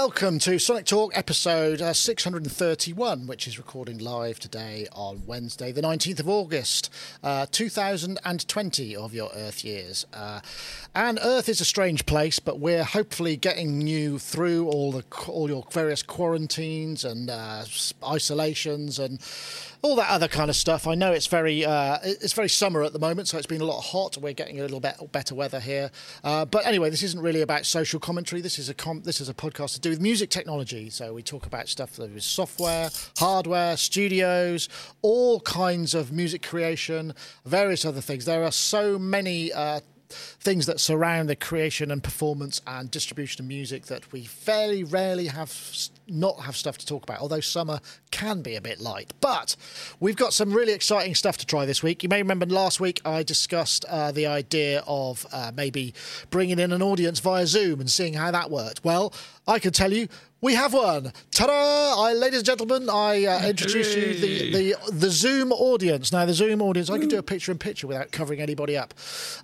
Welcome 0.00 0.38
to 0.40 0.60
Sonic 0.60 0.86
Talk 0.86 1.10
episode 1.18 1.82
uh, 1.82 1.92
631, 1.92 3.26
which 3.26 3.48
is 3.48 3.58
recording 3.58 3.98
live 3.98 4.38
today 4.38 4.86
on 4.92 5.24
Wednesday, 5.26 5.72
the 5.72 5.82
19th 5.82 6.20
of 6.20 6.28
August, 6.28 6.88
uh, 7.24 7.46
2020 7.50 8.94
of 8.94 9.12
your 9.12 9.28
Earth 9.34 9.64
years. 9.64 10.06
Uh, 10.14 10.38
and 10.94 11.18
Earth 11.22 11.48
is 11.48 11.60
a 11.60 11.64
strange 11.64 12.06
place, 12.06 12.38
but 12.38 12.58
we're 12.58 12.84
hopefully 12.84 13.36
getting 13.36 13.86
you 13.86 14.18
through 14.18 14.68
all 14.68 14.92
the 14.92 15.04
all 15.26 15.48
your 15.48 15.64
various 15.70 16.02
quarantines 16.02 17.04
and 17.04 17.30
uh, 17.30 17.64
isolations 18.04 18.98
and 18.98 19.20
all 19.82 19.94
that 19.96 20.10
other 20.10 20.28
kind 20.28 20.50
of 20.50 20.56
stuff. 20.56 20.86
I 20.86 20.94
know 20.94 21.12
it's 21.12 21.26
very 21.26 21.64
uh, 21.64 21.98
it's 22.02 22.32
very 22.32 22.48
summer 22.48 22.82
at 22.82 22.92
the 22.92 22.98
moment, 22.98 23.28
so 23.28 23.38
it's 23.38 23.46
been 23.46 23.60
a 23.60 23.64
lot 23.64 23.80
hot. 23.80 24.16
We're 24.16 24.32
getting 24.32 24.58
a 24.58 24.62
little 24.62 24.80
bit 24.80 24.96
better 25.12 25.34
weather 25.34 25.60
here. 25.60 25.90
Uh, 26.24 26.44
but 26.44 26.66
anyway, 26.66 26.90
this 26.90 27.02
isn't 27.02 27.20
really 27.20 27.42
about 27.42 27.66
social 27.66 28.00
commentary. 28.00 28.40
This 28.40 28.58
is 28.58 28.68
a 28.68 28.74
com- 28.74 29.02
this 29.02 29.20
is 29.20 29.28
a 29.28 29.34
podcast 29.34 29.74
to 29.74 29.80
do 29.80 29.90
with 29.90 30.00
music 30.00 30.30
technology. 30.30 30.90
So 30.90 31.12
we 31.12 31.22
talk 31.22 31.46
about 31.46 31.68
stuff 31.68 31.92
that 31.96 32.10
is 32.10 32.24
software, 32.24 32.90
hardware, 33.18 33.76
studios, 33.76 34.68
all 35.02 35.40
kinds 35.40 35.94
of 35.94 36.12
music 36.12 36.42
creation, 36.42 37.14
various 37.44 37.84
other 37.84 38.00
things. 38.00 38.24
There 38.24 38.42
are 38.42 38.52
so 38.52 38.98
many. 38.98 39.52
Uh, 39.52 39.80
things 40.08 40.66
that 40.66 40.80
surround 40.80 41.28
the 41.28 41.36
creation 41.36 41.90
and 41.90 42.02
performance 42.02 42.60
and 42.66 42.90
distribution 42.90 43.44
of 43.44 43.48
music 43.48 43.86
that 43.86 44.10
we 44.12 44.24
fairly 44.24 44.84
rarely 44.84 45.26
have 45.26 45.52
not 46.06 46.40
have 46.40 46.56
stuff 46.56 46.78
to 46.78 46.86
talk 46.86 47.02
about, 47.02 47.20
although 47.20 47.40
summer 47.40 47.80
can 48.10 48.42
be 48.42 48.56
a 48.56 48.60
bit 48.60 48.80
light. 48.80 49.12
But 49.20 49.56
we've 50.00 50.16
got 50.16 50.32
some 50.32 50.52
really 50.52 50.72
exciting 50.72 51.14
stuff 51.14 51.36
to 51.38 51.46
try 51.46 51.66
this 51.66 51.82
week. 51.82 52.02
You 52.02 52.08
may 52.08 52.22
remember 52.22 52.46
last 52.46 52.80
week 52.80 53.00
I 53.04 53.22
discussed 53.22 53.84
uh, 53.88 54.12
the 54.12 54.26
idea 54.26 54.82
of 54.86 55.26
uh, 55.32 55.52
maybe 55.54 55.94
bringing 56.30 56.58
in 56.58 56.72
an 56.72 56.82
audience 56.82 57.20
via 57.20 57.46
Zoom 57.46 57.80
and 57.80 57.90
seeing 57.90 58.14
how 58.14 58.30
that 58.30 58.50
worked. 58.50 58.84
Well, 58.84 59.12
I 59.46 59.58
can 59.58 59.72
tell 59.72 59.92
you 59.92 60.08
we 60.40 60.54
have 60.54 60.72
one. 60.72 61.12
Ta-da! 61.32 62.00
I, 62.00 62.12
ladies 62.12 62.40
and 62.40 62.46
gentlemen, 62.46 62.88
I 62.88 63.24
uh, 63.24 63.48
introduce 63.48 63.94
you 63.96 64.14
the, 64.14 64.52
the 64.52 64.92
the 64.92 65.10
Zoom 65.10 65.50
audience. 65.52 66.12
Now, 66.12 66.26
the 66.26 66.34
Zoom 66.34 66.62
audience, 66.62 66.90
I 66.90 66.98
can 66.98 67.08
do 67.08 67.18
a 67.18 67.22
picture 67.22 67.50
in 67.50 67.58
picture 67.58 67.86
without 67.86 68.12
covering 68.12 68.40
anybody 68.40 68.76
up. 68.76 68.94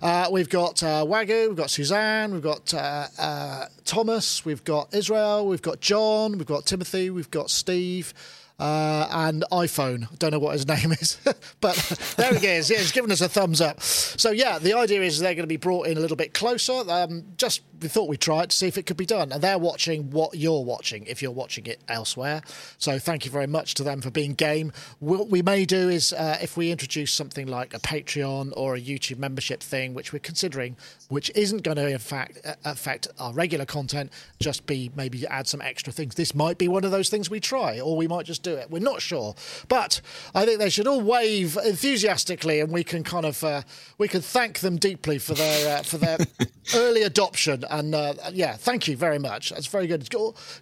Uh, 0.01 0.29
we've 0.31 0.49
got 0.49 0.81
uh, 0.83 1.05
Wagyu, 1.05 1.49
we've 1.49 1.57
got 1.57 1.69
Suzanne, 1.69 2.31
we've 2.31 2.41
got 2.41 2.73
uh, 2.73 3.07
uh, 3.19 3.65
Thomas, 3.83 4.45
we've 4.45 4.63
got 4.63 4.93
Israel, 4.93 5.47
we've 5.47 5.61
got 5.61 5.81
John, 5.81 6.37
we've 6.37 6.47
got 6.47 6.65
Timothy, 6.65 7.09
we've 7.09 7.31
got 7.31 7.49
Steve 7.49 8.13
uh, 8.59 9.07
and 9.11 9.43
iPhone. 9.51 10.11
I 10.11 10.15
don't 10.15 10.31
know 10.31 10.39
what 10.39 10.53
his 10.53 10.67
name 10.75 10.91
is, 10.93 11.17
but 11.61 11.75
there 12.17 12.33
he 12.33 12.47
is. 12.47 12.69
Yeah, 12.69 12.77
he's 12.77 12.91
given 12.91 13.11
us 13.11 13.21
a 13.21 13.29
thumbs 13.29 13.61
up. 13.61 13.81
So 13.81 14.31
yeah, 14.31 14.59
the 14.59 14.73
idea 14.73 15.01
is 15.01 15.19
they're 15.19 15.35
going 15.35 15.43
to 15.43 15.47
be 15.47 15.57
brought 15.57 15.87
in 15.87 15.97
a 15.97 16.01
little 16.01 16.17
bit 16.17 16.33
closer. 16.33 16.83
Um, 16.89 17.25
just 17.37 17.61
we 17.81 17.89
thought 17.89 18.07
we'd 18.07 18.21
try 18.21 18.43
it 18.43 18.51
to 18.51 18.55
see 18.55 18.67
if 18.67 18.77
it 18.77 18.85
could 18.85 18.97
be 18.97 19.05
done, 19.05 19.31
and 19.31 19.41
they're 19.41 19.59
watching 19.59 20.09
what 20.11 20.35
you're 20.35 20.63
watching 20.63 21.05
if 21.07 21.21
you're 21.21 21.31
watching 21.31 21.65
it 21.65 21.81
elsewhere. 21.87 22.41
So 22.77 22.99
thank 22.99 23.25
you 23.25 23.31
very 23.31 23.47
much 23.47 23.73
to 23.75 23.83
them 23.83 24.01
for 24.01 24.11
being 24.11 24.33
game. 24.33 24.71
What 24.99 25.29
we 25.29 25.41
may 25.41 25.65
do 25.65 25.89
is 25.89 26.13
uh, 26.13 26.37
if 26.41 26.55
we 26.55 26.71
introduce 26.71 27.11
something 27.11 27.47
like 27.47 27.73
a 27.73 27.79
Patreon 27.79 28.53
or 28.55 28.75
a 28.75 28.81
YouTube 28.81 29.17
membership 29.17 29.61
thing, 29.61 29.93
which 29.93 30.13
we're 30.13 30.19
considering, 30.19 30.77
which 31.09 31.29
isn't 31.35 31.63
going 31.63 31.77
to 31.77 31.87
in 31.87 31.99
fact 31.99 32.39
uh, 32.45 32.53
affect 32.63 33.07
our 33.19 33.33
regular 33.33 33.65
content, 33.65 34.11
just 34.39 34.65
be 34.65 34.91
maybe 34.95 35.27
add 35.27 35.47
some 35.47 35.61
extra 35.61 35.91
things. 35.91 36.15
This 36.15 36.33
might 36.33 36.57
be 36.57 36.67
one 36.67 36.83
of 36.85 36.91
those 36.91 37.09
things 37.09 37.29
we 37.29 37.39
try, 37.39 37.79
or 37.79 37.97
we 37.97 38.07
might 38.07 38.25
just 38.25 38.43
do 38.45 38.55
it. 38.55 38.69
We're 38.69 38.79
not 38.79 39.01
sure, 39.01 39.35
but 39.67 40.01
I 40.33 40.45
think 40.45 40.59
they 40.59 40.69
should 40.69 40.87
all 40.87 41.01
wave 41.01 41.57
enthusiastically, 41.63 42.59
and 42.59 42.71
we 42.71 42.83
can 42.83 43.03
kind 43.03 43.25
of 43.25 43.43
uh, 43.43 43.61
we 43.97 44.07
can 44.07 44.21
thank 44.21 44.59
them 44.59 44.77
deeply 44.77 45.17
for 45.17 45.33
their 45.33 45.79
uh, 45.79 45.83
for 45.83 45.97
their 45.97 46.17
early 46.75 47.03
adoption. 47.03 47.63
And 47.69 47.93
uh, 47.95 48.13
yeah, 48.31 48.55
thank 48.55 48.87
you 48.87 48.95
very 48.95 49.19
much. 49.19 49.49
That's 49.49 49.67
very 49.67 49.87
good. 49.87 50.01
It's 50.01 50.09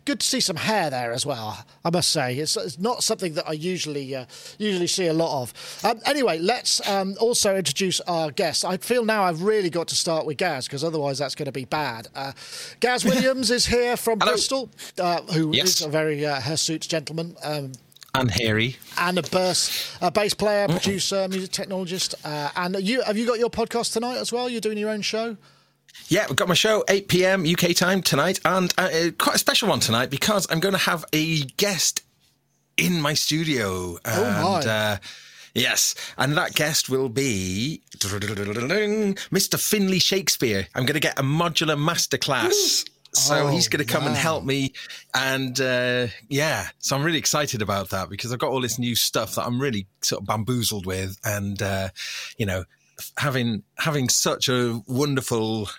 good 0.06 0.20
to 0.20 0.26
see 0.26 0.40
some 0.40 0.56
hair 0.56 0.90
there 0.90 1.12
as 1.12 1.26
well. 1.26 1.66
I 1.86 1.90
must 1.90 2.10
say, 2.10 2.38
it's, 2.38 2.56
it's 2.58 2.80
not 2.80 3.04
something 3.04 3.34
that 3.34 3.48
I 3.48 3.54
usually 3.54 4.16
uh, 4.16 4.26
usually 4.58 4.88
see 4.88 5.08
a 5.08 5.14
lot 5.14 5.42
of. 5.42 5.54
Um, 5.84 6.00
anyway, 6.06 6.40
let's 6.40 6.88
um, 6.88 7.16
also 7.20 7.56
introduce 7.56 8.00
our 8.02 8.32
guests. 8.32 8.64
I 8.64 8.78
feel 8.78 9.06
now 9.06 9.24
I've 9.24 9.44
really 9.44 9.70
got 9.70 9.88
to 9.90 9.96
start 9.96 10.26
with 10.26 10.38
Gaz 10.38 10.66
because 10.68 10.84
otherwise 10.84 11.20
that's 11.20 11.36
going 11.36 11.46
to 11.46 11.52
be 11.52 11.66
bad. 11.66 12.08
Uh, 12.16 12.32
Gaz 12.80 13.06
Williams 13.10 13.52
is 13.52 13.66
here 13.66 13.98
from 13.98 14.20
Bristol, 14.20 14.70
uh, 15.00 15.22
who 15.24 15.52
yes. 15.54 15.80
is 15.80 15.82
a 15.82 15.90
very 15.90 16.26
uh, 16.26 16.40
hirsute 16.40 16.82
gentleman. 16.82 17.36
Um, 17.44 17.73
and 18.16 18.30
hairy, 18.32 18.78
and 19.00 19.18
a 19.18 19.24
bass, 19.24 19.98
a 20.02 20.12
bass 20.12 20.34
player, 20.34 20.68
producer, 20.68 21.28
music 21.28 21.52
technologist. 21.52 22.16
Uh, 22.24 22.50
and 22.56 22.76
you 22.82 23.02
have 23.04 23.18
you 23.18 23.26
got 23.26 23.40
your 23.40 23.50
podcast 23.50 23.94
tonight 23.94 24.18
as 24.18 24.32
well? 24.32 24.50
You're 24.50 24.62
doing 24.62 24.78
your 24.78 24.90
own 24.90 25.02
show. 25.02 25.38
Yeah, 26.08 26.26
we've 26.28 26.36
got 26.36 26.48
my 26.48 26.54
show 26.56 26.84
8 26.88 27.08
p.m. 27.08 27.46
UK 27.46 27.76
time 27.76 28.02
tonight, 28.02 28.40
and 28.46 28.74
uh, 28.78 29.12
quite 29.18 29.36
a 29.36 29.40
special 29.40 29.70
one 29.70 29.80
tonight 29.80 30.10
because 30.10 30.48
I'm 30.50 30.60
going 30.60 30.74
to 30.74 30.80
have 30.80 31.06
a 31.14 31.42
guest 31.58 32.04
in 32.78 33.00
my 33.02 33.14
studio. 33.14 33.98
And, 34.06 34.26
oh 34.26 34.44
my! 34.44 34.60
Uh, 34.72 34.98
Yes, 35.56 35.94
and 36.18 36.36
that 36.36 36.56
guest 36.56 36.90
will 36.90 37.10
be 37.10 37.84
Mr. 37.94 39.60
Finlay 39.60 40.00
Shakespeare. 40.00 40.68
I'm 40.74 40.88
going 40.88 40.96
to 40.96 41.00
get 41.00 41.20
a 41.20 41.22
modular 41.22 41.78
masterclass 41.78 42.90
so 43.16 43.48
oh, 43.48 43.48
he's 43.48 43.68
going 43.68 43.86
to 43.86 43.92
come 43.92 44.04
wow. 44.04 44.10
and 44.10 44.18
help 44.18 44.44
me. 44.44 44.74
And 45.14 45.60
uh, 45.62 46.08
yeah, 46.30 46.70
so 46.80 46.96
I'm 46.96 47.04
really 47.04 47.20
excited 47.20 47.62
about 47.62 47.90
that 47.92 48.10
because 48.10 48.34
I've 48.34 48.40
got 48.40 48.50
all 48.50 48.62
this 48.62 48.80
new 48.80 48.96
stuff 48.96 49.36
that 49.36 49.46
I'm 49.46 49.60
really 49.60 49.88
sort 50.02 50.22
of 50.22 50.28
bamboozled 50.28 50.86
with. 50.86 51.18
And, 51.24 51.62
uh, 51.62 51.90
you 52.38 52.46
know, 52.46 52.64
having 53.18 53.64
having 53.78 54.10
such 54.10 54.50
a 54.50 54.82
wonderful. 54.88 55.70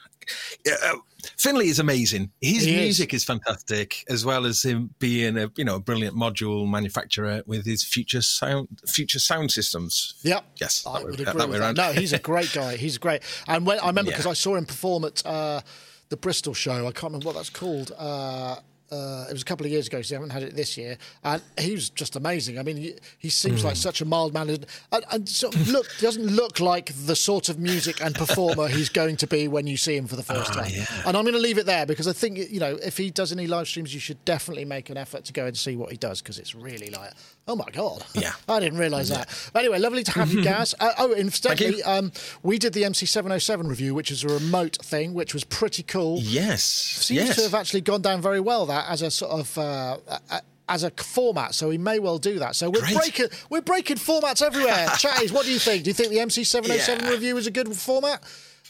Uh, 0.68 0.94
Finlay 1.38 1.68
is 1.68 1.78
amazing. 1.78 2.30
His 2.40 2.64
he 2.64 2.76
music 2.76 3.14
is. 3.14 3.22
is. 3.22 3.24
fantastic, 3.24 4.04
as 4.08 4.24
well 4.24 4.44
as 4.44 4.62
him 4.62 4.94
being 4.98 5.38
a 5.38 5.50
you 5.56 5.64
know 5.64 5.76
a 5.76 5.80
brilliant 5.80 6.16
module 6.16 6.68
manufacturer 6.68 7.42
with 7.46 7.64
his 7.64 7.82
future 7.82 8.20
sound 8.20 8.68
future 8.86 9.18
sound 9.18 9.50
systems. 9.50 10.14
Yep. 10.22 10.44
Yes, 10.60 10.84
I 10.86 11.02
would 11.02 11.20
agree 11.20 11.46
with 11.46 11.60
that. 11.60 11.76
No, 11.76 11.92
he's 11.92 12.12
a 12.12 12.18
great 12.18 12.52
guy. 12.52 12.76
He's 12.76 12.98
great. 12.98 13.22
And 13.48 13.64
when 13.66 13.78
I 13.80 13.86
remember 13.86 14.10
because 14.10 14.24
yeah. 14.26 14.30
I 14.32 14.34
saw 14.34 14.56
him 14.56 14.66
perform 14.66 15.04
at. 15.04 15.24
Uh, 15.24 15.60
the 16.08 16.16
Bristol 16.16 16.54
show. 16.54 16.86
I 16.86 16.92
can't 16.92 17.04
remember 17.04 17.26
what 17.26 17.36
that's 17.36 17.50
called. 17.50 17.92
Uh, 17.96 18.56
uh, 18.92 19.26
it 19.28 19.32
was 19.32 19.42
a 19.42 19.44
couple 19.44 19.66
of 19.66 19.72
years 19.72 19.86
ago, 19.88 20.02
so 20.02 20.10
they 20.10 20.14
haven't 20.14 20.30
had 20.30 20.42
it 20.42 20.54
this 20.54 20.76
year. 20.76 20.96
And 21.24 21.42
he 21.58 21.72
was 21.72 21.90
just 21.90 22.16
amazing. 22.16 22.58
I 22.58 22.62
mean, 22.62 22.76
he, 22.76 22.94
he 23.18 23.28
seems 23.30 23.62
mm. 23.62 23.64
like 23.64 23.76
such 23.76 24.00
a 24.00 24.04
mild 24.04 24.34
mannered 24.34 24.66
and, 24.92 25.04
and 25.10 25.28
sort 25.28 25.56
of 25.56 25.68
look 25.68 25.86
doesn't 25.98 26.26
look 26.26 26.60
like 26.60 26.92
the 27.06 27.16
sort 27.16 27.48
of 27.48 27.58
music 27.58 28.00
and 28.02 28.14
performer 28.14 28.68
he's 28.68 28.88
going 28.90 29.16
to 29.16 29.26
be 29.26 29.48
when 29.48 29.66
you 29.66 29.76
see 29.76 29.96
him 29.96 30.06
for 30.06 30.16
the 30.16 30.22
first 30.22 30.50
uh, 30.50 30.62
time. 30.62 30.70
Yeah. 30.72 30.86
And 31.06 31.16
I'm 31.16 31.24
going 31.24 31.34
to 31.34 31.40
leave 31.40 31.58
it 31.58 31.66
there 31.66 31.86
because 31.86 32.06
I 32.06 32.12
think 32.12 32.38
you 32.38 32.60
know 32.60 32.78
if 32.82 32.96
he 32.96 33.10
does 33.10 33.32
any 33.32 33.46
live 33.46 33.66
streams, 33.66 33.92
you 33.92 34.00
should 34.00 34.22
definitely 34.24 34.64
make 34.64 34.90
an 34.90 34.96
effort 34.96 35.24
to 35.24 35.32
go 35.32 35.46
and 35.46 35.56
see 35.56 35.76
what 35.76 35.90
he 35.90 35.96
does 35.96 36.20
because 36.20 36.38
it's 36.38 36.54
really 36.54 36.90
like 36.90 37.12
Oh 37.46 37.56
my 37.56 37.66
god! 37.72 38.04
Yeah, 38.14 38.32
I 38.48 38.60
didn't 38.60 38.78
realise 38.78 39.10
yeah. 39.10 39.18
that. 39.18 39.50
But 39.52 39.60
anyway, 39.60 39.78
lovely 39.78 40.02
to 40.04 40.12
have 40.12 40.32
you, 40.32 40.42
Gaz. 40.44 40.74
Uh, 40.80 40.92
oh, 40.98 41.12
incidentally, 41.12 41.82
um, 41.82 42.12
we 42.42 42.58
did 42.58 42.72
the 42.72 42.82
MC707 42.82 43.68
review, 43.68 43.94
which 43.94 44.10
is 44.10 44.24
a 44.24 44.28
remote 44.28 44.78
thing, 44.82 45.12
which 45.14 45.34
was 45.34 45.44
pretty 45.44 45.82
cool. 45.82 46.18
Yes, 46.20 46.62
seems 46.62 47.28
yes. 47.28 47.36
to 47.36 47.42
have 47.42 47.54
actually 47.54 47.82
gone 47.82 48.02
down 48.02 48.22
very 48.22 48.40
well. 48.40 48.66
That 48.66 48.88
as 48.88 49.02
a 49.02 49.10
sort 49.10 49.32
of. 49.32 49.58
Uh, 49.58 49.98
a, 50.30 50.40
as 50.66 50.82
a 50.82 50.90
format, 50.90 51.54
so 51.54 51.68
we 51.68 51.76
may 51.76 51.98
well 51.98 52.16
do 52.16 52.38
that. 52.38 52.56
So 52.56 52.70
we're 52.70 52.80
Great. 52.80 52.96
breaking 52.96 53.26
we're 53.50 53.60
breaking 53.60 53.96
formats 53.98 54.40
everywhere. 54.40 54.86
Chatties, 54.96 55.30
what 55.30 55.44
do 55.44 55.52
you 55.52 55.58
think? 55.58 55.84
Do 55.84 55.90
you 55.90 55.94
think 55.94 56.08
the 56.08 56.16
MC707 56.16 57.10
review 57.10 57.36
is 57.36 57.46
a 57.46 57.50
good 57.50 57.76
format? 57.76 58.22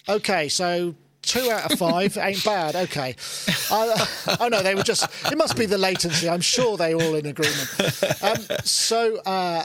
Okay, 0.09 0.49
so 0.49 0.97
two 1.25 1.51
out 1.51 1.73
of 1.73 1.79
five 1.79 2.17
ain't 2.17 2.45
bad. 2.45 2.77
Okay. 2.77 3.17
Oh 3.71 4.49
no, 4.51 4.63
they 4.63 4.75
were 4.75 4.83
just. 4.83 5.09
It 5.31 5.39
must 5.39 5.57
be 5.57 5.67
the 5.67 5.79
latency. 5.79 6.29
I'm 6.29 6.41
sure 6.41 6.77
they 6.77 6.95
all 6.95 7.15
in 7.15 7.27
agreement. 7.27 8.23
Um, 8.23 8.39
so. 8.65 9.17
Uh, 9.27 9.65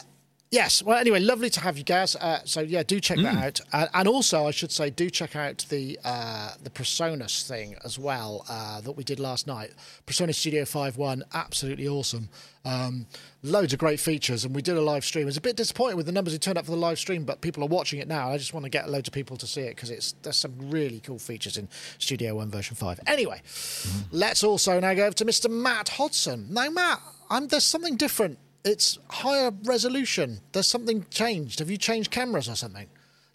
Yes. 0.51 0.81
Well, 0.81 0.97
anyway, 0.97 1.19
lovely 1.19 1.51
to 1.51 1.59
have 1.59 1.77
you, 1.77 1.83
Gaz. 1.83 2.15
Uh, 2.15 2.39
so 2.43 2.61
yeah, 2.61 2.81
do 2.81 2.99
check 2.99 3.19
mm. 3.19 3.23
that 3.23 3.37
out, 3.37 3.61
uh, 3.71 3.87
and 3.93 4.07
also 4.07 4.47
I 4.47 4.51
should 4.51 4.71
say, 4.71 4.89
do 4.89 5.07
check 5.07 5.35
out 5.35 5.63
the 5.69 5.99
uh, 6.03 6.53
the 6.63 6.71
PreSonus 6.71 7.47
thing 7.47 7.75
as 7.85 7.99
well 7.99 8.45
uh, 8.49 8.81
that 8.81 8.93
we 8.93 9.03
did 9.03 9.19
last 9.19 9.45
night. 9.45 9.73
PreSonus 10.07 10.35
Studio 10.35 10.65
Five 10.65 10.97
One, 10.97 11.23
absolutely 11.35 11.87
awesome. 11.87 12.29
Um, 12.65 13.05
loads 13.43 13.73
of 13.73 13.79
great 13.79 13.99
features, 13.99 14.43
and 14.43 14.55
we 14.55 14.63
did 14.63 14.75
a 14.75 14.81
live 14.81 15.05
stream. 15.05 15.25
I 15.25 15.27
was 15.27 15.37
a 15.37 15.41
bit 15.41 15.55
disappointed 15.55 15.97
with 15.97 16.07
the 16.07 16.11
numbers 16.11 16.33
who 16.33 16.39
turned 16.39 16.57
up 16.57 16.65
for 16.65 16.71
the 16.71 16.77
live 16.77 16.97
stream, 16.97 17.25
but 17.25 17.41
people 17.41 17.63
are 17.63 17.67
watching 17.67 17.99
it 17.99 18.07
now. 18.07 18.31
I 18.31 18.37
just 18.39 18.53
want 18.55 18.63
to 18.63 18.71
get 18.71 18.89
loads 18.89 19.07
of 19.07 19.13
people 19.13 19.37
to 19.37 19.45
see 19.45 19.61
it 19.61 19.75
because 19.75 19.91
it's 19.91 20.13
there's 20.23 20.37
some 20.37 20.55
really 20.71 20.99
cool 20.99 21.19
features 21.19 21.57
in 21.57 21.69
Studio 21.99 22.35
One 22.35 22.49
version 22.49 22.75
five. 22.75 22.99
Anyway, 23.05 23.39
mm. 23.45 24.03
let's 24.11 24.43
also 24.43 24.79
now 24.79 24.95
go 24.95 25.05
over 25.05 25.15
to 25.15 25.25
Mr. 25.25 25.47
Matt 25.47 25.89
Hodson. 25.89 26.47
Now, 26.49 26.71
Matt, 26.71 27.01
I'm, 27.29 27.45
there's 27.45 27.63
something 27.63 27.97
different 27.97 28.39
it's 28.63 28.97
higher 29.09 29.51
resolution. 29.63 30.41
There's 30.51 30.67
something 30.67 31.05
changed. 31.09 31.59
Have 31.59 31.69
you 31.69 31.77
changed 31.77 32.11
cameras 32.11 32.49
or 32.49 32.55
something? 32.55 32.87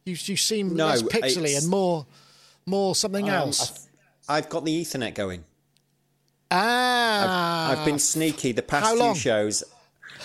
You 0.05 0.17
you 0.19 0.37
seem 0.37 0.75
no, 0.75 0.87
less 0.87 1.03
pixely 1.03 1.57
and 1.57 1.69
more 1.69 2.07
more 2.67 2.95
something 2.95 3.29
um, 3.29 3.35
else. 3.35 3.89
I've 4.29 4.49
got 4.49 4.65
the 4.65 4.83
Ethernet 4.83 5.15
going. 5.15 5.45
Ah, 6.51 7.71
I've, 7.71 7.79
I've 7.79 7.85
been 7.85 7.99
sneaky 7.99 8.53
the 8.53 8.63
past 8.63 8.97
few 8.97 9.15
shows. 9.15 9.65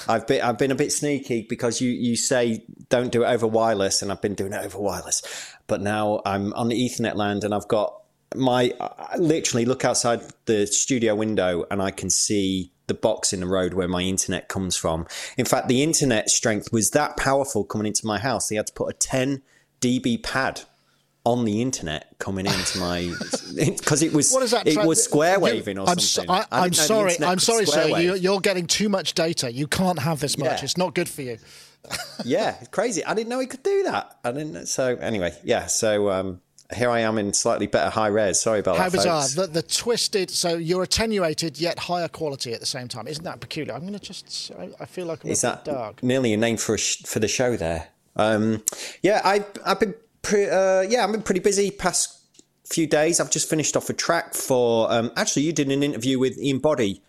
I've 0.07 0.27
been 0.27 0.41
I've 0.41 0.57
been 0.57 0.71
a 0.71 0.75
bit 0.75 0.91
sneaky 0.91 1.45
because 1.47 1.81
you 1.81 1.91
you 1.91 2.15
say 2.15 2.63
don't 2.89 3.11
do 3.11 3.23
it 3.23 3.27
over 3.27 3.47
wireless, 3.47 4.01
and 4.01 4.11
I've 4.11 4.21
been 4.21 4.35
doing 4.35 4.53
it 4.53 4.63
over 4.63 4.79
wireless. 4.79 5.21
But 5.67 5.81
now 5.81 6.21
I'm 6.25 6.53
on 6.53 6.67
the 6.67 6.75
Ethernet 6.75 7.15
land, 7.15 7.43
and 7.43 7.53
I've 7.53 7.67
got 7.67 7.99
my 8.35 8.73
I 8.79 9.17
literally 9.17 9.65
look 9.65 9.85
outside 9.85 10.21
the 10.45 10.67
studio 10.67 11.15
window 11.15 11.65
and 11.71 11.81
I 11.81 11.91
can 11.91 12.09
see 12.09 12.71
the 12.89 12.93
box 12.93 13.31
in 13.31 13.39
the 13.39 13.47
road 13.47 13.73
where 13.73 13.87
my 13.87 14.01
internet 14.01 14.49
comes 14.49 14.75
from. 14.75 15.07
In 15.37 15.45
fact, 15.45 15.69
the 15.69 15.81
internet 15.81 16.29
strength 16.29 16.73
was 16.73 16.91
that 16.91 17.15
powerful 17.15 17.63
coming 17.63 17.87
into 17.87 18.05
my 18.05 18.19
house. 18.19 18.49
They 18.49 18.57
had 18.57 18.67
to 18.67 18.73
put 18.73 18.89
a 18.89 18.93
10 18.93 19.41
dB 19.79 20.21
pad 20.21 20.61
on 21.23 21.45
the 21.45 21.61
internet 21.61 22.07
coming 22.17 22.45
into 22.45 22.79
my 22.79 23.13
because 23.55 24.01
it 24.01 24.13
was 24.13 24.31
what 24.31 24.43
is 24.43 24.51
that 24.51 24.67
it 24.67 24.85
was 24.85 25.03
square 25.03 25.39
waving 25.39 25.77
or 25.77 25.87
I'm 25.87 25.99
something. 25.99 26.33
So, 26.33 26.45
I, 26.51 26.65
am 26.65 26.73
sorry, 26.73 27.15
I'm 27.21 27.39
sorry, 27.39 27.65
sir. 27.65 27.87
You're, 27.99 28.15
you're, 28.15 28.39
getting 28.39 28.67
too 28.67 28.89
much 28.89 29.13
data. 29.13 29.51
You 29.51 29.67
can't 29.67 29.99
have 29.99 30.19
this 30.19 30.37
much. 30.37 30.47
Yeah. 30.47 30.63
It's 30.63 30.77
not 30.77 30.95
good 30.95 31.07
for 31.07 31.21
you. 31.21 31.37
yeah, 32.25 32.55
crazy. 32.71 33.03
I 33.05 33.13
didn't 33.13 33.29
know 33.29 33.39
he 33.39 33.47
could 33.47 33.63
do 33.63 33.83
that. 33.83 34.17
I 34.23 34.31
didn't. 34.31 34.65
So 34.67 34.95
anyway, 34.95 35.33
yeah. 35.43 35.67
So 35.67 36.09
um, 36.09 36.41
here 36.75 36.89
I 36.89 36.99
am 36.99 37.17
in 37.17 37.33
slightly 37.33 37.67
better 37.67 37.89
high 37.89 38.07
res. 38.07 38.39
Sorry 38.39 38.59
about 38.59 38.77
How 38.77 38.89
that. 38.89 38.97
How 38.97 39.21
bizarre. 39.21 39.47
The, 39.47 39.51
the, 39.51 39.63
twisted, 39.63 40.29
so 40.29 40.55
you're 40.55 40.83
attenuated 40.83 41.59
yet 41.59 41.79
higher 41.79 42.07
quality 42.07 42.53
at 42.53 42.59
the 42.59 42.65
same 42.65 42.87
time. 42.87 43.07
Isn't 43.07 43.23
that 43.23 43.39
peculiar? 43.39 43.73
I'm 43.73 43.81
going 43.81 43.93
to 43.93 43.99
just, 43.99 44.51
I, 44.79 44.85
feel 44.85 45.07
like 45.07 45.23
I'm 45.23 45.31
Is 45.31 45.43
a 45.43 45.47
that 45.47 45.65
dark. 45.65 46.03
nearly 46.03 46.33
a 46.33 46.37
name 46.37 46.57
for 46.57 46.75
a 46.75 46.77
sh- 46.77 47.03
for 47.03 47.19
the 47.19 47.27
show 47.27 47.55
there? 47.55 47.87
Um, 48.15 48.63
yeah, 49.01 49.21
I, 49.23 49.45
I've 49.65 49.79
been, 49.79 49.95
pre- 50.21 50.49
uh, 50.49 50.81
yeah, 50.81 51.03
I've 51.03 51.11
been 51.11 51.23
pretty 51.23 51.41
busy 51.41 51.71
past 51.71 52.19
few 52.65 52.85
days. 52.85 53.19
I've 53.19 53.31
just 53.31 53.49
finished 53.49 53.75
off 53.75 53.89
a 53.89 53.93
track 53.93 54.35
for, 54.35 54.91
um, 54.91 55.11
actually, 55.15 55.43
you 55.43 55.53
did 55.53 55.71
an 55.71 55.81
interview 55.81 56.19
with 56.19 56.37
Ian 56.37 56.59
Boddy. 56.59 57.01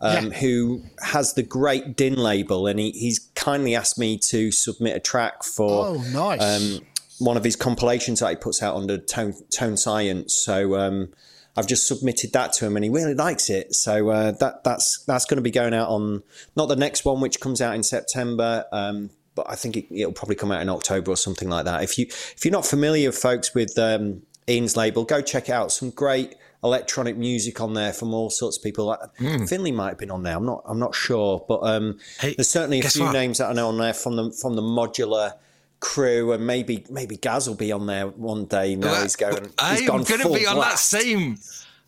Um, 0.00 0.26
yeah. 0.26 0.38
Who 0.38 0.82
has 1.00 1.32
the 1.32 1.42
great 1.42 1.96
Din 1.96 2.14
label, 2.14 2.68
and 2.68 2.78
he, 2.78 2.92
he's 2.92 3.18
kindly 3.34 3.74
asked 3.74 3.98
me 3.98 4.16
to 4.18 4.52
submit 4.52 4.94
a 4.94 5.00
track 5.00 5.42
for 5.42 5.88
oh, 5.88 6.04
nice. 6.12 6.40
Um, 6.40 6.86
one 7.18 7.36
of 7.36 7.44
his 7.44 7.56
compilations 7.56 8.20
that 8.20 8.30
he 8.30 8.36
puts 8.36 8.62
out 8.62 8.76
under 8.76 8.98
Tone 8.98 9.34
Tone 9.50 9.76
Science. 9.76 10.34
So 10.34 10.78
um, 10.78 11.12
I've 11.56 11.66
just 11.66 11.86
submitted 11.86 12.32
that 12.32 12.52
to 12.54 12.66
him, 12.66 12.76
and 12.76 12.84
he 12.84 12.90
really 12.90 13.14
likes 13.14 13.50
it. 13.50 13.74
So 13.74 14.10
uh, 14.10 14.32
that 14.32 14.64
that's 14.64 15.04
that's 15.04 15.24
going 15.24 15.36
to 15.36 15.42
be 15.42 15.50
going 15.50 15.74
out 15.74 15.88
on 15.88 16.22
not 16.56 16.66
the 16.66 16.76
next 16.76 17.04
one, 17.04 17.20
which 17.20 17.40
comes 17.40 17.60
out 17.60 17.74
in 17.74 17.82
September. 17.82 18.64
Um, 18.72 19.10
but 19.34 19.48
I 19.48 19.54
think 19.54 19.76
it, 19.76 19.86
will 19.90 20.12
probably 20.12 20.36
come 20.36 20.50
out 20.50 20.62
in 20.62 20.68
October 20.68 21.12
or 21.12 21.16
something 21.16 21.48
like 21.48 21.64
that. 21.64 21.82
If 21.82 21.98
you 21.98 22.06
if 22.08 22.44
you're 22.44 22.52
not 22.52 22.66
familiar, 22.66 23.12
folks, 23.12 23.54
with 23.54 23.78
um, 23.78 24.22
Ian's 24.48 24.76
label, 24.76 25.04
go 25.04 25.20
check 25.20 25.48
it 25.48 25.52
out. 25.52 25.72
Some 25.72 25.90
great 25.90 26.34
electronic 26.64 27.16
music 27.16 27.60
on 27.60 27.74
there 27.74 27.92
from 27.92 28.12
all 28.14 28.30
sorts 28.30 28.56
of 28.56 28.62
people. 28.62 28.96
Mm. 29.20 29.48
Finlay 29.48 29.70
might 29.70 29.90
have 29.90 29.98
been 29.98 30.10
on 30.10 30.22
there. 30.22 30.36
I'm 30.36 30.46
not. 30.46 30.62
I'm 30.64 30.78
not 30.78 30.94
sure, 30.94 31.44
but 31.48 31.60
um, 31.62 31.98
hey, 32.20 32.34
there's 32.34 32.48
certainly 32.48 32.80
a 32.80 32.88
few 32.88 33.04
what? 33.04 33.12
names 33.12 33.38
that 33.38 33.50
I 33.50 33.52
know 33.52 33.68
on 33.68 33.78
there 33.78 33.94
from 33.94 34.16
the 34.16 34.30
from 34.30 34.54
the 34.54 34.62
modular 34.62 35.34
crew, 35.80 36.32
and 36.32 36.46
maybe 36.46 36.84
maybe 36.90 37.16
Gaz 37.16 37.48
will 37.48 37.56
be 37.56 37.72
on 37.72 37.86
there 37.86 38.08
one 38.08 38.46
day. 38.46 38.76
Now 38.76 38.88
well, 38.88 39.02
he's 39.02 39.16
going. 39.16 39.44
He's 39.44 39.88
I'm 39.88 40.02
going 40.04 40.04
to 40.04 40.32
be 40.32 40.46
on 40.46 40.56
blast. 40.56 40.90
that 40.92 41.00
same. 41.00 41.38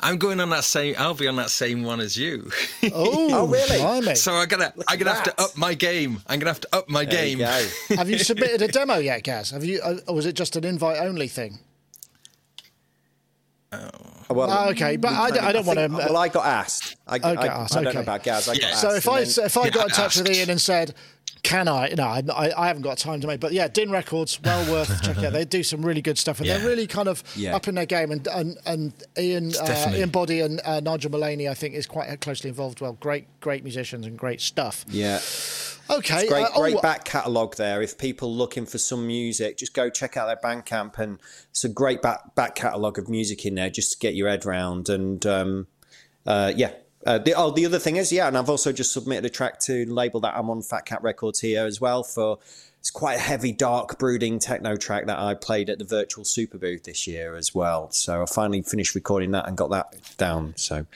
I'm 0.03 0.17
going 0.17 0.41
on 0.41 0.49
that 0.51 0.65
same. 0.65 0.95
I'll 0.99 1.15
be 1.15 1.29
on 1.29 1.37
that 1.37 1.51
same 1.51 1.83
one 1.83 2.01
as 2.01 2.17
you. 2.17 2.51
Oh, 2.85 2.91
oh 2.95 3.47
really? 3.47 3.79
Blimey. 3.79 4.15
So 4.15 4.33
I'm 4.33 4.49
gonna, 4.49 4.73
I'm 4.89 4.99
gonna 4.99 5.15
have 5.15 5.25
to 5.25 5.41
up 5.43 5.57
my 5.57 5.75
game. 5.75 6.23
I'm 6.27 6.39
gonna 6.39 6.51
have 6.51 6.61
to 6.61 6.75
up 6.75 6.89
my 6.89 7.05
there 7.05 7.37
game. 7.37 7.41
You 7.41 7.47
have 7.97 8.09
you 8.09 8.19
submitted 8.19 8.63
a 8.63 8.69
demo 8.69 8.97
yet, 8.97 9.23
Gaz? 9.25 9.51
Have 9.51 9.65
you, 9.65 9.81
uh, 9.83 9.97
or 10.09 10.15
was 10.15 10.27
it 10.27 10.35
just 10.35 10.57
an 10.57 10.65
invite 10.65 10.99
only 10.99 11.29
thing? 11.29 11.59
Oh. 13.73 13.89
Well, 14.31 14.49
oh, 14.49 14.71
okay, 14.71 14.97
but 14.97 15.13
I, 15.13 15.49
I, 15.49 15.53
don't 15.53 15.67
want 15.67 15.81
to. 15.81 15.89
Well, 15.89 16.17
I 16.17 16.29
got 16.29 16.47
asked. 16.47 16.97
I, 17.07 17.17
okay, 17.17 17.29
I, 17.29 17.47
asked, 17.47 17.77
I 17.77 17.79
don't 17.81 17.89
okay. 17.89 17.95
know 17.97 18.03
about 18.03 18.23
Gaz. 18.23 18.49
I 18.49 18.55
got 18.55 18.63
yeah. 18.63 18.75
So 18.77 18.95
if 18.95 19.09
I 19.09 19.25
then, 19.25 19.47
if 19.47 19.57
I 19.57 19.71
got 19.71 19.89
in 19.89 19.91
touch 19.91 20.17
with 20.17 20.31
Ian 20.31 20.51
and 20.51 20.61
said, 20.61 20.95
can 21.43 21.69
I? 21.69 21.88
No, 21.97 22.05
I, 22.05 22.53
I 22.56 22.67
haven't 22.67 22.82
got 22.82 22.99
time 22.99 23.21
to 23.21 23.27
make. 23.27 23.41
But 23.41 23.53
yeah, 23.53 23.69
Din 23.69 23.91
Records, 23.91 24.41
well 24.43 24.71
worth 24.73 25.03
checking 25.03 25.25
out. 25.25 25.32
They 25.32 25.44
do 25.44 25.62
some 25.62 25.85
really 25.85 26.03
good 26.03 26.19
stuff, 26.19 26.38
and 26.38 26.47
yeah. 26.47 26.59
they're 26.59 26.69
really 26.69 26.87
kind 26.87 27.09
of 27.09 27.23
yeah. 27.37 27.56
up 27.56 27.69
in 27.69 27.75
their 27.75 27.87
game. 27.87 28.11
And 28.11 28.27
and, 28.29 28.56
and 28.67 28.93
Ian 29.19 29.53
uh, 29.56 29.93
Ian 29.94 30.11
Boddy 30.11 30.41
and 30.41 30.61
uh, 30.65 30.81
Nigel 30.81 31.11
Mullaney, 31.11 31.49
I 31.49 31.55
think, 31.55 31.75
is 31.75 31.87
quite 31.87 32.21
closely 32.21 32.49
involved. 32.49 32.81
Well, 32.81 32.94
great 32.94 33.27
great 33.41 33.62
musicians 33.65 34.06
and 34.06 34.19
great 34.19 34.41
stuff. 34.41 34.85
Yeah. 34.88 35.21
Okay. 35.91 36.21
It's 36.21 36.31
great, 36.31 36.44
uh, 36.44 36.61
great 36.61 36.77
oh, 36.77 36.81
back 36.81 37.05
catalogue 37.05 37.56
there. 37.56 37.82
If 37.82 37.99
people 37.99 38.35
looking 38.35 38.65
for 38.65 38.79
some 38.79 39.06
music, 39.06 39.56
just 39.56 39.75
go 39.75 39.91
check 39.91 40.17
out 40.17 40.27
their 40.27 40.37
Bandcamp, 40.37 40.99
and 40.99 41.19
it's 41.50 41.65
a 41.65 41.69
great 41.69 42.03
back 42.03 42.35
back 42.35 42.55
catalogue 42.55 42.99
of 42.99 43.09
music 43.09 43.44
in 43.44 43.56
there 43.56 43.71
just 43.71 43.93
to 43.93 43.99
get 43.99 44.15
your 44.15 44.29
head 44.29 44.44
round. 44.44 44.88
And 44.88 45.25
um, 45.27 45.67
uh, 46.27 46.53
yeah, 46.55 46.73
uh, 47.06 47.19
the, 47.19 47.35
oh, 47.35 47.50
the 47.50 47.67
other 47.67 47.79
thing 47.79 47.97
is, 47.97 48.12
yeah, 48.12 48.29
and 48.29 48.37
I've 48.37 48.50
also 48.50 48.73
just 48.73 48.93
submitted 48.93 49.25
a 49.25 49.31
track 49.31 49.58
to 49.61 49.85
label 49.87 50.20
that 50.20 50.37
I'm 50.37 50.50
on 50.50 50.62
Fat 50.62 50.87
Cat 50.87 51.02
Records 51.02 51.41
here 51.41 51.64
as 51.64 51.81
well 51.81 52.02
for. 52.02 52.38
It's 52.79 52.91
quite 52.91 53.17
a 53.19 53.20
heavy, 53.20 53.52
dark, 53.52 53.99
brooding 53.99 54.38
techno 54.38 54.75
track 54.75 55.05
that 55.05 55.19
I 55.19 55.35
played 55.35 55.69
at 55.69 55.79
the 55.79 55.85
virtual 55.85 56.25
super 56.25 56.56
booth 56.56 56.85
this 56.85 57.06
year 57.06 57.37
as 57.37 57.55
well. 57.55 57.91
So 57.91 58.23
I 58.23 58.25
finally 58.25 58.62
finished 58.62 58.94
recording 58.94 59.32
that 59.32 59.47
and 59.47 59.55
got 59.55 59.69
that 59.69 60.17
down. 60.17 60.55
So 60.56 60.87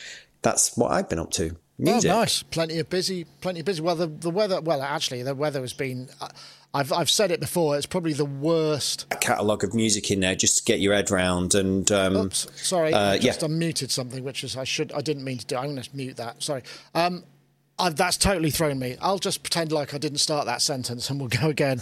that's 0.40 0.78
what 0.78 0.92
I've 0.92 1.10
been 1.10 1.18
up 1.18 1.30
to. 1.32 1.56
Music. 1.76 2.10
Oh, 2.10 2.20
nice! 2.20 2.42
Plenty 2.42 2.78
of 2.78 2.88
busy, 2.88 3.26
plenty 3.42 3.60
of 3.60 3.66
busy. 3.66 3.82
Well, 3.82 3.96
the, 3.96 4.06
the 4.06 4.30
weather. 4.30 4.62
Well, 4.62 4.80
actually, 4.80 5.24
the 5.24 5.34
weather 5.34 5.60
has 5.60 5.74
been. 5.74 6.08
Uh, 6.22 6.28
I've 6.74 6.92
I've 6.92 7.08
said 7.08 7.30
it 7.30 7.38
before. 7.40 7.76
It's 7.76 7.86
probably 7.86 8.12
the 8.12 8.24
worst. 8.24 9.08
Catalogue 9.20 9.62
of 9.62 9.74
music 9.74 10.10
in 10.10 10.20
there 10.20 10.34
just 10.34 10.58
to 10.58 10.64
get 10.64 10.80
your 10.80 10.92
head 10.92 11.10
round. 11.10 11.54
And 11.54 11.90
um, 11.92 12.16
Oops, 12.16 12.48
sorry, 12.56 12.92
uh, 12.92 13.12
I 13.12 13.18
just 13.18 13.42
yeah. 13.42 13.48
unmuted 13.48 13.90
something, 13.90 14.24
which 14.24 14.42
is 14.42 14.56
I 14.56 14.64
should 14.64 14.92
I 14.92 15.00
didn't 15.00 15.24
mean 15.24 15.38
to 15.38 15.46
do. 15.46 15.56
I'm 15.56 15.66
going 15.66 15.82
to 15.82 15.96
mute 15.96 16.16
that. 16.16 16.42
Sorry. 16.42 16.62
Um, 16.94 17.24
I've, 17.76 17.96
that's 17.96 18.16
totally 18.16 18.50
thrown 18.50 18.78
me. 18.78 18.96
I'll 19.00 19.18
just 19.18 19.42
pretend 19.42 19.72
like 19.72 19.94
I 19.94 19.98
didn't 19.98 20.18
start 20.18 20.46
that 20.46 20.62
sentence, 20.62 21.10
and 21.10 21.18
we'll 21.18 21.28
go 21.28 21.48
again. 21.48 21.80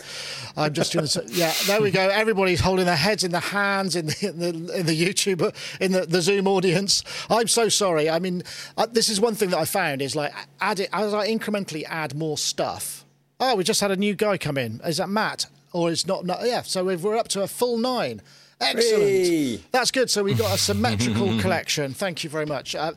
I'm 0.56 0.72
just 0.72 0.92
doing. 0.92 1.06
yeah, 1.28 1.52
there 1.66 1.80
we 1.80 1.90
go. 1.90 2.08
Everybody's 2.08 2.60
holding 2.60 2.86
their 2.86 2.96
heads 2.96 3.24
in 3.24 3.30
their 3.30 3.40
hands 3.40 3.96
in 3.96 4.06
the 4.06 4.28
in 4.28 4.38
the, 4.38 4.78
in 4.78 4.86
the 4.86 4.98
YouTube 4.98 5.54
in 5.80 5.92
the, 5.92 6.06
the 6.06 6.20
Zoom 6.20 6.46
audience. 6.46 7.02
I'm 7.30 7.48
so 7.48 7.70
sorry. 7.70 8.10
I 8.10 8.18
mean, 8.18 8.42
uh, 8.76 8.86
this 8.90 9.08
is 9.08 9.20
one 9.20 9.34
thing 9.34 9.50
that 9.50 9.58
I 9.58 9.64
found 9.64 10.02
is 10.02 10.14
like 10.14 10.34
add 10.60 10.80
it 10.80 10.90
as 10.92 11.14
I 11.14 11.28
incrementally 11.28 11.84
add 11.84 12.14
more 12.14 12.36
stuff 12.36 13.01
Oh, 13.44 13.56
we 13.56 13.64
just 13.64 13.80
had 13.80 13.90
a 13.90 13.96
new 13.96 14.14
guy 14.14 14.38
come 14.38 14.56
in. 14.56 14.80
Is 14.84 14.98
that 14.98 15.08
Matt? 15.08 15.46
Or 15.72 15.90
is 15.90 16.06
not? 16.06 16.24
not 16.24 16.44
yeah. 16.44 16.62
So 16.62 16.84
we're 16.84 17.16
up 17.16 17.26
to 17.28 17.42
a 17.42 17.48
full 17.48 17.76
nine. 17.76 18.22
Excellent. 18.60 19.02
Hey. 19.02 19.60
That's 19.72 19.90
good. 19.90 20.08
So 20.10 20.22
we've 20.22 20.38
got 20.38 20.54
a 20.54 20.58
symmetrical 20.58 21.36
collection. 21.40 21.92
Thank 21.92 22.22
you 22.22 22.30
very 22.30 22.46
much. 22.46 22.76
Uh, 22.76 22.92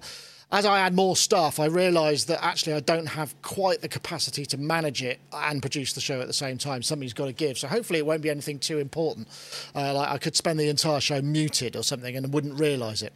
as 0.51 0.65
I 0.65 0.79
add 0.79 0.93
more 0.93 1.15
stuff, 1.15 1.59
I 1.59 1.65
realise 1.65 2.25
that 2.25 2.43
actually 2.43 2.73
I 2.73 2.79
don't 2.79 3.07
have 3.07 3.39
quite 3.41 3.81
the 3.81 3.87
capacity 3.87 4.45
to 4.47 4.57
manage 4.57 5.01
it 5.01 5.19
and 5.33 5.61
produce 5.61 5.93
the 5.93 6.01
show 6.01 6.21
at 6.21 6.27
the 6.27 6.33
same 6.33 6.57
time. 6.57 6.83
Somebody's 6.83 7.13
got 7.13 7.25
to 7.25 7.33
give. 7.33 7.57
So 7.57 7.67
hopefully 7.67 7.99
it 7.99 8.05
won't 8.05 8.21
be 8.21 8.29
anything 8.29 8.59
too 8.59 8.77
important. 8.77 9.27
Uh, 9.73 9.93
like 9.93 10.09
I 10.09 10.17
could 10.17 10.35
spend 10.35 10.59
the 10.59 10.69
entire 10.69 10.99
show 10.99 11.21
muted 11.21 11.75
or 11.75 11.83
something 11.83 12.15
and 12.15 12.31
wouldn't 12.33 12.59
realise 12.59 13.01
it. 13.01 13.13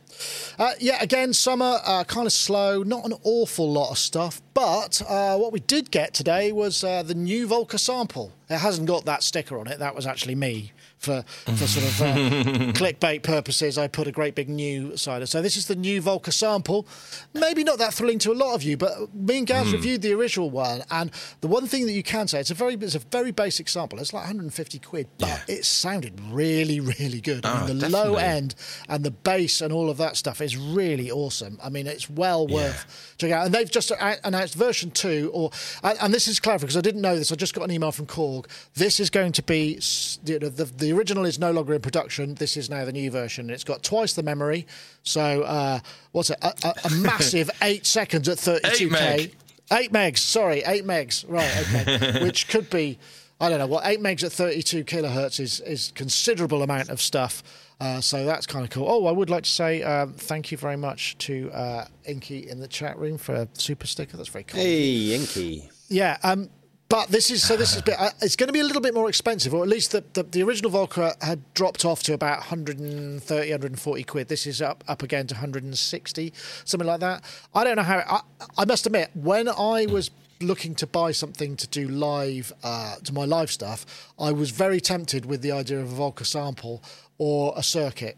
Uh, 0.57 0.71
yeah, 0.79 0.97
again, 1.01 1.33
summer 1.33 1.79
uh, 1.85 2.03
kind 2.03 2.25
of 2.25 2.33
slow, 2.33 2.83
not 2.83 3.05
an 3.05 3.13
awful 3.23 3.71
lot 3.71 3.91
of 3.91 3.97
stuff. 3.97 4.41
But 4.53 5.01
uh, 5.07 5.37
what 5.37 5.53
we 5.53 5.59
did 5.59 5.91
get 5.91 6.13
today 6.13 6.51
was 6.51 6.83
uh, 6.83 7.03
the 7.03 7.15
new 7.15 7.47
Volca 7.47 7.79
sample. 7.79 8.33
It 8.49 8.57
hasn't 8.57 8.87
got 8.87 9.05
that 9.05 9.21
sticker 9.21 9.59
on 9.59 9.67
it. 9.67 9.79
That 9.79 9.95
was 9.95 10.07
actually 10.07 10.35
me 10.35 10.73
for 10.99 11.23
for 11.45 11.67
sort 11.67 11.85
of 11.85 12.01
uh, 12.01 12.15
clickbait 12.73 13.23
purposes. 13.23 13.77
I 13.77 13.87
put 13.87 14.07
a 14.07 14.11
great 14.11 14.35
big 14.35 14.49
new 14.49 14.95
cider. 14.97 15.25
So 15.25 15.41
this 15.41 15.57
is 15.57 15.67
the 15.67 15.75
new 15.75 16.01
Volca 16.01 16.31
sample. 16.31 16.85
Maybe 17.33 17.63
not 17.63 17.79
that 17.79 17.93
thrilling 17.93 18.19
to 18.19 18.31
a 18.31 18.33
lot 18.33 18.53
of 18.53 18.63
you, 18.63 18.77
but 18.77 19.13
me 19.15 19.39
and 19.39 19.47
Gaz 19.47 19.67
mm. 19.67 19.73
reviewed 19.73 20.01
the 20.01 20.13
original 20.13 20.49
one, 20.49 20.83
and 20.91 21.11
the 21.41 21.47
one 21.47 21.67
thing 21.67 21.85
that 21.85 21.93
you 21.93 22.03
can 22.03 22.27
say 22.27 22.39
it's 22.39 22.51
a 22.51 22.53
very 22.53 22.75
it's 22.75 22.95
a 22.95 22.99
very 22.99 23.31
basic 23.31 23.69
sample. 23.69 23.99
It's 23.99 24.13
like 24.13 24.23
150 24.23 24.79
quid, 24.79 25.07
but 25.17 25.27
yeah. 25.27 25.39
it 25.47 25.65
sounded 25.65 26.19
really 26.29 26.79
really 26.79 27.21
good. 27.21 27.45
Oh, 27.45 27.49
I 27.49 27.67
mean, 27.67 27.79
the 27.79 27.89
definitely. 27.89 28.09
low 28.09 28.15
end 28.15 28.55
and 28.87 29.03
the 29.03 29.11
bass 29.11 29.61
and 29.61 29.71
all 29.71 29.89
of 29.89 29.97
that 29.97 30.17
stuff 30.17 30.41
is 30.41 30.57
really 30.57 31.09
awesome. 31.09 31.59
I 31.63 31.69
mean, 31.69 31.87
it's 31.87 32.09
well 32.09 32.45
yeah. 32.49 32.55
worth 32.55 33.15
checking 33.17 33.33
out. 33.33 33.45
And 33.45 33.53
they've 33.53 33.69
just 33.69 33.91
announced 34.23 34.55
version 34.55 34.91
two, 34.91 35.31
or 35.33 35.51
and 35.83 36.13
this 36.13 36.27
is 36.27 36.39
clever 36.39 36.65
because 36.65 36.77
I 36.77 36.81
didn't 36.81 37.01
know 37.01 37.15
this. 37.15 37.31
I 37.31 37.35
just 37.35 37.53
got 37.53 37.63
an 37.63 37.71
email 37.71 37.91
from 37.91 38.05
Korg. 38.05 38.47
This 38.73 38.99
is 38.99 39.09
going 39.09 39.31
to 39.33 39.43
be 39.43 39.79
you 40.25 40.39
know, 40.39 40.49
the, 40.49 40.65
the 40.65 40.88
the 40.89 40.97
original 40.97 41.23
is 41.23 41.37
no 41.37 41.51
longer 41.51 41.75
in 41.75 41.81
production. 41.81 42.33
This 42.33 42.57
is 42.57 42.67
now 42.67 42.83
the 42.83 42.91
new 42.91 43.11
version. 43.11 43.51
It's 43.51 43.63
got 43.63 43.83
twice 43.83 44.13
the 44.13 44.23
memory. 44.23 44.65
So 45.03 45.43
uh, 45.43 45.81
what's 46.13 46.31
it? 46.31 46.39
A, 46.41 46.51
a, 46.63 46.73
a 46.85 46.89
massive 46.95 47.51
eight 47.61 47.85
seconds 47.85 48.27
at 48.27 48.39
32k. 48.39 48.81
Eight, 48.81 48.91
meg. 48.91 49.35
eight 49.71 49.91
megs. 49.91 50.17
Sorry, 50.17 50.63
eight 50.65 50.85
megs. 50.85 51.25
Right. 51.27 51.47
Okay. 51.61 52.23
Which 52.25 52.47
could 52.47 52.71
be. 52.71 52.97
I 53.39 53.49
don't 53.49 53.59
know. 53.59 53.67
what 53.67 53.85
eight 53.85 53.99
megs 54.01 54.23
at 54.23 54.31
32 54.31 54.83
kilohertz 54.83 55.39
is 55.39 55.59
is 55.59 55.91
considerable 55.93 56.63
amount 56.63 56.89
of 56.89 56.99
stuff. 56.99 57.43
Uh, 57.79 58.01
so 58.01 58.25
that's 58.25 58.47
kind 58.47 58.65
of 58.65 58.71
cool. 58.71 58.87
Oh, 58.89 59.05
I 59.05 59.11
would 59.11 59.29
like 59.29 59.43
to 59.43 59.51
say 59.51 59.83
um, 59.83 60.13
thank 60.13 60.51
you 60.51 60.57
very 60.57 60.75
much 60.75 61.19
to 61.19 61.51
uh, 61.51 61.85
Inky 62.05 62.49
in 62.49 62.59
the 62.59 62.67
chat 62.67 62.97
room 62.97 63.19
for 63.19 63.35
a 63.35 63.47
super 63.53 63.85
sticker. 63.85 64.17
That's 64.17 64.29
very 64.29 64.43
cool. 64.43 64.59
Hey, 64.59 65.13
Inky. 65.13 65.69
Yeah. 65.87 66.17
Um, 66.23 66.49
but 66.89 67.07
this 67.09 67.31
is 67.31 67.47
so. 67.47 67.55
This 67.55 67.75
is 67.75 67.81
bit, 67.81 67.99
uh, 67.99 68.09
it's 68.21 68.35
going 68.35 68.47
to 68.47 68.53
be 68.53 68.59
a 68.59 68.63
little 68.63 68.81
bit 68.81 68.93
more 68.93 69.07
expensive, 69.07 69.53
or 69.53 69.63
at 69.63 69.69
least 69.69 69.91
the, 69.91 70.03
the, 70.13 70.23
the, 70.23 70.43
original 70.43 70.71
Volca 70.71 71.21
had 71.23 71.41
dropped 71.53 71.85
off 71.85 72.03
to 72.03 72.13
about 72.13 72.39
130, 72.39 73.51
140 73.51 74.03
quid. 74.03 74.27
This 74.27 74.47
is 74.47 74.61
up 74.61 74.83
up 74.87 75.03
again 75.03 75.27
to 75.27 75.35
160, 75.35 76.33
something 76.65 76.87
like 76.87 76.99
that. 76.99 77.23
I 77.53 77.63
don't 77.63 77.75
know 77.77 77.83
how. 77.83 77.99
I, 77.99 78.21
I 78.57 78.65
must 78.65 78.85
admit, 78.85 79.11
when 79.13 79.47
I 79.47 79.85
was 79.85 80.11
looking 80.41 80.73
to 80.73 80.87
buy 80.87 81.11
something 81.11 81.55
to 81.57 81.67
do 81.67 81.87
live 81.87 82.51
uh, 82.63 82.95
to 83.03 83.13
my 83.13 83.25
live 83.25 83.51
stuff, 83.51 83.85
I 84.19 84.31
was 84.31 84.51
very 84.51 84.81
tempted 84.81 85.25
with 85.25 85.41
the 85.41 85.51
idea 85.51 85.79
of 85.79 85.91
a 85.91 85.95
Volca 85.95 86.25
sample 86.25 86.83
or 87.17 87.53
a 87.55 87.63
circuit 87.63 88.17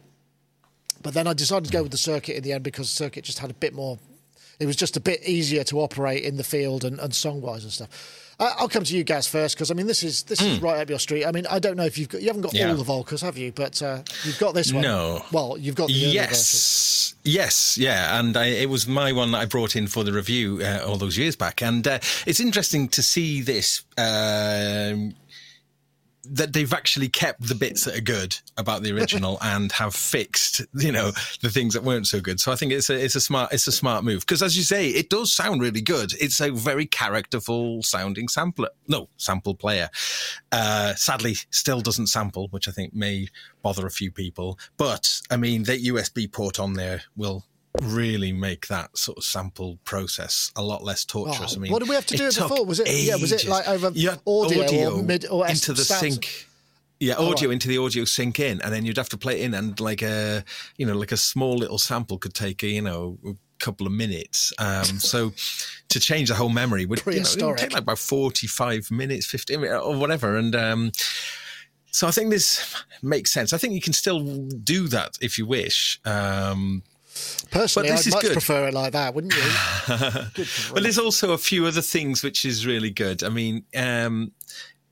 but 1.01 1.13
then 1.13 1.27
I 1.27 1.33
decided 1.33 1.65
to 1.65 1.71
go 1.71 1.83
with 1.83 1.91
the 1.91 1.97
circuit 1.97 2.35
in 2.35 2.43
the 2.43 2.53
end 2.53 2.63
because 2.63 2.89
the 2.89 2.95
circuit 2.95 3.23
just 3.23 3.39
had 3.39 3.49
a 3.49 3.55
bit 3.55 3.73
more. 3.73 3.97
It 4.59 4.65
was 4.65 4.75
just 4.75 4.97
a 4.97 4.99
bit 4.99 5.27
easier 5.27 5.63
to 5.65 5.79
operate 5.79 6.23
in 6.23 6.37
the 6.37 6.43
field 6.43 6.83
and, 6.83 6.99
and 6.99 7.13
song 7.13 7.41
wise 7.41 7.63
and 7.63 7.73
stuff. 7.73 8.30
I'll 8.41 8.69
come 8.69 8.83
to 8.83 8.97
you 8.97 9.03
guys 9.03 9.27
first 9.27 9.55
because 9.55 9.69
I 9.69 9.75
mean 9.75 9.85
this 9.85 10.01
is 10.01 10.23
this 10.23 10.41
mm. 10.41 10.47
is 10.47 10.57
hmm. 10.57 10.65
right 10.65 10.81
up 10.81 10.89
your 10.89 10.99
street. 10.99 11.25
I 11.25 11.31
mean 11.31 11.45
I 11.47 11.59
don't 11.59 11.77
know 11.77 11.85
if 11.85 11.97
you've 11.97 12.09
got 12.09 12.21
you 12.21 12.27
haven't 12.27 12.41
got 12.41 12.53
yeah. 12.53 12.69
all 12.69 12.75
the 12.75 12.83
Volcas, 12.83 13.21
have 13.21 13.37
you? 13.37 13.51
But 13.51 13.81
uh, 13.81 14.01
you've 14.23 14.39
got 14.39 14.55
this 14.55 14.73
one. 14.73 14.81
No. 14.81 15.23
Well, 15.31 15.57
you've 15.59 15.75
got 15.75 15.87
the 15.87 15.93
yes, 15.93 17.13
yes, 17.23 17.77
yeah, 17.77 18.19
and 18.19 18.35
I, 18.35 18.47
it 18.47 18.69
was 18.69 18.87
my 18.87 19.11
one 19.11 19.31
that 19.31 19.37
I 19.39 19.45
brought 19.45 19.75
in 19.75 19.87
for 19.87 20.03
the 20.03 20.11
review 20.11 20.61
uh, 20.63 20.83
all 20.85 20.95
those 20.97 21.17
years 21.17 21.35
back, 21.35 21.61
and 21.61 21.87
uh, 21.87 21.99
it's 22.25 22.39
interesting 22.39 22.87
to 22.89 23.03
see 23.03 23.41
this. 23.41 23.83
That 26.25 26.53
they've 26.53 26.73
actually 26.73 27.09
kept 27.09 27.47
the 27.47 27.55
bits 27.55 27.85
that 27.85 27.97
are 27.97 28.01
good 28.01 28.37
about 28.57 28.83
the 28.83 28.91
original 28.95 29.37
and 29.41 29.71
have 29.71 29.95
fixed, 29.95 30.61
you 30.73 30.91
know, 30.91 31.11
the 31.41 31.49
things 31.49 31.73
that 31.73 31.83
weren't 31.83 32.07
so 32.07 32.19
good. 32.19 32.39
So 32.39 32.51
I 32.51 32.55
think 32.55 32.71
it's 32.71 32.89
a 32.89 33.03
it's 33.03 33.15
a 33.15 33.21
smart 33.21 33.53
it's 33.53 33.67
a 33.67 33.71
smart 33.71 34.03
move 34.03 34.21
because 34.21 34.43
as 34.43 34.55
you 34.55 34.63
say, 34.63 34.89
it 34.89 35.09
does 35.09 35.31
sound 35.31 35.61
really 35.61 35.81
good. 35.81 36.13
It's 36.19 36.39
a 36.39 36.51
very 36.51 36.85
characterful 36.85 37.83
sounding 37.83 38.27
sampler, 38.27 38.69
no 38.87 39.09
sample 39.17 39.55
player. 39.55 39.89
Uh, 40.51 40.93
sadly, 40.95 41.35
still 41.49 41.81
doesn't 41.81 42.07
sample, 42.07 42.47
which 42.49 42.67
I 42.67 42.71
think 42.71 42.93
may 42.93 43.27
bother 43.61 43.85
a 43.85 43.91
few 43.91 44.11
people. 44.11 44.59
But 44.77 45.21
I 45.29 45.37
mean, 45.37 45.63
that 45.63 45.83
USB 45.83 46.31
port 46.31 46.59
on 46.59 46.73
there 46.73 47.01
will 47.15 47.45
really 47.81 48.31
make 48.31 48.67
that 48.67 48.97
sort 48.97 49.17
of 49.17 49.23
sample 49.23 49.79
process 49.85 50.51
a 50.55 50.61
lot 50.61 50.83
less 50.83 51.05
torturous. 51.05 51.53
Oh, 51.53 51.57
I 51.57 51.59
mean, 51.59 51.71
what 51.71 51.79
did 51.79 51.89
we 51.89 51.95
have 51.95 52.05
to 52.07 52.17
do 52.17 52.27
it 52.27 52.35
before? 52.35 52.65
Was 52.65 52.79
it 52.79 52.87
ages. 52.87 53.07
yeah? 53.07 53.15
Was 53.15 53.31
it 53.31 53.47
like 53.47 53.67
over 53.67 53.87
audio, 53.87 54.17
audio, 54.25 54.95
or 54.95 55.03
mid 55.03 55.25
or 55.27 55.47
into 55.47 55.73
the 55.73 55.83
sync? 55.83 56.47
Yeah, 56.99 57.15
audio 57.15 57.49
oh, 57.49 57.51
into 57.51 57.67
the 57.67 57.79
audio 57.79 58.05
sync 58.05 58.39
in, 58.39 58.61
and 58.61 58.71
then 58.71 58.85
you'd 58.85 58.97
have 58.97 59.09
to 59.09 59.17
play 59.17 59.41
it 59.41 59.45
in, 59.45 59.53
and 59.53 59.79
like 59.79 60.01
a 60.01 60.43
you 60.77 60.85
know 60.85 60.95
like 60.95 61.11
a 61.11 61.17
small 61.17 61.57
little 61.57 61.79
sample 61.79 62.17
could 62.17 62.33
take 62.33 62.61
a, 62.63 62.67
you 62.67 62.81
know 62.81 63.17
a 63.25 63.33
couple 63.59 63.87
of 63.87 63.93
minutes. 63.93 64.53
Um, 64.59 64.83
so 64.83 65.33
to 65.89 65.99
change 65.99 66.29
the 66.29 66.35
whole 66.35 66.49
memory 66.49 66.85
would 66.85 67.01
you 67.05 67.23
know, 67.37 67.55
take 67.55 67.73
like 67.73 67.83
about 67.83 67.99
forty 67.99 68.47
five 68.47 68.91
minutes, 68.91 69.25
fifty 69.25 69.55
or 69.55 69.95
whatever, 69.97 70.37
and. 70.37 70.55
Um, 70.55 70.91
so 71.93 72.07
I 72.07 72.11
think 72.11 72.29
this 72.29 72.73
makes 73.01 73.31
sense. 73.31 73.51
I 73.51 73.57
think 73.57 73.73
you 73.73 73.81
can 73.81 73.91
still 73.91 74.21
do 74.47 74.87
that 74.87 75.17
if 75.19 75.37
you 75.37 75.45
wish. 75.45 75.99
Um, 76.05 76.83
Personally, 77.51 77.91
I'd 77.91 78.09
much 78.09 78.21
good. 78.21 78.31
prefer 78.33 78.67
it 78.67 78.73
like 78.73 78.93
that, 78.93 79.13
wouldn't 79.13 79.33
you? 79.35 79.41
but 80.73 80.83
there's 80.83 80.99
also 80.99 81.33
a 81.33 81.37
few 81.37 81.65
other 81.65 81.81
things 81.81 82.23
which 82.23 82.45
is 82.45 82.65
really 82.65 82.89
good. 82.89 83.23
I 83.23 83.29
mean, 83.29 83.65
um, 83.75 84.31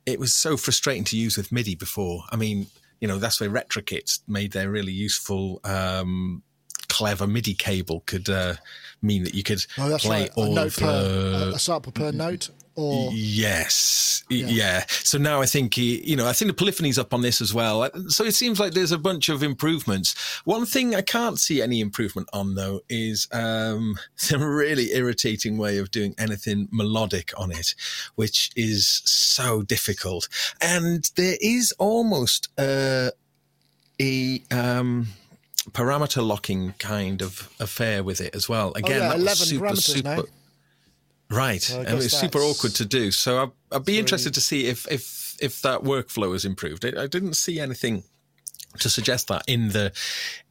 it 0.05 0.19
was 0.19 0.33
so 0.33 0.57
frustrating 0.57 1.03
to 1.05 1.17
use 1.17 1.37
with 1.37 1.51
MIDI 1.51 1.75
before. 1.75 2.23
I 2.31 2.35
mean, 2.35 2.67
you 2.99 3.07
know, 3.07 3.17
that's 3.17 3.39
where 3.39 3.49
RetroKits 3.49 4.21
made 4.27 4.51
their 4.51 4.69
really 4.69 4.91
useful, 4.91 5.61
um, 5.63 6.43
clever 6.89 7.27
MIDI 7.27 7.53
cable 7.53 8.01
could 8.05 8.29
uh, 8.29 8.55
mean 9.01 9.23
that 9.23 9.33
you 9.33 9.43
could 9.43 9.65
oh, 9.77 9.97
play 9.99 10.21
right. 10.21 10.31
all 10.35 10.57
a 10.57 10.65
of 10.65 10.75
per, 10.75 11.51
a 11.55 11.59
sample 11.59 11.91
per 11.91 12.11
note. 12.11 12.49
Or 12.79 13.11
yes, 13.11 14.23
yeah. 14.29 14.47
yeah. 14.47 14.85
So 14.87 15.17
now 15.17 15.41
I 15.41 15.45
think 15.45 15.75
you 15.77 16.15
know 16.15 16.27
I 16.27 16.31
think 16.31 16.49
the 16.49 16.55
polyphony's 16.55 16.97
up 16.97 17.13
on 17.13 17.21
this 17.21 17.41
as 17.41 17.53
well. 17.53 17.89
So 18.07 18.23
it 18.23 18.35
seems 18.35 18.57
like 18.57 18.73
there's 18.73 18.93
a 18.93 18.97
bunch 18.97 19.27
of 19.27 19.43
improvements. 19.43 20.15
One 20.45 20.65
thing 20.65 20.95
I 20.95 21.01
can't 21.01 21.37
see 21.37 21.61
any 21.61 21.81
improvement 21.81 22.29
on 22.31 22.55
though 22.55 22.79
is 22.87 23.27
um, 23.33 23.97
the 24.29 24.39
really 24.39 24.93
irritating 24.93 25.57
way 25.57 25.77
of 25.77 25.91
doing 25.91 26.15
anything 26.17 26.69
melodic 26.71 27.33
on 27.37 27.51
it, 27.51 27.75
which 28.15 28.51
is 28.55 29.01
so 29.03 29.61
difficult. 29.61 30.29
And 30.61 31.09
there 31.17 31.37
is 31.41 31.73
almost 31.77 32.47
a 32.57 33.11
a 34.01 34.41
um, 34.51 35.07
parameter 35.71 36.25
locking 36.25 36.73
kind 36.79 37.21
of 37.21 37.53
affair 37.59 38.03
with 38.03 38.21
it 38.21 38.33
as 38.33 38.47
well. 38.47 38.71
Again, 38.75 39.01
oh, 39.01 39.05
yeah, 39.05 39.09
that 39.09 39.19
was 39.19 39.39
super 39.49 39.75
super. 39.75 40.15
Now. 40.15 40.23
Right, 41.31 41.61
so 41.61 41.81
and 41.81 41.99
it's 41.99 42.17
super 42.19 42.39
awkward 42.39 42.73
to 42.75 42.85
do. 42.85 43.11
So 43.11 43.43
I'd, 43.43 43.51
I'd 43.71 43.85
be 43.85 43.99
interested 43.99 44.33
to 44.33 44.41
see 44.41 44.65
if 44.65 44.87
if 44.91 45.37
if 45.39 45.61
that 45.61 45.81
workflow 45.81 46.33
has 46.33 46.43
improved. 46.43 46.83
I, 46.85 47.03
I 47.03 47.07
didn't 47.07 47.35
see 47.35 47.59
anything 47.59 48.03
to 48.79 48.89
suggest 48.89 49.27
that 49.27 49.43
in 49.47 49.69
the 49.69 49.91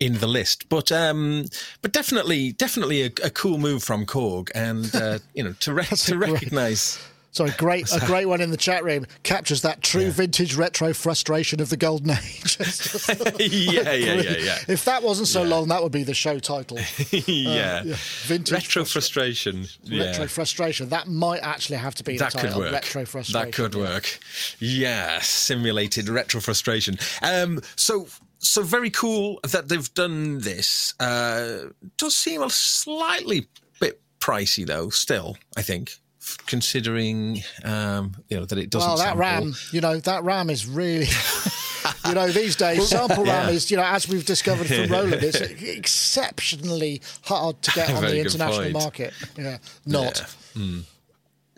in 0.01 0.15
the 0.19 0.27
list. 0.27 0.69
But 0.69 0.93
um, 0.93 1.47
but 1.83 1.93
definitely 1.93 2.53
definitely 2.53 3.03
a, 3.03 3.11
a 3.25 3.31
cool 3.31 3.59
move 3.59 3.83
from 3.83 4.07
Korg, 4.07 4.51
and 4.55 4.95
uh, 4.95 5.19
you 5.35 5.43
know 5.43 5.55
to 5.61 5.75
re- 5.75 5.85
to 5.85 6.19
recognise. 6.19 6.99
Sorry, 7.39 7.53
great 7.57 7.93
a 7.93 8.01
great 8.07 8.27
one 8.27 8.41
in 8.41 8.51
the 8.51 8.57
chat 8.57 8.83
room 8.83 9.07
captures 9.23 9.63
that 9.63 9.81
true 9.81 10.07
yeah. 10.07 10.11
vintage 10.11 10.57
retro 10.57 10.93
frustration 10.93 11.61
of 11.61 11.69
the 11.71 11.77
golden 11.77 12.11
age. 12.11 12.59
yeah, 13.39 13.93
yeah, 13.93 14.15
yeah, 14.15 14.37
yeah. 14.39 14.59
If 14.67 14.85
that 14.87 15.05
wasn't 15.05 15.29
so 15.29 15.45
yeah. 15.45 15.49
long, 15.51 15.69
that 15.69 15.81
would 15.81 15.93
be 15.93 16.03
the 16.03 16.15
show 16.15 16.41
title. 16.41 16.79
yeah. 17.11 17.77
Uh, 17.79 17.83
yeah. 17.85 17.97
vintage 18.25 18.53
retro 18.53 18.85
frustration. 18.85 19.67
Retro 19.89 20.27
frustration. 20.27 20.89
That 20.89 21.07
might 21.07 21.39
actually 21.45 21.77
have 21.79 21.95
to 21.95 22.03
be 22.03 22.19
that 22.19 22.33
the 22.33 22.39
title. 22.39 22.55
Could 22.55 22.59
work. 22.59 22.73
Retro 22.73 23.05
frustration. 23.05 23.47
That 23.47 23.55
could 23.55 23.77
work. 23.77 24.19
Yeah, 24.59 25.21
simulated 25.21 26.09
retro 26.09 26.41
frustration. 26.41 26.99
Um, 27.23 27.61
so 27.77 28.09
so 28.41 28.65
very 28.65 28.91
cool 28.91 29.39
that 29.45 29.69
they've 29.69 29.95
done 29.95 30.41
this. 30.41 30.93
Uh, 30.99 31.69
does 31.99 32.17
seem 32.17 32.43
a 32.43 32.51
slightly 32.51 33.47
bit 33.79 34.01
pricey 34.19 34.67
though. 34.67 34.89
Still, 34.89 35.39
I 35.57 35.63
think 35.63 36.01
considering 36.47 37.43
um, 37.65 38.13
you 38.29 38.39
know 38.39 38.45
that 38.45 38.59
it 38.59 38.71
doesn't. 38.71 38.89
Well, 38.89 38.99
that 38.99 39.17
sample. 39.17 39.21
RAM, 39.21 39.55
you 39.73 39.81
know, 39.81 39.99
that 39.99 40.25
RAM 40.25 40.51
is 40.51 40.67
really. 40.67 41.07
you 42.07 42.15
know, 42.15 42.29
these 42.29 42.57
days 42.57 42.89
sample 42.89 43.27
yeah. 43.27 43.45
RAM 43.45 43.55
is, 43.55 43.71
you 43.71 43.77
know, 43.77 43.85
as 43.85 44.09
we've 44.09 44.27
discovered 44.27 44.67
from 44.67 44.87
Roland, 44.91 45.23
it's 45.23 45.41
exceptionally 45.41 47.01
hard 47.23 47.61
to 47.63 47.71
get 47.73 47.91
on 47.95 48.03
the 48.03 48.21
international 48.21 48.71
market. 48.71 49.15
Yeah, 49.37 49.59
not. 49.87 50.19
Yeah. 50.55 50.63
Mm. 50.63 50.85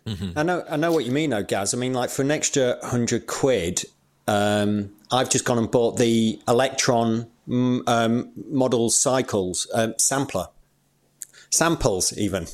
Mm-hmm. 0.06 0.38
I 0.38 0.42
know, 0.42 0.64
I 0.68 0.76
know 0.76 0.92
what 0.92 1.04
you 1.04 1.12
mean, 1.12 1.30
though, 1.30 1.42
Gaz. 1.42 1.74
I 1.74 1.76
mean, 1.76 1.92
like 1.92 2.10
for 2.10 2.22
an 2.22 2.30
extra 2.30 2.78
hundred 2.84 3.26
quid, 3.26 3.84
um, 4.26 4.90
I've 5.10 5.30
just 5.30 5.44
gone 5.44 5.58
and 5.58 5.70
bought 5.70 5.98
the 5.98 6.40
Elektron 6.48 7.28
mm, 7.48 7.82
um, 7.86 8.32
model 8.50 8.90
cycles 8.90 9.66
um, 9.74 9.94
sampler 9.98 10.46
samples 11.50 12.16
even, 12.16 12.46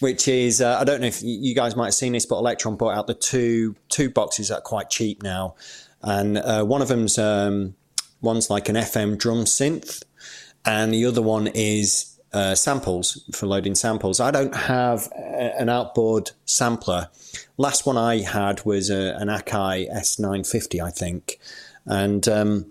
which 0.00 0.28
is 0.28 0.60
uh, 0.60 0.78
I 0.80 0.84
don't 0.84 1.00
know 1.00 1.06
if 1.06 1.22
you 1.22 1.54
guys 1.54 1.76
might 1.76 1.86
have 1.86 1.94
seen 1.94 2.12
this, 2.12 2.26
but 2.26 2.42
Elektron 2.42 2.76
brought 2.76 2.96
out 2.96 3.06
the 3.06 3.14
two 3.14 3.76
two 3.88 4.10
boxes 4.10 4.48
that 4.48 4.58
are 4.58 4.62
quite 4.62 4.90
cheap 4.90 5.22
now, 5.22 5.54
and 6.02 6.38
uh, 6.38 6.64
one 6.64 6.82
of 6.82 6.88
them's 6.88 7.18
um, 7.18 7.74
one's 8.20 8.50
like 8.50 8.68
an 8.68 8.76
FM 8.76 9.18
drum 9.18 9.44
synth, 9.44 10.02
and 10.64 10.92
the 10.92 11.04
other 11.04 11.22
one 11.22 11.46
is 11.48 12.18
uh, 12.32 12.54
samples 12.54 13.24
for 13.32 13.46
loading 13.46 13.74
samples. 13.74 14.20
I 14.20 14.30
don't 14.30 14.54
have 14.54 15.08
a, 15.16 15.60
an 15.60 15.68
outboard 15.68 16.32
sampler. 16.44 17.08
Last 17.56 17.86
one 17.86 17.96
I 17.96 18.18
had 18.18 18.64
was 18.64 18.90
a, 18.90 19.16
an 19.18 19.28
Akai 19.28 19.90
S950, 19.92 20.84
I 20.84 20.90
think, 20.90 21.38
and 21.86 22.26
um, 22.28 22.66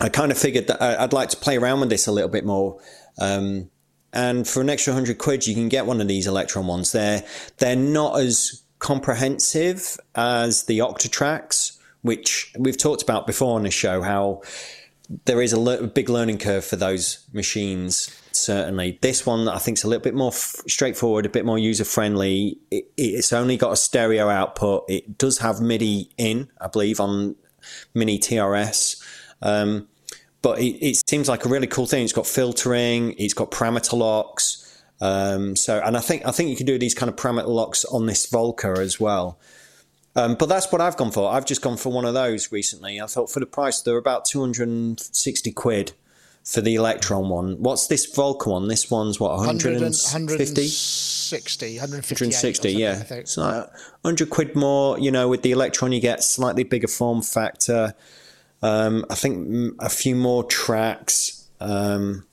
I 0.00 0.08
kind 0.08 0.32
of 0.32 0.38
figured 0.38 0.66
that 0.68 0.82
I'd 0.82 1.12
like 1.12 1.28
to 1.30 1.36
play 1.36 1.56
around 1.56 1.80
with 1.80 1.90
this 1.90 2.06
a 2.06 2.12
little 2.12 2.30
bit 2.30 2.44
more. 2.44 2.80
Um, 3.18 3.70
and 4.14 4.46
for 4.46 4.60
an 4.60 4.70
extra 4.70 4.94
hundred 4.94 5.18
quid, 5.18 5.46
you 5.46 5.54
can 5.54 5.68
get 5.68 5.86
one 5.86 6.00
of 6.00 6.06
these 6.08 6.26
Elektron 6.26 6.64
ones. 6.64 6.92
They're 6.92 7.24
they're 7.58 7.76
not 7.76 8.20
as 8.20 8.62
comprehensive 8.78 9.98
as 10.14 10.64
the 10.64 10.78
Octatracks, 10.78 11.78
which 12.02 12.52
we've 12.56 12.78
talked 12.78 13.02
about 13.02 13.26
before 13.26 13.56
on 13.56 13.64
the 13.64 13.70
show. 13.70 14.02
How 14.02 14.42
there 15.24 15.42
is 15.42 15.52
a, 15.52 15.60
le- 15.60 15.86
big 15.88 16.08
learning 16.08 16.38
curve 16.38 16.64
for 16.64 16.76
those 16.76 17.26
machines. 17.32 18.08
Certainly, 18.30 19.00
this 19.02 19.26
one 19.26 19.48
I 19.48 19.58
think 19.58 19.78
is 19.78 19.84
a 19.84 19.88
little 19.88 20.02
bit 20.02 20.14
more 20.14 20.32
f- 20.32 20.62
straightforward, 20.68 21.26
a 21.26 21.28
bit 21.28 21.44
more 21.44 21.58
user 21.58 21.84
friendly. 21.84 22.58
It, 22.70 22.86
it's 22.96 23.32
only 23.32 23.56
got 23.56 23.72
a 23.72 23.76
stereo 23.76 24.28
output. 24.28 24.84
It 24.88 25.18
does 25.18 25.38
have 25.38 25.60
MIDI 25.60 26.10
in, 26.16 26.48
I 26.60 26.68
believe, 26.68 27.00
on 27.00 27.34
Mini 27.94 28.18
TRS. 28.20 29.02
Um, 29.42 29.88
but 30.44 30.58
it, 30.58 30.76
it, 30.86 31.08
seems 31.08 31.26
like 31.26 31.46
a 31.46 31.48
really 31.48 31.66
cool 31.66 31.86
thing. 31.86 32.04
It's 32.04 32.12
got 32.12 32.26
filtering, 32.26 33.14
it's 33.16 33.32
got 33.32 33.50
parameter 33.50 33.96
locks. 33.96 34.60
Um, 35.00 35.56
so, 35.56 35.80
and 35.82 35.96
I 35.96 36.00
think 36.00 36.26
I 36.26 36.32
think 36.32 36.50
you 36.50 36.56
can 36.56 36.66
do 36.66 36.78
these 36.78 36.94
kind 36.94 37.08
of 37.08 37.16
parameter 37.16 37.48
locks 37.48 37.86
on 37.86 38.04
this 38.04 38.30
Volca 38.30 38.76
as 38.78 39.00
well. 39.00 39.40
Um, 40.14 40.34
but 40.34 40.46
that's 40.46 40.70
what 40.70 40.82
I've 40.82 40.98
gone 40.98 41.12
for. 41.12 41.32
I've 41.32 41.46
just 41.46 41.62
gone 41.62 41.78
for 41.78 41.90
one 41.90 42.04
of 42.04 42.12
those 42.12 42.52
recently. 42.52 43.00
I 43.00 43.06
thought 43.06 43.30
for 43.30 43.40
the 43.40 43.46
price, 43.46 43.80
they're 43.80 43.96
about 43.96 44.26
260 44.26 45.50
quid 45.52 45.92
for 46.44 46.60
the 46.60 46.74
Elektron 46.74 47.30
one. 47.30 47.54
What's 47.62 47.86
this 47.86 48.06
Volca 48.14 48.48
one? 48.48 48.68
This 48.68 48.90
one's 48.90 49.18
what, 49.18 49.30
150? 49.30 49.96
160, 50.12 51.78
160, 51.78 52.72
yeah. 52.72 53.02
It's 53.10 53.38
like 53.38 53.66
100 54.02 54.28
quid 54.28 54.54
more, 54.54 54.98
you 54.98 55.10
know, 55.10 55.26
with 55.26 55.40
the 55.40 55.52
Elektron, 55.52 55.94
you 55.94 56.00
get 56.00 56.22
slightly 56.22 56.64
bigger 56.64 56.86
form 56.86 57.22
factor. 57.22 57.94
Um, 58.64 59.04
I 59.10 59.14
think 59.14 59.74
a 59.78 59.90
few 59.90 60.16
more 60.16 60.42
tracks. 60.42 61.46
Um, 61.60 62.24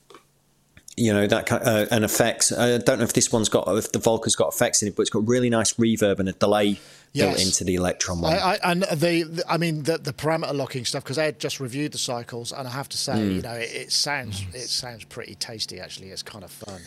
you 0.95 1.13
know 1.13 1.25
that 1.27 1.45
kind 1.45 1.63
uh, 1.63 1.87
and 1.91 2.05
effects. 2.05 2.51
I 2.51 2.77
don't 2.77 2.99
know 2.99 3.03
if 3.03 3.13
this 3.13 3.31
one's 3.31 3.49
got 3.49 3.67
if 3.77 3.91
the 3.91 3.99
Volca's 3.99 4.35
got 4.35 4.53
effects 4.53 4.81
in 4.81 4.87
it, 4.87 4.95
but 4.95 5.01
it's 5.01 5.09
got 5.09 5.27
really 5.27 5.49
nice 5.49 5.73
reverb 5.73 6.19
and 6.19 6.29
a 6.29 6.33
delay 6.33 6.79
yes. 7.11 7.27
built 7.27 7.45
into 7.45 7.63
the 7.65 7.75
Elektron 7.75 8.21
one. 8.21 8.33
I, 8.33 8.37
I, 8.37 8.59
and 8.71 8.83
the, 8.83 9.23
the, 9.23 9.43
I 9.49 9.57
mean 9.57 9.83
the, 9.83 9.97
the 9.97 10.13
parameter 10.13 10.53
locking 10.53 10.85
stuff 10.85 11.03
because 11.03 11.17
I 11.17 11.25
had 11.25 11.39
just 11.39 11.59
reviewed 11.59 11.91
the 11.91 11.97
cycles 11.97 12.51
and 12.51 12.67
I 12.67 12.71
have 12.71 12.87
to 12.89 12.97
say, 12.97 13.13
mm. 13.13 13.35
you 13.35 13.41
know, 13.41 13.53
it, 13.53 13.69
it, 13.73 13.91
sounds 13.91 14.45
it 14.53 14.69
sounds 14.69 15.03
pretty 15.05 15.35
tasty. 15.35 15.79
Actually, 15.79 16.09
it's 16.09 16.23
kind 16.23 16.43
of 16.43 16.51
fun. 16.51 16.81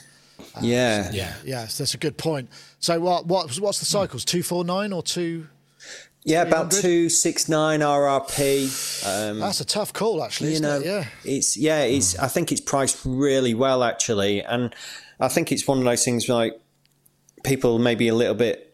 Um, 0.55 0.65
yeah, 0.65 1.11
so, 1.11 1.17
yeah, 1.17 1.35
yeah. 1.45 1.67
So 1.67 1.83
that's 1.83 1.95
a 1.95 1.99
good 1.99 2.17
point. 2.17 2.49
So 2.81 3.01
what 3.01 3.27
what 3.27 3.59
what's 3.59 3.79
the 3.79 3.87
cycles? 3.87 4.25
Two 4.25 4.43
four 4.43 4.65
nine 4.65 4.93
or 4.93 5.03
two? 5.03 5.49
Yeah, 6.25 6.43
about 6.43 6.71
two 6.71 7.11
six 7.11 7.51
nine 7.51 7.81
RRP. 7.81 9.31
Um, 9.31 9.41
That's 9.41 9.61
a 9.61 9.65
tough 9.65 9.93
call, 9.93 10.25
actually. 10.25 10.55
You 10.55 10.61
know, 10.61 10.79
it? 10.79 10.87
yeah, 10.87 11.05
it's 11.23 11.55
yeah, 11.57 11.83
it's. 11.83 12.19
I 12.19 12.29
think 12.29 12.51
it's 12.51 12.63
priced 12.63 12.99
really 13.05 13.53
well, 13.53 13.85
actually, 13.85 14.43
and 14.43 14.75
I 15.21 15.29
think 15.29 15.53
it's 15.53 15.69
one 15.69 15.79
of 15.79 15.85
those 15.85 16.03
things 16.03 16.27
like 16.29 16.59
people 17.45 17.79
maybe 17.79 18.09
a 18.09 18.15
little 18.15 18.35
bit. 18.35 18.71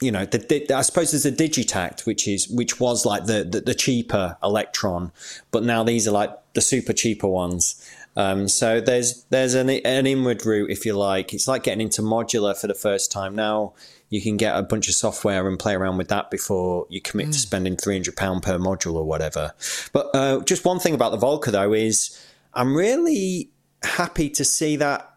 You 0.00 0.10
know, 0.10 0.26
the, 0.26 0.38
the, 0.38 0.74
I 0.74 0.82
suppose 0.82 1.12
there's 1.12 1.24
a 1.24 1.32
Digitakt, 1.32 2.04
which 2.04 2.26
is 2.26 2.48
which 2.48 2.80
was 2.80 3.06
like 3.06 3.26
the, 3.26 3.44
the, 3.44 3.60
the 3.60 3.74
cheaper 3.74 4.36
Elektron, 4.42 5.12
but 5.52 5.62
now 5.62 5.84
these 5.84 6.08
are 6.08 6.12
like 6.12 6.36
the 6.54 6.60
super 6.60 6.92
cheaper 6.92 7.28
ones. 7.28 7.80
Um, 8.16 8.48
so 8.48 8.80
there's 8.80 9.22
there's 9.30 9.54
an 9.54 9.70
an 9.70 10.06
inward 10.06 10.44
route, 10.44 10.70
if 10.70 10.84
you 10.84 10.94
like. 10.94 11.32
It's 11.32 11.46
like 11.46 11.62
getting 11.62 11.82
into 11.82 12.02
modular 12.02 12.58
for 12.58 12.66
the 12.66 12.74
first 12.74 13.12
time 13.12 13.36
now 13.36 13.74
you 14.08 14.22
can 14.22 14.36
get 14.36 14.56
a 14.56 14.62
bunch 14.62 14.88
of 14.88 14.94
software 14.94 15.48
and 15.48 15.58
play 15.58 15.74
around 15.74 15.98
with 15.98 16.08
that 16.08 16.30
before 16.30 16.86
you 16.88 17.00
commit 17.00 17.28
mm. 17.28 17.32
to 17.32 17.38
spending 17.38 17.76
£300 17.76 18.42
per 18.42 18.58
module 18.58 18.94
or 18.94 19.04
whatever. 19.04 19.52
But 19.92 20.10
uh, 20.14 20.40
just 20.44 20.64
one 20.64 20.78
thing 20.78 20.94
about 20.94 21.10
the 21.10 21.18
Volca, 21.18 21.50
though, 21.50 21.72
is 21.72 22.18
I'm 22.54 22.76
really 22.76 23.50
happy 23.82 24.30
to 24.30 24.44
see 24.44 24.76
that, 24.76 25.12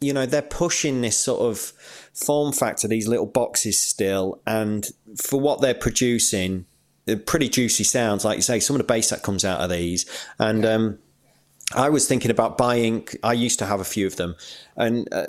you 0.00 0.12
know, 0.12 0.26
they're 0.26 0.42
pushing 0.42 1.00
this 1.00 1.16
sort 1.16 1.40
of 1.40 1.58
form 2.12 2.52
factor, 2.52 2.88
these 2.88 3.08
little 3.08 3.26
boxes 3.26 3.78
still. 3.78 4.40
And 4.46 4.86
for 5.16 5.38
what 5.38 5.60
they're 5.60 5.74
producing, 5.74 6.66
they're 7.04 7.16
pretty 7.16 7.48
juicy 7.48 7.84
sounds. 7.84 8.24
Like 8.24 8.36
you 8.36 8.42
say, 8.42 8.58
some 8.58 8.74
of 8.74 8.78
the 8.78 8.92
bass 8.92 9.10
that 9.10 9.22
comes 9.22 9.44
out 9.44 9.60
of 9.60 9.70
these. 9.70 10.04
And, 10.38 10.66
um, 10.66 10.98
I 11.72 11.88
was 11.88 12.06
thinking 12.06 12.30
about 12.30 12.58
buying. 12.58 13.08
I 13.22 13.32
used 13.32 13.58
to 13.60 13.66
have 13.66 13.80
a 13.80 13.84
few 13.84 14.06
of 14.06 14.16
them, 14.16 14.36
and 14.76 15.08
uh, 15.12 15.26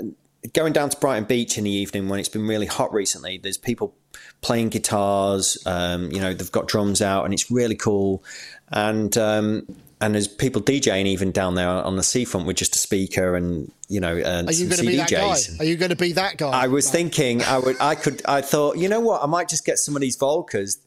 going 0.54 0.74
down 0.74 0.90
to 0.90 0.98
Brighton 0.98 1.26
Beach 1.26 1.58
in 1.58 1.64
the 1.64 1.72
evening 1.72 2.10
when 2.10 2.20
it's 2.20 2.30
been 2.30 2.48
really 2.48 2.66
hot 2.66 2.94
recently, 2.94 3.38
there's 3.38 3.58
people 3.58 3.96
playing 4.42 4.70
guitars. 4.70 5.58
Um, 5.66 6.12
you 6.12 6.20
know, 6.20 6.34
they've 6.34 6.52
got 6.52 6.68
drums 6.68 7.02
out, 7.02 7.26
and 7.26 7.34
it's 7.34 7.50
really 7.52 7.76
cool. 7.76 8.24
And 8.70 9.18
um, 9.18 9.68
and 10.02 10.14
there's 10.14 10.28
people 10.28 10.62
DJing 10.62 11.06
even 11.06 11.32
down 11.32 11.56
there 11.56 11.70
on 11.70 11.96
the 11.96 12.04
seafront 12.04 12.46
with 12.46 12.58
just 12.58 12.76
a 12.76 12.80
speaker 12.80 13.36
and 13.36 13.72
you 13.88 14.00
know 14.00 14.16
and 14.16 14.48
Are 14.50 14.54
you 14.54 14.68
going 14.68 14.80
to 14.80 14.86
be 14.86 14.98
that 14.98 15.10
guy? 15.10 15.38
Are 15.60 15.66
you 15.66 15.78
going 15.78 15.90
to 15.90 15.96
be 15.96 16.14
that 16.14 16.38
guy? 16.38 16.50
I 16.50 16.68
was 16.68 16.90
thinking 16.90 17.42
I 17.44 17.60
would. 17.60 17.78
I 17.80 17.96
could. 17.96 18.22
I 18.26 18.42
thought 18.42 18.78
you 18.78 18.90
know 18.90 19.00
what? 19.00 19.24
I 19.24 19.26
might 19.26 19.50
just 19.50 19.66
get 19.66 19.78
some 19.78 19.96
of 19.96 20.02
these 20.02 20.18
Volcas, 20.18 20.78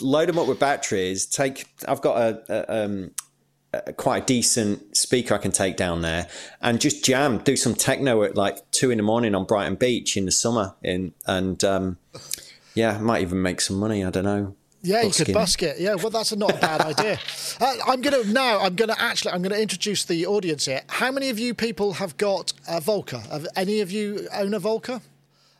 load 0.00 0.28
them 0.28 0.38
up 0.38 0.46
with 0.46 0.60
batteries. 0.60 1.26
Take. 1.26 1.66
I've 1.88 2.00
got 2.00 2.16
a, 2.16 2.44
a 2.48 2.84
um, 2.84 3.10
quite 3.96 4.22
a 4.22 4.26
decent 4.26 4.96
speaker 4.96 5.34
I 5.34 5.38
can 5.38 5.52
take 5.52 5.76
down 5.76 6.02
there 6.02 6.28
and 6.60 6.80
just 6.80 7.04
jam, 7.04 7.38
do 7.38 7.56
some 7.56 7.74
techno 7.74 8.22
at 8.22 8.36
like 8.36 8.70
two 8.70 8.90
in 8.90 8.96
the 8.98 9.02
morning 9.02 9.34
on 9.34 9.44
Brighton 9.44 9.76
Beach 9.76 10.16
in 10.16 10.24
the 10.24 10.32
summer. 10.32 10.74
In 10.82 11.14
and 11.26 11.62
um, 11.64 11.98
yeah, 12.74 12.98
might 12.98 13.22
even 13.22 13.42
make 13.42 13.60
some 13.60 13.78
money. 13.78 14.04
I 14.04 14.10
don't 14.10 14.24
know. 14.24 14.56
Yeah, 14.82 15.00
you 15.02 15.12
could 15.12 15.32
busk 15.32 15.62
it. 15.62 15.80
Yeah, 15.80 15.94
well, 15.94 16.10
that's 16.10 16.36
not 16.36 16.54
a 16.54 16.58
bad 16.58 16.80
idea. 16.98 17.18
Uh, 17.58 17.76
I'm 17.86 18.02
gonna 18.02 18.22
now. 18.24 18.60
I'm 18.60 18.74
gonna 18.74 18.96
actually. 18.98 19.32
I'm 19.32 19.40
gonna 19.40 19.56
introduce 19.56 20.04
the 20.04 20.26
audience 20.26 20.66
here. 20.66 20.82
How 20.88 21.10
many 21.10 21.30
of 21.30 21.38
you 21.38 21.54
people 21.54 21.94
have 21.94 22.18
got 22.18 22.52
a 22.68 22.82
Volca? 22.82 23.26
Have 23.28 23.46
any 23.56 23.80
of 23.80 23.90
you 23.90 24.28
own 24.34 24.52
a 24.52 24.60
Volca? 24.60 25.00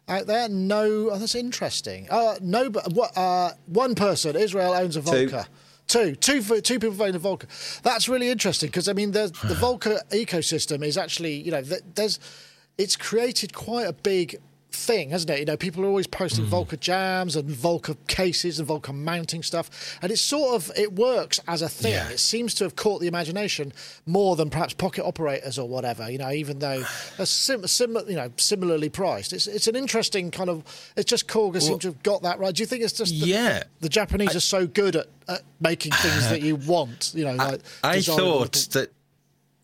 Out 0.07 0.27
there, 0.27 0.51
no. 0.51 1.09
Oh, 1.11 1.19
that's 1.19 1.35
interesting. 1.35 2.07
Uh, 2.11 2.35
no, 2.43 2.69
but 2.69 2.93
what? 2.93 3.17
Uh, 3.17 3.53
one 3.65 3.95
person, 3.95 4.37
Israel 4.37 4.75
owns 4.75 4.97
a 4.97 5.01
Volca. 5.01 5.45
Two. 5.45 5.51
Two, 5.95 6.17
two, 6.17 6.43
two 6.61 6.81
people 6.81 6.91
voting 6.91 7.13
the 7.13 7.21
Volca. 7.21 7.81
That's 7.83 8.09
really 8.09 8.29
interesting 8.29 8.69
because 8.69 8.89
I 8.89 8.95
mean, 8.95 9.13
the 9.13 9.29
the 9.45 9.55
Volca 9.55 10.01
ecosystem 10.11 10.85
is 10.85 10.99
actually, 10.99 11.35
you 11.35 11.53
know, 11.53 11.63
there's, 11.63 12.19
it's 12.77 12.97
created 12.97 13.55
quite 13.55 13.87
a 13.87 13.93
big 13.93 14.41
thing, 14.75 15.11
hasn't 15.11 15.31
it? 15.31 15.39
You 15.39 15.45
know, 15.45 15.57
people 15.57 15.85
are 15.85 15.89
always 15.89 16.07
posting 16.07 16.45
mm. 16.45 16.51
Volca 16.51 16.79
jams 16.79 17.37
and 17.37 17.49
Volca 17.49 17.97
cases 18.07 18.59
and 18.59 18.69
Volca 18.69 18.95
mounting 18.95 19.43
stuff, 19.43 19.99
and 20.03 20.11
it's 20.11 20.21
sort 20.21 20.55
of 20.55 20.71
it 20.77 20.93
works 20.95 21.41
as 21.49 21.63
a 21.63 21.69
thing. 21.69 21.93
Yeah. 21.93 22.09
It 22.09 22.19
seems 22.19 22.55
to 22.55 22.65
have 22.65 22.77
caught 22.77 23.01
the 23.01 23.07
imagination 23.07 23.73
more 24.07 24.37
than 24.37 24.51
perhaps 24.51 24.75
pocket 24.75 25.05
operators 25.05 25.59
or 25.59 25.69
whatever. 25.69 26.11
You 26.11 26.19
know, 26.19 26.31
even 26.31 26.59
though 26.59 26.85
they're 27.17 27.27
sim, 27.27 27.67
sim 27.67 27.97
you 28.09 28.17
know, 28.17 28.31
similarly 28.37 28.89
priced. 28.89 29.33
It's 29.33 29.47
it's 29.47 29.67
an 29.67 29.77
interesting 29.77 30.31
kind 30.31 30.51
of. 30.51 30.65
It's 30.97 31.09
just 31.09 31.27
because 31.27 31.53
well, 31.53 31.61
seem 31.61 31.79
to 31.81 31.89
have 31.89 32.03
got 32.03 32.23
that 32.23 32.39
right. 32.39 32.55
Do 32.55 32.63
you 32.63 32.67
think 32.67 32.83
it's 32.83 32.93
just 32.93 33.13
the, 33.13 33.27
yeah? 33.29 33.63
The 33.81 33.89
Japanese 33.89 34.35
I, 34.35 34.37
are 34.37 34.41
so 34.41 34.67
good 34.67 34.97
at, 34.97 35.07
at 35.29 35.43
making 35.61 35.93
things 35.93 36.29
that 36.29 36.43
you 36.43 36.57
want. 36.67 37.13
You 37.15 37.25
know, 37.25 37.35
like 37.35 37.61
I, 37.83 37.97
I 37.97 38.01
thought 38.01 38.53
that 38.73 38.91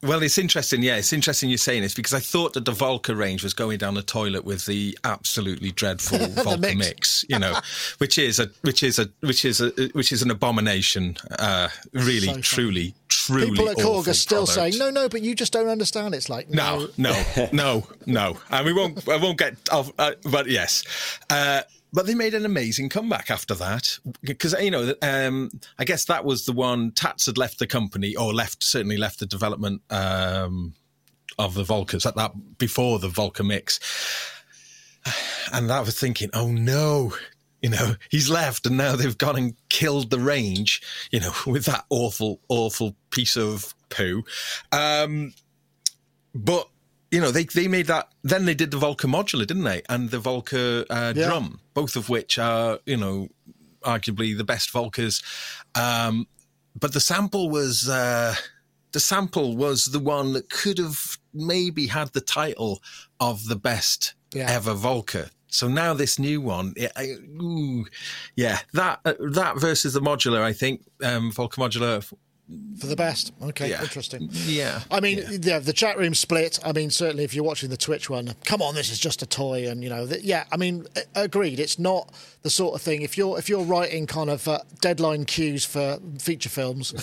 well, 0.02 0.22
it's 0.22 0.38
interesting. 0.38 0.82
Yeah, 0.82 0.96
it's 0.96 1.12
interesting 1.12 1.48
you're 1.50 1.58
saying 1.58 1.82
this 1.82 1.94
because 1.94 2.14
I 2.14 2.20
thought 2.20 2.54
that 2.54 2.64
the 2.64 2.72
Volca 2.72 3.16
range 3.16 3.42
was 3.42 3.52
going 3.54 3.78
down 3.78 3.94
the 3.94 4.02
toilet 4.02 4.44
with 4.44 4.64
the 4.66 4.96
absolutely 5.04 5.72
dreadful 5.72 6.18
Volca 6.18 6.60
mix. 6.60 6.76
mix. 6.76 7.24
you 7.28 7.38
know, 7.38 7.58
which 7.98 8.18
is 8.18 8.38
a 8.38 8.50
which 8.62 8.82
is 8.82 8.98
a 8.98 9.08
which 9.20 9.44
is 9.44 9.60
a 9.60 9.70
which 9.92 10.12
is 10.12 10.22
an 10.22 10.30
abomination. 10.30 11.16
Uh, 11.38 11.68
really, 11.92 12.28
so 12.28 12.40
truly, 12.40 12.94
truly. 13.08 13.50
People 13.50 13.68
at 13.68 13.76
Korg 13.76 14.08
are 14.08 14.14
still 14.14 14.46
product. 14.46 14.54
saying, 14.54 14.78
"No, 14.78 14.90
no," 14.90 15.08
but 15.08 15.22
you 15.22 15.34
just 15.34 15.52
don't 15.52 15.68
understand. 15.68 16.14
It's 16.14 16.28
like 16.28 16.48
no, 16.48 16.88
no, 16.96 17.12
no, 17.36 17.48
no, 17.52 17.86
no. 18.06 18.36
and 18.50 18.66
we 18.66 18.72
won't. 18.72 19.08
I 19.08 19.16
won't 19.16 19.38
get 19.38 19.56
off. 19.70 19.92
Uh, 19.98 20.12
but 20.30 20.48
yes. 20.48 20.82
Uh, 21.28 21.62
but 21.92 22.06
they 22.06 22.14
made 22.14 22.34
an 22.34 22.44
amazing 22.44 22.88
comeback 22.88 23.30
after 23.30 23.54
that 23.54 23.98
because 24.22 24.54
you 24.60 24.70
know 24.70 24.94
um, 25.02 25.50
I 25.78 25.84
guess 25.84 26.04
that 26.06 26.24
was 26.24 26.46
the 26.46 26.52
one 26.52 26.92
Tats 26.92 27.26
had 27.26 27.38
left 27.38 27.58
the 27.58 27.66
company 27.66 28.14
or 28.16 28.32
left 28.32 28.62
certainly 28.62 28.96
left 28.96 29.20
the 29.20 29.26
development 29.26 29.82
um, 29.90 30.74
of 31.38 31.54
the 31.54 31.64
Volcas 31.64 32.06
at 32.06 32.16
that 32.16 32.58
before 32.58 32.98
the 32.98 33.08
Volca 33.08 33.44
mix, 33.44 33.80
and 35.52 35.70
I 35.70 35.80
was 35.80 35.98
thinking, 35.98 36.30
oh 36.34 36.50
no. 36.50 37.14
You 37.62 37.68
know, 37.68 37.96
he's 38.08 38.30
left 38.30 38.64
and 38.64 38.78
now 38.78 38.96
they've 38.96 39.18
gone 39.18 39.36
and 39.36 39.54
killed 39.68 40.08
the 40.08 40.18
range, 40.18 40.80
you 41.10 41.20
know, 41.20 41.30
with 41.46 41.66
that 41.66 41.84
awful, 41.90 42.40
awful 42.48 42.96
piece 43.10 43.36
of 43.36 43.74
poo. 43.90 44.24
Um, 44.72 45.34
but 46.34 46.70
you 47.10 47.20
know, 47.20 47.30
they 47.30 47.44
they 47.44 47.68
made 47.68 47.86
that. 47.86 48.08
Then 48.22 48.44
they 48.44 48.54
did 48.54 48.70
the 48.70 48.78
Volca 48.78 49.06
modular, 49.06 49.46
didn't 49.46 49.64
they? 49.64 49.82
And 49.88 50.10
the 50.10 50.18
Volca 50.18 50.84
uh, 50.88 51.12
yeah. 51.14 51.26
drum, 51.26 51.60
both 51.80 51.96
of 51.96 52.10
which 52.10 52.38
are 52.38 52.78
you 52.84 52.96
know 52.96 53.28
arguably 53.82 54.36
the 54.36 54.44
best 54.44 54.70
Volcas. 54.70 55.22
Um, 55.74 56.26
but 56.78 56.92
the 56.92 57.00
sample 57.00 57.48
was 57.48 57.88
uh, 57.88 58.34
the 58.92 59.00
sample 59.00 59.56
was 59.56 59.86
the 59.86 59.98
one 59.98 60.34
that 60.34 60.50
could 60.50 60.76
have 60.76 61.18
maybe 61.32 61.86
had 61.86 62.12
the 62.12 62.20
title 62.20 62.82
of 63.18 63.46
the 63.46 63.56
best 63.56 64.14
yeah. 64.34 64.50
ever 64.50 64.74
Volca. 64.74 65.30
So 65.48 65.68
now 65.68 65.94
this 65.94 66.18
new 66.18 66.40
one, 66.40 66.74
it, 66.76 66.92
I, 66.96 67.16
ooh, 67.42 67.86
yeah, 68.36 68.58
that 68.74 69.00
uh, 69.04 69.14
that 69.30 69.58
versus 69.58 69.94
the 69.94 70.00
modular, 70.00 70.42
I 70.42 70.52
think 70.52 70.84
um, 71.02 71.32
Volca 71.32 71.56
modular 71.56 72.12
for 72.78 72.86
the 72.86 72.96
best. 72.96 73.32
Okay, 73.42 73.70
yeah. 73.70 73.82
interesting. 73.82 74.28
Yeah. 74.32 74.80
I 74.90 75.00
mean, 75.00 75.18
yeah. 75.18 75.38
yeah. 75.42 75.58
the 75.58 75.72
chat 75.72 75.98
room 75.98 76.14
split. 76.14 76.58
I 76.64 76.72
mean, 76.72 76.90
certainly 76.90 77.24
if 77.24 77.34
you're 77.34 77.44
watching 77.44 77.70
the 77.70 77.76
Twitch 77.76 78.08
one, 78.08 78.34
come 78.44 78.62
on, 78.62 78.74
this 78.74 78.90
is 78.90 78.98
just 78.98 79.22
a 79.22 79.26
toy, 79.26 79.68
and 79.68 79.82
you 79.82 79.90
know, 79.90 80.06
the, 80.06 80.22
yeah. 80.24 80.44
I 80.50 80.56
mean, 80.56 80.86
agreed. 81.14 81.60
It's 81.60 81.78
not 81.78 82.12
the 82.42 82.50
sort 82.50 82.74
of 82.74 82.80
thing. 82.80 83.02
If 83.02 83.18
you're 83.18 83.38
if 83.38 83.48
you're 83.48 83.64
writing 83.64 84.06
kind 84.06 84.30
of 84.30 84.46
uh, 84.48 84.60
deadline 84.80 85.24
cues 85.24 85.64
for 85.64 85.98
feature 86.18 86.48
films 86.48 86.94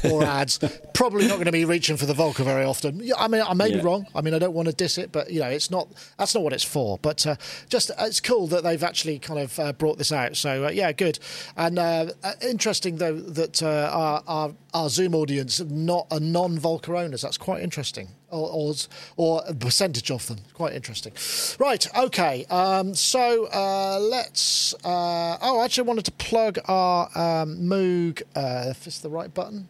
or 0.04 0.24
ads, 0.24 0.58
probably 0.92 1.28
not 1.28 1.34
going 1.34 1.46
to 1.46 1.52
be 1.52 1.64
reaching 1.64 1.96
for 1.96 2.06
the 2.06 2.14
Volca 2.14 2.44
very 2.44 2.64
often. 2.64 3.00
I 3.16 3.28
mean, 3.28 3.42
I 3.42 3.54
may 3.54 3.68
yeah. 3.68 3.76
be 3.76 3.82
wrong. 3.82 4.06
I 4.14 4.22
mean, 4.22 4.34
I 4.34 4.38
don't 4.38 4.54
want 4.54 4.66
to 4.68 4.74
diss 4.74 4.98
it, 4.98 5.12
but 5.12 5.30
you 5.30 5.40
know, 5.40 5.48
it's 5.48 5.70
not. 5.70 5.88
That's 6.18 6.34
not 6.34 6.42
what 6.42 6.52
it's 6.52 6.64
for. 6.64 6.98
But 6.98 7.26
uh, 7.26 7.36
just 7.68 7.90
it's 7.98 8.20
cool 8.20 8.46
that 8.48 8.64
they've 8.64 8.82
actually 8.82 9.18
kind 9.18 9.40
of 9.40 9.58
uh, 9.58 9.72
brought 9.72 9.98
this 9.98 10.10
out. 10.12 10.36
So 10.36 10.66
uh, 10.66 10.70
yeah, 10.70 10.92
good. 10.92 11.18
And 11.56 11.78
uh, 11.78 12.10
uh, 12.24 12.32
interesting 12.42 12.96
though 12.96 13.14
that 13.14 13.62
our, 13.62 14.22
our 14.26 14.54
our 14.74 14.88
Zoom 14.88 15.14
audience 15.14 15.60
not 15.60 16.06
a 16.10 16.18
non-Volca 16.18 17.04
owners. 17.04 17.22
That's 17.22 17.38
quite 17.38 17.62
interesting. 17.62 18.08
Or, 18.28 18.50
or, 18.50 18.74
or, 19.16 19.42
a 19.46 19.54
percentage 19.54 20.10
of 20.10 20.26
them. 20.26 20.38
Quite 20.52 20.72
interesting. 20.72 21.12
Right, 21.60 21.86
okay. 21.96 22.44
Um, 22.46 22.92
so 22.94 23.46
uh, 23.46 24.00
let's. 24.00 24.74
Uh, 24.84 25.38
oh, 25.40 25.60
I 25.60 25.64
actually 25.64 25.86
wanted 25.86 26.06
to 26.06 26.12
plug 26.12 26.58
our 26.66 27.06
um, 27.14 27.58
Moog. 27.58 28.22
Uh, 28.34 28.70
if 28.70 28.86
it's 28.88 28.98
the 28.98 29.08
right 29.08 29.32
button. 29.32 29.68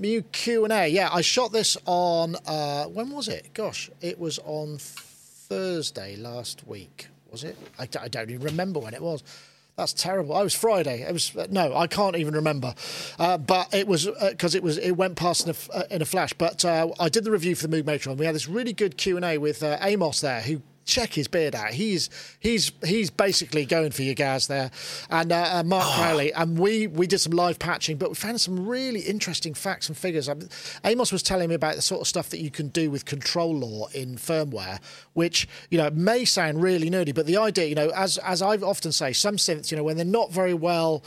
Moog 0.00 0.24
Q 0.32 0.64
and 0.64 0.72
A. 0.72 0.88
Yeah, 0.88 1.10
I 1.12 1.20
shot 1.20 1.52
this 1.52 1.76
on. 1.84 2.36
Uh, 2.46 2.84
when 2.86 3.10
was 3.10 3.28
it? 3.28 3.52
Gosh, 3.52 3.90
it 4.00 4.18
was 4.18 4.38
on 4.44 4.78
Thursday 4.78 6.16
last 6.16 6.66
week. 6.66 7.08
Was 7.30 7.44
it? 7.44 7.56
I, 7.78 7.82
I 8.00 8.08
don't 8.08 8.30
even 8.30 8.46
remember 8.46 8.80
when 8.80 8.94
it 8.94 9.02
was. 9.02 9.22
That's 9.80 9.94
terrible. 9.94 10.38
It 10.38 10.44
was 10.44 10.54
Friday. 10.54 11.00
It 11.00 11.12
was 11.12 11.34
no, 11.48 11.74
I 11.74 11.86
can't 11.86 12.14
even 12.14 12.34
remember. 12.34 12.74
Uh, 13.18 13.38
but 13.38 13.72
it 13.72 13.88
was 13.88 14.06
because 14.28 14.54
uh, 14.54 14.58
it 14.58 14.62
was 14.62 14.76
it 14.76 14.92
went 14.92 15.16
past 15.16 15.46
in 15.46 15.54
a, 15.54 15.74
uh, 15.74 15.82
in 15.90 16.02
a 16.02 16.04
flash. 16.04 16.34
But 16.34 16.66
uh, 16.66 16.90
I 17.00 17.08
did 17.08 17.24
the 17.24 17.30
review 17.30 17.54
for 17.54 17.66
the 17.66 17.74
Moog 17.74 17.86
Matron. 17.86 18.18
We 18.18 18.26
had 18.26 18.34
this 18.34 18.46
really 18.46 18.74
good 18.74 18.98
Q 18.98 19.16
and 19.16 19.24
A 19.24 19.38
with 19.38 19.62
uh, 19.62 19.78
Amos 19.80 20.20
there, 20.20 20.42
who 20.42 20.60
check 20.90 21.12
his 21.12 21.28
beard 21.28 21.54
out. 21.54 21.70
He's 21.70 22.10
he's 22.40 22.72
he's 22.84 23.10
basically 23.10 23.64
going 23.64 23.92
for 23.92 24.02
you 24.02 24.14
guys 24.14 24.48
there, 24.48 24.70
and 25.08 25.30
uh, 25.30 25.50
uh, 25.52 25.62
Mark. 25.64 26.00
Crowley. 26.00 26.32
And 26.32 26.58
we 26.58 26.86
we 26.86 27.06
did 27.06 27.18
some 27.18 27.32
live 27.32 27.58
patching, 27.58 27.96
but 27.96 28.10
we 28.10 28.14
found 28.14 28.40
some 28.40 28.66
really 28.66 29.00
interesting 29.00 29.54
facts 29.54 29.88
and 29.88 29.96
figures. 29.96 30.28
I 30.28 30.34
Amos 30.84 31.12
was 31.12 31.22
telling 31.22 31.48
me 31.48 31.54
about 31.54 31.76
the 31.76 31.82
sort 31.82 32.00
of 32.00 32.08
stuff 32.08 32.30
that 32.30 32.40
you 32.40 32.50
can 32.50 32.68
do 32.68 32.90
with 32.90 33.04
control 33.04 33.54
law 33.54 33.86
in 33.88 34.16
firmware, 34.16 34.80
which 35.12 35.48
you 35.70 35.78
know 35.78 35.90
may 35.90 36.24
sound 36.24 36.62
really 36.62 36.90
nerdy, 36.90 37.14
but 37.14 37.26
the 37.26 37.36
idea, 37.36 37.66
you 37.66 37.74
know, 37.74 37.90
as 37.90 38.18
as 38.18 38.42
I 38.42 38.56
often 38.56 38.92
say, 38.92 39.12
some 39.12 39.36
synths, 39.36 39.70
you 39.70 39.76
know, 39.76 39.84
when 39.84 39.96
they're 39.96 40.04
not 40.04 40.32
very 40.32 40.54
well. 40.54 41.02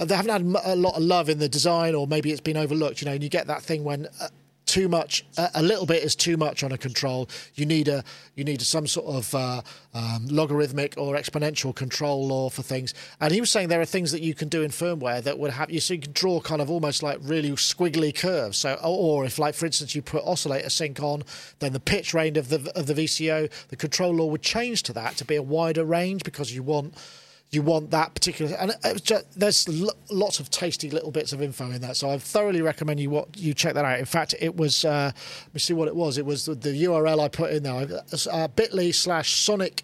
Uh, 0.00 0.04
they 0.04 0.16
haven't 0.16 0.32
had 0.32 0.64
a 0.64 0.74
lot 0.74 0.96
of 0.96 1.04
love 1.04 1.28
in 1.28 1.38
the 1.38 1.48
design, 1.48 1.94
or 1.94 2.04
maybe 2.08 2.32
it's 2.32 2.40
been 2.40 2.56
overlooked. 2.56 3.00
You 3.00 3.06
know, 3.06 3.12
and 3.12 3.22
you 3.22 3.28
get 3.28 3.46
that 3.46 3.62
thing 3.62 3.84
when 3.84 4.08
uh, 4.20 4.26
too 4.74 4.88
much 4.88 5.24
a, 5.36 5.62
little 5.62 5.86
bit 5.86 6.02
is 6.02 6.16
too 6.16 6.36
much 6.36 6.64
on 6.64 6.72
a 6.72 6.76
control. 6.76 7.28
You 7.54 7.64
need 7.64 7.86
a 7.86 8.02
you 8.34 8.42
need 8.42 8.60
some 8.60 8.88
sort 8.88 9.06
of 9.06 9.32
uh, 9.32 9.62
um, 9.94 10.26
logarithmic 10.26 10.94
or 10.96 11.14
exponential 11.14 11.72
control 11.72 12.26
law 12.26 12.50
for 12.50 12.62
things. 12.62 12.92
And 13.20 13.32
he 13.32 13.40
was 13.40 13.52
saying 13.52 13.68
there 13.68 13.80
are 13.80 13.84
things 13.84 14.10
that 14.10 14.20
you 14.20 14.34
can 14.34 14.48
do 14.48 14.62
in 14.62 14.72
firmware 14.72 15.22
that 15.22 15.38
would 15.38 15.52
have 15.52 15.70
you 15.70 15.78
so 15.78 15.94
you 15.94 16.00
can 16.00 16.10
draw 16.10 16.40
kind 16.40 16.60
of 16.60 16.70
almost 16.72 17.04
like 17.04 17.18
really 17.22 17.52
squiggly 17.52 18.12
curves. 18.12 18.58
So 18.58 18.76
or 18.82 19.24
if 19.24 19.38
like 19.38 19.54
for 19.54 19.66
instance 19.66 19.94
you 19.94 20.02
put 20.02 20.24
oscillator 20.24 20.70
sync 20.70 21.00
on 21.00 21.22
then 21.60 21.72
the 21.72 21.78
pitch 21.78 22.12
range 22.12 22.36
of 22.36 22.48
the 22.48 22.72
of 22.74 22.88
the 22.88 22.94
VCO 22.94 23.48
the 23.68 23.76
control 23.76 24.12
law 24.12 24.26
would 24.26 24.42
change 24.42 24.82
to 24.84 24.92
that 24.92 25.16
to 25.18 25.24
be 25.24 25.36
a 25.36 25.42
wider 25.42 25.84
range 25.84 26.24
because 26.24 26.52
you 26.52 26.64
want 26.64 26.94
you 27.54 27.62
want 27.62 27.90
that 27.90 28.14
particular. 28.14 28.54
And 28.56 28.74
just, 29.02 29.38
there's 29.38 29.68
lots 30.10 30.40
of 30.40 30.50
tasty 30.50 30.90
little 30.90 31.10
bits 31.10 31.32
of 31.32 31.42
info 31.42 31.70
in 31.70 31.80
that. 31.82 31.96
So 31.96 32.10
I 32.10 32.18
thoroughly 32.18 32.62
recommend 32.62 33.00
you 33.00 33.10
what 33.10 33.36
you 33.38 33.54
check 33.54 33.74
that 33.74 33.84
out. 33.84 33.98
In 33.98 34.04
fact, 34.04 34.34
it 34.40 34.56
was 34.56 34.84
uh, 34.84 35.12
let 35.14 35.54
me 35.54 35.60
see 35.60 35.74
what 35.74 35.88
it 35.88 35.96
was. 35.96 36.18
It 36.18 36.26
was 36.26 36.46
the, 36.46 36.54
the 36.54 36.84
URL 36.84 37.20
I 37.20 37.28
put 37.28 37.52
in 37.52 37.62
there. 37.62 37.74
Uh, 37.74 38.48
Bitly 38.48 38.94
slash 38.94 39.36
Sonic. 39.36 39.82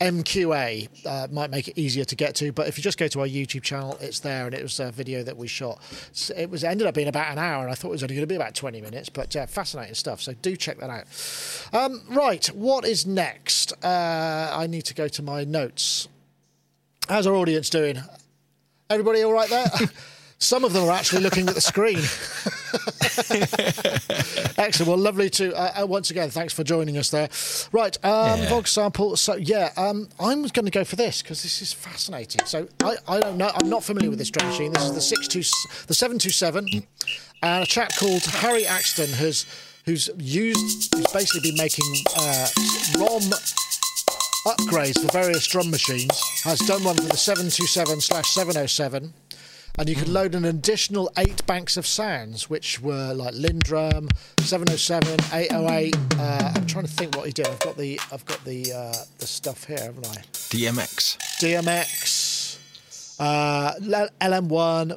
MQA 0.00 0.88
uh, 1.04 1.28
might 1.30 1.50
make 1.50 1.68
it 1.68 1.78
easier 1.78 2.06
to 2.06 2.16
get 2.16 2.34
to, 2.36 2.52
but 2.52 2.66
if 2.66 2.78
you 2.78 2.82
just 2.82 2.96
go 2.96 3.06
to 3.08 3.20
our 3.20 3.26
YouTube 3.26 3.62
channel, 3.62 3.98
it's 4.00 4.20
there, 4.20 4.46
and 4.46 4.54
it 4.54 4.62
was 4.62 4.80
a 4.80 4.90
video 4.90 5.22
that 5.22 5.36
we 5.36 5.46
shot. 5.46 5.78
So 6.12 6.32
it 6.34 6.48
was 6.48 6.64
ended 6.64 6.86
up 6.86 6.94
being 6.94 7.08
about 7.08 7.30
an 7.30 7.38
hour, 7.38 7.62
and 7.62 7.70
I 7.70 7.74
thought 7.74 7.88
it 7.88 7.92
was 7.92 8.02
only 8.02 8.14
going 8.14 8.22
to 8.22 8.26
be 8.26 8.34
about 8.34 8.54
twenty 8.54 8.80
minutes, 8.80 9.10
but 9.10 9.36
uh, 9.36 9.44
fascinating 9.44 9.94
stuff. 9.94 10.22
So 10.22 10.32
do 10.32 10.56
check 10.56 10.78
that 10.78 10.88
out. 10.88 11.04
Um, 11.74 12.02
right, 12.08 12.46
what 12.46 12.86
is 12.86 13.06
next? 13.06 13.74
Uh, 13.84 14.50
I 14.54 14.66
need 14.66 14.86
to 14.86 14.94
go 14.94 15.06
to 15.06 15.22
my 15.22 15.44
notes. 15.44 16.08
How's 17.10 17.26
our 17.26 17.34
audience 17.34 17.70
doing? 17.70 18.00
Everybody 18.88 19.22
all 19.22 19.32
right 19.32 19.50
there? 19.50 19.66
Some 20.38 20.62
of 20.62 20.72
them 20.72 20.84
are 20.84 20.92
actually 20.92 21.22
looking 21.22 21.48
at 21.48 21.56
the 21.56 21.60
screen. 21.60 21.98
Excellent. 24.56 24.88
Well, 24.88 24.96
lovely 24.96 25.28
to 25.30 25.52
uh, 25.52 25.82
uh, 25.82 25.86
once 25.88 26.12
again. 26.12 26.30
Thanks 26.30 26.54
for 26.54 26.62
joining 26.62 26.96
us 26.96 27.10
there. 27.10 27.28
Right, 27.72 27.96
um, 28.04 28.38
yeah. 28.38 28.48
Vogue 28.48 28.68
sample. 28.68 29.16
So 29.16 29.34
yeah, 29.34 29.72
um, 29.76 30.08
I'm 30.20 30.42
going 30.42 30.66
to 30.66 30.70
go 30.70 30.84
for 30.84 30.94
this 30.94 31.20
because 31.20 31.42
this 31.42 31.60
is 31.60 31.72
fascinating. 31.72 32.46
So 32.46 32.68
I, 32.84 32.94
I 33.08 33.18
don't 33.18 33.36
know. 33.36 33.50
I'm 33.60 33.68
not 33.68 33.82
familiar 33.82 34.08
with 34.08 34.20
this 34.20 34.30
drum 34.30 34.48
machine. 34.48 34.72
This 34.72 34.84
is 34.84 34.94
the 34.94 35.00
six 35.00 35.26
two, 35.26 35.42
the 35.88 35.94
seven 35.94 36.16
two 36.16 36.30
seven, 36.30 36.64
and 37.42 37.64
a 37.64 37.66
chap 37.66 37.90
called 37.96 38.22
Harry 38.22 38.66
Axton 38.66 39.08
has 39.14 39.46
who's 39.84 40.08
used, 40.16 40.94
who's 40.94 41.12
basically 41.12 41.50
been 41.50 41.58
making 41.58 41.92
uh, 42.16 42.46
ROM 43.00 43.32
upgrades 44.46 45.00
for 45.00 45.12
various 45.12 45.46
drum 45.46 45.70
machines, 45.70 46.42
has 46.42 46.58
done 46.60 46.84
one 46.84 46.96
for 46.96 47.02
the 47.02 47.16
727 47.16 48.00
707, 48.00 49.12
and 49.78 49.88
you 49.88 49.94
could 49.94 50.08
hmm. 50.08 50.14
load 50.14 50.34
an 50.34 50.44
additional 50.44 51.10
eight 51.16 51.44
banks 51.46 51.76
of 51.76 51.86
sounds, 51.86 52.48
which 52.48 52.80
were 52.80 53.12
like 53.12 53.34
LinnDrum, 53.34 54.10
707, 54.40 55.20
808. 55.32 55.96
Uh, 56.18 56.52
I'm 56.54 56.66
trying 56.66 56.86
to 56.86 56.90
think 56.90 57.16
what 57.16 57.26
he 57.26 57.32
did. 57.32 57.48
I've 57.48 57.60
got 57.60 57.76
the 57.76 58.00
I've 58.12 58.24
got 58.26 58.44
the 58.44 58.72
uh, 58.72 59.04
the 59.18 59.26
stuff 59.26 59.64
here, 59.64 59.78
haven't 59.78 60.06
I? 60.06 60.20
DMX. 60.50 61.18
DMX. 61.40 62.40
Uh, 63.20 63.74
LM1, 64.22 64.96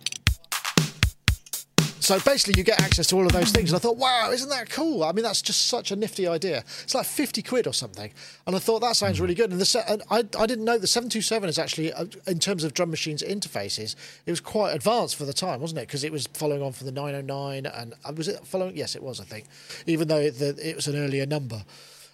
so 2.03 2.19
basically, 2.19 2.59
you 2.59 2.65
get 2.65 2.81
access 2.81 3.07
to 3.07 3.15
all 3.15 3.25
of 3.25 3.31
those 3.31 3.51
things. 3.51 3.71
And 3.71 3.77
I 3.77 3.79
thought, 3.79 3.95
wow, 3.95 4.29
isn't 4.31 4.49
that 4.49 4.69
cool? 4.69 5.03
I 5.03 5.13
mean, 5.13 5.23
that's 5.23 5.41
just 5.41 5.67
such 5.67 5.89
a 5.89 5.95
nifty 5.95 6.27
idea. 6.27 6.63
It's 6.83 6.93
like 6.93 7.05
50 7.05 7.41
quid 7.41 7.65
or 7.65 7.73
something. 7.73 8.11
And 8.45 8.55
I 8.55 8.59
thought 8.59 8.81
that 8.81 8.97
sounds 8.97 9.21
really 9.21 9.35
good. 9.35 9.51
And, 9.51 9.61
the, 9.61 9.83
and 9.87 10.03
I, 10.09 10.17
I 10.37 10.45
didn't 10.45 10.65
know 10.65 10.77
the 10.77 10.85
727 10.85 11.47
is 11.47 11.57
actually, 11.57 11.93
uh, 11.93 12.05
in 12.27 12.39
terms 12.39 12.65
of 12.65 12.73
drum 12.73 12.89
machines 12.89 13.23
interfaces, 13.23 13.95
it 14.25 14.31
was 14.31 14.41
quite 14.41 14.75
advanced 14.75 15.15
for 15.15 15.23
the 15.23 15.33
time, 15.33 15.61
wasn't 15.61 15.79
it? 15.79 15.87
Because 15.87 16.03
it 16.03 16.11
was 16.11 16.27
following 16.27 16.61
on 16.61 16.73
from 16.73 16.87
the 16.87 16.91
909. 16.91 17.65
And 17.65 17.93
uh, 18.03 18.13
was 18.13 18.27
it 18.27 18.45
following? 18.45 18.75
Yes, 18.75 18.97
it 18.97 19.01
was, 19.01 19.21
I 19.21 19.23
think, 19.23 19.45
even 19.85 20.09
though 20.09 20.29
the, 20.29 20.57
it 20.61 20.75
was 20.75 20.87
an 20.87 20.97
earlier 20.97 21.25
number. 21.25 21.63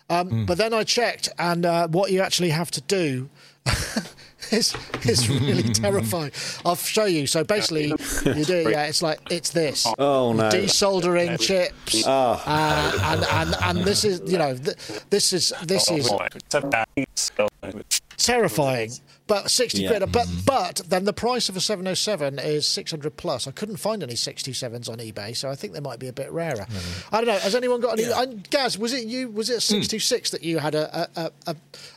Um, 0.09 0.29
mm. 0.29 0.45
But 0.45 0.57
then 0.57 0.73
I 0.73 0.83
checked, 0.83 1.29
and 1.37 1.65
uh, 1.65 1.87
what 1.87 2.11
you 2.11 2.21
actually 2.21 2.49
have 2.49 2.69
to 2.71 2.81
do 2.81 3.29
it's 4.51 4.75
it's 5.05 5.29
really 5.29 5.63
terrifying. 5.73 6.31
I'll 6.65 6.75
show 6.75 7.05
you. 7.05 7.27
So 7.27 7.43
basically, 7.43 7.87
you 8.25 8.45
do 8.45 8.69
yeah. 8.69 8.85
It's 8.85 9.01
like 9.01 9.19
it's 9.29 9.51
this. 9.51 9.85
Oh 9.97 10.33
no! 10.33 10.49
Desoldering 10.49 11.39
chips. 11.39 12.03
Oh. 12.05 12.41
Uh, 12.45 12.99
and 13.03 13.23
and 13.25 13.55
and 13.63 13.87
this 13.87 14.03
is 14.03 14.21
you 14.31 14.37
know 14.37 14.55
th- 14.55 14.77
this 15.09 15.33
is 15.33 15.53
this 15.63 15.89
is 15.91 16.11
terrifying. 18.17 18.91
But 19.27 19.51
sixty 19.51 19.83
yeah. 19.83 19.89
quid. 19.89 20.11
But 20.11 20.27
but 20.45 20.81
then 20.87 21.05
the 21.05 21.13
price 21.13 21.49
of 21.49 21.55
a 21.55 21.61
seven 21.61 21.87
oh 21.87 21.93
seven 21.93 22.39
is 22.39 22.67
six 22.67 22.89
hundred 22.89 23.15
plus. 23.15 23.47
I 23.47 23.51
couldn't 23.51 23.77
find 23.77 24.01
any 24.01 24.15
67s 24.15 24.89
on 24.89 24.97
eBay, 24.97 25.35
so 25.35 25.49
I 25.51 25.55
think 25.55 25.73
they 25.73 25.79
might 25.79 25.99
be 25.99 26.07
a 26.07 26.13
bit 26.13 26.31
rarer. 26.31 26.65
Mm. 26.65 27.05
I 27.11 27.17
don't 27.17 27.27
know. 27.27 27.39
Has 27.39 27.53
anyone 27.53 27.79
got 27.79 27.99
any? 27.99 28.09
Yeah. 28.09 28.25
Gaz, 28.49 28.79
was 28.79 28.91
it 28.93 29.05
you? 29.05 29.29
Was 29.29 29.51
it 29.51 29.57
a 29.57 29.61
six 29.61 29.87
two 29.87 29.99
six 29.99 30.31
that 30.31 30.43
you 30.43 30.57
had 30.57 30.73
a 30.73 31.07
a 31.15 31.31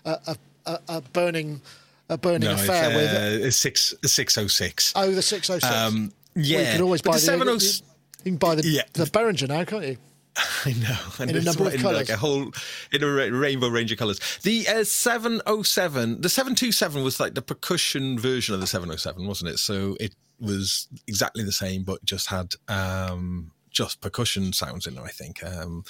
a, 0.04 0.10
a, 0.26 0.36
a, 0.66 0.78
a 0.88 1.00
burning? 1.00 1.60
a 2.08 2.18
burning 2.18 2.48
no, 2.48 2.54
affair 2.54 2.90
uh, 2.90 2.94
with 2.94 3.44
it. 3.44 3.52
Six 3.52 3.94
six 4.04 4.36
oh 4.38 4.46
six. 4.46 4.92
Oh, 4.94 5.10
the 5.10 5.22
six 5.22 5.48
oh 5.50 5.58
six. 5.58 5.74
Um, 5.74 6.12
yeah, 6.34 6.56
well, 6.56 6.66
you 6.66 6.72
can 6.72 6.82
always 6.82 7.02
buy 7.02 7.12
the, 7.12 7.16
the 7.16 7.20
seven 7.20 7.48
oh. 7.48 7.54
You 7.54 8.32
can 8.32 8.36
buy 8.36 8.54
the 8.54 8.66
yeah. 8.66 8.82
the 8.92 9.04
Behringer 9.04 9.48
now, 9.48 9.64
can't 9.64 9.84
you? 9.84 9.96
I 10.64 10.72
know, 10.72 10.96
and 11.18 11.30
in 11.30 11.36
a 11.36 11.40
number 11.42 11.66
of 11.66 11.76
colours, 11.76 12.08
like 12.08 12.08
a 12.08 12.16
whole 12.16 12.52
in 12.92 13.02
a 13.02 13.06
rainbow 13.06 13.68
range 13.68 13.92
of 13.92 13.98
colours. 13.98 14.18
The 14.42 14.66
uh, 14.66 14.84
seven 14.84 15.42
oh 15.46 15.62
seven, 15.62 16.20
the 16.20 16.28
seven 16.28 16.54
two 16.54 16.72
seven 16.72 17.04
was 17.04 17.20
like 17.20 17.34
the 17.34 17.42
percussion 17.42 18.18
version 18.18 18.54
of 18.54 18.60
the 18.60 18.66
seven 18.66 18.90
oh 18.90 18.96
seven, 18.96 19.26
wasn't 19.26 19.50
it? 19.50 19.58
So 19.58 19.96
it 20.00 20.14
was 20.40 20.88
exactly 21.06 21.44
the 21.44 21.52
same, 21.52 21.82
but 21.82 22.02
just 22.04 22.28
had 22.28 22.54
um, 22.68 23.50
just 23.70 24.00
percussion 24.00 24.52
sounds 24.52 24.86
in 24.86 24.94
there. 24.94 25.04
I 25.04 25.10
think. 25.10 25.44
Um, 25.44 25.84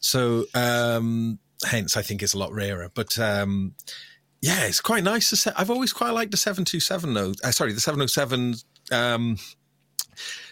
so 0.00 0.44
um, 0.54 1.38
hence, 1.64 1.96
I 1.96 2.02
think 2.02 2.22
it's 2.22 2.34
a 2.34 2.38
lot 2.38 2.52
rarer, 2.52 2.90
but. 2.92 3.18
Um, 3.18 3.74
yeah, 4.40 4.64
it's 4.64 4.80
quite 4.80 5.04
nice 5.04 5.30
to 5.30 5.36
say. 5.36 5.50
I've 5.56 5.70
always 5.70 5.92
quite 5.92 6.10
liked 6.10 6.30
the 6.30 6.36
727 6.36 7.14
though. 7.14 7.32
Uh, 7.42 7.50
sorry, 7.50 7.72
the 7.72 7.80
707, 7.80 8.54
um, 8.92 9.38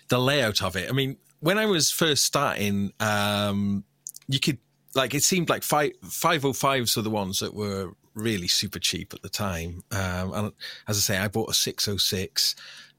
the 0.08 0.18
layout 0.18 0.62
of 0.62 0.76
it. 0.76 0.88
I 0.88 0.92
mean, 0.92 1.16
when 1.40 1.58
I 1.58 1.66
was 1.66 1.90
first 1.90 2.24
starting, 2.24 2.92
um, 3.00 3.84
you 4.28 4.40
could, 4.40 4.58
like, 4.94 5.14
it 5.14 5.22
seemed 5.22 5.48
like 5.48 5.62
five, 5.62 5.92
505s 6.04 6.96
were 6.96 7.02
the 7.02 7.10
ones 7.10 7.40
that 7.40 7.54
were 7.54 7.92
really 8.14 8.48
super 8.48 8.78
cheap 8.78 9.12
at 9.12 9.22
the 9.22 9.28
time. 9.28 9.82
Um, 9.90 10.32
and 10.32 10.52
as 10.88 10.96
I 10.96 11.00
say, 11.00 11.18
I 11.18 11.28
bought 11.28 11.50
a 11.50 11.54
606. 11.54 12.54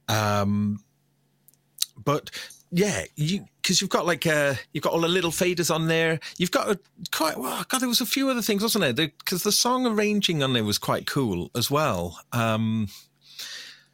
Um, 0.08 0.84
but 2.04 2.30
yeah, 2.75 3.05
you 3.15 3.45
because 3.61 3.79
you've 3.79 3.89
got 3.89 4.05
like 4.05 4.27
uh, 4.27 4.55
you've 4.73 4.83
got 4.83 4.91
all 4.91 4.99
the 4.99 5.07
little 5.07 5.31
faders 5.31 5.73
on 5.73 5.88
there. 5.88 6.19
You've 6.38 6.51
got 6.51 6.69
a 6.69 6.79
quite 7.13 7.38
well, 7.38 7.63
God. 7.69 7.79
There 7.79 7.88
was 7.88 8.01
a 8.01 8.05
few 8.05 8.29
other 8.29 8.41
things, 8.41 8.61
wasn't 8.61 8.81
there? 8.81 9.07
Because 9.07 9.43
the, 9.43 9.47
the, 9.47 9.53
song 9.53 9.88
arranging 9.88 10.43
on 10.43 10.51
there 10.51 10.65
was 10.65 10.77
quite 10.77 11.07
cool 11.07 11.49
as 11.55 11.71
well. 11.71 12.19
Um, 12.33 12.89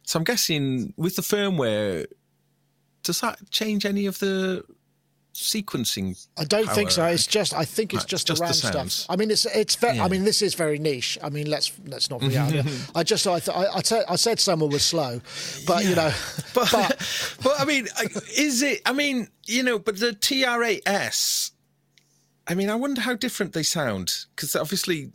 so 0.02 0.18
I'm 0.18 0.24
guessing 0.24 0.94
with 0.96 1.14
the 1.14 1.22
firmware, 1.22 2.06
does 3.04 3.20
that 3.20 3.38
change 3.50 3.86
any 3.86 4.06
of 4.06 4.18
the 4.18 4.64
sequencing. 5.34 6.26
I 6.38 6.44
don't 6.44 6.68
think 6.68 6.90
so. 6.90 7.04
It's 7.06 7.26
just 7.26 7.54
I 7.54 7.64
think 7.64 7.94
it's 7.94 8.04
just, 8.04 8.26
just 8.26 8.40
the 8.40 8.44
RAM 8.44 8.88
stuff. 8.88 9.06
I 9.08 9.16
mean, 9.16 9.30
it's 9.30 9.46
it's 9.46 9.76
very. 9.76 9.96
Yeah. 9.96 10.04
I 10.04 10.08
mean, 10.08 10.24
this 10.24 10.42
is 10.42 10.54
very 10.54 10.78
niche. 10.78 11.18
I 11.22 11.30
mean, 11.30 11.48
let's 11.48 11.72
let's 11.86 12.10
not 12.10 12.20
be 12.20 12.36
out. 12.36 12.52
I 12.94 13.02
just 13.02 13.26
I 13.26 13.40
th- 13.40 13.56
I, 13.56 13.76
I, 13.76 13.80
t- 13.80 14.02
I 14.08 14.16
said 14.16 14.40
someone 14.40 14.70
was 14.70 14.84
slow, 14.84 15.20
but 15.66 15.82
yeah. 15.82 15.90
you 15.90 15.96
know, 15.96 16.12
but, 16.54 16.70
but 16.72 17.36
but 17.42 17.60
I 17.60 17.64
mean, 17.64 17.88
is 18.36 18.62
it? 18.62 18.82
I 18.86 18.92
mean, 18.92 19.28
you 19.46 19.62
know, 19.62 19.78
but 19.78 19.98
the 19.98 20.10
TR8S. 20.12 21.52
I 22.48 22.54
mean, 22.54 22.70
I 22.70 22.74
wonder 22.74 23.00
how 23.00 23.14
different 23.14 23.52
they 23.52 23.62
sound 23.62 24.26
because 24.34 24.56
obviously 24.56 25.12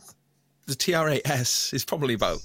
the 0.66 0.76
TR8S 0.76 1.74
is 1.74 1.84
probably 1.84 2.14
about 2.14 2.40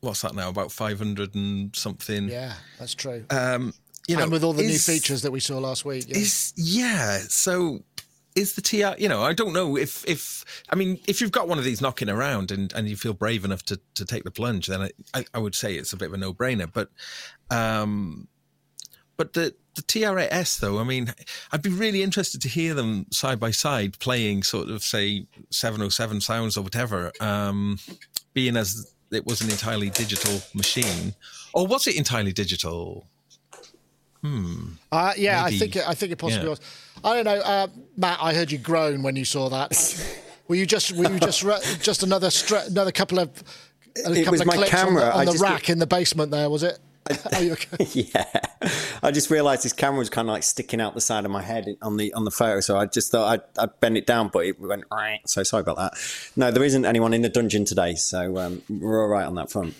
what's 0.00 0.22
that 0.22 0.34
now? 0.34 0.48
About 0.48 0.72
five 0.72 0.98
hundred 0.98 1.34
and 1.34 1.74
something. 1.74 2.28
Yeah, 2.28 2.54
that's 2.78 2.94
true. 2.94 3.24
Um, 3.30 3.74
you 4.12 4.16
know, 4.18 4.24
and 4.24 4.32
with 4.32 4.44
all 4.44 4.52
the 4.52 4.62
new 4.62 4.78
features 4.78 5.22
that 5.22 5.32
we 5.32 5.40
saw 5.40 5.58
last 5.58 5.84
week. 5.84 6.08
Yeah. 6.08 6.18
Is, 6.18 6.52
yeah. 6.56 7.18
So 7.28 7.82
is 8.34 8.54
the 8.54 8.62
TR, 8.62 9.00
you 9.00 9.08
know, 9.08 9.22
I 9.22 9.32
don't 9.32 9.52
know 9.52 9.76
if, 9.76 10.04
if, 10.08 10.44
I 10.70 10.74
mean, 10.74 10.98
if 11.06 11.20
you've 11.20 11.32
got 11.32 11.48
one 11.48 11.58
of 11.58 11.64
these 11.64 11.80
knocking 11.80 12.08
around 12.08 12.50
and, 12.50 12.72
and 12.72 12.88
you 12.88 12.96
feel 12.96 13.14
brave 13.14 13.44
enough 13.44 13.62
to, 13.64 13.80
to 13.94 14.04
take 14.04 14.24
the 14.24 14.30
plunge, 14.30 14.66
then 14.66 14.88
I, 15.14 15.24
I 15.34 15.38
would 15.38 15.54
say 15.54 15.74
it's 15.74 15.92
a 15.92 15.96
bit 15.96 16.08
of 16.08 16.14
a 16.14 16.16
no 16.16 16.32
brainer. 16.32 16.70
But, 16.72 16.88
um, 17.50 18.28
but 19.16 19.34
the, 19.34 19.54
the 19.74 19.82
TRS 19.82 20.60
though, 20.60 20.78
I 20.78 20.84
mean, 20.84 21.12
I'd 21.50 21.62
be 21.62 21.70
really 21.70 22.02
interested 22.02 22.40
to 22.42 22.48
hear 22.48 22.74
them 22.74 23.06
side 23.10 23.38
by 23.38 23.50
side 23.50 23.98
playing 23.98 24.42
sort 24.44 24.68
of 24.68 24.82
say 24.82 25.26
707 25.50 26.20
sounds 26.20 26.56
or 26.56 26.62
whatever, 26.62 27.12
um, 27.20 27.78
being 28.32 28.56
as 28.56 28.94
it 29.10 29.26
was 29.26 29.42
an 29.42 29.50
entirely 29.50 29.90
digital 29.90 30.40
machine. 30.54 31.14
Or 31.52 31.66
was 31.66 31.86
it 31.86 31.96
entirely 31.96 32.32
digital? 32.32 33.06
Hmm. 34.22 34.74
Uh, 34.90 35.12
yeah, 35.16 35.42
Maybe. 35.44 35.56
I 35.56 35.58
think 35.58 35.76
it, 35.76 35.88
I 35.88 35.94
think 35.94 36.12
it 36.12 36.16
possibly 36.16 36.44
yeah. 36.44 36.50
was. 36.50 36.60
I 37.04 37.14
don't 37.14 37.24
know, 37.24 37.40
uh, 37.40 37.66
Matt. 37.96 38.18
I 38.20 38.34
heard 38.34 38.52
you 38.52 38.58
groan 38.58 39.02
when 39.02 39.16
you 39.16 39.24
saw 39.24 39.48
that. 39.48 39.72
were 40.48 40.54
you 40.54 40.66
just 40.66 40.92
were 40.92 41.10
you 41.10 41.18
just 41.18 41.42
just 41.82 42.02
another 42.02 42.28
stre- 42.28 42.68
another 42.68 42.92
couple 42.92 43.18
of 43.18 43.30
a 44.06 44.12
it 44.12 44.24
couple 44.24 44.40
of 44.40 44.48
clips 44.48 44.70
camera. 44.70 45.10
on 45.10 45.24
the, 45.24 45.30
on 45.30 45.36
the 45.36 45.42
rack 45.42 45.68
in 45.68 45.78
the 45.78 45.86
basement? 45.86 46.30
There 46.30 46.48
was 46.48 46.62
it. 46.62 46.78
okay? 47.34 47.84
yeah, 47.92 48.24
I 49.02 49.10
just 49.10 49.28
realised 49.28 49.64
this 49.64 49.72
camera 49.72 49.98
was 49.98 50.08
kind 50.08 50.28
of 50.28 50.32
like 50.32 50.44
sticking 50.44 50.80
out 50.80 50.94
the 50.94 51.00
side 51.00 51.24
of 51.24 51.32
my 51.32 51.42
head 51.42 51.76
on 51.82 51.96
the 51.96 52.12
on 52.14 52.24
the 52.24 52.30
photo, 52.30 52.60
so 52.60 52.76
I 52.76 52.86
just 52.86 53.10
thought 53.10 53.32
I'd, 53.32 53.62
I'd 53.62 53.80
bend 53.80 53.96
it 53.96 54.06
down, 54.06 54.28
but 54.28 54.46
it 54.46 54.60
went. 54.60 54.84
Right. 54.90 55.20
So 55.26 55.42
sorry 55.42 55.62
about 55.62 55.78
that. 55.78 55.94
No, 56.36 56.52
there 56.52 56.62
isn't 56.62 56.84
anyone 56.84 57.12
in 57.12 57.22
the 57.22 57.28
dungeon 57.28 57.64
today, 57.64 57.96
so 57.96 58.38
um, 58.38 58.62
we're 58.68 59.02
all 59.02 59.08
right 59.08 59.26
on 59.26 59.34
that 59.34 59.50
front. 59.50 59.74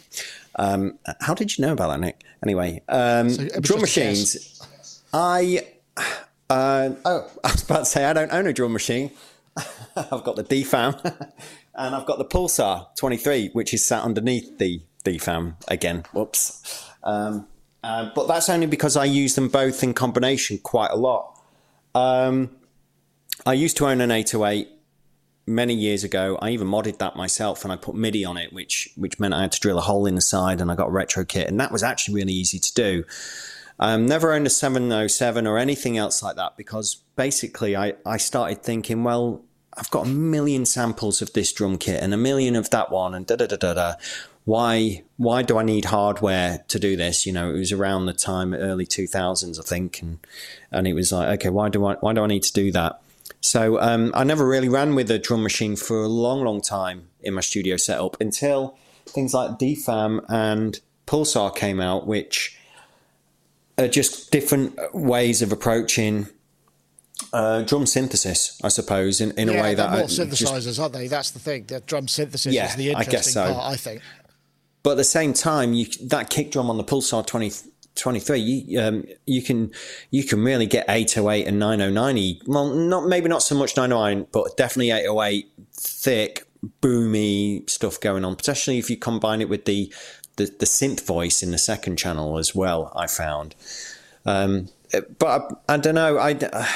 Um, 0.56 0.98
how 1.20 1.34
did 1.34 1.56
you 1.56 1.64
know 1.64 1.72
about 1.72 1.88
that, 1.88 2.00
Nick? 2.00 2.22
Anyway, 2.42 2.82
um, 2.88 3.30
so 3.30 3.48
drum 3.60 3.80
machines. 3.80 4.60
I 5.12 5.66
uh, 6.52 6.90
oh, 7.04 7.30
I 7.44 7.52
was 7.52 7.64
about 7.64 7.78
to 7.80 7.84
say 7.86 8.04
I 8.04 8.12
don't 8.12 8.32
own 8.32 8.46
a 8.46 8.52
drum 8.52 8.72
machine. 8.72 9.10
I've 9.96 10.24
got 10.24 10.36
the 10.36 10.44
DFAM 10.44 11.04
and 11.74 11.94
I've 11.94 12.06
got 12.06 12.18
the 12.18 12.24
Pulsar 12.24 12.94
23, 12.96 13.50
which 13.52 13.74
is 13.74 13.84
sat 13.84 14.02
underneath 14.02 14.58
the 14.58 14.82
DFAM 15.04 15.56
again. 15.68 16.04
Whoops. 16.12 16.88
Um, 17.02 17.46
uh, 17.82 18.10
but 18.14 18.28
that's 18.28 18.48
only 18.48 18.66
because 18.66 18.96
I 18.96 19.04
use 19.04 19.34
them 19.34 19.48
both 19.48 19.82
in 19.82 19.92
combination 19.92 20.58
quite 20.58 20.90
a 20.90 20.96
lot. 20.96 21.38
Um, 21.94 22.50
I 23.44 23.54
used 23.54 23.76
to 23.78 23.86
own 23.86 24.00
an 24.00 24.10
808 24.10 24.68
many 25.46 25.74
years 25.74 26.04
ago. 26.04 26.38
I 26.40 26.50
even 26.50 26.68
modded 26.68 26.98
that 26.98 27.16
myself 27.16 27.64
and 27.64 27.72
I 27.72 27.76
put 27.76 27.94
MIDI 27.94 28.24
on 28.24 28.36
it, 28.36 28.52
which 28.52 28.90
which 28.96 29.18
meant 29.18 29.34
I 29.34 29.42
had 29.42 29.52
to 29.52 29.60
drill 29.60 29.78
a 29.78 29.82
hole 29.82 30.06
in 30.06 30.14
the 30.14 30.20
side 30.20 30.60
and 30.60 30.70
I 30.70 30.74
got 30.74 30.88
a 30.88 30.92
retro 30.92 31.24
kit, 31.24 31.48
and 31.48 31.58
that 31.60 31.72
was 31.72 31.82
actually 31.82 32.14
really 32.14 32.32
easy 32.32 32.58
to 32.58 32.74
do. 32.74 33.04
Um, 33.78 34.06
never 34.06 34.32
owned 34.32 34.46
a 34.46 34.50
707 34.50 35.46
or 35.46 35.58
anything 35.58 35.98
else 35.98 36.22
like 36.22 36.36
that 36.36 36.56
because 36.56 36.96
basically 37.16 37.74
I, 37.76 37.94
I 38.06 38.16
started 38.16 38.62
thinking, 38.62 39.02
well, 39.02 39.42
I've 39.76 39.90
got 39.90 40.06
a 40.06 40.08
million 40.08 40.66
samples 40.66 41.22
of 41.22 41.32
this 41.32 41.52
drum 41.52 41.78
kit 41.78 42.02
and 42.02 42.12
a 42.12 42.16
million 42.16 42.54
of 42.54 42.70
that 42.70 42.92
one 42.92 43.14
and 43.14 43.26
da 43.26 43.36
da 43.36 43.46
da 43.46 43.56
da 43.56 43.74
da. 43.74 43.94
Why 44.44 45.02
why 45.16 45.42
do 45.42 45.56
I 45.56 45.62
need 45.62 45.86
hardware 45.86 46.64
to 46.68 46.78
do 46.78 46.96
this? 46.96 47.26
You 47.26 47.32
know, 47.32 47.50
it 47.50 47.58
was 47.58 47.72
around 47.72 48.06
the 48.06 48.12
time 48.12 48.54
early 48.54 48.86
2000s, 48.86 49.58
I 49.58 49.62
think, 49.62 50.02
and 50.02 50.18
and 50.70 50.86
it 50.86 50.94
was 50.94 51.12
like, 51.12 51.40
okay, 51.40 51.48
why 51.48 51.68
do 51.68 51.84
I 51.86 51.94
why 51.94 52.12
do 52.12 52.22
I 52.22 52.26
need 52.26 52.42
to 52.44 52.52
do 52.52 52.70
that? 52.72 53.00
So 53.42 53.80
um, 53.80 54.12
I 54.14 54.22
never 54.22 54.46
really 54.46 54.68
ran 54.68 54.94
with 54.94 55.10
a 55.10 55.18
drum 55.18 55.42
machine 55.42 55.74
for 55.74 56.02
a 56.02 56.08
long, 56.08 56.44
long 56.44 56.62
time 56.62 57.08
in 57.20 57.34
my 57.34 57.40
studio 57.40 57.76
setup 57.76 58.18
until 58.20 58.78
things 59.04 59.34
like 59.34 59.58
DFAM 59.58 60.24
and 60.28 60.80
Pulsar 61.08 61.54
came 61.54 61.80
out, 61.80 62.06
which 62.06 62.56
are 63.76 63.88
just 63.88 64.30
different 64.30 64.78
ways 64.94 65.42
of 65.42 65.50
approaching 65.50 66.28
uh, 67.32 67.62
drum 67.62 67.84
synthesis, 67.84 68.60
I 68.62 68.68
suppose, 68.68 69.20
in, 69.20 69.32
in 69.32 69.48
yeah, 69.48 69.54
a 69.54 69.62
way 69.62 69.74
that 69.74 69.90
more 69.90 70.02
synthesizers, 70.02 70.64
just, 70.64 70.80
aren't 70.80 70.94
they? 70.94 71.08
That's 71.08 71.32
the 71.32 71.40
thing. 71.40 71.64
The 71.64 71.80
drum 71.80 72.06
synthesis 72.06 72.54
yeah, 72.54 72.66
is 72.66 72.76
the 72.76 72.90
interesting 72.90 73.10
I 73.10 73.16
guess 73.16 73.32
so. 73.32 73.52
part, 73.52 73.72
I 73.72 73.76
think. 73.76 74.02
But 74.84 74.92
at 74.92 74.96
the 74.98 75.04
same 75.04 75.32
time, 75.32 75.74
you, 75.74 75.86
that 76.04 76.30
kick 76.30 76.52
drum 76.52 76.70
on 76.70 76.76
the 76.76 76.84
Pulsar 76.84 77.26
20, 77.26 77.52
23, 77.94 78.38
you, 78.38 78.80
um, 78.80 79.04
you 79.26 79.42
can 79.42 79.70
you 80.10 80.24
can 80.24 80.42
really 80.42 80.66
get 80.66 80.86
808 80.88 81.46
and 81.46 81.58
909. 81.58 82.40
Well, 82.46 82.74
not 82.74 83.06
maybe 83.06 83.28
not 83.28 83.42
so 83.42 83.54
much 83.54 83.76
909, 83.76 84.26
but 84.32 84.56
definitely 84.56 84.90
808 84.90 85.52
thick, 85.72 86.46
boomy 86.80 87.68
stuff 87.68 88.00
going 88.00 88.24
on. 88.24 88.34
Especially 88.34 88.78
if 88.78 88.88
you 88.90 88.96
combine 88.96 89.40
it 89.40 89.48
with 89.48 89.66
the 89.66 89.92
the, 90.36 90.44
the 90.44 90.66
synth 90.66 91.06
voice 91.06 91.42
in 91.42 91.50
the 91.50 91.58
second 91.58 91.98
channel 91.98 92.38
as 92.38 92.54
well. 92.54 92.92
I 92.96 93.06
found, 93.06 93.54
um, 94.24 94.68
but 95.18 95.56
I, 95.68 95.74
I, 95.74 95.76
don't 95.76 95.94
know. 95.94 96.16
I 96.16 96.32
uh, 96.32 96.66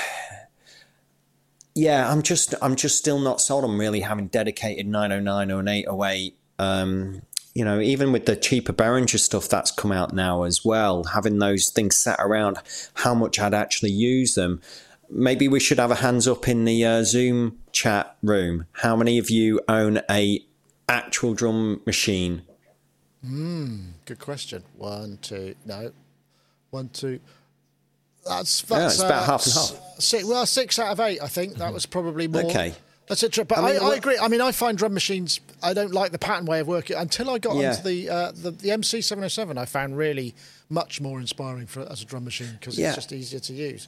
yeah, 1.75 2.11
I'm 2.11 2.23
just 2.23 2.55
I'm 2.61 2.77
just 2.77 2.99
still 2.99 3.19
not 3.19 3.41
sold 3.41 3.65
on 3.65 3.79
really 3.79 4.01
having 4.01 4.27
dedicated 4.27 4.87
909 4.87 5.51
or 5.51 5.61
an 5.61 5.69
808. 5.69 6.37
Um, 6.59 7.23
you 7.57 7.65
know, 7.65 7.81
even 7.81 8.13
with 8.13 8.27
the 8.27 8.37
cheaper 8.37 8.73
Behringer 8.73 9.19
stuff 9.19 9.49
that's 9.49 9.71
come 9.71 9.91
out 9.91 10.13
now 10.13 10.43
as 10.43 10.65
well, 10.65 11.05
having 11.05 11.39
those 11.39 11.71
things 11.71 11.97
sat 11.97 12.19
around, 12.21 12.59
how 12.95 13.15
much 13.15 13.41
I'd 13.41 13.55
actually 13.55 13.93
use 13.93 14.35
them. 14.35 14.61
Maybe 15.09 15.49
we 15.49 15.59
should 15.61 15.79
have 15.79 15.91
a 15.91 15.97
hands 15.97 16.29
up 16.29 16.49
in 16.49 16.67
the 16.67 16.85
uh, 16.85 17.03
Zoom 17.03 17.59
chat 17.73 18.17
room. 18.23 18.67
How 18.73 18.95
many 18.95 19.19
of 19.19 19.31
you 19.31 19.61
own 19.69 20.03
a 20.11 20.45
actual 20.89 21.33
drum 21.35 21.81
machine 21.87 22.43
Hmm, 23.25 23.79
good 24.05 24.21
question. 24.21 24.63
One, 24.77 25.19
two, 25.21 25.55
no, 25.65 25.91
one, 26.71 26.91
two. 26.91 27.19
That's 28.25 28.63
that's 28.63 29.01
yeah, 29.01 29.07
about 29.07 29.23
uh, 29.23 29.27
half 29.27 29.47
and 29.47 29.55
half. 29.55 30.01
Six, 30.01 30.25
well, 30.25 30.47
six 30.47 30.79
out 30.79 30.93
of 30.93 31.01
eight. 31.01 31.21
I 31.21 31.27
think 31.27 31.55
that 31.55 31.73
was 31.73 31.87
probably 31.87 32.29
more. 32.29 32.45
Okay. 32.45 32.75
That's 33.09 33.23
a 33.23 33.29
trip, 33.29 33.49
but 33.49 33.59
I, 33.59 33.73
mean, 33.73 33.83
I, 33.83 33.87
I, 33.87 33.95
agree. 33.95 34.19
I 34.19 34.27
mean, 34.27 34.41
I 34.41 34.51
find 34.51 34.77
drum 34.77 34.93
machines. 34.93 35.39
I 35.63 35.75
don't 35.75 35.93
like 35.93 36.11
the 36.11 36.19
pattern 36.19 36.45
way 36.45 36.59
of 36.59 36.67
working 36.67 36.97
until 36.97 37.31
I 37.31 37.39
got 37.39 37.55
yeah. 37.55 37.71
onto 37.71 37.83
the, 37.83 38.11
uh, 38.11 38.33
the 38.33 38.51
the 38.51 38.73
MC 38.73 39.01
seven 39.01 39.23
hundred 39.23 39.31
seven. 39.31 39.59
I 39.59 39.65
found 39.65 39.97
really 39.97 40.35
much 40.69 41.01
more 41.01 41.21
inspiring 41.21 41.67
for 41.67 41.83
as 41.91 42.03
a 42.03 42.05
drum 42.05 42.25
machine 42.25 42.57
because 42.59 42.77
yeah. 42.77 42.89
it's 42.89 42.97
just 42.97 43.13
easier 43.13 43.39
to 43.39 43.53
use. 43.53 43.87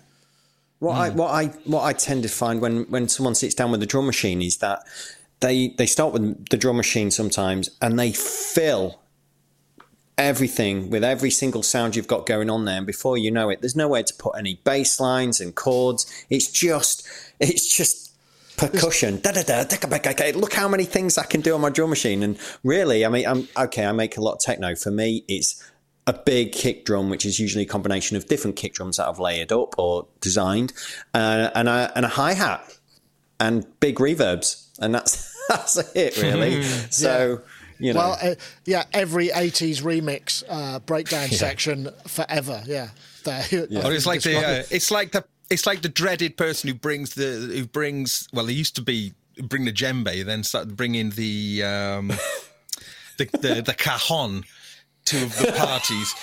What 0.79 0.95
mm. 0.95 0.99
I 0.99 1.11
what 1.11 1.31
I 1.31 1.47
what 1.65 1.83
I 1.83 1.93
tend 1.95 2.23
to 2.23 2.29
find 2.29 2.61
when 2.61 2.85
when 2.85 3.09
someone 3.09 3.35
sits 3.35 3.55
down 3.55 3.73
with 3.73 3.83
a 3.83 3.87
drum 3.87 4.07
machine 4.07 4.41
is 4.41 4.59
that 4.59 4.81
they 5.41 5.69
they 5.77 5.87
start 5.87 6.13
with 6.13 6.49
the 6.51 6.57
drum 6.57 6.77
machine 6.77 7.11
sometimes 7.11 7.71
and 7.83 7.99
they 7.99 8.13
fill 8.13 9.01
everything 10.19 10.91
with 10.91 11.05
every 11.05 11.31
single 11.31 11.63
sound 11.63 11.95
you've 11.97 12.09
got 12.09 12.27
going 12.27 12.51
on 12.51 12.65
there. 12.65 12.77
And 12.77 12.87
before 12.87 13.17
you 13.17 13.31
know 13.31 13.49
it, 13.51 13.61
there's 13.61 13.77
nowhere 13.77 14.03
to 14.03 14.15
put 14.15 14.35
any 14.37 14.61
bass 14.65 14.99
lines 14.99 15.41
and 15.41 15.55
chords. 15.55 16.07
It's 16.29 16.51
just, 16.51 17.09
it's 17.39 17.75
just 17.75 18.08
percussion. 18.59 19.21
Da, 19.21 19.33
da, 19.33 19.43
da, 19.43 20.33
Look 20.35 20.53
how 20.53 20.69
many 20.69 20.85
things 20.85 21.17
I 21.17 21.25
can 21.25 21.41
do 21.41 21.55
on 21.55 21.61
my 21.61 21.71
drum 21.71 21.91
machine. 21.91 22.23
And 22.23 22.39
really, 22.63 23.07
I 23.07 23.09
mean, 23.09 23.27
I'm 23.27 23.49
okay. 23.57 23.87
I 23.87 23.93
make 23.93 24.17
a 24.17 24.21
lot 24.21 24.35
of 24.35 24.41
techno. 24.41 24.75
For 24.75 24.91
me, 24.91 25.25
it's 25.29 25.63
a 26.07 26.13
big 26.13 26.53
kick 26.53 26.85
drum, 26.85 27.09
which 27.09 27.25
is 27.25 27.39
usually 27.39 27.65
a 27.65 27.69
combination 27.69 28.17
of 28.17 28.27
different 28.27 28.57
kick 28.57 28.75
drums 28.75 28.97
that 28.97 29.09
I've 29.09 29.19
layered 29.19 29.53
up 29.53 29.79
or 29.79 30.07
designed, 30.21 30.73
uh, 31.15 31.51
and 31.55 31.69
a 31.69 31.93
and 31.95 32.05
a 32.05 32.09
hi 32.09 32.35
hat 32.35 32.79
and 33.41 33.67
big 33.81 33.97
reverbs, 33.97 34.69
and 34.79 34.95
that's 34.95 35.35
that's 35.49 35.77
it 35.95 36.21
really. 36.21 36.63
so. 36.63 37.41
Yeah 37.41 37.53
you 37.79 37.93
know. 37.93 38.01
Well, 38.01 38.19
uh, 38.21 38.35
yeah, 38.65 38.85
every 38.93 39.29
'80s 39.29 39.83
remix 39.83 40.43
uh, 40.49 40.81
breakdown 40.81 41.29
yeah. 41.31 41.37
section 41.37 41.89
forever. 42.07 42.63
Yeah, 42.67 42.89
there. 43.25 43.45
Yeah. 43.51 43.87
Or 43.87 43.93
it's 43.93 44.07
like 44.07 44.23
the 44.23 44.37
uh, 44.37 44.63
it's 44.71 44.91
like 44.91 45.13
the 45.13 45.25
it's 45.51 45.67
like 45.67 45.83
the 45.83 45.89
dreaded 45.89 46.37
person 46.37 46.69
who 46.69 46.75
brings 46.75 47.15
the 47.15 47.53
who 47.55 47.67
brings 47.67 48.29
well, 48.33 48.47
they 48.47 48.53
used 48.53 48.77
to 48.77 48.83
be 48.83 49.15
bring 49.43 49.65
the 49.65 49.73
djembe, 49.73 50.25
then 50.25 50.43
started 50.43 50.77
bringing 50.77 51.11
the 51.11 51.63
um, 51.63 52.09
the, 53.19 53.25
the 53.33 53.63
the 53.65 53.75
cajon 53.75 54.45
to 55.07 55.17
the 55.17 55.53
parties. 55.57 56.15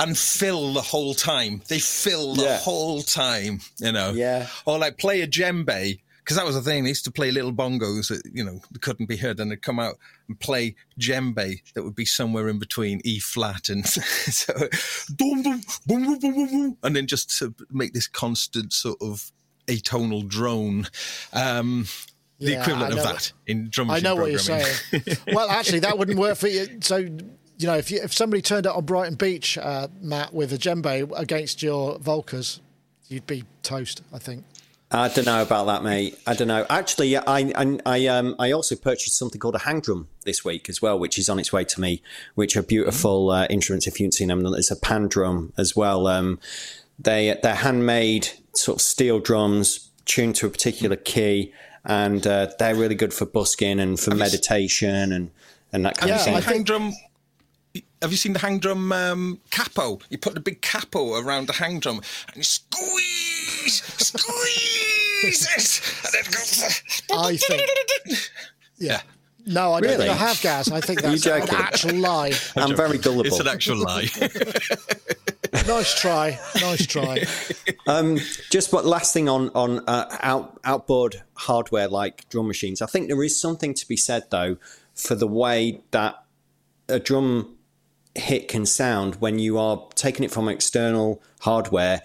and 0.00 0.18
fill 0.18 0.72
the 0.72 0.80
whole 0.80 1.14
time. 1.14 1.62
They 1.68 1.78
fill 1.78 2.34
the 2.34 2.44
yeah. 2.44 2.58
whole 2.58 3.02
time, 3.02 3.60
you 3.78 3.92
know. 3.92 4.12
Yeah. 4.12 4.48
Or 4.64 4.78
like 4.78 4.98
play 4.98 5.20
a 5.20 5.28
djembe 5.28 6.00
because 6.24 6.36
that 6.36 6.46
was 6.46 6.54
the 6.54 6.62
thing. 6.62 6.84
They 6.84 6.90
used 6.90 7.04
to 7.04 7.10
play 7.10 7.30
little 7.30 7.52
bongos 7.52 8.08
that 8.08 8.22
you 8.32 8.44
know 8.44 8.60
couldn't 8.80 9.06
be 9.06 9.16
heard, 9.16 9.40
and 9.40 9.50
they'd 9.50 9.62
come 9.62 9.78
out 9.78 9.96
and 10.28 10.38
play 10.38 10.74
djembe 10.98 11.60
that 11.74 11.82
would 11.82 11.94
be 11.94 12.04
somewhere 12.04 12.48
in 12.48 12.58
between 12.58 13.00
E 13.04 13.18
flat 13.18 13.68
and 13.68 13.86
so, 13.86 14.52
boom, 15.16 15.42
boom, 15.42 15.60
boom, 15.86 16.04
boom, 16.04 16.18
boom, 16.18 16.46
boom, 16.48 16.78
and 16.82 16.96
then 16.96 17.06
just 17.06 17.36
to 17.38 17.54
make 17.70 17.92
this 17.92 18.06
constant 18.06 18.72
sort 18.72 18.98
of 19.00 19.32
atonal 19.66 20.26
drone. 20.26 20.86
Um, 21.32 21.86
the 22.38 22.52
yeah, 22.52 22.62
equivalent 22.62 22.94
of 22.94 23.04
that 23.04 23.32
in 23.46 23.68
drum 23.68 23.88
I 23.88 24.00
know 24.00 24.16
what 24.16 24.30
you're 24.30 24.40
saying. 24.40 24.66
well, 25.32 25.48
actually, 25.48 25.78
that 25.80 25.96
wouldn't 25.96 26.18
work 26.18 26.36
for 26.36 26.48
you. 26.48 26.78
So 26.80 26.96
you 26.96 27.68
know, 27.68 27.76
if 27.76 27.90
you, 27.90 28.00
if 28.02 28.12
somebody 28.12 28.42
turned 28.42 28.66
up 28.66 28.76
on 28.76 28.84
Brighton 28.84 29.14
Beach, 29.14 29.56
uh, 29.58 29.86
Matt, 30.00 30.34
with 30.34 30.52
a 30.52 30.58
djembe 30.58 31.12
against 31.16 31.62
your 31.62 31.98
Volcas, 31.98 32.58
you'd 33.08 33.26
be 33.26 33.44
toast. 33.62 34.02
I 34.12 34.18
think. 34.18 34.44
I 34.94 35.08
don't 35.08 35.24
know 35.24 35.40
about 35.42 35.64
that, 35.66 35.82
mate. 35.82 36.18
I 36.26 36.34
don't 36.34 36.48
know. 36.48 36.66
Actually, 36.68 37.16
I 37.16 37.50
I 37.54 37.78
I, 37.86 38.06
um, 38.08 38.36
I 38.38 38.52
also 38.52 38.76
purchased 38.76 39.16
something 39.16 39.40
called 39.40 39.54
a 39.54 39.60
hang 39.60 39.80
drum 39.80 40.08
this 40.24 40.44
week 40.44 40.68
as 40.68 40.82
well, 40.82 40.98
which 40.98 41.18
is 41.18 41.28
on 41.30 41.38
its 41.38 41.52
way 41.52 41.64
to 41.64 41.80
me. 41.80 42.02
Which 42.34 42.56
are 42.56 42.62
beautiful 42.62 43.30
uh, 43.30 43.46
instruments. 43.48 43.86
If 43.86 43.98
you 43.98 44.04
haven't 44.04 44.12
seen 44.12 44.28
them, 44.28 44.44
it's 44.54 44.70
a 44.70 44.76
pan 44.76 45.08
drum 45.08 45.52
as 45.56 45.74
well. 45.74 46.06
Um, 46.06 46.38
they 46.98 47.38
they're 47.42 47.54
handmade 47.54 48.28
sort 48.54 48.76
of 48.76 48.82
steel 48.82 49.18
drums, 49.18 49.90
tuned 50.04 50.34
to 50.36 50.46
a 50.46 50.50
particular 50.50 50.96
key, 50.96 51.52
and 51.84 52.26
uh, 52.26 52.50
they're 52.58 52.74
really 52.74 52.94
good 52.94 53.14
for 53.14 53.24
busking 53.24 53.80
and 53.80 53.98
for 53.98 54.14
meditation 54.14 55.10
and 55.12 55.30
and 55.72 55.86
that 55.86 55.96
kind 55.96 56.10
Yeah, 56.10 56.16
of 56.16 56.22
thing. 56.24 56.34
I 56.34 56.40
hang 56.40 56.64
drum. 56.64 56.92
Have 58.02 58.10
you 58.10 58.16
seen 58.16 58.32
the 58.32 58.40
hang 58.40 58.58
drum 58.58 58.90
um, 58.92 59.40
capo? 59.50 60.00
You 60.10 60.18
put 60.18 60.34
the 60.34 60.40
big 60.40 60.60
capo 60.60 61.14
around 61.20 61.46
the 61.46 61.52
hang 61.54 61.78
drum 61.80 62.00
and 62.28 62.36
you 62.36 62.42
squeeze, 62.42 63.82
squeeze 64.02 65.46
it, 65.56 66.06
and 66.06 66.14
it 66.14 66.32
goes. 66.32 67.02
I 67.12 67.36
think. 68.06 68.30
Yeah. 68.76 69.00
No, 69.46 69.72
I 69.72 69.80
don't 69.80 69.90
Really? 69.90 70.06
think 70.08 70.20
I 70.20 70.26
have 70.26 70.40
Gaz. 70.40 70.70
I 70.70 70.80
think 70.80 71.02
you 71.02 71.08
that's 71.10 71.26
an 71.26 71.40
joking? 71.46 71.54
actual 71.56 71.94
lie. 71.96 72.32
I'm 72.56 72.76
very 72.76 72.98
gullible. 72.98 73.26
It's 73.26 73.40
an 73.40 73.48
actual 73.48 73.78
lie. 73.78 74.08
Nice 75.68 76.00
try. 76.00 76.40
Nice 76.60 76.86
try. 76.86 77.18
Just 78.50 78.72
what 78.72 78.84
last 78.86 79.12
thing 79.12 79.28
on 79.28 79.50
on 79.54 79.80
uh, 79.86 80.16
out 80.22 80.58
outboard 80.64 81.22
hardware 81.34 81.88
like 81.88 82.26
drum 82.30 82.48
machines. 82.48 82.80
I 82.82 82.86
think 82.86 83.06
there 83.08 83.22
is 83.22 83.38
something 83.38 83.74
to 83.74 83.86
be 83.86 83.96
said 83.96 84.24
though 84.30 84.56
for 84.94 85.14
the 85.14 85.26
way 85.28 85.82
that 85.90 86.24
a 86.88 86.98
drum 86.98 87.56
hit 88.14 88.48
can 88.48 88.66
sound 88.66 89.16
when 89.16 89.38
you 89.38 89.58
are 89.58 89.86
taking 89.94 90.24
it 90.24 90.30
from 90.30 90.48
external 90.48 91.22
hardware 91.40 92.02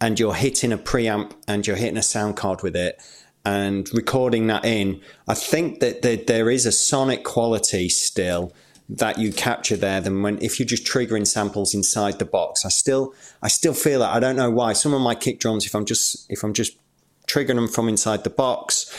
and 0.00 0.18
you're 0.18 0.34
hitting 0.34 0.72
a 0.72 0.78
preamp 0.78 1.32
and 1.46 1.66
you're 1.66 1.76
hitting 1.76 1.98
a 1.98 2.02
sound 2.02 2.36
card 2.36 2.62
with 2.62 2.74
it 2.74 3.00
and 3.44 3.88
recording 3.92 4.46
that 4.48 4.64
in. 4.64 5.00
I 5.28 5.34
think 5.34 5.80
that 5.80 6.02
there, 6.02 6.50
is 6.50 6.66
a 6.66 6.72
sonic 6.72 7.24
quality 7.24 7.88
still 7.88 8.52
that 8.88 9.18
you 9.18 9.32
capture 9.32 9.76
there 9.76 10.00
than 10.00 10.22
when 10.22 10.42
if 10.42 10.58
you're 10.58 10.66
just 10.66 10.84
triggering 10.84 11.26
samples 11.26 11.74
inside 11.74 12.18
the 12.18 12.24
box. 12.24 12.64
I 12.64 12.70
still 12.70 13.14
I 13.40 13.48
still 13.48 13.74
feel 13.74 14.00
that. 14.00 14.12
I 14.12 14.18
don't 14.18 14.36
know 14.36 14.50
why. 14.50 14.72
Some 14.72 14.92
of 14.92 15.00
my 15.00 15.14
kick 15.14 15.38
drums, 15.38 15.64
if 15.64 15.74
I'm 15.74 15.84
just 15.84 16.26
if 16.28 16.42
I'm 16.42 16.52
just 16.52 16.76
triggering 17.28 17.54
them 17.54 17.68
from 17.68 17.88
inside 17.88 18.24
the 18.24 18.30
box, 18.30 18.92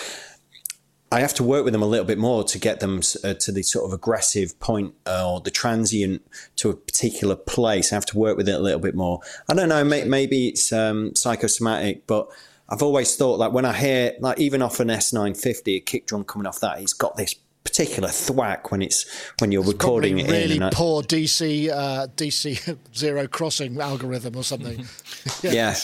I 1.13 1.19
have 1.19 1.33
to 1.35 1.43
work 1.43 1.65
with 1.65 1.73
them 1.73 1.81
a 1.81 1.87
little 1.87 2.05
bit 2.05 2.17
more 2.17 2.45
to 2.45 2.57
get 2.57 2.79
them 2.79 3.01
uh, 3.23 3.33
to 3.33 3.51
the 3.51 3.63
sort 3.63 3.85
of 3.85 3.93
aggressive 3.93 4.57
point 4.61 4.95
uh, 5.05 5.29
or 5.29 5.41
the 5.41 5.51
transient 5.51 6.25
to 6.55 6.69
a 6.69 6.73
particular 6.73 7.35
place. 7.35 7.91
I 7.91 7.95
have 7.95 8.05
to 8.07 8.17
work 8.17 8.37
with 8.37 8.47
it 8.47 8.55
a 8.55 8.59
little 8.59 8.79
bit 8.79 8.95
more. 8.95 9.19
I 9.49 9.53
don't 9.53 9.67
know. 9.67 9.83
May, 9.83 10.05
maybe 10.05 10.47
it's 10.47 10.71
um, 10.71 11.13
psychosomatic, 11.13 12.07
but 12.07 12.29
I've 12.69 12.81
always 12.81 13.17
thought 13.17 13.39
like 13.39 13.51
when 13.51 13.65
I 13.65 13.73
hear 13.73 14.13
like 14.21 14.39
even 14.39 14.61
off 14.61 14.79
an 14.79 14.87
S950, 14.87 15.75
a 15.75 15.79
kick 15.81 16.07
drum 16.07 16.23
coming 16.23 16.47
off 16.47 16.61
that, 16.61 16.79
it's 16.79 16.93
got 16.93 17.17
this 17.17 17.35
particular 17.63 18.09
thwack 18.09 18.71
when 18.71 18.81
it's 18.81 19.05
when 19.39 19.51
you're 19.51 19.63
recording 19.63 20.15
Probably 20.17 20.33
it 20.35 20.41
really 20.41 20.55
in. 20.57 20.63
and 20.63 20.73
I- 20.73 20.75
poor 20.75 21.03
DC 21.03 21.69
uh, 21.69 22.07
DC 22.15 22.77
zero 22.95 23.27
crossing 23.27 23.79
algorithm 23.79 24.35
or 24.35 24.43
something. 24.43 24.85
yeah, 25.43 25.75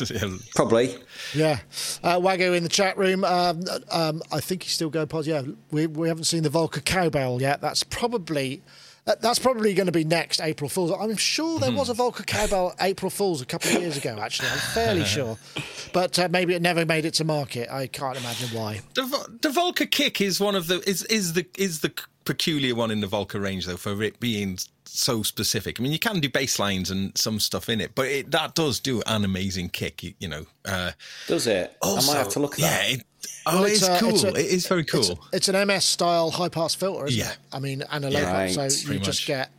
probably. 0.55 0.95
Yeah, 1.35 1.59
uh, 2.03 2.19
Wagyu 2.19 2.57
in 2.57 2.63
the 2.63 2.69
chat 2.69 2.97
room. 2.97 3.23
Um, 3.23 3.61
um, 3.91 4.21
I 4.31 4.39
think 4.39 4.63
he's 4.63 4.73
still 4.73 4.89
going 4.89 5.07
pause. 5.07 5.27
Yeah, 5.27 5.43
we 5.71 5.87
we 5.87 6.07
haven't 6.07 6.23
seen 6.25 6.43
the 6.43 6.49
Volca 6.49 6.83
cowbell 6.83 7.41
yet. 7.41 7.61
That's 7.61 7.83
probably. 7.83 8.61
Uh, 9.07 9.15
That's 9.19 9.39
probably 9.39 9.73
going 9.73 9.87
to 9.87 9.91
be 9.91 10.03
next 10.03 10.41
April 10.41 10.69
Fool's. 10.69 10.91
I'm 10.91 11.15
sure 11.15 11.59
there 11.59 11.71
was 11.71 11.89
a 11.89 11.93
Volca 11.93 12.25
cowbell 12.25 12.75
April 12.81 13.09
Fool's 13.09 13.41
a 13.41 13.45
couple 13.45 13.75
of 13.75 13.81
years 13.81 13.97
ago. 13.97 14.17
Actually, 14.21 14.49
I'm 14.49 14.57
fairly 14.57 15.05
sure, 15.05 15.37
but 15.93 16.17
uh, 16.19 16.27
maybe 16.29 16.53
it 16.53 16.61
never 16.61 16.85
made 16.85 17.05
it 17.05 17.15
to 17.15 17.23
market. 17.23 17.69
I 17.71 17.87
can't 17.87 18.17
imagine 18.17 18.49
why. 18.49 18.81
The, 18.93 19.37
the 19.41 19.49
Volca 19.49 19.89
kick 19.89 20.21
is 20.21 20.39
one 20.39 20.55
of 20.55 20.67
the 20.67 20.81
is 20.87 21.03
is 21.05 21.33
the 21.33 21.45
is 21.57 21.81
the 21.81 21.93
peculiar 22.25 22.75
one 22.75 22.91
in 22.91 22.99
the 22.99 23.07
Volca 23.07 23.41
range 23.41 23.65
though 23.65 23.77
for 23.77 24.03
it 24.03 24.19
being 24.19 24.57
so 24.85 25.23
specific. 25.23 25.79
I 25.79 25.83
mean, 25.83 25.91
you 25.91 25.99
can 25.99 26.19
do 26.19 26.29
bass 26.29 26.59
lines 26.59 26.91
and 26.91 27.17
some 27.17 27.39
stuff 27.39 27.69
in 27.69 27.81
it, 27.81 27.95
but 27.95 28.07
it, 28.07 28.31
that 28.31 28.55
does 28.55 28.79
do 28.79 29.01
an 29.05 29.23
amazing 29.23 29.69
kick. 29.69 30.03
You, 30.03 30.13
you 30.19 30.27
know. 30.27 30.45
Uh, 30.65 30.91
Does 31.27 31.47
it? 31.47 31.75
also, 31.81 32.11
I 32.11 32.13
might 32.13 32.19
have 32.19 32.33
to 32.33 32.39
look 32.39 32.53
at 32.53 32.59
yeah, 32.59 32.77
that. 32.77 32.91
It, 32.91 33.05
oh, 33.45 33.63
it's 33.63 33.81
it's, 33.81 33.87
a- 33.87 33.99
cool. 33.99 34.09
it's 34.09 34.23
a- 34.23 34.29
it 34.29 34.35
is 34.45 34.67
very 34.67 34.83
cool. 34.85 35.01
It's, 35.01 35.13
it's 35.33 35.47
an 35.49 35.67
MS 35.67 35.83
style 35.85 36.31
high 36.31 36.49
pass 36.49 36.75
filter, 36.75 37.07
isn't 37.07 37.19
Yeah. 37.19 37.31
it? 37.31 37.37
I 37.51 37.59
mean, 37.59 37.83
and 37.91 38.05
a 38.05 38.09
low 38.09 38.23
Right. 38.23 38.51
so 38.51 38.63
you 38.63 38.85
Pretty 38.85 38.99
just 39.03 39.21
much. 39.21 39.27
get. 39.27 39.49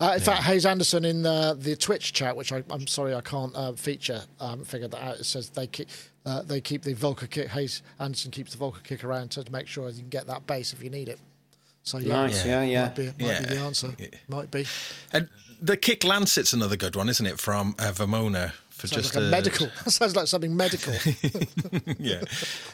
Uh, 0.00 0.14
in 0.14 0.20
fact, 0.20 0.42
Hayes 0.44 0.64
Anderson 0.64 1.04
in 1.04 1.22
the, 1.22 1.54
the 1.60 1.76
Twitch 1.76 2.14
chat, 2.14 2.34
which 2.34 2.52
I, 2.52 2.62
I'm 2.70 2.86
sorry 2.86 3.14
I 3.14 3.20
can't 3.20 3.54
uh, 3.54 3.72
feature, 3.74 4.22
I 4.40 4.50
haven't 4.50 4.64
figured 4.64 4.92
that 4.92 5.02
out. 5.02 5.16
It 5.16 5.24
says 5.24 5.50
they 5.50 5.66
keep 5.66 5.88
uh, 6.24 6.40
they 6.42 6.60
keep 6.62 6.82
the 6.82 6.94
Volca 6.94 7.28
kick. 7.28 7.48
Hayes 7.48 7.82
Anderson 7.98 8.30
keeps 8.30 8.54
the 8.54 8.58
Volca 8.64 8.82
kick 8.82 9.04
around 9.04 9.30
to 9.32 9.44
make 9.52 9.66
sure 9.66 9.88
you 9.90 10.00
can 10.00 10.08
get 10.08 10.26
that 10.26 10.46
bass 10.46 10.72
if 10.72 10.82
you 10.82 10.88
need 10.90 11.08
it. 11.10 11.18
So 11.82 11.98
yeah, 11.98 12.14
Nice, 12.14 12.44
yeah, 12.46 12.62
yeah. 12.62 12.82
might 12.84 12.94
be 12.96 13.04
might 13.06 13.14
Yeah. 13.18 13.40
be 13.40 13.46
the 13.54 13.60
answer. 13.60 13.94
Might 14.28 14.50
be. 14.50 14.64
And 15.12 15.28
the 15.60 15.76
kick 15.76 16.02
Lancet's 16.04 16.52
another 16.54 16.76
good 16.76 16.96
one, 16.96 17.08
isn't 17.10 17.26
it? 17.26 17.38
From 17.38 17.74
uh, 17.78 17.92
Vermona 17.92 18.54
for 18.80 18.86
Sounds 18.86 19.02
just 19.02 19.14
like 19.14 19.24
a 19.24 19.28
medical. 19.28 19.68
Sounds 19.86 20.16
like 20.16 20.26
something 20.26 20.56
medical. 20.56 20.92
yeah. 21.98 22.22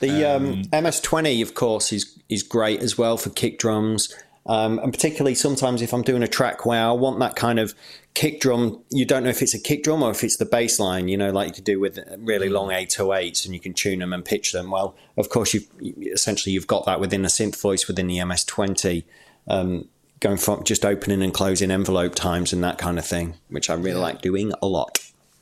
The 0.01 0.25
um, 0.25 0.63
MS20, 0.65 1.43
of 1.43 1.55
course, 1.55 1.93
is 1.93 2.19
is 2.29 2.43
great 2.43 2.81
as 2.81 2.97
well 2.97 3.17
for 3.17 3.31
kick 3.31 3.59
drums, 3.59 4.15
um, 4.47 4.79
and 4.79 4.93
particularly 4.93 5.35
sometimes 5.35 5.83
if 5.83 5.93
I'm 5.93 6.03
doing 6.03 6.23
a 6.23 6.29
track 6.29 6.65
where 6.65 6.85
I 6.85 6.93
want 6.93 7.19
that 7.21 7.37
kind 7.37 7.59
of 7.59 7.75
kick 8.15 8.41
drum. 8.41 8.83
You 8.91 9.05
don't 9.05 9.25
know 9.25 9.31
if 9.31 9.43
it's 9.43 9.55
a 9.55 9.61
kick 9.61 9.83
drum 9.83 10.03
or 10.03 10.11
if 10.11 10.23
it's 10.23 10.37
the 10.37 10.47
bass 10.47 10.79
line. 10.79 11.09
You 11.09 11.17
know, 11.17 11.31
like 11.31 11.49
you 11.49 11.55
could 11.55 11.65
do 11.65 11.81
with 11.81 11.99
really 12.19 12.49
long 12.49 12.71
808s, 12.71 13.45
and 13.45 13.53
you 13.53 13.61
can 13.61 13.75
tune 13.75 13.99
them 13.99 14.13
and 14.13 14.25
pitch 14.25 14.53
them. 14.53 14.71
Well, 14.71 14.97
of 15.17 15.29
course, 15.29 15.53
you've 15.55 15.69
essentially 15.81 16.53
you've 16.53 16.69
got 16.69 16.87
that 16.87 17.01
within 17.01 17.25
a 17.25 17.29
synth 17.29 17.61
voice 17.61 17.89
within 17.89 18.07
the 18.07 18.19
MS20. 18.19 19.05
Um, 19.49 19.89
going 20.21 20.39
from 20.39 20.65
just 20.65 20.85
opening 20.85 21.23
and 21.23 21.33
closing 21.33 21.71
envelope 21.71 22.15
times 22.15 22.53
and 22.53 22.65
that 22.65 22.79
kind 22.79 22.99
of 22.99 23.05
thing, 23.05 23.35
which 23.49 23.69
I 23.69 23.75
really 23.75 24.01
like 24.01 24.23
doing 24.23 24.53
a 24.63 24.67
lot. 24.67 24.99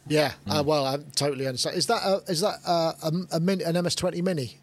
Yeah. 0.08 0.32
Uh, 0.48 0.60
Hmm. 0.62 0.66
well, 0.68 0.86
I 0.86 0.98
totally 1.16 1.46
understand. 1.46 1.76
Is 1.76 1.86
that 1.86 2.02
a, 2.04 2.22
is 2.30 2.40
that 2.40 2.58
uh, 2.66 2.92
a, 3.02 3.12
a 3.36 3.40
min, 3.40 3.60
an 3.62 3.74
MS20 3.74 4.22
Mini? 4.22 4.58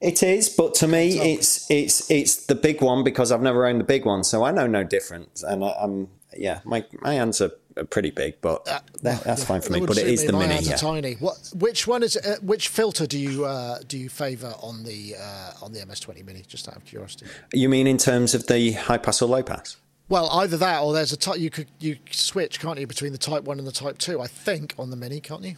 It 0.00 0.22
is, 0.22 0.48
but 0.50 0.74
to 0.74 0.86
me, 0.88 1.18
it's 1.32 1.70
it's 1.70 2.10
it's 2.10 2.46
the 2.46 2.54
big 2.54 2.82
one 2.82 3.02
because 3.02 3.32
I've 3.32 3.40
never 3.40 3.64
owned 3.66 3.80
the 3.80 3.84
big 3.84 4.04
one, 4.04 4.24
so 4.24 4.44
I 4.44 4.50
know 4.50 4.66
no 4.66 4.84
difference. 4.84 5.42
And 5.42 5.64
I, 5.64 5.74
I'm 5.80 6.08
yeah, 6.36 6.60
my 6.64 6.84
my 7.00 7.14
hands 7.14 7.40
are, 7.40 7.50
are 7.78 7.84
pretty 7.84 8.10
big, 8.10 8.34
but 8.42 8.66
that, 9.02 9.24
that's 9.24 9.42
fine 9.44 9.62
for 9.62 9.72
me. 9.72 9.80
But 9.80 9.88
would 9.88 9.98
it 9.98 10.02
suit 10.02 10.10
is 10.10 10.20
me. 10.20 10.26
the 10.26 10.32
My 10.34 10.38
mini. 10.40 10.52
hands 10.54 10.68
are 10.68 10.70
Yeah. 10.72 10.76
tiny. 10.76 11.14
What? 11.14 11.50
Which 11.54 11.86
one 11.86 12.02
is? 12.02 12.14
Uh, 12.18 12.36
which 12.42 12.68
filter 12.68 13.06
do 13.06 13.18
you 13.18 13.46
uh, 13.46 13.78
do 13.88 13.96
you 13.96 14.10
favour 14.10 14.52
on 14.60 14.84
the 14.84 15.16
uh, 15.18 15.52
on 15.64 15.72
the 15.72 15.80
MS20 15.80 16.26
Mini? 16.26 16.42
Just 16.46 16.68
out 16.68 16.76
of 16.76 16.84
curiosity. 16.84 17.24
You 17.54 17.70
mean 17.70 17.86
in 17.86 17.96
terms 17.96 18.34
of 18.34 18.48
the 18.48 18.72
high 18.72 18.98
pass 18.98 19.22
or 19.22 19.28
low 19.30 19.42
pass? 19.42 19.76
Well, 20.08 20.28
either 20.30 20.56
that 20.58 20.82
or 20.82 20.92
there's 20.92 21.12
a 21.12 21.16
type 21.16 21.38
you 21.38 21.50
could 21.50 21.66
you 21.80 21.96
switch, 22.10 22.60
can't 22.60 22.78
you, 22.78 22.86
between 22.86 23.12
the 23.12 23.18
Type 23.18 23.44
One 23.44 23.58
and 23.58 23.66
the 23.66 23.72
Type 23.72 23.98
Two? 23.98 24.20
I 24.20 24.26
think 24.28 24.74
on 24.78 24.90
the 24.90 24.96
Mini, 24.96 25.20
can't 25.20 25.42
you? 25.42 25.56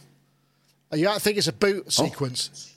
Uh, 0.91 0.95
You 0.97 1.09
I 1.09 1.19
think 1.19 1.37
it's 1.37 1.47
a 1.47 1.53
boot 1.53 1.91
sequence 1.93 2.73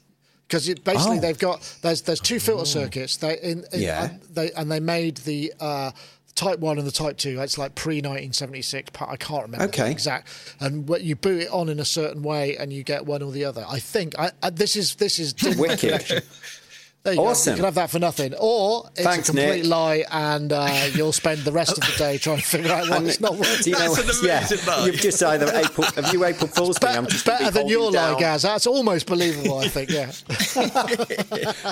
because 0.47 0.67
basically 0.69 1.19
Oh. 1.19 1.21
they've 1.21 1.39
got 1.39 1.61
there's 1.83 2.03
there's 2.03 2.21
two 2.21 2.39
filter 2.41 2.67
circuits. 2.67 3.17
They 3.17 3.39
in, 3.41 3.65
in 3.73 3.81
Yeah. 3.81 4.05
and 4.11 4.23
they 4.35 4.53
and 4.53 4.71
they 4.71 4.81
made 4.81 5.19
the. 5.19 5.53
Uh, 5.61 5.93
Type 6.35 6.61
one 6.61 6.79
and 6.79 6.87
the 6.87 6.91
Type 6.93 7.19
two. 7.19 7.39
It's 7.43 7.59
like 7.59 7.75
pre 7.75 8.01
nineteen 8.01 8.33
seventy 8.33 8.63
six. 8.63 8.91
I 8.99 9.17
can't 9.17 9.43
remember 9.43 9.67
the 9.67 9.83
Okay. 9.83 9.91
exact. 9.91 10.29
And 10.61 10.89
what 10.89 11.03
you 11.03 11.15
boot 11.15 11.43
it 11.43 11.51
on 11.51 11.69
in 11.69 11.79
a 11.79 11.85
certain 11.85 12.23
way, 12.23 12.57
and 12.57 12.73
you 12.73 12.83
get 12.83 13.05
one 13.05 13.21
or 13.23 13.31
the 13.31 13.45
other. 13.45 13.67
I 13.69 13.79
think 13.79 14.19
I, 14.19 14.31
I, 14.43 14.49
this 14.49 14.75
is 14.75 14.95
this 14.95 15.19
is 15.19 15.35
Wicked. 15.59 16.25
There 17.05 17.15
you 17.15 17.19
go. 17.19 17.27
Awesome. 17.27 17.53
You 17.53 17.57
can 17.57 17.65
have 17.65 17.75
that 17.75 17.91
for 17.91 17.99
nothing, 17.99 18.33
or 18.39 18.89
it's 18.95 19.03
Thanks, 19.03 19.29
a 19.29 19.33
complete 19.33 19.63
Nick. 19.63 19.67
lie, 19.67 20.05
and 20.13 20.53
uh, 20.53 20.69
you'll 20.95 21.11
spend 21.13 21.41
the 21.41 21.51
rest 21.51 21.77
of 21.77 21.81
the 21.85 21.93
day 21.99 22.17
trying 22.17 22.37
to 22.37 22.43
figure 22.45 22.71
out 22.71 22.89
why 22.89 22.99
And 22.99 23.09
it's 23.09 23.21
not 23.21 23.33
working. 23.35 23.57
do 23.63 23.71
you 23.71 23.77
know? 23.77 23.93
That's 23.95 24.21
an 24.21 24.27
yeah, 24.29 24.39
amazing 24.39 24.67
lie. 24.69 24.87
you've 24.87 24.95
just 24.97 25.21
either 25.23 25.47
April. 25.53 25.87
Have 25.97 26.13
you 26.13 26.25
April 26.25 26.47
Fool's 26.47 26.81
me? 26.81 26.89
I'm 26.91 27.05
Better, 27.05 27.11
just 27.13 27.27
gonna 27.27 27.39
be 27.39 27.45
better 27.45 27.51
than 27.59 27.69
your 27.69 27.81
holding 27.83 28.01
lie, 28.01 28.21
Gaz. 28.21 28.43
That's 28.43 28.67
almost 28.69 29.07
believable, 29.07 29.59
I 29.59 29.67
think. 29.69 29.91
Yeah. 29.91 30.13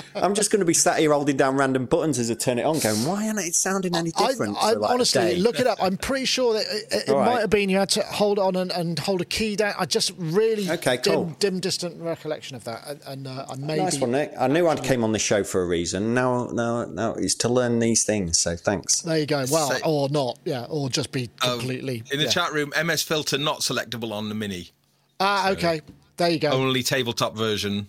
I'm 0.15 0.35
just 0.35 0.51
going 0.51 0.59
to 0.59 0.65
be 0.65 0.73
sat 0.73 0.99
here 0.99 1.13
holding 1.13 1.37
down 1.37 1.55
random 1.55 1.85
buttons 1.85 2.19
as 2.19 2.29
I 2.29 2.33
turn 2.33 2.59
it 2.59 2.65
on, 2.65 2.79
going, 2.79 3.05
"Why 3.05 3.23
isn't 3.25 3.37
it 3.39 3.55
sounding 3.55 3.95
any 3.95 4.11
different?" 4.11 4.57
I 4.61 4.73
for 4.73 4.79
like 4.79 4.89
a 4.89 4.93
honestly 4.93 5.21
day? 5.21 5.35
look 5.37 5.59
it 5.59 5.67
up. 5.67 5.77
I'm 5.81 5.95
pretty 5.97 6.25
sure 6.25 6.53
that 6.55 6.65
it, 6.69 7.03
it 7.07 7.09
All 7.09 7.19
right. 7.19 7.25
might 7.35 7.41
have 7.41 7.49
been 7.49 7.69
you 7.69 7.77
had 7.77 7.89
to 7.91 8.01
hold 8.03 8.37
on 8.37 8.55
and, 8.55 8.71
and 8.71 8.99
hold 8.99 9.21
a 9.21 9.25
key 9.25 9.55
down. 9.55 9.73
I 9.79 9.85
just 9.85 10.11
really 10.17 10.69
Okay, 10.69 10.97
dim, 10.97 11.13
cool. 11.13 11.35
dim, 11.39 11.59
distant 11.61 12.01
recollection 12.01 12.55
of 12.57 12.63
that, 12.65 12.83
and, 12.87 13.01
and 13.07 13.27
uh, 13.27 13.45
I 13.49 13.55
maybe 13.55 13.81
Nice 13.83 13.99
one, 13.99 14.11
Nick. 14.11 14.33
I 14.37 14.47
knew 14.47 14.67
I 14.67 14.75
came 14.75 15.03
on 15.03 15.11
this 15.11 15.20
show 15.21 15.43
for 15.43 15.61
a 15.61 15.65
reason. 15.65 16.13
Now, 16.13 16.47
now, 16.51 16.85
now 16.85 17.13
it's 17.13 17.35
to 17.35 17.49
learn 17.49 17.79
these 17.79 18.03
things. 18.03 18.37
So 18.39 18.55
thanks. 18.55 19.01
there 19.01 19.19
you 19.19 19.25
go. 19.25 19.45
Well, 19.49 19.71
Say- 19.71 19.81
or 19.85 20.09
not, 20.09 20.39
yeah, 20.45 20.65
or 20.69 20.89
just 20.89 21.11
be 21.11 21.29
completely 21.39 22.03
In 22.11 22.17
the 22.19 22.25
yeah. 22.25 22.31
chat 22.31 22.53
room, 22.53 22.71
MS 22.83 23.03
filter 23.03 23.37
not 23.37 23.59
selectable 23.61 24.11
on 24.11 24.29
the 24.29 24.35
mini. 24.35 24.71
Ah, 25.19 25.49
okay, 25.51 25.81
there 26.17 26.29
you 26.29 26.39
go. 26.39 26.49
Only 26.51 26.83
tabletop 26.83 27.35
version. 27.37 27.87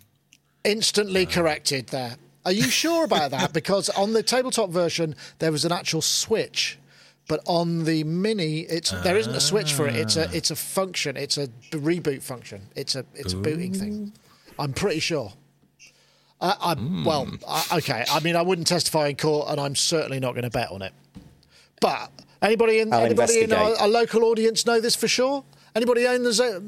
instantly 0.64 1.26
corrected 1.26 1.88
there. 1.88 2.16
Are 2.44 2.52
you 2.52 2.64
sure 2.64 3.04
about 3.04 3.30
that? 3.30 3.52
Because 3.60 3.88
on 3.90 4.12
the 4.12 4.22
tabletop 4.22 4.70
version, 4.70 5.14
there 5.38 5.52
was 5.52 5.64
an 5.64 5.72
actual 5.72 6.02
switch, 6.02 6.78
but 7.28 7.40
on 7.46 7.84
the 7.84 8.04
mini, 8.04 8.60
it's 8.60 8.90
there 9.02 9.16
isn't 9.16 9.34
a 9.34 9.40
switch 9.40 9.72
for 9.74 9.86
it. 9.88 9.96
It's 9.96 10.16
a 10.16 10.28
it's 10.36 10.50
a 10.50 10.56
function. 10.56 11.16
It's 11.16 11.38
a 11.38 11.48
reboot 11.70 12.22
function. 12.22 12.68
It's 12.74 12.94
a 12.96 13.04
it's 13.14 13.32
a 13.32 13.36
booting 13.36 13.74
thing. 13.74 14.12
I'm 14.58 14.72
pretty 14.72 15.00
sure. 15.00 15.32
I, 16.42 16.56
I 16.60 17.04
well, 17.06 17.28
I, 17.48 17.64
okay. 17.78 18.04
I 18.10 18.18
mean, 18.20 18.34
I 18.36 18.42
wouldn't 18.42 18.66
testify 18.66 19.06
in 19.08 19.16
court, 19.16 19.48
and 19.48 19.60
I'm 19.60 19.76
certainly 19.76 20.18
not 20.20 20.32
going 20.32 20.42
to 20.44 20.50
bet 20.50 20.70
on 20.72 20.82
it. 20.82 20.92
But 21.80 22.10
anybody 22.42 22.80
in 22.80 22.92
I'll 22.92 23.04
anybody 23.04 23.42
in 23.42 23.52
our, 23.52 23.76
our 23.76 23.88
local 23.88 24.24
audience 24.24 24.66
know 24.66 24.80
this 24.80 24.96
for 24.96 25.06
sure? 25.08 25.44
Anybody 25.74 26.06
own 26.06 26.22
the 26.24 26.32
Zo- 26.32 26.60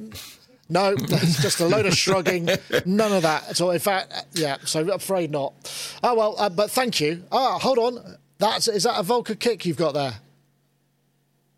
No, 0.69 0.95
it's 0.99 1.43
just 1.43 1.59
a 1.61 1.67
load 1.67 1.87
of 1.87 1.95
shrugging. 1.97 2.49
None 2.87 3.13
of 3.13 3.23
that. 3.23 3.57
So, 3.57 3.71
in 3.71 3.81
fact, 3.81 4.15
yeah. 4.35 4.59
So, 4.65 4.81
I'm 4.81 4.91
afraid 4.91 5.31
not. 5.33 5.53
Oh 6.05 6.15
well, 6.15 6.37
uh, 6.39 6.49
but 6.49 6.71
thank 6.71 7.01
you. 7.01 7.25
Ah, 7.33 7.59
hold 7.59 7.79
on. 7.79 8.17
That's 8.39 8.69
is 8.69 8.85
that 8.85 8.99
a 8.99 9.03
Volca 9.03 9.39
kick 9.39 9.67
you've 9.67 9.77
got 9.77 9.93
there? 9.95 10.15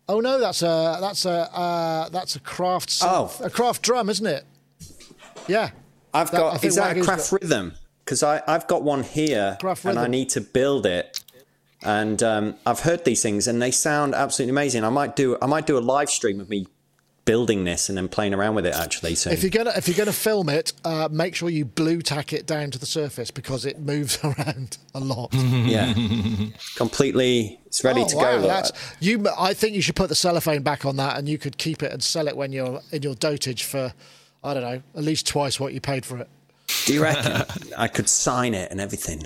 Oh 0.09 0.19
no, 0.21 0.39
that's 0.39 0.61
a 0.61 0.97
that's 1.01 1.25
a 1.25 1.49
uh, 1.55 2.09
that's 2.09 2.35
a 2.35 2.39
craft 2.39 2.97
Oh. 3.03 3.31
a 3.43 3.49
craft 3.49 3.81
drum, 3.83 4.09
isn't 4.09 4.25
it? 4.25 4.43
Yeah. 5.47 5.69
I've 6.13 6.31
That- 6.31 6.37
got. 6.37 6.63
Is 6.63 6.75
that 6.75 6.83
a 6.83 6.87
Wagner's 6.99 7.05
craft 7.05 7.31
rhythm? 7.31 7.73
Because 8.07 8.23
I 8.23 8.41
I've 8.47 8.67
got 8.67 8.83
one 8.83 9.03
here, 9.03 9.57
and 9.83 9.99
I 9.99 10.07
need 10.07 10.29
to 10.29 10.41
build 10.41 10.85
it. 10.85 11.21
And 11.83 12.23
um, 12.23 12.55
I've 12.65 12.79
heard 12.79 13.03
these 13.03 13.21
things, 13.21 13.47
and 13.47 13.61
they 13.61 13.69
sound 13.71 14.15
absolutely 14.15 14.51
amazing. 14.51 14.85
I 14.85 14.89
might 14.89 15.17
do 15.17 15.37
I 15.41 15.45
might 15.45 15.67
do 15.67 15.77
a 15.77 15.83
live 15.83 16.09
stream 16.09 16.39
of 16.39 16.49
me 16.49 16.67
building 17.25 17.65
this 17.65 17.89
and 17.89 17.97
then 17.97 18.07
playing 18.07 18.33
around 18.33 18.55
with 18.55 18.65
it 18.65 18.73
actually 18.73 19.13
soon. 19.13 19.33
If 19.33 19.43
you're 19.43 19.49
gonna 19.49 19.73
if 19.75 19.89
you're 19.89 19.97
gonna 19.97 20.13
film 20.13 20.47
it, 20.47 20.71
uh, 20.85 21.09
make 21.11 21.35
sure 21.35 21.49
you 21.49 21.65
blue 21.65 22.01
tack 22.01 22.31
it 22.31 22.47
down 22.47 22.71
to 22.71 22.79
the 22.79 22.85
surface 22.85 23.29
because 23.29 23.65
it 23.65 23.77
moves 23.81 24.17
around 24.23 24.77
a 24.95 25.01
lot. 25.01 25.31
yeah, 25.33 25.93
completely. 26.77 27.59
It's 27.65 27.83
ready 27.83 28.03
Oh, 28.03 28.07
to 28.07 28.15
wow, 28.15 28.37
go. 28.37 28.47
That's, 28.47 28.71
you, 29.01 29.27
I 29.37 29.53
think 29.53 29.75
you 29.75 29.81
should 29.81 29.97
put 29.97 30.07
the 30.07 30.15
cellophane 30.15 30.63
back 30.63 30.85
on 30.85 30.95
that, 30.95 31.17
and 31.17 31.27
you 31.27 31.37
could 31.37 31.57
keep 31.57 31.83
it 31.83 31.91
and 31.91 32.01
sell 32.01 32.29
it 32.29 32.37
when 32.37 32.53
you're 32.53 32.79
in 32.93 33.03
your 33.03 33.13
dotage 33.15 33.63
for, 33.63 33.93
I 34.43 34.53
don't 34.53 34.63
know, 34.63 34.81
at 34.95 35.03
least 35.03 35.27
twice 35.27 35.59
what 35.59 35.73
you 35.73 35.81
paid 35.81 36.05
for 36.05 36.17
it. 36.19 36.29
Do 36.85 36.93
you 36.93 37.01
reckon 37.03 37.43
I 37.77 37.87
could 37.87 38.09
sign 38.09 38.53
it 38.53 38.71
and 38.71 38.79
everything? 38.81 39.23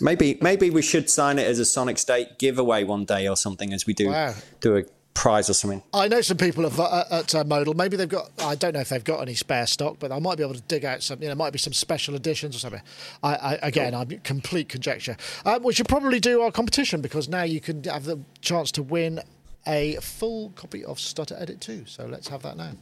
Maybe 0.00 0.38
maybe 0.40 0.70
we 0.70 0.82
should 0.82 1.08
sign 1.10 1.38
it 1.38 1.46
as 1.46 1.58
a 1.58 1.64
Sonic 1.64 1.98
State 1.98 2.38
giveaway 2.38 2.84
one 2.84 3.04
day 3.04 3.28
or 3.28 3.36
something 3.36 3.72
as 3.72 3.86
we 3.86 3.94
do 3.94 4.08
Wow. 4.08 4.34
do 4.60 4.76
a 4.76 4.82
prize 5.14 5.50
or 5.50 5.52
something. 5.54 5.82
I 5.92 6.08
know 6.08 6.22
some 6.22 6.38
people 6.38 6.64
have, 6.64 6.80
uh, 6.80 7.04
at 7.10 7.34
uh, 7.34 7.44
Modal. 7.44 7.74
Maybe 7.74 7.98
they've 7.98 8.08
got. 8.08 8.30
I 8.38 8.54
don't 8.54 8.72
know 8.72 8.80
if 8.80 8.88
they've 8.88 9.04
got 9.04 9.20
any 9.20 9.34
spare 9.34 9.66
stock, 9.66 9.96
but 9.98 10.10
I 10.10 10.18
might 10.18 10.38
be 10.38 10.42
able 10.42 10.54
to 10.54 10.62
dig 10.62 10.84
out 10.86 11.02
some. 11.02 11.22
You 11.22 11.28
know, 11.28 11.34
might 11.34 11.52
be 11.52 11.58
some 11.58 11.74
special 11.74 12.14
editions 12.14 12.56
or 12.56 12.58
something. 12.58 12.80
I, 13.22 13.34
I 13.34 13.54
again, 13.62 13.94
I'm 13.94 14.08
complete 14.24 14.70
conjecture. 14.70 15.16
Um, 15.44 15.62
we 15.62 15.74
should 15.74 15.88
probably 15.88 16.20
do 16.20 16.40
our 16.40 16.50
competition 16.50 17.02
because 17.02 17.28
now 17.28 17.42
you 17.42 17.60
can 17.60 17.84
have 17.84 18.04
the 18.04 18.20
chance 18.40 18.72
to 18.72 18.82
win 18.82 19.20
a 19.66 19.96
full 19.96 20.50
copy 20.56 20.84
of 20.84 20.98
Stutter 20.98 21.36
Edit 21.38 21.60
2. 21.60 21.84
So 21.86 22.06
let's 22.06 22.28
have 22.28 22.42
that 22.42 22.56
now. 22.56 22.72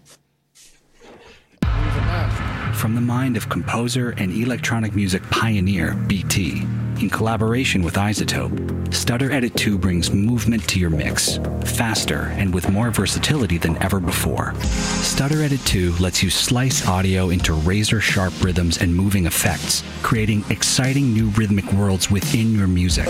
From 2.75 2.95
the 2.95 3.01
mind 3.01 3.37
of 3.37 3.49
composer 3.49 4.11
and 4.17 4.33
electronic 4.33 4.95
music 4.95 5.23
pioneer 5.31 5.95
BT, 6.07 6.67
in 7.01 7.09
collaboration 7.09 7.83
with 7.83 7.95
iZotope, 7.95 8.93
Stutter 8.93 9.31
Edit 9.33 9.57
2 9.57 9.79
brings 9.79 10.11
movement 10.11 10.67
to 10.69 10.79
your 10.79 10.91
mix, 10.91 11.39
faster 11.65 12.33
and 12.37 12.53
with 12.53 12.69
more 12.71 12.91
versatility 12.91 13.59
than 13.59 13.83
ever 13.83 14.01
before. 14.01 14.55
Stutter 14.63 15.43
Edit 15.43 15.61
2 15.67 15.95
lets 16.01 16.23
you 16.23 16.31
slice 16.31 16.87
audio 16.87 17.31
into 17.31 17.55
razor 17.55 18.01
sharp 18.01 18.33
rhythms 18.43 18.79
and 18.79 18.95
moving 18.95 19.27
effects, 19.27 19.83
creating 20.03 20.45
exciting 20.51 21.13
new 21.13 21.29
rhythmic 21.31 21.71
worlds 21.73 22.11
within 22.11 22.55
your 22.55 22.67
music. 22.67 23.07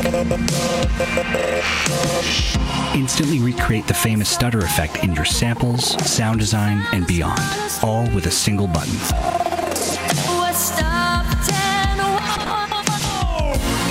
Instantly 2.94 3.38
recreate 3.40 3.86
the 3.86 3.94
famous 3.94 4.28
stutter 4.28 4.60
effect 4.60 5.02
in 5.02 5.14
your 5.14 5.24
samples, 5.24 5.84
sound 6.08 6.38
design, 6.38 6.84
and 6.92 7.06
beyond, 7.06 7.40
all 7.82 8.02
with 8.14 8.26
a 8.26 8.30
single 8.30 8.66
button. 8.66 9.49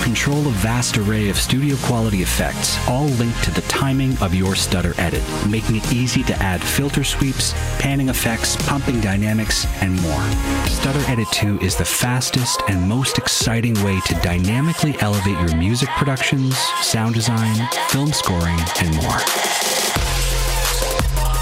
Control 0.10 0.48
a 0.48 0.52
vast 0.54 0.98
array 0.98 1.30
of 1.30 1.38
studio 1.38 1.76
quality 1.84 2.24
effects, 2.24 2.80
all 2.88 3.06
linked 3.06 3.44
to 3.44 3.52
the 3.52 3.62
timing 3.62 4.18
of 4.24 4.34
your 4.34 4.56
stutter 4.56 4.96
edit, 4.98 5.22
making 5.48 5.76
it 5.76 5.94
easy 5.94 6.24
to 6.24 6.34
add 6.38 6.64
filter 6.64 7.04
sweeps, 7.04 7.54
panning 7.78 8.10
effects, 8.10 8.56
pumping 8.68 9.00
dynamics, 9.02 9.68
and 9.84 10.02
more. 10.02 10.22
Stutter 10.66 11.04
Edit 11.08 11.28
2 11.32 11.60
is 11.60 11.76
the 11.76 11.86
fastest 11.86 12.60
and 12.68 12.90
most 12.90 13.20
exciting 13.20 13.76
way 13.84 14.00
to 14.08 14.16
dynamically 14.16 14.96
elevate 15.00 15.38
your 15.48 15.56
music 15.56 15.90
productions, 15.90 16.58
sound 16.82 17.14
design, 17.14 17.70
film 17.90 18.12
scoring, 18.12 18.58
and 18.82 18.96
more. 18.96 19.20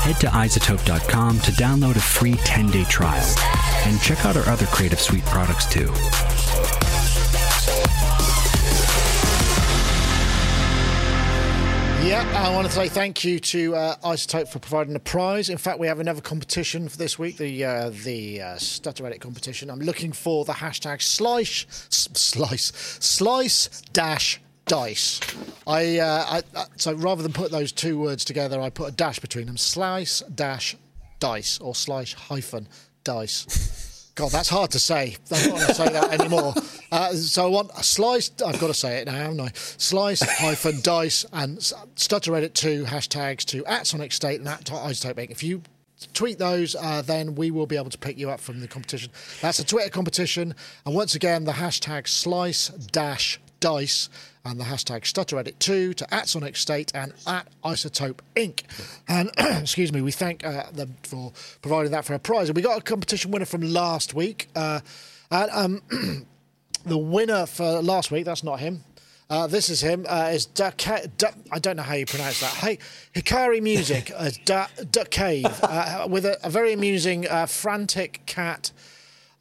Head 0.04 0.20
to 0.20 0.28
izotope.com 0.28 1.40
to 1.40 1.52
download 1.54 1.96
a 1.96 2.02
free 2.02 2.36
10 2.44 2.68
day 2.72 2.84
trial 2.84 3.26
and 3.86 4.02
check 4.02 4.26
out 4.26 4.36
our 4.36 4.48
other 4.50 4.66
Creative 4.66 5.00
Suite 5.00 5.24
products 5.24 5.66
too. 5.68 5.90
Yeah, 12.08 12.24
I 12.38 12.56
want 12.56 12.66
to 12.66 12.72
say 12.72 12.88
thank 12.88 13.26
you 13.26 13.38
to 13.38 13.76
uh, 13.76 13.96
iZotope 13.98 14.48
for 14.48 14.60
providing 14.60 14.94
the 14.94 15.00
prize. 15.02 15.50
In 15.50 15.58
fact, 15.58 15.78
we 15.78 15.88
have 15.88 16.00
another 16.00 16.22
competition 16.22 16.88
for 16.88 16.96
this 16.96 17.20
week, 17.20 17.36
the 17.36 17.66
uh, 17.66 17.90
the 17.90 18.42
uh, 18.42 18.56
Stutter 18.56 19.06
Edit 19.06 19.20
competition. 19.20 19.70
I'm 19.70 19.82
looking 19.82 20.14
for 20.14 20.46
the 20.46 20.54
hashtag 20.54 21.02
slice 21.02 21.66
slice 21.90 22.72
slice 23.02 23.82
dash 23.92 24.40
dice. 24.68 25.20
I, 25.68 26.00
uh, 26.00 26.26
I, 26.30 26.44
I 26.58 26.66
so 26.78 26.94
rather 26.94 27.24
than 27.24 27.34
put 27.34 27.52
those 27.52 27.74
two 27.74 28.00
words 28.00 28.24
together, 28.24 28.62
I 28.62 28.70
put 28.70 28.88
a 28.88 28.94
dash 28.94 29.20
between 29.20 29.48
them. 29.48 29.58
Slice 29.58 30.22
dash 30.34 30.78
dice 31.20 31.60
or 31.60 31.76
slice 31.76 32.14
hyphen 32.14 32.70
dice. 33.04 33.84
God, 34.18 34.32
that's 34.32 34.50
hard 34.50 34.72
to 34.72 34.80
say. 34.80 35.16
I 35.32 35.44
don't 35.44 35.54
want 35.54 35.68
to 35.68 35.76
say 35.76 35.90
that 35.90 36.20
anymore. 36.20 36.54
Uh, 36.90 37.12
so 37.12 37.44
I 37.44 37.48
want 37.50 37.70
a 37.78 37.84
slice. 37.84 38.32
I've 38.46 38.62
got 38.62 38.68
to 38.68 38.74
say 38.74 39.00
it 39.00 39.08
now, 39.08 39.12
haven't 39.12 39.42
I? 39.42 39.52
Slice 39.54 40.22
hyphen 40.40 40.80
dice 40.80 41.26
and 41.34 41.62
stutter 41.96 42.34
edit 42.34 42.56
two 42.56 42.86
hashtags 42.86 43.44
to 43.48 43.66
at 43.66 43.86
Sonic 43.86 44.14
State 44.14 44.40
and 44.40 44.48
at 44.48 44.64
iZotope 44.64 45.16
Inc. 45.16 45.30
If 45.30 45.44
you 45.44 45.64
tweet 46.14 46.40
those, 46.40 46.78
uh, 46.78 47.02
then 47.02 47.36
we 47.36 47.52
will 47.52 47.66
be 47.66 47.76
able 47.76 47.90
to 47.90 47.98
pick 47.98 48.18
you 48.18 48.30
up 48.30 48.40
from 48.40 48.62
the 48.62 48.70
competition. 48.70 49.12
That's 49.42 49.60
a 49.60 49.66
Twitter 49.66 49.90
competition, 49.90 50.56
and 50.86 50.96
once 50.96 51.14
again, 51.14 51.44
the 51.44 51.52
hashtag 51.52 52.08
slice 52.08 52.70
dash 52.70 53.38
dice 53.60 54.08
and 54.48 54.60
the 54.60 54.64
hashtag 54.64 55.02
stutteredit2 55.02 55.94
to 55.96 56.14
at 56.14 56.30
Sonic 56.30 56.56
State 56.56 56.92
and 56.96 57.14
at 57.28 57.48
iZotope 57.64 58.20
Inc. 58.36 58.64
And 59.08 59.30
excuse 59.62 59.92
me, 59.92 60.02
we 60.02 60.12
thank 60.12 60.46
uh, 60.46 60.72
them 60.72 60.96
for 61.04 61.34
providing 61.62 61.92
that 61.92 62.06
for 62.06 62.14
a 62.14 62.20
prize. 62.20 62.48
And 62.48 62.56
we 62.56 62.62
got 62.62 62.78
a 62.78 62.82
competition 62.82 63.32
winner 63.32 63.46
from 63.46 63.62
last 63.62 64.14
week. 64.14 64.48
Uh, 64.56 64.80
and 65.30 65.52
um, 65.52 66.26
the 66.86 66.98
winner 66.98 67.46
for 67.46 67.82
last 67.82 68.10
week, 68.10 68.24
that's 68.24 68.44
not 68.44 68.60
him. 68.62 68.84
Uh, 69.30 69.48
this 69.48 69.70
is 69.70 69.82
him. 69.82 70.06
Uh, 70.08 70.32
is 70.34 70.46
Duck, 70.46 70.82
Duck, 71.18 71.36
I 71.52 71.60
don't 71.60 71.76
know 71.76 71.84
how 71.84 71.96
you 71.96 72.06
pronounce 72.06 72.40
that. 72.40 72.54
Hey, 72.54 72.80
Hikari 73.14 73.62
Music, 73.62 74.10
uh, 74.16 74.32
Duck, 74.46 74.72
Duck 74.90 75.10
Cave, 75.10 75.46
uh, 75.62 76.08
with 76.10 76.26
a, 76.26 76.40
a 76.46 76.50
very 76.50 76.72
amusing, 76.72 77.28
uh, 77.28 77.46
frantic 77.46 78.26
cat. 78.26 78.72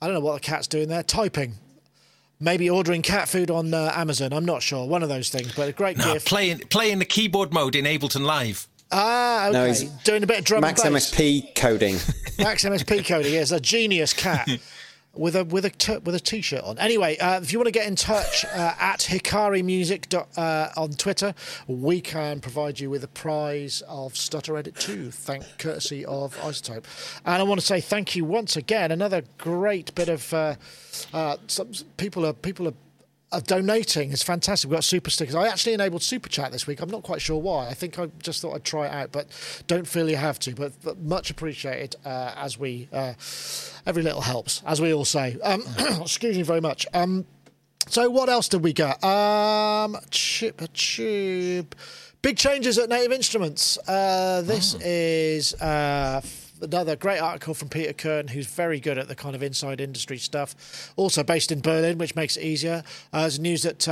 I 0.02 0.06
don't 0.06 0.14
know 0.14 0.20
what 0.20 0.34
the 0.34 0.40
cat's 0.40 0.66
doing 0.66 0.88
there. 0.88 1.04
Typing. 1.04 1.54
Maybe 2.38 2.68
ordering 2.68 3.00
cat 3.02 3.28
food 3.28 3.50
on 3.50 3.72
uh, 3.72 3.92
Amazon. 3.94 4.32
I'm 4.32 4.44
not 4.44 4.62
sure. 4.62 4.86
One 4.86 5.02
of 5.02 5.08
those 5.08 5.30
things, 5.30 5.54
but 5.54 5.68
a 5.68 5.72
great 5.72 5.96
No, 5.96 6.12
gift. 6.14 6.26
playing 6.28 6.58
playing 6.70 6.98
the 6.98 7.04
keyboard 7.06 7.52
mode 7.52 7.74
in 7.74 7.84
Ableton 7.86 8.22
Live. 8.26 8.68
Ah, 8.92 9.48
No, 9.52 9.62
okay. 9.64 9.78
he's- 9.80 9.90
Doing 10.04 10.22
a 10.22 10.26
bit 10.26 10.40
of 10.40 10.44
drum 10.44 10.60
Max 10.60 10.84
and 10.84 10.94
bass. 10.94 11.10
MSP 11.12 11.54
coding. 11.56 11.96
Max 12.38 12.64
MSP 12.64 13.06
coding 13.06 13.34
is 13.34 13.52
a 13.52 13.58
genius 13.58 14.12
cat 14.12 14.46
with 15.16 15.36
a 15.36 15.44
with 15.44 15.64
a 15.64 15.70
t- 15.70 15.98
with 15.98 16.14
a 16.14 16.20
t-shirt 16.20 16.62
on. 16.62 16.78
Anyway, 16.78 17.16
uh, 17.18 17.40
if 17.40 17.52
you 17.52 17.58
want 17.58 17.66
to 17.66 17.72
get 17.72 17.86
in 17.86 17.96
touch 17.96 18.44
uh, 18.44 18.74
at 18.78 19.00
Hikari 19.00 19.64
Music 19.64 20.12
uh, 20.14 20.68
on 20.76 20.90
Twitter, 20.92 21.34
we 21.66 22.00
can 22.00 22.40
provide 22.40 22.80
you 22.80 22.90
with 22.90 23.04
a 23.04 23.08
prize 23.08 23.82
of 23.88 24.16
Stutter 24.16 24.56
Edit 24.56 24.76
2, 24.76 25.10
thank 25.10 25.44
courtesy 25.58 26.04
of 26.04 26.36
iZotope. 26.38 26.84
And 27.24 27.40
I 27.40 27.42
want 27.42 27.60
to 27.60 27.66
say 27.66 27.80
thank 27.80 28.16
you 28.16 28.24
once 28.24 28.56
again. 28.56 28.90
Another 28.90 29.22
great 29.38 29.94
bit 29.94 30.08
of 30.08 30.32
uh, 30.32 30.56
uh, 31.12 31.36
some 31.46 31.72
people 31.96 32.24
are 32.26 32.32
people 32.32 32.68
are 32.68 32.74
uh, 33.32 33.40
donating 33.40 34.12
is 34.12 34.22
fantastic. 34.22 34.70
We've 34.70 34.76
got 34.76 34.84
super 34.84 35.10
stickers. 35.10 35.34
I 35.34 35.48
actually 35.48 35.74
enabled 35.74 36.02
super 36.02 36.28
chat 36.28 36.52
this 36.52 36.66
week. 36.66 36.80
I'm 36.80 36.90
not 36.90 37.02
quite 37.02 37.20
sure 37.20 37.40
why. 37.40 37.68
I 37.68 37.74
think 37.74 37.98
I 37.98 38.06
just 38.22 38.40
thought 38.40 38.54
I'd 38.54 38.64
try 38.64 38.86
it 38.86 38.92
out, 38.92 39.12
but 39.12 39.26
don't 39.66 39.86
feel 39.86 40.08
you 40.08 40.16
have 40.16 40.38
to. 40.40 40.54
But, 40.54 40.72
but 40.82 40.98
much 40.98 41.30
appreciated 41.30 41.96
uh, 42.04 42.34
as 42.36 42.58
we 42.58 42.88
uh, 42.92 43.14
every 43.84 44.02
little 44.02 44.20
helps, 44.20 44.62
as 44.64 44.80
we 44.80 44.94
all 44.94 45.04
say. 45.04 45.36
Um, 45.42 45.62
excuse 46.00 46.36
me 46.36 46.42
very 46.42 46.60
much. 46.60 46.86
Um, 46.94 47.26
so 47.88 48.10
what 48.10 48.28
else 48.28 48.48
did 48.48 48.62
we 48.62 48.72
get? 48.72 49.02
Um, 49.02 49.96
chip 50.10 50.60
a 50.60 50.68
tube. 50.68 51.74
Big 52.22 52.36
changes 52.36 52.78
at 52.78 52.88
Native 52.88 53.12
Instruments. 53.12 53.78
Uh, 53.86 54.42
this 54.42 54.74
is 54.74 55.54
uh, 55.54 56.20
another 56.60 56.96
great 56.96 57.18
article 57.18 57.54
from 57.54 57.68
Peter 57.68 57.92
Kirn, 57.92 58.28
who's 58.28 58.46
very 58.46 58.80
good 58.80 58.98
at 58.98 59.08
the 59.08 59.14
kind 59.14 59.34
of 59.34 59.42
inside 59.42 59.80
industry 59.80 60.18
stuff. 60.18 60.92
Also 60.96 61.22
based 61.22 61.52
in 61.52 61.60
Berlin, 61.60 61.98
which 61.98 62.14
makes 62.14 62.36
it 62.36 62.42
easier. 62.42 62.82
Uh, 63.12 63.22
there's 63.22 63.38
news 63.38 63.62
that 63.62 63.88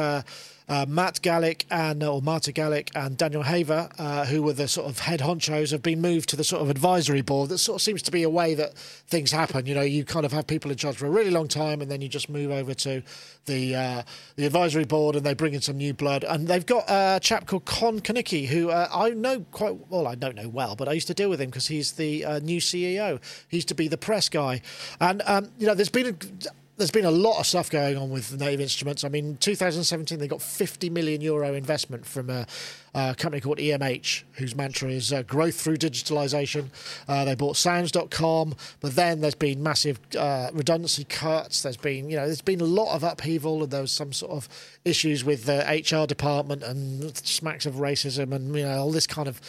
uh, 0.69 0.85
uh, 0.85 0.87
Matt 0.89 1.21
Galic 1.23 1.65
and 1.71 2.03
or 2.03 2.21
Marta 2.21 2.53
Galic 2.53 2.91
and 2.95 3.17
Daniel 3.17 3.43
Haver, 3.43 3.89
uh, 3.99 4.27
who 4.27 4.43
were 4.43 4.53
the 4.53 4.69
sort 4.69 4.89
of 4.89 5.01
head 5.01 5.21
honchos, 5.21 5.71
have 5.71 5.83
been 5.83 6.01
moved 6.01 6.29
to 6.31 6.37
the 6.37 6.45
sort 6.45 6.63
of 6.63 6.71
advisory 6.71 7.23
board. 7.23 7.51
That 7.51 7.59
sort 7.59 7.77
of 7.77 7.83
seems 7.83 8.03
to 8.03 8.11
be 8.11 8.23
a 8.23 8.31
way 8.31 8.55
that 8.55 8.77
things 8.77 9.31
happen. 9.31 9.67
You 9.67 9.75
know, 9.75 9.83
you 9.83 10.05
kind 10.05 10.27
of 10.27 10.33
have 10.33 10.47
people 10.47 10.71
in 10.71 10.77
charge 10.77 10.97
for 10.97 11.07
a 11.07 11.11
really 11.11 11.31
long 11.31 11.49
time, 11.49 11.81
and 11.81 11.91
then 11.91 12.01
you 12.01 12.09
just 12.09 12.29
move 12.29 12.51
over 12.51 12.75
to 12.75 13.03
the 13.47 13.75
uh, 13.75 14.03
the 14.37 14.47
advisory 14.47 14.85
board, 14.85 15.17
and 15.17 15.25
they 15.25 15.35
bring 15.35 15.55
in 15.55 15.61
some 15.61 15.79
new 15.79 15.95
blood. 15.95 16.25
And 16.25 16.49
they've 16.49 16.67
got 16.67 16.85
a 16.89 17.19
chap 17.21 17.47
called 17.47 17.65
Con 17.65 18.01
Köhncke, 18.01 18.47
who 18.47 18.71
uh, 18.71 18.89
I 18.93 19.11
know 19.11 19.41
quite 19.53 19.89
well. 19.89 20.07
I 20.07 20.15
don't 20.15 20.37
know 20.37 20.49
well, 20.49 20.77
but 20.77 20.89
I 20.89 20.93
used 20.93 21.07
to 21.09 21.15
deal 21.15 21.31
with 21.31 21.41
him 21.41 21.51
because 21.51 21.69
he's 21.69 21.93
the 21.93 22.25
uh, 22.25 22.39
new 22.41 22.61
CEO. 22.61 23.21
He 23.49 23.59
used 23.59 23.69
to 23.69 23.75
be 23.75 23.89
the 23.89 23.99
press 23.99 24.29
guy, 24.29 24.61
and 25.01 25.23
um, 25.27 25.51
you 25.59 25.67
know, 25.67 25.75
there's 25.75 25.89
been. 25.89 26.09
A, 26.09 26.51
there's 26.77 26.91
been 26.91 27.05
a 27.05 27.11
lot 27.11 27.39
of 27.39 27.47
stuff 27.47 27.71
going 27.71 27.97
on 27.97 28.11
with 28.11 28.39
Native 28.39 28.61
Instruments. 28.61 29.05
I 29.05 29.09
mean, 29.09 29.37
2017 29.37 30.19
they 30.19 30.27
got 30.27 30.43
50 30.43 30.91
million 30.91 31.21
euro 31.21 31.55
investment 31.55 32.05
from 32.05 32.29
a, 32.31 32.47
a 32.95 33.15
company 33.15 33.41
called 33.41 33.59
EMH, 33.59 34.25
whose 34.33 34.57
mantra 34.57 34.91
is 34.91 35.13
uh, 35.13 35.23
growth 35.23 35.61
through 35.61 35.77
digitalization. 35.77 36.71
Uh, 37.07 37.25
they 37.25 37.37
bought 37.37 37.57
Sounds.com, 37.57 38.57
but 38.81 38.97
then 38.97 39.21
there's 39.21 39.37
been 39.37 39.63
massive 39.63 40.01
uh, 40.19 40.51
redundancy 40.53 41.05
cuts. 41.05 41.63
There's 41.63 41.77
been, 41.77 42.11
you 42.11 42.17
know, 42.17 42.27
there's 42.27 42.41
been 42.41 42.61
a 42.61 42.65
lot 42.65 42.95
of 42.95 43.05
upheaval, 43.05 43.63
and 43.63 43.71
there 43.71 43.83
was 43.83 43.93
some 43.93 44.13
sort 44.13 44.33
of 44.33 44.49
issues 44.85 45.25
with 45.25 45.45
the 45.45 45.65
HR 45.65 46.07
department 46.07 46.65
and 46.65 47.17
smacks 47.19 47.67
of 47.67 47.75
racism 47.75 48.33
and 48.35 48.55
you 48.55 48.65
know 48.65 48.79
all 48.79 48.91
this 48.91 49.07
kind 49.07 49.29
of 49.29 49.41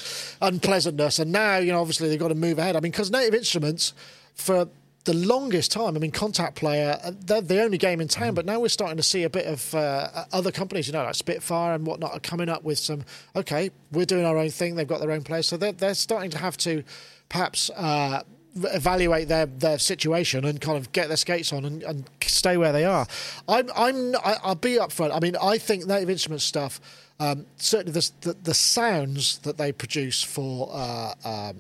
unpleasantness. 0.41 1.17
And 1.17 1.31
now, 1.31 1.57
you 1.57 1.71
know, 1.71 1.81
obviously 1.81 2.07
they've 2.07 2.19
got 2.19 2.27
to 2.27 2.35
move 2.35 2.59
ahead. 2.59 2.75
I 2.75 2.79
mean, 2.81 2.91
because 2.91 3.09
Native 3.09 3.33
Instruments 3.33 3.93
for 4.35 4.67
the 5.05 5.13
longest 5.13 5.71
time. 5.71 5.95
I 5.95 5.99
mean, 5.99 6.11
Kontakt 6.11 6.55
Player, 6.55 6.99
uh, 7.03 7.11
they're 7.19 7.41
the 7.41 7.61
only 7.61 7.77
game 7.77 8.01
in 8.01 8.07
town, 8.07 8.33
but 8.33 8.45
now 8.45 8.59
we're 8.59 8.69
starting 8.69 8.97
to 8.97 9.03
see 9.03 9.23
a 9.23 9.29
bit 9.29 9.45
of 9.45 9.73
uh, 9.73 10.25
other 10.33 10.51
companies, 10.51 10.87
you 10.87 10.93
know, 10.93 11.03
like 11.03 11.15
Spitfire 11.15 11.75
and 11.75 11.85
whatnot, 11.85 12.11
are 12.11 12.19
coming 12.19 12.49
up 12.49 12.63
with 12.63 12.79
some, 12.79 13.03
okay, 13.35 13.69
we're 13.91 14.05
doing 14.05 14.25
our 14.25 14.37
own 14.37 14.49
thing. 14.49 14.75
They've 14.75 14.87
got 14.87 14.99
their 14.99 15.11
own 15.11 15.23
players. 15.23 15.47
So 15.47 15.57
they're, 15.57 15.71
they're 15.71 15.93
starting 15.93 16.31
to 16.31 16.39
have 16.39 16.57
to 16.57 16.83
perhaps. 17.29 17.69
Uh, 17.69 18.23
evaluate 18.57 19.27
their, 19.27 19.47
their 19.47 19.77
situation 19.77 20.45
and 20.45 20.61
kind 20.61 20.77
of 20.77 20.89
get 20.93 21.09
their 21.09 21.17
skates 21.17 21.51
on 21.51 21.65
and, 21.65 21.83
and 21.83 22.09
stay 22.21 22.55
where 22.55 22.71
they 22.71 22.85
are. 22.85 23.05
I'm 23.49 23.69
I'm 23.75 24.15
I'll 24.23 24.55
be 24.55 24.77
upfront. 24.77 25.13
I 25.13 25.19
mean, 25.19 25.35
I 25.41 25.57
think 25.57 25.85
Native 25.85 26.09
Instruments 26.09 26.45
stuff. 26.45 26.79
Um, 27.19 27.45
certainly, 27.57 27.91
the, 27.91 28.11
the, 28.21 28.33
the 28.43 28.53
sounds 28.53 29.39
that 29.39 29.57
they 29.57 29.73
produce 29.73 30.23
for 30.23 30.69
uh, 30.71 31.13
um, 31.25 31.59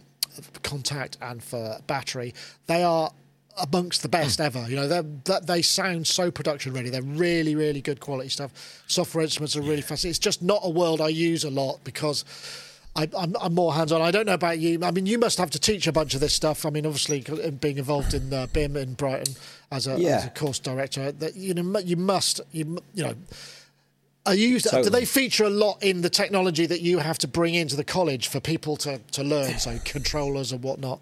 Kontakt 0.63 1.17
and 1.21 1.43
for 1.43 1.79
battery, 1.85 2.33
they 2.67 2.83
are 2.83 3.11
amongst 3.57 4.01
the 4.01 4.09
best 4.09 4.41
ever. 4.41 4.65
You 4.67 4.75
know, 4.75 4.87
they 4.87 5.39
they 5.43 5.61
sound 5.61 6.07
so 6.07 6.31
production 6.31 6.73
ready. 6.73 6.89
They're 6.89 7.01
really, 7.01 7.55
really 7.55 7.81
good 7.81 7.99
quality 7.99 8.29
stuff. 8.29 8.83
Software 8.87 9.23
instruments 9.23 9.55
are 9.55 9.61
really 9.61 9.81
fast. 9.81 10.05
It's 10.05 10.19
just 10.19 10.41
not 10.41 10.61
a 10.63 10.69
world 10.69 11.01
I 11.01 11.09
use 11.09 11.43
a 11.43 11.49
lot 11.49 11.83
because. 11.83 12.25
I, 12.97 13.09
am 13.13 13.53
more 13.53 13.73
hands-on. 13.73 14.01
I 14.01 14.09
don't 14.09 14.25
know 14.25 14.35
about 14.35 14.59
you. 14.59 14.79
I 14.81 14.89
mean, 14.91 15.05
you 15.05 15.19
must 15.19 15.37
have 15.37 15.51
to 15.51 15.59
teach 15.59 15.85
a 15.85 15.91
bunch 15.91 16.13
of 16.13 16.21
this 16.21 16.33
stuff. 16.33 16.65
I 16.65 16.69
mean, 16.69 16.85
obviously, 16.85 17.25
being 17.59 17.77
involved 17.77 18.13
in 18.13 18.29
the 18.29 18.47
BIMM 18.53 18.77
in 18.77 18.93
Brighton 18.93 19.35
as 19.69 19.85
a, 19.85 19.99
yeah. 19.99 20.15
as 20.15 20.25
a 20.27 20.29
course 20.29 20.59
director, 20.59 21.11
that 21.11 21.35
you 21.35 21.53
know, 21.53 21.77
you 21.79 21.97
must, 21.97 22.39
you 22.53 22.81
you 22.93 23.03
know, 23.03 23.15
are 24.25 24.33
you? 24.33 24.59
Totally. 24.59 24.83
Do 24.83 24.89
they 24.89 25.05
feature 25.05 25.43
a 25.43 25.49
lot 25.49 25.83
in 25.83 26.01
the 26.01 26.09
technology 26.09 26.65
that 26.65 26.81
you 26.81 26.99
have 26.99 27.17
to 27.19 27.27
bring 27.27 27.53
into 27.53 27.75
the 27.75 27.83
college 27.83 28.27
for 28.27 28.39
people 28.39 28.75
to 28.77 28.99
to 29.11 29.23
learn? 29.23 29.59
So 29.59 29.77
controllers 29.83 30.51
and 30.51 30.63
whatnot. 30.63 31.01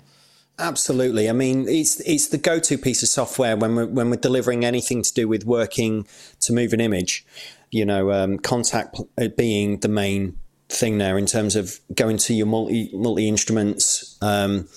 Absolutely. 0.60 1.30
I 1.30 1.34
mean, 1.34 1.68
it's 1.68 2.00
it's 2.02 2.28
the 2.28 2.38
go-to 2.38 2.78
piece 2.78 3.02
of 3.02 3.10
software 3.10 3.58
when 3.58 3.76
we're 3.76 3.88
when 3.88 4.10
we're 4.10 4.18
delivering 4.18 4.64
anything 4.64 5.02
to 5.02 5.14
do 5.14 5.28
with 5.28 5.46
working 5.46 6.08
to 6.42 6.54
move 6.54 6.74
an 6.74 6.80
image. 6.80 7.26
You 7.72 7.86
know, 7.86 8.12
um, 8.12 8.38
Kontakt 8.38 9.08
uh, 9.20 9.30
being 9.36 9.80
the 9.80 9.88
main 9.88 10.38
thing 10.70 10.98
there 11.00 11.18
in 11.18 11.26
terms 11.26 11.56
of 11.56 11.80
going 11.96 12.18
to 12.18 12.36
your 12.36 12.46
multi 12.46 12.92
multi 12.94 13.28
instruments. 13.28 14.16
Um, 14.22 14.68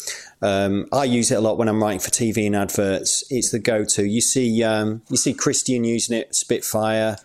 um, 0.40 0.86
I 0.92 1.04
use 1.04 1.30
it 1.30 1.36
a 1.36 1.40
lot 1.40 1.58
when 1.58 1.68
I'm 1.68 1.82
writing 1.82 2.00
for 2.00 2.10
TV 2.10 2.46
and 2.46 2.56
adverts. 2.56 3.24
It's 3.30 3.50
the 3.50 3.58
go-to. 3.58 4.04
You 4.04 4.22
see, 4.22 4.62
um, 4.62 5.02
you 5.10 5.16
see 5.18 5.34
Christian 5.34 5.84
using 5.84 6.16
it, 6.16 6.34
Spitfire 6.34 7.16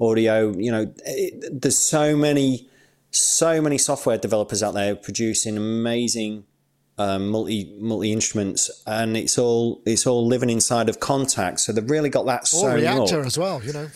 audio. 0.00 0.56
You 0.56 0.72
know, 0.72 0.92
it, 1.04 1.60
there's 1.62 1.78
so 1.78 2.16
many, 2.16 2.70
so 3.10 3.60
many 3.60 3.76
software 3.76 4.18
developers 4.18 4.62
out 4.62 4.72
there 4.74 4.94
producing 4.96 5.58
amazing 5.58 6.44
um, 6.98 7.28
multi 7.28 7.76
multi 7.78 8.12
instruments, 8.12 8.82
and 8.86 9.16
it's 9.16 9.38
all 9.38 9.80
it's 9.86 10.06
all 10.06 10.26
living 10.26 10.50
inside 10.50 10.88
of 10.88 11.00
Kontakt. 11.00 11.60
So 11.60 11.72
they've 11.72 11.88
really 11.88 12.10
got 12.10 12.26
that 12.26 12.52
or 12.54 12.70
Reaktor 12.70 13.20
up. 13.20 13.26
as 13.26 13.38
well. 13.38 13.62
You 13.62 13.72
know. 13.72 13.88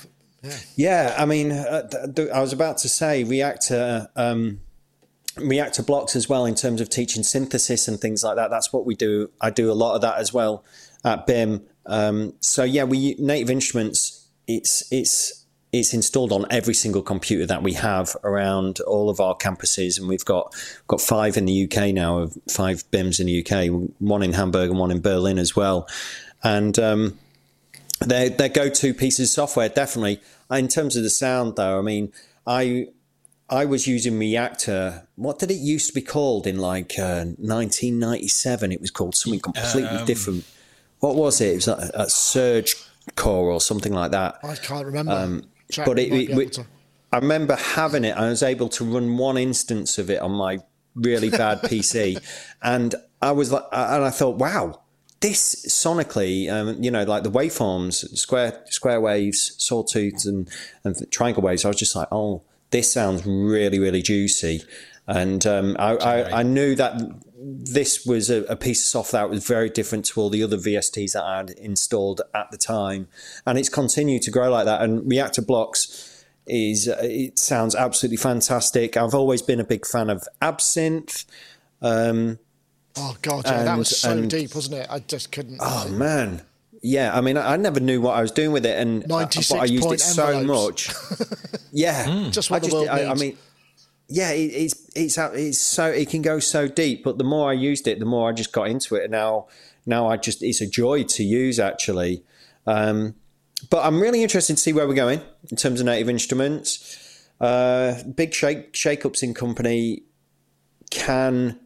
Yeah. 0.42 0.57
yeah 0.76 1.14
I 1.18 1.24
mean, 1.24 1.53
uh, 1.53 1.88
th- 1.88 2.30
I 2.30 2.40
was 2.40 2.53
about 2.53 2.78
to 2.78 2.88
say 2.88 3.24
Reaktor. 3.24 4.09
Um, 4.16 4.61
Reaktor 5.36 5.86
blocks 5.86 6.14
as 6.14 6.28
well 6.28 6.44
in 6.44 6.55
terms 6.55 6.82
of 6.82 6.90
teaching 6.90 7.22
synthesis 7.22 7.88
and 7.88 7.98
things 7.98 8.22
like 8.22 8.36
that. 8.36 8.50
That's 8.50 8.70
what 8.70 8.84
we 8.84 8.94
do. 8.94 9.30
I 9.40 9.48
do 9.48 9.72
a 9.72 9.72
lot 9.72 9.94
of 9.94 10.03
that 10.03 10.18
as 10.18 10.30
well 10.30 10.62
at 11.07 11.26
BIMM. 11.26 11.62
Um, 11.86 12.34
so 12.40 12.64
yeah, 12.64 12.84
we 12.84 13.16
Native 13.18 13.50
Instruments. 13.50 14.28
It's 14.46 14.90
it's 14.92 15.41
it's 15.73 15.95
installed 15.95 16.33
on 16.33 16.45
every 16.51 16.75
single 16.75 17.01
computer 17.03 17.47
that 17.47 17.62
we 17.62 17.73
have 17.73 18.14
around 18.25 18.81
all 18.81 19.09
of 19.09 19.20
our 19.20 19.35
campuses, 19.35 19.99
and 19.99 20.07
we've 20.07 20.25
got 20.25 20.55
got 20.87 21.01
five 21.01 21.37
in 21.37 21.47
the 21.47 21.64
UK 21.64 21.95
now, 21.95 22.29
five 22.49 22.85
BIMMs 22.91 23.18
in 23.18 23.27
the 23.27 23.41
UK, 23.45 23.91
one 23.99 24.23
in 24.23 24.35
Hamburg 24.35 24.70
and 24.70 24.79
one 24.79 24.91
in 24.91 25.01
Berlin 25.01 25.39
as 25.39 25.57
well, 25.57 25.89
and 26.43 26.79
um, 26.79 27.18
they're 28.01 28.29
they're 28.29 28.51
go-to 28.51 28.93
pieces 28.93 29.31
of 29.31 29.33
software 29.33 29.68
definitely. 29.68 30.20
In 30.51 30.68
terms 30.68 30.97
of 30.97 31.03
the 31.03 31.11
sound, 31.11 31.57
though, 31.57 31.79
I 31.79 31.83
mean, 31.83 32.12
I 32.47 32.89
I 33.49 33.64
was 33.64 33.87
using 33.87 34.18
Reaktor. 34.18 35.07
What 35.16 35.39
did 35.39 35.51
it 35.51 35.55
used 35.55 35.89
to 35.89 35.95
be 35.95 36.03
called 36.03 36.47
in 36.47 36.59
like 36.59 36.99
uh, 36.99 37.25
1997? 37.39 38.73
It 38.73 38.81
was 38.81 38.91
called 38.91 39.14
something 39.14 39.41
completely 39.41 39.89
um, 39.89 40.05
different. 40.05 40.45
What 41.01 41.16
was 41.16 41.41
it? 41.41 41.53
It 41.53 41.55
was 41.55 41.68
a, 41.68 41.91
a 41.95 42.11
Surge 42.11 42.77
Core 43.16 43.51
or 43.51 43.61
something 43.61 43.93
like 43.93 44.11
that. 44.11 44.39
I 44.43 44.55
can't 44.57 44.85
remember. 44.85 45.12
Um, 45.12 45.45
but 45.77 45.99
it, 45.99 46.12
it, 46.12 46.59
I 47.12 47.18
remember 47.18 47.57
having 47.57 48.05
it. 48.05 48.16
I 48.16 48.29
was 48.29 48.43
able 48.43 48.68
to 48.70 48.85
run 48.85 49.16
one 49.16 49.37
instance 49.37 49.99
of 49.99 50.11
it 50.11 50.20
on 50.20 50.33
my 50.33 50.59
really 50.95 51.31
bad 51.31 51.61
PC, 51.62 52.23
and 52.62 52.95
I 53.20 53.33
was 53.33 53.53
like, 53.53 53.64
and 53.73 54.05
I 54.05 54.11
thought, 54.11 54.39
wow, 54.39 54.81
this 55.20 55.66
sonically, 55.68 56.51
um, 56.51 56.83
you 56.83 56.91
know, 56.91 57.05
like 57.05 57.23
the 57.23 57.31
waveforms, 57.31 58.16
square 58.16 58.62
square 58.66 59.01
waves, 59.01 59.55
sawtooths, 59.59 60.27
and 60.27 60.49
and 60.85 61.11
triangle 61.11 61.43
waves. 61.43 61.64
I 61.64 61.68
was 61.68 61.79
just 61.79 61.95
like, 61.95 62.09
oh, 62.11 62.43
this 62.70 62.91
sounds 62.93 63.25
really 63.27 63.79
really 63.79 64.03
juicy, 64.03 64.62
and 65.07 65.47
um, 65.47 65.77
I, 65.79 65.97
I, 65.97 66.41
I 66.41 66.43
knew 66.43 66.75
that 66.77 67.01
this 67.45 68.07
was 68.07 68.30
a, 68.30 68.45
a, 68.45 68.57
piece 68.57 68.82
of 68.82 68.86
software 68.86 69.22
that 69.22 69.30
was 69.30 69.47
very 69.47 69.68
different 69.68 70.05
to 70.05 70.20
all 70.20 70.30
the 70.30 70.43
other 70.43 70.57
VSTs 70.57 71.12
that 71.12 71.24
I 71.24 71.38
had 71.38 71.51
installed 71.51 72.20
at 72.34 72.51
the 72.51 72.57
time, 72.57 73.09
and 73.45 73.59
it's 73.59 73.68
continued 73.68 74.22
to 74.22 74.30
grow 74.30 74.51
like 74.51 74.66
that. 74.66 74.82
And 74.82 75.11
Reaktor 75.11 75.45
Blocks 75.47 76.24
is 76.47 76.88
it 76.88 77.38
sounds 77.38 77.74
absolutely 77.74 78.16
fantastic. 78.16 78.97
I've 78.97 79.14
always 79.14 79.43
been 79.43 79.61
a 79.61 79.64
big 79.64 79.86
fan 79.86 80.11
of 80.11 80.26
Absynth. 80.40 81.24
Um, 81.80 82.38
oh 82.97 83.16
God, 83.22 83.45
yeah, 83.45 83.59
and, 83.59 83.68
that 83.68 83.78
was 83.78 83.97
so 83.97 84.12
and, 84.12 84.30
deep, 84.30 84.55
wasn't 84.55 84.76
it? 84.76 84.86
I 84.88 85.01
just 85.01 85.32
couldn't. 85.32 85.59
Oh 85.61 85.88
man. 85.88 86.43
Yeah, 86.84 87.16
I 87.16 87.20
mean, 87.20 87.36
I 87.36 87.57
never 87.57 87.78
knew 87.78 88.01
what 88.01 88.16
I 88.16 88.22
was 88.22 88.32
doing 88.32 88.51
with 88.51 88.66
it, 88.66 88.76
and 88.76 89.07
but 89.07 89.36
I 89.53 89.64
used 89.66 89.93
it 89.93 90.01
so 90.01 90.43
much. 90.43 90.93
yeah, 91.70 92.07
mm. 92.07 92.32
just 92.32 92.51
what 92.51 92.57
I 92.57 92.59
the 92.59 92.66
just, 92.66 92.76
world 92.76 92.88
I, 92.88 93.07
I 93.07 93.14
mean, 93.14 93.38
yeah, 94.12 94.30
it, 94.30 94.52
it's 94.52 94.90
it's 94.94 95.18
it's 95.18 95.58
so 95.58 95.86
it 95.86 96.10
can 96.10 96.20
go 96.20 96.38
so 96.38 96.68
deep. 96.68 97.02
But 97.02 97.16
the 97.16 97.24
more 97.24 97.50
I 97.50 97.54
used 97.54 97.88
it, 97.88 97.98
the 97.98 98.04
more 98.04 98.28
I 98.28 98.32
just 98.32 98.52
got 98.52 98.68
into 98.68 98.94
it. 98.94 99.04
And 99.04 99.12
now 99.12 99.48
now 99.86 100.06
I 100.06 100.18
just 100.18 100.42
it's 100.42 100.60
a 100.60 100.66
joy 100.66 101.04
to 101.04 101.24
use 101.24 101.58
actually. 101.58 102.22
Um, 102.66 103.14
but 103.70 103.84
I'm 103.84 104.00
really 104.00 104.22
interested 104.22 104.54
to 104.54 104.60
see 104.60 104.72
where 104.72 104.86
we're 104.86 104.94
going 104.94 105.22
in 105.50 105.56
terms 105.56 105.80
of 105.80 105.86
native 105.86 106.10
instruments. 106.10 107.26
Uh, 107.40 108.02
big 108.14 108.34
shake 108.34 108.72
shakeups 108.74 109.22
in 109.22 109.34
company 109.34 110.02
can 110.90 111.58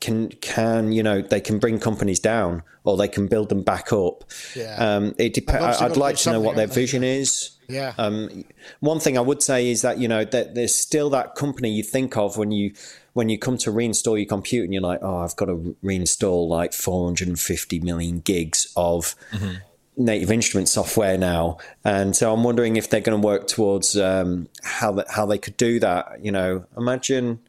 can 0.00 0.30
can 0.30 0.92
you 0.92 1.02
know 1.02 1.20
they 1.20 1.40
can 1.40 1.58
bring 1.58 1.78
companies 1.78 2.18
down 2.18 2.62
or 2.84 2.96
they 2.96 3.08
can 3.08 3.26
build 3.26 3.48
them 3.50 3.62
back 3.62 3.92
up. 3.92 4.24
Yeah. 4.56 4.76
Um, 4.76 5.14
it 5.18 5.34
dep- 5.34 5.50
I'd 5.50 5.96
like 5.96 6.16
to 6.16 6.32
know 6.32 6.40
what 6.40 6.56
their 6.56 6.66
vision 6.66 7.04
is. 7.04 7.50
Yeah. 7.68 7.94
Um, 7.98 8.44
one 8.80 8.98
thing 8.98 9.16
I 9.16 9.20
would 9.20 9.42
say 9.42 9.70
is 9.70 9.82
that 9.82 9.98
you 9.98 10.08
know 10.08 10.24
that 10.24 10.54
there's 10.54 10.74
still 10.74 11.10
that 11.10 11.34
company 11.34 11.70
you 11.70 11.82
think 11.82 12.16
of 12.16 12.36
when 12.36 12.50
you 12.50 12.72
when 13.12 13.28
you 13.28 13.38
come 13.38 13.58
to 13.58 13.70
reinstall 13.70 14.18
your 14.18 14.26
computer 14.26 14.64
and 14.64 14.72
you're 14.72 14.82
like, 14.82 15.00
oh, 15.02 15.18
I've 15.18 15.36
got 15.36 15.46
to 15.46 15.76
reinstall 15.84 16.48
like 16.48 16.72
450 16.72 17.80
million 17.80 18.20
gigs 18.20 18.72
of. 18.76 19.14
Mm-hmm. 19.32 19.54
Native 19.96 20.30
Instrument 20.30 20.66
software 20.66 21.18
now, 21.18 21.58
and 21.84 22.16
so 22.16 22.32
I'm 22.32 22.42
wondering 22.42 22.76
if 22.76 22.88
they're 22.88 23.02
going 23.02 23.20
to 23.20 23.26
work 23.26 23.46
towards 23.48 23.98
um, 23.98 24.48
how 24.62 24.92
that, 24.92 25.10
how 25.10 25.26
they 25.26 25.36
could 25.36 25.58
do 25.58 25.78
that. 25.80 26.24
You 26.24 26.32
know, 26.32 26.64
imagine 26.74 27.40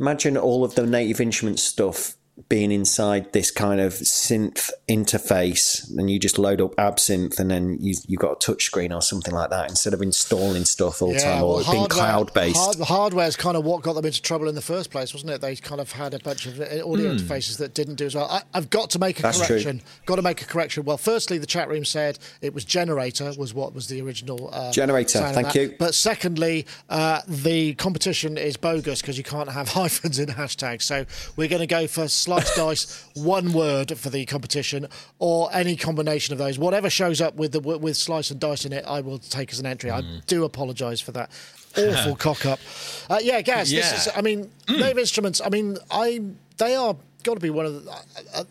imagine 0.00 0.36
all 0.36 0.64
of 0.64 0.74
the 0.74 0.86
Native 0.86 1.20
Instrument 1.20 1.60
stuff 1.60 2.16
being 2.48 2.72
inside 2.72 3.32
this 3.32 3.50
kind 3.50 3.80
of 3.80 3.94
synth 3.94 4.70
interface, 4.88 5.88
and 5.96 6.10
you 6.10 6.18
just 6.18 6.38
load 6.38 6.60
up 6.60 6.74
Absynth, 6.76 7.38
and 7.38 7.50
then 7.50 7.78
you 7.80 7.94
you 8.06 8.16
got 8.16 8.32
a 8.32 8.46
touch 8.46 8.64
screen 8.64 8.92
or 8.92 9.02
something 9.02 9.34
like 9.34 9.50
that 9.50 9.68
instead 9.68 9.94
of 9.94 10.02
installing 10.02 10.64
stuff 10.64 11.02
all 11.02 11.12
the 11.12 11.18
time 11.18 11.42
or 11.42 11.62
being 11.70 11.86
cloud 11.86 12.32
based. 12.34 12.56
Hard, 12.56 12.78
the 12.78 12.84
hardware 12.84 13.26
is 13.26 13.36
kind 13.36 13.56
of 13.56 13.64
what 13.64 13.82
got 13.82 13.94
them 13.94 14.04
into 14.04 14.22
trouble 14.22 14.48
in 14.48 14.54
the 14.54 14.62
first 14.62 14.90
place, 14.90 15.12
wasn't 15.12 15.32
it? 15.32 15.40
They 15.40 15.56
kind 15.56 15.80
of 15.80 15.92
had 15.92 16.14
a 16.14 16.18
bunch 16.18 16.46
of 16.46 16.60
audio 16.60 17.14
mm. 17.14 17.18
interfaces 17.18 17.58
that 17.58 17.74
didn't 17.74 17.96
do 17.96 18.06
as 18.06 18.14
well. 18.14 18.28
I, 18.30 18.42
have 18.54 18.70
got 18.70 18.90
to 18.90 18.98
make 18.98 19.18
a 19.18 19.22
That's 19.22 19.46
correction. 19.46 19.78
True. 19.78 19.86
Got 20.06 20.16
to 20.16 20.22
make 20.22 20.42
a 20.42 20.46
correction. 20.46 20.84
Well, 20.84 20.98
firstly, 20.98 21.38
the 21.38 21.46
chat 21.46 21.68
room 21.68 21.84
said 21.84 22.18
it 22.40 22.54
was 22.54 22.64
generator 22.64 23.32
was 23.36 23.54
what 23.54 23.74
was 23.74 23.88
the 23.88 24.00
original 24.02 24.50
uh, 24.52 24.72
generator. 24.72 25.20
Thank 25.32 25.54
you. 25.54 25.74
But 25.78 25.94
secondly, 25.94 26.66
uh, 26.88 27.20
the 27.26 27.74
competition 27.74 28.36
is 28.36 28.56
bogus 28.56 29.00
because 29.00 29.18
you 29.18 29.24
can't 29.24 29.48
have 29.50 29.68
hyphens 29.80 30.18
in 30.18 30.28
hashtags. 30.28 30.82
So 30.82 31.06
we're 31.36 31.48
going 31.48 31.60
to 31.60 31.66
go 31.66 31.86
for 31.86 32.08
slice 32.30 32.54
dice, 32.54 33.08
one 33.14 33.52
word 33.52 33.96
for 33.98 34.10
the 34.10 34.24
competition, 34.26 34.86
or 35.18 35.50
any 35.52 35.76
combination 35.76 36.32
of 36.32 36.38
those. 36.38 36.58
Whatever 36.58 36.88
shows 36.90 37.20
up 37.20 37.34
with 37.34 37.52
the 37.52 37.60
with 37.60 37.96
slice 37.96 38.30
and 38.30 38.38
dice 38.38 38.64
in 38.64 38.72
it, 38.72 38.84
I 38.86 39.00
will 39.00 39.18
take 39.18 39.52
as 39.52 39.58
an 39.60 39.66
entry. 39.66 39.90
Mm. 39.90 40.18
I 40.18 40.20
do 40.26 40.44
apologise 40.44 41.00
for 41.00 41.12
that 41.12 41.30
awful 41.76 42.16
cock 42.26 42.46
up. 42.46 42.60
Uh, 43.08 43.18
yeah, 43.20 43.40
Gaz. 43.40 43.72
Yeah. 43.72 43.80
This 43.80 44.06
is, 44.06 44.12
I 44.14 44.20
mean, 44.20 44.50
mm. 44.66 44.78
Native 44.78 44.98
Instruments. 44.98 45.40
I 45.44 45.48
mean, 45.48 45.76
I 45.90 46.22
they 46.58 46.76
are 46.76 46.96
got 47.24 47.34
to 47.34 47.40
be 47.40 47.50
one 47.50 47.66
of 47.66 47.84
the. 47.84 47.90
Uh, 47.90 47.96
uh, 48.34 48.44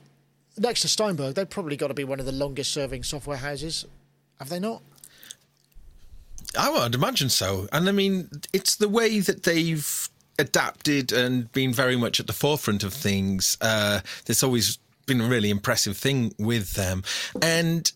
next 0.57 0.81
to 0.81 0.89
Steinberg, 0.89 1.35
they've 1.35 1.49
probably 1.49 1.77
got 1.77 1.87
to 1.87 1.93
be 1.93 2.03
one 2.03 2.19
of 2.19 2.25
the 2.25 2.33
longest 2.33 2.73
serving 2.73 3.03
software 3.03 3.37
houses. 3.37 3.85
Have 4.39 4.49
they 4.49 4.59
not? 4.59 4.81
I 6.57 6.69
would 6.69 6.95
imagine 6.95 7.29
so. 7.29 7.69
And 7.71 7.87
I 7.87 7.91
mean, 7.91 8.29
it's 8.51 8.75
the 8.75 8.89
way 8.89 9.19
that 9.19 9.43
they've 9.43 10.09
adapted 10.39 11.11
and 11.11 11.51
been 11.51 11.73
very 11.73 11.95
much 11.95 12.19
at 12.19 12.27
the 12.27 12.33
forefront 12.33 12.83
of 12.83 12.93
things. 12.93 13.57
Uh, 13.61 13.99
there's 14.25 14.43
always 14.43 14.79
been 15.05 15.21
a 15.21 15.27
really 15.27 15.49
impressive 15.49 15.97
thing 15.97 16.33
with 16.39 16.73
them. 16.73 17.03
And, 17.41 17.91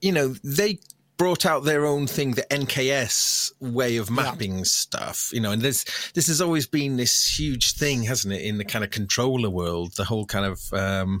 you 0.00 0.12
know, 0.12 0.34
they 0.44 0.78
brought 1.20 1.44
out 1.44 1.64
their 1.64 1.84
own 1.84 2.06
thing, 2.06 2.30
the 2.30 2.46
NKS 2.50 3.52
way 3.60 3.98
of 3.98 4.10
mapping 4.10 4.58
yeah. 4.58 4.64
stuff, 4.64 5.30
you 5.34 5.40
know, 5.40 5.50
and 5.50 5.60
there's, 5.60 5.84
this 6.14 6.28
has 6.28 6.40
always 6.40 6.66
been 6.66 6.96
this 6.96 7.38
huge 7.38 7.74
thing, 7.74 8.04
hasn't 8.04 8.32
it, 8.32 8.40
in 8.40 8.56
the 8.56 8.64
kind 8.64 8.82
of 8.82 8.90
controller 8.90 9.50
world, 9.50 9.92
the 9.96 10.04
whole 10.04 10.24
kind 10.24 10.46
of 10.46 10.72
um, 10.72 11.20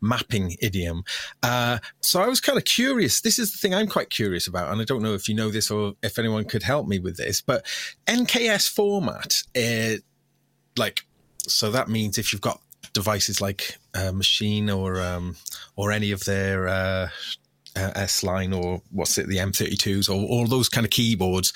mapping 0.00 0.56
idiom. 0.60 1.02
Uh, 1.42 1.78
so 2.00 2.22
I 2.22 2.28
was 2.28 2.40
kind 2.40 2.58
of 2.58 2.64
curious. 2.64 3.22
This 3.22 3.40
is 3.40 3.50
the 3.50 3.58
thing 3.58 3.74
I'm 3.74 3.88
quite 3.88 4.10
curious 4.10 4.46
about, 4.46 4.70
and 4.70 4.80
I 4.80 4.84
don't 4.84 5.02
know 5.02 5.14
if 5.14 5.28
you 5.28 5.34
know 5.34 5.50
this 5.50 5.68
or 5.68 5.94
if 6.00 6.16
anyone 6.16 6.44
could 6.44 6.62
help 6.62 6.86
me 6.86 7.00
with 7.00 7.16
this, 7.16 7.42
but 7.42 7.66
NKS 8.06 8.70
format, 8.70 9.42
uh, 9.56 9.98
like, 10.76 11.04
so 11.38 11.70
that 11.70 11.88
means 11.88 12.18
if 12.18 12.32
you've 12.32 12.42
got 12.42 12.60
devices 12.92 13.40
like 13.40 13.78
a 13.94 14.12
Maschine 14.12 14.74
or 14.74 15.00
um, 15.00 15.36
or 15.76 15.92
any 15.92 16.10
of 16.10 16.24
their 16.24 16.68
uh, 16.68 17.08
uh, 17.76 17.90
S 17.94 18.22
line 18.22 18.52
or 18.52 18.82
what's 18.90 19.16
it, 19.18 19.26
the 19.28 19.36
M32s 19.36 20.08
or 20.08 20.26
all 20.28 20.46
those 20.46 20.68
kind 20.68 20.84
of 20.84 20.90
keyboards, 20.90 21.52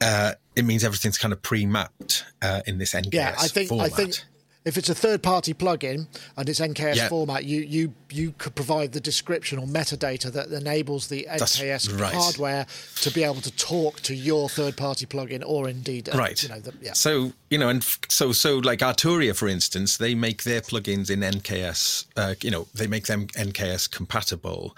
uh, 0.00 0.32
it 0.56 0.64
means 0.64 0.84
everything's 0.84 1.18
kind 1.18 1.32
of 1.32 1.42
pre-mapped 1.42 2.24
uh, 2.42 2.62
in 2.66 2.78
this 2.78 2.94
NKS 2.94 3.12
yeah, 3.12 3.34
I 3.38 3.48
think, 3.48 3.68
format. 3.68 3.92
I 3.92 3.94
think 3.94 4.24
if 4.64 4.76
it's 4.76 4.88
a 4.88 4.94
third-party 4.94 5.54
plugin 5.54 6.06
and 6.36 6.48
it's 6.48 6.60
NKS 6.60 6.96
yeah. 6.96 7.08
format, 7.08 7.44
you 7.44 7.60
you 7.62 7.94
you 8.10 8.32
could 8.38 8.54
provide 8.54 8.92
the 8.92 9.00
description 9.00 9.58
or 9.58 9.66
metadata 9.66 10.32
that 10.32 10.48
enables 10.48 11.08
the 11.08 11.26
NKS 11.30 12.00
right. 12.00 12.14
hardware 12.14 12.66
to 12.96 13.10
be 13.10 13.24
able 13.24 13.40
to 13.40 13.50
talk 13.56 14.00
to 14.02 14.14
your 14.14 14.48
third-party 14.48 15.06
plugin 15.06 15.42
or 15.44 15.68
indeed, 15.68 16.08
uh, 16.08 16.18
right? 16.18 16.40
You 16.42 16.48
know, 16.48 16.60
the, 16.60 16.74
yeah. 16.80 16.92
So 16.92 17.32
you 17.50 17.58
know, 17.58 17.68
and 17.68 17.84
so 18.08 18.32
so 18.32 18.58
like 18.58 18.80
Arturia, 18.80 19.36
for 19.36 19.48
instance, 19.48 19.96
they 19.96 20.14
make 20.14 20.44
their 20.44 20.60
plugins 20.60 21.10
in 21.10 21.20
NKS. 21.20 22.06
Uh, 22.16 22.34
you 22.42 22.50
know, 22.50 22.68
they 22.74 22.86
make 22.86 23.06
them 23.06 23.26
NKS 23.28 23.90
compatible, 23.90 24.76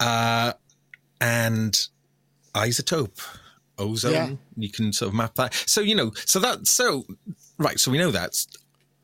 uh, 0.00 0.52
and 1.20 1.88
iZotope 2.54 3.20
ozone. 3.78 4.12
Yeah. 4.12 4.30
You 4.56 4.70
can 4.70 4.92
sort 4.92 5.08
of 5.08 5.14
map 5.14 5.34
that. 5.34 5.54
So 5.66 5.80
you 5.80 5.94
know, 5.94 6.12
so 6.26 6.38
that 6.40 6.66
so 6.66 7.04
right. 7.58 7.78
So 7.78 7.90
we 7.90 7.98
know 7.98 8.10
that. 8.10 8.46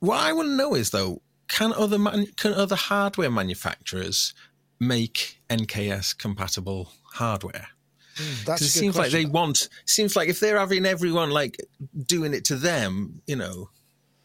What 0.01 0.21
I 0.21 0.33
want 0.33 0.49
to 0.49 0.55
know 0.55 0.75
is 0.75 0.91
though, 0.91 1.23
can 1.49 1.73
other 1.73 1.99
man, 1.99 2.27
can 2.37 2.53
other 2.53 2.77
hardware 2.77 3.31
manufacturers 3.31 4.35
make 4.81 5.41
NKS 5.49 6.17
compatible 6.17 6.93
hardware? 7.15 7.69
Mm, 8.17 8.55
it 8.55 8.59
seems 8.61 8.97
question. 8.97 9.13
like 9.19 9.27
they 9.27 9.31
want. 9.31 9.69
Seems 9.85 10.17
like 10.17 10.29
if 10.29 10.41
they're 10.41 10.59
having 10.59 10.87
everyone 10.87 11.31
like 11.31 11.59
doing 12.07 12.35
it 12.35 12.45
to 12.47 12.57
them, 12.57 13.21
you 13.27 13.37
know, 13.37 13.71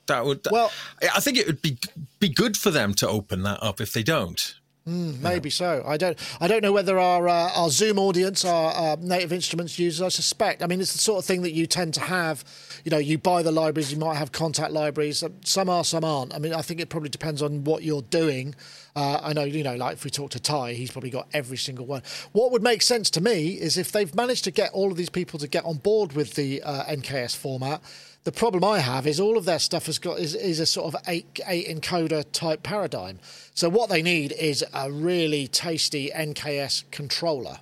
that 0.08 0.26
would. 0.26 0.48
Well, 0.50 0.72
I 1.02 1.20
think 1.20 1.38
it 1.38 1.48
would 1.48 1.62
be 1.62 1.78
be 2.20 2.30
good 2.30 2.58
for 2.58 2.72
them 2.72 2.94
to 2.96 3.08
open 3.08 3.44
that 3.44 3.62
up 3.62 3.82
if 3.82 3.94
they 3.94 4.04
don't. 4.04 4.56
Mm, 4.88 5.20
maybe 5.22 5.50
yeah. 5.50 5.54
so. 5.54 5.84
I 5.86 5.98
don't. 5.98 6.18
I 6.40 6.48
don't 6.48 6.64
know 6.64 6.72
whether 6.72 6.98
our 7.00 7.28
uh, 7.28 7.52
our 7.56 7.70
Zoom 7.70 8.00
audience 8.00 8.44
are 8.44 8.74
uh, 8.76 8.96
native 9.00 9.32
instruments 9.32 9.78
users. 9.78 10.02
I 10.02 10.10
suspect. 10.10 10.64
I 10.64 10.68
mean, 10.68 10.82
it's 10.82 10.94
the 10.94 10.98
sort 10.98 11.20
of 11.20 11.26
thing 11.26 11.44
that 11.44 11.52
you 11.52 11.68
tend 11.68 11.94
to 11.96 12.02
have. 12.02 12.44
You 12.84 12.90
know, 12.90 12.98
you 12.98 13.20
buy 13.20 13.44
the 13.44 13.52
libraries. 13.52 13.94
You 13.94 14.00
might 14.00 14.16
have 14.16 14.32
Kontakt 14.32 14.72
libraries. 14.72 15.24
Some 15.46 15.70
are, 15.70 15.84
some 15.84 16.04
aren't. 16.04 16.34
I 16.34 16.40
mean, 16.40 16.56
I 16.56 16.64
think 16.64 16.80
it 16.80 16.90
probably 16.90 17.10
depends 17.10 17.44
on 17.44 17.64
what 17.64 17.84
you're 17.84 18.02
doing. 18.02 18.56
Uh, 18.96 19.20
I 19.22 19.34
know, 19.34 19.44
you 19.44 19.64
know, 19.64 19.76
like 19.76 19.94
if 19.94 20.04
we 20.04 20.10
talk 20.10 20.32
to 20.32 20.40
Ty, 20.40 20.74
he's 20.74 20.92
probably 20.92 21.12
got 21.12 21.28
every 21.32 21.58
single 21.58 21.86
one. 21.86 22.02
What 22.32 22.52
would 22.52 22.64
make 22.64 22.82
sense 22.82 23.10
to 23.12 23.22
me 23.22 23.52
is 23.52 23.78
if 23.78 23.92
they've 23.92 24.14
managed 24.16 24.44
to 24.46 24.52
get 24.52 24.72
all 24.74 24.92
of 24.92 24.98
these 24.98 25.10
people 25.10 25.40
to 25.40 25.48
get 25.48 25.64
on 25.64 25.78
board 25.78 26.14
with 26.14 26.34
the 26.34 26.62
uh, 26.64 26.86
NKS 26.86 27.36
format 27.36 27.82
the 28.24 28.32
problem 28.32 28.64
I 28.64 28.80
have 28.80 29.08
is 29.08 29.20
all 29.20 29.38
of 29.38 29.46
their 29.46 29.60
stuff 29.60 29.88
has 29.88 29.98
got 29.98 30.20
is, 30.20 30.36
is 30.36 30.60
a 30.60 30.66
sort 30.66 30.94
of 30.94 31.02
eight 31.08 31.40
eight 31.48 31.68
encoder 31.68 32.24
type 32.32 32.62
paradigm. 32.62 33.20
So 33.54 33.68
what 33.68 33.90
they 33.90 34.02
need 34.02 34.32
is 34.34 34.64
a 34.74 34.92
really 34.92 35.48
tasty 35.48 36.12
NKS 36.16 36.84
controller 36.92 37.58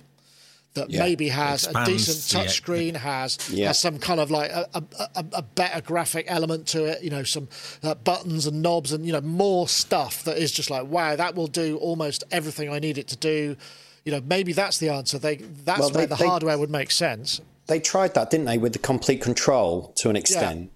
that 0.74 0.90
yeah, 0.90 1.00
maybe 1.00 1.28
has 1.28 1.66
a 1.66 1.84
decent 1.84 2.18
touchscreen, 2.18 2.94
has 2.96 3.38
yeah. 3.50 3.68
has 3.68 3.78
some 3.78 3.98
kind 3.98 4.20
of 4.20 4.30
like 4.30 4.50
a, 4.50 4.68
a, 4.74 5.24
a, 5.32 5.42
better 5.42 5.80
graphic 5.80 6.26
element 6.28 6.66
to 6.68 6.84
it. 6.84 7.02
You 7.02 7.10
know, 7.10 7.24
some 7.24 7.48
uh, 7.82 7.94
buttons 7.94 8.46
and 8.46 8.62
knobs 8.62 8.92
and 8.92 9.06
you 9.06 9.12
know 9.12 9.20
more 9.22 9.66
stuff 9.66 10.24
that 10.24 10.36
is 10.36 10.52
just 10.52 10.68
like 10.68 10.86
wow, 10.86 11.16
that 11.16 11.34
will 11.34 11.48
do 11.48 11.78
almost 11.78 12.22
everything 12.30 12.70
I 12.70 12.78
need 12.78 12.98
it 12.98 13.08
to 13.08 13.16
do. 13.16 13.56
You 14.04 14.12
know, 14.12 14.20
maybe 14.26 14.52
that's 14.52 14.78
the 14.78 14.90
answer. 14.90 15.18
They 15.18 15.36
that's 15.36 15.80
well, 15.80 15.90
where 15.90 16.06
the 16.06 16.16
they, 16.16 16.26
hardware 16.26 16.58
would 16.58 16.70
make 16.70 16.90
sense 16.90 17.40
they 17.70 17.80
tried 17.80 18.14
that, 18.14 18.30
didn't 18.30 18.46
they, 18.46 18.58
with 18.58 18.74
the 18.74 18.78
Komplete 18.78 19.22
Kontrol 19.22 19.94
to 19.96 20.10
an 20.10 20.16
extent, 20.16 20.70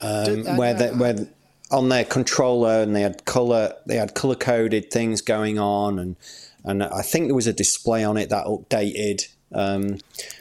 yeah. 0.00 0.08
um, 0.08 0.46
uh, 0.46 0.56
where 0.56 0.74
they, 0.74 0.88
where 0.90 1.28
on 1.70 1.88
their 1.88 2.04
controller 2.04 2.82
and 2.82 2.96
they 2.96 3.02
had 3.02 3.24
color 3.24 3.74
they 3.86 3.96
had 3.96 4.14
color 4.14 4.34
coded 4.34 4.90
things 4.90 5.20
going 5.20 5.58
on, 5.58 5.98
and 5.98 6.16
and 6.64 6.82
I 6.82 7.02
think 7.02 7.26
there 7.26 7.34
was 7.34 7.46
a 7.46 7.52
display 7.52 8.04
on 8.04 8.16
it 8.16 8.30
that 8.30 8.46
updated. 8.46 9.28
Um, 9.52 9.98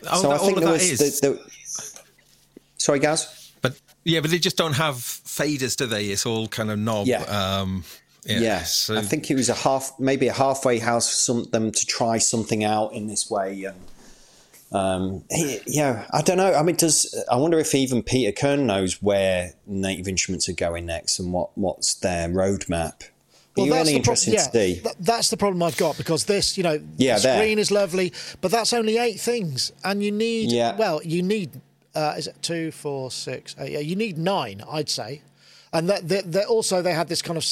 oh, 0.09 0.21
so 0.21 0.29
that, 0.29 0.35
I 0.35 0.45
think 0.45 0.59
there 0.59 0.71
was 0.71 0.97
the, 0.97 1.27
the, 1.27 2.01
sorry, 2.77 2.99
Gaz. 2.99 3.51
But 3.61 3.79
yeah, 4.03 4.21
but 4.21 4.31
they 4.31 4.39
just 4.39 4.57
don't 4.57 4.73
have 4.73 4.95
faders, 4.95 5.75
do 5.75 5.87
they? 5.87 6.05
It's 6.05 6.25
all 6.25 6.47
kind 6.47 6.71
of 6.71 6.79
knob. 6.79 7.07
Yeah. 7.07 7.23
Um, 7.23 7.83
yeah, 8.25 8.39
yeah. 8.39 8.63
So, 8.63 8.97
I 8.97 9.01
think 9.01 9.31
it 9.31 9.35
was 9.35 9.49
a 9.49 9.55
half, 9.55 9.93
maybe 9.99 10.27
a 10.27 10.33
halfway 10.33 10.77
house 10.77 11.09
for 11.09 11.15
some 11.15 11.43
them 11.45 11.71
to 11.71 11.85
try 11.85 12.17
something 12.19 12.63
out 12.63 12.93
in 12.93 13.07
this 13.07 13.29
way, 13.29 13.63
and 13.63 13.79
um, 14.71 15.23
he, 15.29 15.59
yeah, 15.65 16.05
I 16.11 16.21
don't 16.21 16.37
know. 16.37 16.53
I 16.53 16.61
mean, 16.61 16.75
does 16.75 17.23
I 17.31 17.37
wonder 17.37 17.59
if 17.59 17.73
even 17.73 18.03
Peter 18.03 18.31
Kirn 18.31 18.67
knows 18.67 19.01
where 19.01 19.53
Native 19.65 20.07
Instruments 20.07 20.47
are 20.47 20.53
going 20.53 20.85
next 20.85 21.19
and 21.19 21.33
what, 21.33 21.57
what's 21.57 21.95
their 21.95 22.29
roadmap? 22.29 23.09
Well, 23.57 23.65
you 23.65 23.73
really 23.73 23.95
interested 23.95 24.31
pro- 24.31 24.39
yeah, 24.39 24.45
to 24.45 24.75
see? 24.75 24.81
Th- 24.81 24.95
that's 24.99 25.31
the 25.31 25.37
problem 25.37 25.63
I've 25.63 25.77
got 25.77 25.97
because 25.97 26.25
this, 26.25 26.57
you 26.57 26.63
know, 26.63 26.79
yeah, 26.97 27.15
the 27.15 27.19
screen 27.19 27.55
there. 27.55 27.59
is 27.59 27.71
lovely, 27.71 28.13
but 28.41 28.51
that's 28.51 28.71
only 28.73 28.97
eight 28.97 29.19
things, 29.19 29.71
and 29.83 30.03
you 30.03 30.11
need 30.11 30.51
yeah. 30.51 30.75
well, 30.77 31.01
you 31.03 31.23
need 31.23 31.59
uh, 31.95 32.13
is 32.17 32.27
it 32.27 32.35
two, 32.41 32.71
four, 32.71 33.09
six, 33.09 33.55
eight? 33.59 33.71
Yeah, 33.71 33.79
you 33.79 33.95
need 33.95 34.17
nine, 34.17 34.63
I'd 34.69 34.89
say, 34.89 35.23
and 35.73 35.89
that, 35.89 36.07
that, 36.09 36.31
that 36.31 36.45
also 36.45 36.81
they 36.81 36.93
had 36.93 37.07
this 37.07 37.21
kind 37.21 37.37
of 37.37 37.45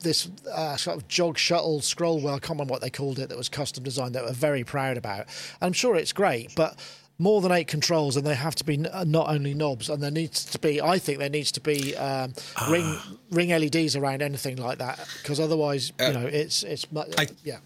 this 0.00 0.28
uh, 0.52 0.76
sort 0.76 0.96
of 0.96 1.08
jog 1.08 1.38
shuttle 1.38 1.80
scroll 1.80 2.18
wheel. 2.18 2.34
I 2.34 2.38
can't 2.38 2.50
remember 2.50 2.72
what 2.72 2.80
they 2.80 2.90
called 2.90 3.18
it. 3.18 3.28
That 3.28 3.38
was 3.38 3.48
custom 3.48 3.84
designed. 3.84 4.14
That 4.14 4.24
we're 4.24 4.32
very 4.32 4.64
proud 4.64 4.96
about. 4.96 5.26
I'm 5.60 5.72
sure 5.72 5.96
it's 5.96 6.12
great, 6.12 6.54
but 6.54 6.78
more 7.18 7.40
than 7.40 7.50
eight 7.50 7.66
controls, 7.66 8.16
and 8.16 8.26
they 8.26 8.34
have 8.34 8.54
to 8.56 8.64
be 8.64 8.86
uh, 8.86 9.04
not 9.04 9.28
only 9.28 9.54
knobs, 9.54 9.88
and 9.88 10.02
there 10.02 10.10
needs 10.10 10.44
to 10.46 10.58
be. 10.58 10.80
I 10.80 10.98
think 10.98 11.18
there 11.18 11.28
needs 11.28 11.52
to 11.52 11.60
be 11.60 11.96
um, 11.96 12.32
uh, 12.56 12.68
ring 12.70 12.98
ring 13.30 13.50
LEDs 13.50 13.96
around 13.96 14.22
anything 14.22 14.56
like 14.56 14.78
that, 14.78 14.98
because 15.22 15.40
otherwise, 15.40 15.92
uh, 16.00 16.06
you 16.06 16.12
know, 16.12 16.26
it's 16.26 16.62
it's 16.62 16.86
I, 17.16 17.28
yeah. 17.44 17.58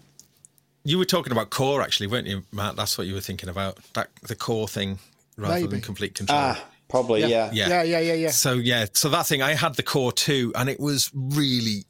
You 0.85 0.97
were 0.97 1.05
talking 1.05 1.31
about 1.31 1.49
Kore, 1.49 1.81
actually, 1.81 2.07
weren't 2.07 2.27
you, 2.27 2.43
Matt? 2.51 2.75
That's 2.75 2.97
what 2.97 3.07
you 3.07 3.13
were 3.13 3.21
thinking 3.21 3.47
about 3.47 3.79
that 3.93 4.09
the 4.23 4.35
Kore 4.35 4.67
thing 4.67 4.99
rather 5.37 5.55
Maybe. 5.55 5.67
than 5.67 5.81
Komplete 5.81 6.15
Kontrol. 6.15 6.29
Ah, 6.31 6.65
probably, 6.89 7.21
yeah. 7.21 7.49
Yeah. 7.53 7.69
yeah, 7.69 7.83
yeah, 7.83 7.99
yeah, 7.99 8.13
yeah. 8.13 8.29
So 8.31 8.53
yeah, 8.55 8.85
so 8.91 9.09
that 9.09 9.27
thing 9.27 9.41
I 9.41 9.53
had 9.53 9.75
the 9.75 9.83
Kore 9.83 10.11
too, 10.11 10.51
and 10.55 10.69
it 10.69 10.79
was 10.79 11.09
really 11.13 11.85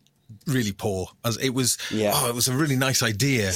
really 0.47 0.71
poor. 0.71 1.07
As 1.25 1.37
it 1.37 1.49
was, 1.49 1.77
yeah. 1.91 2.11
oh, 2.13 2.29
it 2.29 2.35
was 2.35 2.47
a 2.47 2.55
really 2.55 2.75
nice 2.75 3.03
idea, 3.03 3.51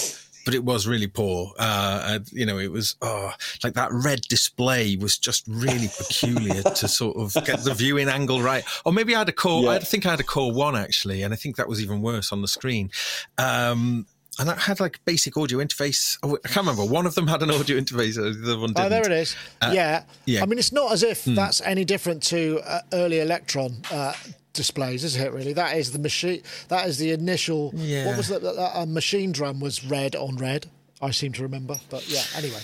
but 0.45 0.53
it 0.53 0.63
was 0.63 0.87
really 0.87 1.07
poor. 1.07 1.51
Uh, 1.59 2.19
you 2.31 2.45
know, 2.45 2.57
it 2.57 2.71
was 2.71 2.95
oh, 3.01 3.33
like 3.63 3.73
that 3.73 3.89
red 3.91 4.21
display 4.21 4.95
was 4.95 5.17
just 5.17 5.43
really 5.47 5.89
peculiar 5.97 6.63
to 6.63 6.87
sort 6.87 7.17
of 7.17 7.33
get 7.45 7.63
the 7.63 7.73
viewing 7.73 8.07
angle 8.07 8.41
right. 8.41 8.63
Or 8.85 8.93
maybe 8.93 9.15
I 9.15 9.19
had 9.19 9.29
a 9.29 9.33
Kore. 9.33 9.63
Yeah. 9.63 9.71
I 9.71 9.79
think 9.79 10.05
I 10.05 10.11
had 10.11 10.19
a 10.19 10.23
Kore 10.23 10.51
one 10.51 10.75
actually, 10.75 11.23
and 11.23 11.33
I 11.33 11.37
think 11.37 11.57
that 11.57 11.67
was 11.67 11.81
even 11.81 12.01
worse 12.01 12.31
on 12.31 12.41
the 12.41 12.47
screen. 12.47 12.91
Um, 13.37 14.05
and 14.39 14.49
that 14.49 14.59
had 14.59 14.79
like 14.79 15.03
basic 15.05 15.37
audio 15.37 15.59
interface. 15.59 16.17
Oh, 16.23 16.37
I 16.43 16.47
can't 16.47 16.67
remember. 16.67 16.85
One 16.85 17.05
of 17.05 17.15
them 17.15 17.27
had 17.27 17.41
an 17.41 17.51
audio 17.51 17.77
interface. 17.79 18.15
The 18.15 18.51
other 18.51 18.59
one 18.59 18.73
didn't. 18.73 18.85
Oh, 18.85 18.89
there 18.89 19.05
it 19.05 19.11
is. 19.11 19.35
Uh, 19.61 19.71
yeah. 19.73 20.03
yeah. 20.25 20.43
I 20.43 20.45
mean, 20.45 20.59
it's 20.59 20.71
not 20.71 20.91
as 20.91 21.03
if 21.03 21.25
hmm. 21.25 21.35
that's 21.35 21.61
any 21.61 21.85
different 21.85 22.23
to 22.23 22.59
uh, 22.65 22.81
early 22.93 23.17
Elektron. 23.17 23.85
uh, 23.91 24.13
displays, 24.53 25.03
is 25.03 25.15
it? 25.15 25.31
Really, 25.31 25.53
that 25.53 25.77
is 25.77 25.91
the 25.91 25.99
machine. 25.99 26.41
That 26.67 26.87
is 26.87 26.97
the 26.97 27.11
initial. 27.11 27.71
Yeah. 27.75 28.07
What 28.07 28.17
was 28.17 28.27
that? 28.29 28.43
A 28.43 28.85
Machinedrum 28.85 29.61
was 29.61 29.85
red 29.85 30.15
on 30.15 30.35
red. 30.35 30.65
I 30.99 31.11
seem 31.11 31.31
to 31.33 31.43
remember, 31.43 31.79
but 31.89 32.09
yeah. 32.09 32.23
Anyway. 32.35 32.59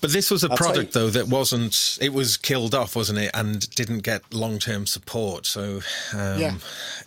But 0.00 0.12
this 0.12 0.30
was 0.30 0.44
a 0.44 0.50
I'll 0.50 0.56
product 0.56 0.92
though 0.92 1.10
that 1.10 1.28
wasn't. 1.28 1.98
It 2.00 2.12
was 2.12 2.36
killed 2.36 2.74
off, 2.74 2.96
wasn't 2.96 3.18
it? 3.18 3.30
And 3.34 3.68
didn't 3.74 4.00
get 4.00 4.32
long 4.32 4.58
term 4.58 4.86
support. 4.86 5.46
So 5.46 5.80
um, 6.14 6.40
yeah. 6.40 6.54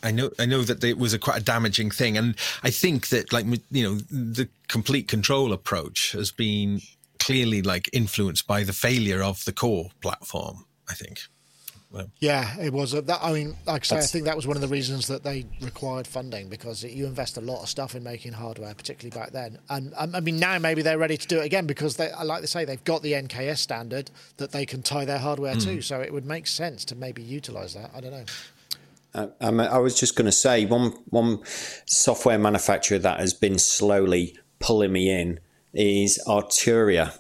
I 0.03 0.11
know. 0.11 0.29
I 0.39 0.45
know 0.45 0.61
that 0.63 0.83
it 0.83 0.97
was 0.97 1.13
a 1.13 1.19
quite 1.19 1.41
a 1.41 1.43
damaging 1.43 1.91
thing, 1.91 2.17
and 2.17 2.35
I 2.63 2.69
think 2.69 3.09
that 3.09 3.33
like 3.33 3.45
you 3.71 3.83
know 3.83 3.95
the 3.95 4.47
Komplete 4.67 5.07
Kontrol 5.07 5.51
approach 5.51 6.11
has 6.11 6.31
been 6.31 6.81
clearly 7.19 7.61
like 7.61 7.89
influenced 7.93 8.47
by 8.47 8.63
the 8.63 8.73
failure 8.73 9.23
of 9.23 9.43
the 9.45 9.53
Kore 9.53 9.89
platform. 10.01 10.65
I 10.89 10.93
think. 10.93 11.21
Yeah, 12.19 12.59
it 12.59 12.73
was. 12.73 12.93
A, 12.93 13.01
that, 13.03 13.19
I 13.21 13.31
mean, 13.31 13.55
like 13.67 13.83
I 13.83 13.85
say, 13.85 13.97
I 13.97 14.01
think 14.01 14.25
that 14.25 14.35
was 14.35 14.47
one 14.47 14.57
of 14.57 14.61
the 14.61 14.67
reasons 14.67 15.07
that 15.07 15.23
they 15.23 15.45
required 15.61 16.07
funding 16.07 16.49
because 16.49 16.83
it, 16.83 16.91
you 16.91 17.05
invest 17.05 17.37
a 17.37 17.41
lot 17.41 17.61
of 17.61 17.69
stuff 17.69 17.93
in 17.95 18.03
making 18.03 18.33
hardware, 18.33 18.73
particularly 18.73 19.15
back 19.15 19.31
then. 19.31 19.59
And 19.69 19.93
um, 19.97 20.15
I 20.15 20.19
mean, 20.19 20.39
now 20.39 20.57
maybe 20.57 20.81
they're 20.81 20.97
ready 20.97 21.17
to 21.17 21.27
do 21.27 21.39
it 21.39 21.45
again 21.45 21.67
because 21.67 21.97
they, 21.97 22.11
like 22.23 22.41
they 22.41 22.47
say, 22.47 22.65
they've 22.65 22.83
got 22.83 23.03
the 23.03 23.13
NKS 23.13 23.59
standard 23.59 24.09
that 24.37 24.51
they 24.51 24.65
can 24.65 24.81
tie 24.81 25.05
their 25.05 25.19
hardware 25.19 25.55
mm. 25.55 25.63
to. 25.65 25.81
So 25.81 26.01
it 26.01 26.11
would 26.11 26.25
make 26.25 26.47
sense 26.47 26.83
to 26.85 26.95
maybe 26.95 27.21
utilize 27.21 27.75
that. 27.75 27.91
I 27.95 28.01
don't 28.01 28.11
know. 28.11 28.25
Uh, 29.13 29.27
I 29.41 29.77
was 29.77 29.99
just 29.99 30.15
going 30.15 30.25
to 30.25 30.31
say 30.31 30.65
one 30.65 30.93
one 31.09 31.41
software 31.85 32.39
manufacturer 32.39 32.97
that 32.99 33.19
has 33.19 33.33
been 33.33 33.59
slowly 33.59 34.37
pulling 34.59 34.91
me 34.91 35.09
in 35.11 35.39
is 35.73 36.19
Arturia. 36.27 37.17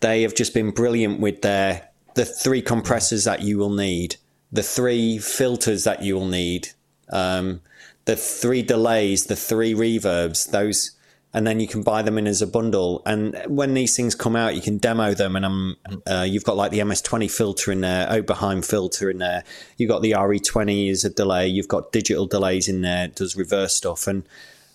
They 0.00 0.22
have 0.22 0.34
just 0.34 0.54
been 0.54 0.70
brilliant 0.70 1.20
with 1.20 1.42
their 1.42 1.87
the 2.18 2.24
three 2.24 2.60
compressors 2.60 3.22
that 3.22 3.42
you 3.42 3.58
will 3.58 3.70
need, 3.70 4.16
the 4.50 4.64
three 4.64 5.18
filters 5.18 5.84
that 5.84 6.02
you 6.02 6.16
will 6.16 6.26
need, 6.26 6.70
um, 7.10 7.60
the 8.06 8.16
three 8.16 8.60
delays, 8.60 9.26
the 9.26 9.36
three 9.36 9.72
reverbs, 9.72 10.50
those, 10.50 10.96
and 11.32 11.46
then 11.46 11.60
you 11.60 11.68
can 11.68 11.84
buy 11.84 12.02
them 12.02 12.18
in 12.18 12.26
as 12.26 12.42
a 12.42 12.46
bundle. 12.48 13.02
And 13.06 13.40
when 13.46 13.74
these 13.74 13.94
things 13.94 14.16
come 14.16 14.34
out, 14.34 14.56
you 14.56 14.60
can 14.60 14.78
demo 14.78 15.14
them. 15.14 15.36
And 15.36 15.44
um, 15.44 15.76
uh, 16.08 16.26
you've 16.28 16.42
got 16.42 16.56
like 16.56 16.72
the 16.72 16.80
MS20 16.80 17.30
filter 17.30 17.70
in 17.70 17.82
there, 17.82 18.08
Oberheim 18.08 18.64
filter 18.64 19.10
in 19.10 19.18
there. 19.18 19.44
You've 19.76 19.90
got 19.90 20.02
the 20.02 20.10
RE20 20.10 20.90
as 20.90 21.04
a 21.04 21.10
delay. 21.10 21.46
You've 21.46 21.68
got 21.68 21.92
digital 21.92 22.26
delays 22.26 22.66
in 22.66 22.80
there, 22.80 23.06
does 23.06 23.36
reverse 23.36 23.76
stuff. 23.76 24.08
And 24.08 24.24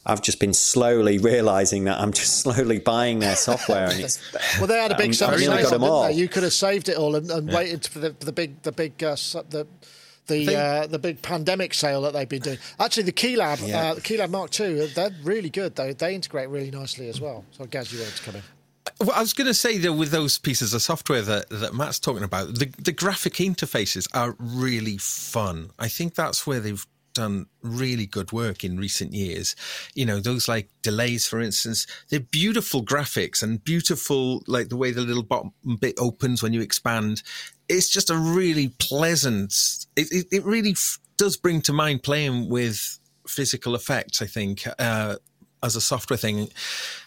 I've 0.06 0.22
just 0.22 0.40
been 0.40 0.54
slowly 0.54 1.18
realizing 1.18 1.86
that 1.86 2.00
I'm 2.00 2.12
just 2.12 2.40
slowly 2.42 2.80
buying 2.80 3.20
their 3.20 3.36
software. 3.36 3.90
And 3.90 4.00
it's, 4.02 4.20
well, 4.58 4.68
they 4.68 4.78
had 4.78 4.92
a 4.92 4.98
big 4.98 5.08
um, 5.08 5.14
summer 5.14 5.38
sale, 5.38 5.58
didn't 5.58 5.84
all. 5.84 6.04
they? 6.04 6.14
You 6.14 6.28
could 6.28 6.44
have 6.44 6.54
saved 6.54 6.90
it 6.90 6.98
all 6.98 7.16
and, 7.16 7.30
and 7.32 7.48
yeah. 7.50 7.56
waited 7.56 7.86
for 7.88 8.00
the, 8.00 8.14
for 8.14 8.26
the 8.26 8.34
big, 8.34 8.62
the 8.64 8.72
big, 8.72 9.04
uh, 9.04 9.16
the 9.50 9.68
the 10.28 10.58
uh, 10.58 10.88
the 10.88 11.00
big 11.00 11.22
pandemic 11.22 11.74
sale 11.74 12.02
that 12.02 12.14
they've 12.14 12.30
been 12.30 12.42
doing. 12.42 12.58
Actually, 12.80 13.04
the 13.04 13.12
Keylab, 13.12 13.68
yeah. 13.68 13.92
uh, 13.92 13.94
the 13.96 14.02
Keylab 14.02 14.30
Mark 14.30 14.58
II, 14.58 14.88
they're 14.88 15.12
really 15.24 15.50
good 15.50 15.76
though. 15.76 15.92
They 15.92 16.16
integrate 16.16 16.50
really 16.50 16.72
nicely 16.72 17.10
as 17.10 17.20
well. 17.20 17.44
So, 17.52 17.66
Gaz, 17.66 17.92
you 17.92 18.00
wanted 18.00 18.16
to 18.16 18.24
come 18.24 18.36
in. 18.36 18.42
Well, 19.00 19.12
I 19.16 19.22
was 19.22 19.34
going 19.34 19.48
to 19.48 19.54
say 19.54 19.78
that 19.80 19.94
with 19.94 20.12
those 20.12 20.38
pieces 20.38 20.74
of 20.74 20.82
software 20.82 21.22
that, 21.22 21.50
that 21.50 21.74
Matt's 21.74 22.00
talking 22.00 22.24
about, 22.24 22.56
the, 22.56 22.72
the 22.78 22.92
graphic 22.92 23.34
interfaces 23.34 24.08
are 24.14 24.36
really 24.40 24.98
fun. 24.98 25.72
I 25.80 25.88
think 25.88 26.16
that's 26.16 26.46
where 26.46 26.60
they've 26.60 26.86
done 27.14 27.48
really 27.62 28.06
good 28.06 28.32
work 28.32 28.64
in 28.64 28.78
recent 28.78 29.14
years. 29.14 29.56
You 29.94 30.06
know, 30.06 30.20
those 30.20 30.48
like 30.48 30.70
delays, 30.82 31.28
for 31.28 31.40
instance, 31.40 31.88
they're 32.10 32.20
beautiful 32.20 32.84
graphics 32.84 33.42
and 33.44 33.64
beautiful, 33.64 34.44
like 34.48 34.70
the 34.70 34.78
way 34.78 34.92
the 34.92 35.02
little 35.02 35.24
bottom 35.24 35.52
bit 35.80 35.96
opens 36.00 36.44
when 36.44 36.54
you 36.54 36.62
expand. 36.62 37.24
It's 37.70 37.90
just 37.90 38.10
a 38.10 38.18
really 38.18 38.70
pleasant, 38.80 39.54
it, 39.96 40.12
it, 40.12 40.28
it 40.32 40.44
really 40.44 40.72
f- 40.72 41.00
does 41.18 41.38
bring 41.38 41.62
to 41.62 41.74
mind 41.74 42.04
playing 42.04 42.50
with 42.50 43.00
physical 43.28 43.76
effects, 43.76 44.22
I 44.22 44.26
think. 44.26 44.66
Uh, 44.78 45.16
as 45.64 45.78
a 45.78 45.82
software 45.82 46.18
thing, 46.18 46.50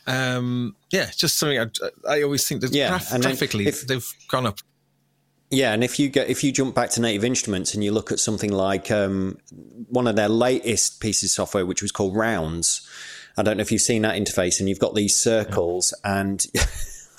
um, 0.06 0.74
yeah, 0.90 1.10
just 1.14 1.38
something 1.38 1.60
I, 1.60 1.68
I 2.08 2.22
always 2.22 2.48
think 2.48 2.62
that 2.62 2.72
yeah, 2.72 2.88
graph- 2.88 3.20
graphically 3.20 3.66
if, 3.66 3.86
they've 3.86 4.10
gone 4.28 4.46
up 4.46 4.60
yeah, 5.50 5.72
and 5.72 5.84
if 5.84 5.98
you 5.98 6.08
get 6.08 6.28
if 6.28 6.42
you 6.42 6.52
jump 6.52 6.74
back 6.74 6.90
to 6.90 7.00
Native 7.00 7.24
Instruments 7.24 7.74
and 7.74 7.84
you 7.84 7.92
look 7.92 8.12
at 8.12 8.18
something 8.18 8.52
like 8.52 8.90
um, 8.90 9.38
one 9.88 10.06
of 10.06 10.16
their 10.16 10.28
latest 10.28 11.00
pieces 11.00 11.30
of 11.30 11.34
software, 11.34 11.66
which 11.66 11.82
was 11.82 11.92
called 11.92 12.16
Rounds, 12.16 12.88
I 13.36 13.42
don't 13.42 13.56
know 13.56 13.62
if 13.62 13.70
you've 13.70 13.82
seen 13.82 14.02
that 14.02 14.16
interface, 14.16 14.60
and 14.60 14.68
you've 14.68 14.78
got 14.78 14.94
these 14.94 15.16
circles, 15.16 15.94
and 16.04 16.44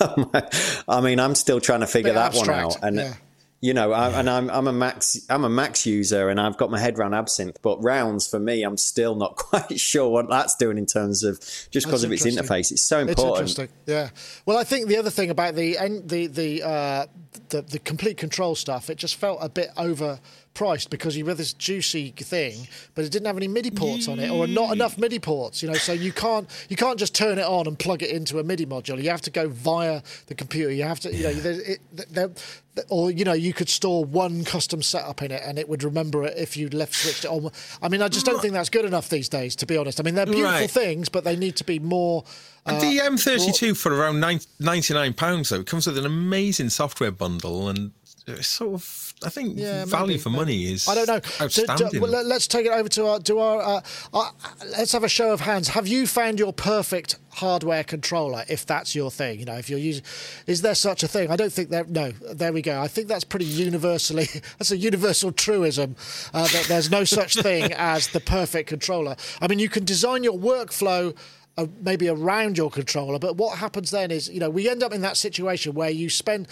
I 0.88 1.00
mean, 1.00 1.20
I'm 1.20 1.34
still 1.34 1.60
trying 1.60 1.80
to 1.80 1.86
figure 1.86 2.12
that 2.12 2.34
abstract. 2.34 2.48
one 2.48 2.64
out, 2.64 2.82
and. 2.82 2.96
Yeah 2.96 3.14
you 3.60 3.74
know, 3.74 3.92
I, 3.92 4.20
and 4.20 4.30
I'm 4.30 4.48
I'm 4.50 4.68
a 4.68 4.72
max 4.72 5.26
I'm 5.28 5.44
a 5.44 5.48
max 5.48 5.84
user, 5.84 6.28
and 6.28 6.40
I've 6.40 6.56
got 6.56 6.70
my 6.70 6.78
head 6.78 6.96
around 6.96 7.12
Absynth. 7.12 7.56
But 7.60 7.82
rounds 7.82 8.28
for 8.28 8.38
me, 8.38 8.62
I'm 8.62 8.76
still 8.76 9.16
not 9.16 9.36
quite 9.36 9.80
sure 9.80 10.08
what 10.08 10.28
that's 10.28 10.54
doing 10.54 10.78
in 10.78 10.86
terms 10.86 11.24
of 11.24 11.40
just 11.70 11.86
because 11.86 12.04
of 12.04 12.12
its 12.12 12.24
interface. 12.24 12.70
It's 12.70 12.82
so 12.82 13.00
important. 13.00 13.50
It's 13.50 13.58
interesting. 13.58 13.68
Yeah. 13.86 14.10
Well, 14.46 14.58
I 14.58 14.64
think 14.64 14.86
the 14.86 14.96
other 14.96 15.10
thing 15.10 15.30
about 15.30 15.56
the 15.56 15.76
the 16.04 16.28
the 16.28 16.62
uh, 16.62 17.06
the, 17.48 17.62
the 17.62 17.78
Komplete 17.80 18.18
Kontrol 18.18 18.56
stuff, 18.56 18.90
it 18.90 18.96
just 18.96 19.16
felt 19.16 19.38
a 19.40 19.48
bit 19.48 19.70
over 19.76 20.20
priced 20.58 20.90
because 20.90 21.16
you 21.16 21.24
had 21.26 21.36
this 21.36 21.52
juicy 21.52 22.10
thing, 22.10 22.66
but 22.96 23.04
it 23.04 23.12
didn't 23.12 23.26
have 23.26 23.36
any 23.36 23.46
MIDI 23.46 23.70
ports 23.70 24.08
on 24.08 24.18
it, 24.18 24.28
or 24.28 24.48
not 24.48 24.72
enough 24.72 24.98
MIDI 24.98 25.20
ports. 25.20 25.62
You 25.62 25.68
know, 25.68 25.74
so 25.74 25.92
you 25.92 26.12
can't 26.12 26.50
you 26.68 26.74
can't 26.74 26.98
just 26.98 27.14
turn 27.14 27.38
it 27.38 27.44
on 27.44 27.68
and 27.68 27.78
plug 27.78 28.02
it 28.02 28.10
into 28.10 28.40
a 28.40 28.42
MIDI 28.42 28.66
module. 28.66 29.00
You 29.00 29.10
have 29.10 29.20
to 29.22 29.30
go 29.30 29.48
via 29.48 30.02
the 30.26 30.34
computer. 30.34 30.72
You 30.72 30.82
have 30.82 30.98
to, 31.00 31.14
you 31.14 31.22
know, 31.22 31.30
it, 31.30 31.80
it, 32.16 32.84
or 32.88 33.12
you 33.12 33.24
know, 33.24 33.34
you 33.34 33.52
could 33.52 33.68
store 33.68 34.04
one 34.04 34.44
custom 34.44 34.82
setup 34.82 35.22
in 35.22 35.30
it, 35.30 35.42
and 35.44 35.60
it 35.60 35.68
would 35.68 35.84
remember 35.84 36.24
it 36.24 36.36
if 36.36 36.56
you 36.56 36.68
left 36.70 36.92
switched 36.94 37.24
it 37.24 37.30
on. 37.30 37.52
I 37.80 37.88
mean, 37.88 38.02
I 38.02 38.08
just 38.08 38.26
don't 38.26 38.42
think 38.42 38.52
that's 38.52 38.68
good 38.68 38.84
enough 38.84 39.08
these 39.08 39.28
days, 39.28 39.54
to 39.56 39.66
be 39.66 39.76
honest. 39.76 40.00
I 40.00 40.02
mean, 40.02 40.16
they're 40.16 40.26
beautiful 40.26 40.50
right. 40.50 40.70
things, 40.70 41.08
but 41.08 41.22
they 41.22 41.36
need 41.36 41.54
to 41.56 41.64
be 41.64 41.78
more. 41.78 42.24
Uh, 42.66 42.80
the 42.80 42.98
M32 42.98 43.76
for 43.76 43.94
around 43.94 44.20
99 44.58 45.14
pounds 45.14 45.48
though 45.48 45.60
it 45.60 45.66
comes 45.66 45.86
with 45.86 45.96
an 45.96 46.04
amazing 46.04 46.68
software 46.68 47.10
bundle 47.10 47.66
and 47.70 47.92
it's 48.26 48.48
sort 48.48 48.74
of 48.74 49.07
I 49.24 49.30
think 49.30 49.58
yeah, 49.58 49.84
value 49.84 50.06
maybe, 50.06 50.18
for 50.18 50.30
money 50.30 50.72
is. 50.72 50.86
I 50.86 50.94
don't 50.94 51.08
know. 51.08 51.20
Outstanding. 51.40 51.88
So, 51.90 52.00
well, 52.00 52.24
let's 52.24 52.46
take 52.46 52.66
it 52.66 52.72
over 52.72 52.88
to 52.90 53.06
our. 53.06 53.18
To 53.20 53.38
our 53.40 53.60
uh, 53.60 53.80
uh, 54.14 54.30
let's 54.70 54.92
have 54.92 55.02
a 55.02 55.08
show 55.08 55.32
of 55.32 55.40
hands. 55.40 55.68
Have 55.68 55.88
you 55.88 56.06
found 56.06 56.38
your 56.38 56.52
perfect 56.52 57.16
hardware 57.32 57.82
controller? 57.82 58.44
If 58.48 58.64
that's 58.64 58.94
your 58.94 59.10
thing, 59.10 59.40
you 59.40 59.44
know, 59.44 59.56
if 59.56 59.68
you're 59.68 59.78
using, 59.78 60.04
is 60.46 60.62
there 60.62 60.74
such 60.74 61.02
a 61.02 61.08
thing? 61.08 61.30
I 61.30 61.36
don't 61.36 61.52
think 61.52 61.70
there. 61.70 61.84
No, 61.84 62.12
there 62.12 62.52
we 62.52 62.62
go. 62.62 62.80
I 62.80 62.86
think 62.86 63.08
that's 63.08 63.24
pretty 63.24 63.46
universally. 63.46 64.26
That's 64.58 64.70
a 64.70 64.76
universal 64.76 65.32
truism 65.32 65.96
uh, 66.32 66.46
that 66.48 66.66
there's 66.68 66.90
no 66.90 67.04
such 67.04 67.34
thing 67.42 67.72
as 67.74 68.08
the 68.08 68.20
perfect 68.20 68.68
controller. 68.68 69.16
I 69.40 69.48
mean, 69.48 69.58
you 69.58 69.68
can 69.68 69.84
design 69.84 70.24
your 70.24 70.38
workflow. 70.38 71.16
Uh, 71.56 71.66
maybe 71.80 72.08
around 72.08 72.56
your 72.56 72.70
controller, 72.70 73.18
but 73.18 73.36
what 73.36 73.58
happens 73.58 73.90
then 73.90 74.12
is, 74.12 74.28
you 74.28 74.38
know, 74.38 74.48
we 74.48 74.68
end 74.68 74.80
up 74.80 74.92
in 74.92 75.00
that 75.00 75.16
situation 75.16 75.74
where 75.74 75.90
you 75.90 76.08
spend 76.08 76.46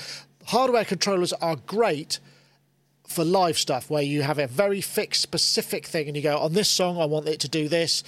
hardware 0.46 0.84
controllers 0.84 1.32
are 1.34 1.54
great 1.54 2.18
for 3.06 3.24
live 3.24 3.58
stuff 3.58 3.88
where 3.90 4.02
you 4.02 4.22
have 4.22 4.38
a 4.38 4.46
very 4.46 4.80
fixed 4.80 5.22
specific 5.22 5.86
thing 5.86 6.08
and 6.08 6.16
you 6.16 6.22
go 6.22 6.36
on 6.38 6.52
this 6.52 6.68
song 6.68 7.00
i 7.00 7.04
want 7.04 7.28
it 7.28 7.40
to 7.40 7.48
do 7.48 7.68
this 7.68 8.02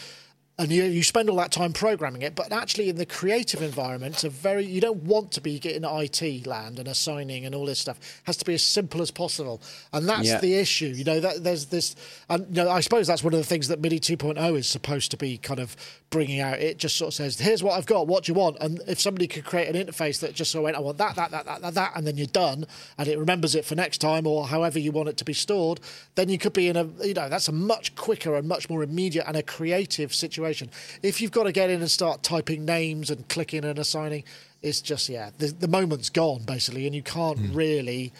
and 0.58 0.70
you, 0.70 0.84
you 0.84 1.02
spend 1.02 1.30
all 1.30 1.36
that 1.36 1.52
time 1.52 1.72
programming 1.72 2.22
it 2.22 2.34
but 2.34 2.52
actually 2.52 2.88
in 2.88 2.96
the 2.96 3.06
creative 3.06 3.62
environment 3.62 4.14
it's 4.14 4.24
a 4.24 4.30
very 4.30 4.64
you 4.64 4.80
don't 4.80 5.02
want 5.04 5.32
to 5.32 5.40
be 5.40 5.58
getting 5.58 5.84
IT 5.84 6.46
land 6.46 6.78
and 6.78 6.88
assigning 6.88 7.44
and 7.46 7.54
all 7.54 7.66
this 7.66 7.78
stuff. 7.78 7.98
It 7.98 8.22
has 8.24 8.36
to 8.38 8.44
be 8.44 8.54
as 8.54 8.62
simple 8.62 9.02
as 9.02 9.10
possible. 9.10 9.60
And 9.92 10.08
that's 10.08 10.28
yeah. 10.28 10.40
the 10.40 10.54
issue 10.54 10.86
you 10.86 11.04
know 11.04 11.20
that 11.20 11.44
there's 11.44 11.66
this 11.66 11.94
and 12.28 12.46
you 12.48 12.64
know 12.64 12.70
I 12.70 12.80
suppose 12.80 13.06
that's 13.06 13.24
one 13.24 13.34
of 13.34 13.38
the 13.38 13.46
things 13.46 13.68
that 13.68 13.80
MIDI 13.80 14.00
2.0 14.00 14.56
is 14.56 14.68
supposed 14.68 15.10
to 15.12 15.16
be 15.16 15.38
kind 15.38 15.60
of 15.60 15.76
bringing 16.10 16.40
out. 16.40 16.58
It 16.58 16.78
just 16.78 16.96
sort 16.96 17.08
of 17.08 17.14
says 17.14 17.38
here's 17.38 17.62
what 17.62 17.74
I've 17.74 17.86
got 17.86 18.06
what 18.06 18.24
do 18.24 18.32
you 18.32 18.38
want? 18.38 18.56
And 18.60 18.80
if 18.86 19.00
somebody 19.00 19.26
could 19.26 19.44
create 19.44 19.74
an 19.74 19.86
interface 19.86 20.20
that 20.20 20.34
just 20.34 20.50
sort 20.50 20.60
of 20.60 20.64
went 20.64 20.76
I 20.76 20.80
want 20.80 20.98
that 20.98 21.16
that 21.16 21.30
that 21.30 21.46
that 21.46 21.62
that, 21.62 21.74
that 21.74 21.92
and 21.94 22.06
then 22.06 22.16
you're 22.16 22.26
done 22.26 22.66
and 22.96 23.08
it 23.08 23.18
remembers 23.18 23.54
it 23.54 23.64
for 23.64 23.74
next 23.74 23.98
time 23.98 24.26
or 24.26 24.46
however 24.46 24.78
you 24.78 24.92
want 24.92 25.08
it 25.08 25.16
to 25.18 25.24
be 25.24 25.32
stored 25.32 25.80
then 26.14 26.28
you 26.28 26.38
could 26.38 26.52
be 26.52 26.68
in 26.68 26.76
a 26.76 26.84
you 27.04 27.14
know 27.14 27.28
that's 27.28 27.48
a 27.48 27.52
much 27.52 27.94
quicker 27.94 28.34
and 28.34 28.48
much 28.48 28.68
more 28.68 28.82
immediate 28.82 29.24
and 29.26 29.36
a 29.36 29.42
creative 29.42 30.14
situation 30.14 30.47
situation. 30.48 30.70
If 31.02 31.20
you've 31.20 31.32
got 31.32 31.44
to 31.44 31.52
get 31.52 31.70
in 31.70 31.80
and 31.80 31.90
start 31.90 32.22
typing 32.22 32.64
names 32.64 33.10
and 33.10 33.28
clicking 33.28 33.64
and 33.64 33.78
assigning, 33.78 34.24
it's 34.62 34.80
just 34.80 35.08
yeah, 35.08 35.30
the, 35.38 35.48
the 35.48 35.68
moment's 35.68 36.10
gone 36.10 36.42
basically, 36.42 36.86
and 36.86 36.94
you 36.94 37.02
can't 37.02 37.38
mm. 37.38 37.54
really. 37.54 38.12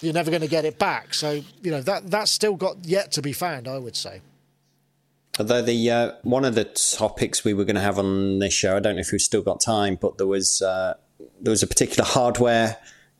You're 0.00 0.14
never 0.14 0.30
going 0.30 0.42
to 0.42 0.48
get 0.48 0.64
it 0.64 0.78
back. 0.78 1.14
So 1.14 1.42
you 1.62 1.70
know 1.70 1.82
that 1.82 2.10
that's 2.10 2.30
still 2.30 2.56
got 2.56 2.84
yet 2.84 3.12
to 3.12 3.22
be 3.22 3.32
found. 3.32 3.68
I 3.68 3.78
would 3.78 3.96
say. 3.96 4.20
Although 5.38 5.62
the 5.62 5.90
uh, 5.90 6.12
one 6.22 6.44
of 6.44 6.54
the 6.54 6.64
topics 6.64 7.44
we 7.44 7.54
were 7.54 7.64
going 7.64 7.76
to 7.76 7.82
have 7.82 7.98
on 7.98 8.40
this 8.40 8.52
show, 8.52 8.76
I 8.76 8.80
don't 8.80 8.96
know 8.96 9.00
if 9.00 9.12
we've 9.12 9.20
still 9.20 9.42
got 9.42 9.60
time, 9.60 9.96
but 10.00 10.18
there 10.18 10.26
was 10.26 10.62
uh, 10.62 10.94
there 11.40 11.50
was 11.50 11.62
a 11.62 11.66
particular 11.66 12.04
hardware 12.04 12.76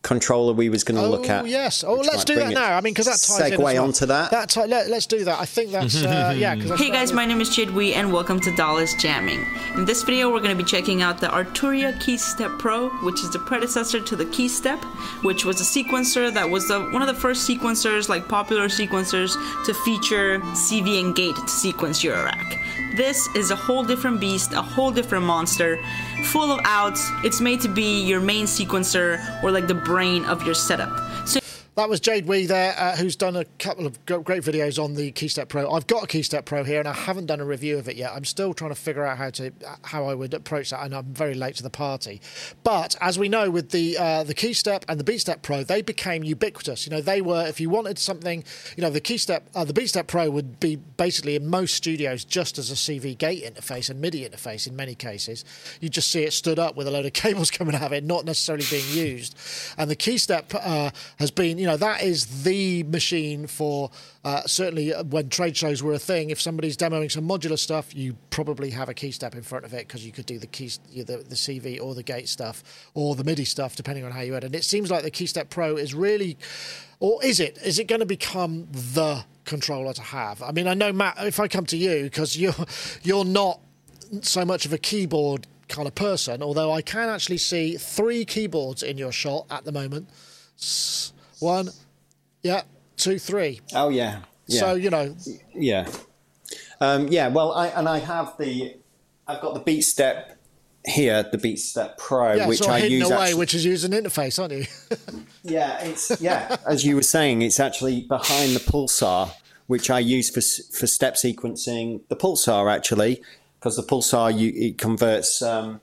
controller 0.09 0.54
we 0.54 0.70
was 0.70 0.84
going 0.84 0.96
to 0.96 1.06
oh, 1.06 1.11
look 1.11 1.28
at. 1.28 1.42
Oh 1.42 1.46
yes. 1.46 1.84
Oh, 1.84 1.96
let's 1.96 2.24
do 2.24 2.34
that 2.36 2.50
now. 2.50 2.74
I 2.74 2.80
mean, 2.80 2.94
because 2.94 3.04
that 3.04 3.20
ties 3.20 3.52
segue 3.52 3.72
in 3.72 3.78
onto 3.78 4.06
that. 4.06 4.30
That 4.30 4.48
t- 4.48 4.64
let, 4.64 4.90
us 4.90 5.04
do 5.04 5.22
that. 5.24 5.38
I 5.38 5.44
think 5.44 5.70
that's 5.70 6.02
uh, 6.02 6.34
yeah. 6.36 6.54
That's 6.54 6.80
hey 6.80 6.90
guys, 6.90 7.12
my 7.12 7.26
name 7.26 7.42
is 7.42 7.50
Chidwi, 7.50 7.94
and 7.94 8.11
welcome 8.11 8.40
to 8.40 8.50
Dallas 8.56 8.94
Jamming. 8.94 9.44
In 9.76 9.84
this 9.84 10.02
video, 10.02 10.32
we're 10.32 10.40
going 10.40 10.56
to 10.56 10.64
be 10.64 10.68
checking 10.68 11.02
out 11.02 11.20
the 11.20 11.26
Arturia 11.26 11.92
KeyStep 12.00 12.59
Pro, 12.59 12.88
which 13.04 13.20
is 13.20 13.30
the 13.30 13.38
predecessor 13.38 14.00
to 14.00 14.16
the 14.16 14.24
KeyStep, 14.24 14.82
which 15.24 15.44
was 15.44 15.61
a 15.61 15.64
sequencer 15.64 16.32
that 16.32 16.48
was 16.48 16.68
the 16.68 16.80
one 16.88 17.02
of 17.02 17.09
the 17.09 17.20
first 17.20 17.46
sequencers, 17.46 18.09
like 18.09 18.26
popular 18.28 18.68
sequencers, 18.68 19.34
to 19.66 19.74
feature 19.84 20.38
CV 20.56 21.04
and 21.04 21.14
gate 21.14 21.36
to 21.36 21.48
sequence 21.48 22.02
your 22.02 22.16
rack. 22.24 22.68
This 22.99 23.28
is 23.36 23.53
a 23.53 23.55
whole 23.55 23.84
different 23.84 24.18
beast, 24.18 24.55
a 24.55 24.61
whole 24.61 24.90
different 24.90 25.24
monster, 25.24 25.78
full 26.24 26.51
of 26.51 26.59
outs. 26.64 27.09
It's 27.22 27.40
made 27.40 27.61
to 27.61 27.68
be 27.68 28.03
your 28.03 28.18
main 28.18 28.46
sequencer 28.46 29.40
or 29.40 29.53
like 29.53 29.68
the 29.68 29.74
brain 29.74 30.24
of 30.24 30.42
your 30.42 30.57
setup. 30.57 30.99
So 31.24 31.38
that 31.79 31.89
was 31.89 32.01
Jade 32.01 32.26
Wee 32.26 32.45
there, 32.47 32.74
uh, 32.76 32.97
who's 32.97 33.14
done 33.14 33.37
a 33.37 33.45
couple 33.45 33.87
of 33.87 34.05
great 34.05 34.43
videos 34.43 34.83
on 34.83 34.95
the 34.95 35.12
KeyStep 35.12 35.49
Pro. 35.49 35.70
I've 35.70 35.87
got 35.87 36.03
a 36.03 36.07
KeyStep 36.09 36.45
Pro 36.45 36.64
here, 36.64 36.81
and 36.81 36.89
I 36.89 36.93
haven't 36.93 37.26
done 37.26 37.41
a 37.41 37.45
review 37.45 37.79
of 37.79 37.89
it 37.89 37.95
yet. 37.95 38.11
I'm 38.12 38.24
still 38.24 38.53
trying 38.53 38.72
to 38.72 38.74
figure 38.74 39.07
out 39.07 39.16
how 39.16 39.31
to 39.31 39.53
how 39.83 40.07
I 40.07 40.14
would 40.14 40.35
approach 40.35 40.70
that, 40.70 40.85
and 40.85 40.93
I'm 40.93 41.14
very 41.14 41.35
late 41.35 41.55
to 41.57 41.62
the 41.62 41.70
party. 41.70 42.20
But 42.64 42.97
as 43.01 43.16
we 43.16 43.29
know, 43.29 43.49
with 43.53 43.70
the 43.70 43.97
uh, 43.97 44.24
the 44.24 44.35
KeyStep 44.35 44.87
and 44.89 44.99
the 44.99 45.05
BeatStep 45.05 45.43
Pro, 45.43 45.62
they 45.62 45.81
became 45.81 46.24
ubiquitous. 46.24 46.85
You 46.85 46.91
know, 46.91 47.01
they 47.01 47.22
were 47.22 47.47
if 47.47 47.61
you 47.61 47.70
wanted 47.70 48.01
something, 48.01 48.43
you 48.76 48.83
know, 48.83 48.91
the 48.91 49.01
KeyStep, 49.01 49.43
uh, 49.55 49.62
the 49.62 49.72
BeatStep 49.72 50.09
Pro 50.09 50.31
would 50.31 50.59
be 50.59 50.74
basically 50.74 51.37
in 51.37 51.47
most 51.47 51.76
studios 51.76 52.24
just 52.24 52.59
as 52.59 52.72
a 52.72 52.74
CV 52.74 53.16
gate 53.16 53.45
interface 53.45 53.89
and 53.89 54.01
MIDI 54.01 54.29
interface 54.29 54.66
in 54.66 54.74
many 54.74 54.97
cases. 54.97 55.45
You 55.81 55.89
just 55.89 56.11
see 56.11 56.24
it 56.24 56.33
stood 56.33 56.59
up 56.59 56.74
with 56.74 56.89
a 56.89 56.91
load 56.91 57.07
of 57.07 57.12
cables 57.24 57.53
coming 57.53 57.76
out 57.76 57.83
of 57.83 57.93
it, 57.93 58.03
not 58.03 58.24
necessarily 58.24 58.66
being 58.68 58.89
used. 58.91 59.37
And 59.79 59.89
the 59.89 59.97
KeyStep 59.97 60.57
uh, 60.61 60.91
has 61.20 61.31
been, 61.31 61.57
you 61.59 61.68
know, 61.68 61.68
that 61.77 62.03
is 62.03 62.45
the 62.45 62.83
machine 62.85 63.47
for 63.47 63.91
uh, 64.25 64.43
certainly 64.47 64.95
uh, 64.95 65.05
when 65.05 65.29
trade 65.29 65.57
shows 65.57 65.83
were 65.83 65.93
a 65.93 65.99
thing. 65.99 66.31
If 66.31 66.41
somebody's 66.41 66.77
demoing 66.77 67.11
some 67.11 67.27
modular 67.29 67.59
stuff, 67.59 67.95
you 67.95 68.16
probably 68.31 68.71
have 68.71 68.89
a 68.89 68.95
KeyStep 68.95 69.35
in 69.35 69.43
front 69.43 69.64
of 69.64 69.75
it 69.75 69.87
because 69.87 70.05
you 70.05 70.12
could 70.12 70.27
do 70.27 70.39
the 70.39 70.47
keys, 70.47 70.79
the, 70.95 71.03
the 71.05 71.35
CV 71.35 71.81
or 71.81 71.95
the 71.95 72.03
gate 72.03 72.29
stuff 72.29 72.62
or 72.95 73.14
the 73.14 73.25
MIDI 73.25 73.45
stuff, 73.45 73.77
depending 73.77 74.05
on 74.05 74.12
how 74.12 74.21
you 74.21 74.35
edit. 74.35 74.47
And 74.47 74.55
it 74.55 74.64
seems 74.64 74.91
like 74.91 75.03
the 75.03 75.11
KeyStep 75.11 75.51
Pro 75.51 75.77
is 75.77 75.95
really, 75.95 76.39
or 77.01 77.23
is 77.25 77.41
it? 77.41 77.59
Is 77.64 77.79
it 77.79 77.89
going 77.89 78.01
to 78.01 78.07
become 78.07 78.69
the 78.73 79.25
controller 79.45 79.93
to 79.93 80.03
have? 80.03 80.43
I 80.43 80.53
mean, 80.53 80.66
I 80.66 80.75
know 80.75 80.93
Matt. 80.93 81.16
If 81.19 81.41
I 81.41 81.49
come 81.49 81.66
to 81.66 81.77
you 81.77 82.05
because 82.05 82.37
you're 82.37 82.55
you're 83.03 83.25
not 83.25 83.61
so 84.23 84.45
much 84.45 84.66
of 84.66 84.73
a 84.73 84.79
keyboard 84.79 85.47
kind 85.69 85.87
of 85.87 85.95
person, 85.95 86.43
although 86.43 86.73
I 86.73 86.83
can 86.83 87.09
actually 87.09 87.39
see 87.39 87.77
three 87.77 88.25
keyboards 88.25 88.83
in 88.83 88.99
your 88.99 89.12
shot 89.12 89.47
at 89.51 89.64
the 89.64 89.73
moment. 89.73 90.09
One, 91.41 91.70
yeah, 92.43 92.62
two, 92.97 93.18
three. 93.18 93.61
Oh 93.74 93.89
yeah. 93.89 94.20
yeah. 94.47 94.61
So 94.61 94.74
you 94.74 94.91
know. 94.91 95.16
Yeah. 95.55 95.89
Um, 96.80 97.09
yeah. 97.09 97.28
Well, 97.28 97.53
I 97.53 97.68
and 97.68 97.89
I 97.89 97.99
have 97.99 98.36
the, 98.39 98.76
I've 99.26 99.41
got 99.41 99.55
the 99.55 99.61
Beat 99.61 99.82
Step 99.82 100.39
here, 100.84 101.22
the 101.22 101.39
Beat 101.39 101.59
Step 101.59 101.99
Pro, 101.99 102.34
yeah, 102.34 102.49
which 102.49 102.62
I 102.62 102.78
use. 102.78 103.09
away, 103.11 103.16
actually, 103.16 103.39
which 103.39 103.55
is 103.55 103.64
using 103.64 103.93
interface, 103.93 104.41
aren't 104.41 104.53
you? 104.53 104.66
yeah, 105.43 105.80
it's 105.84 106.20
yeah. 106.20 106.57
As 106.66 106.84
you 106.84 106.97
were 106.97 107.03
saying, 107.03 107.43
it's 107.43 107.61
actually 107.61 108.03
behind 108.03 108.55
the 108.55 108.61
Pulsar, 108.61 109.32
which 109.66 109.91
I 109.91 109.99
use 109.99 110.30
for 110.30 110.41
for 110.76 110.86
step 110.86 111.14
sequencing. 111.14 112.01
The 112.09 112.16
Pulsar 112.16 112.72
actually, 112.72 113.22
because 113.59 113.76
the 113.76 113.82
Pulsar 113.82 114.36
you 114.36 114.53
it 114.55 114.78
converts. 114.78 115.43
Um, 115.43 115.80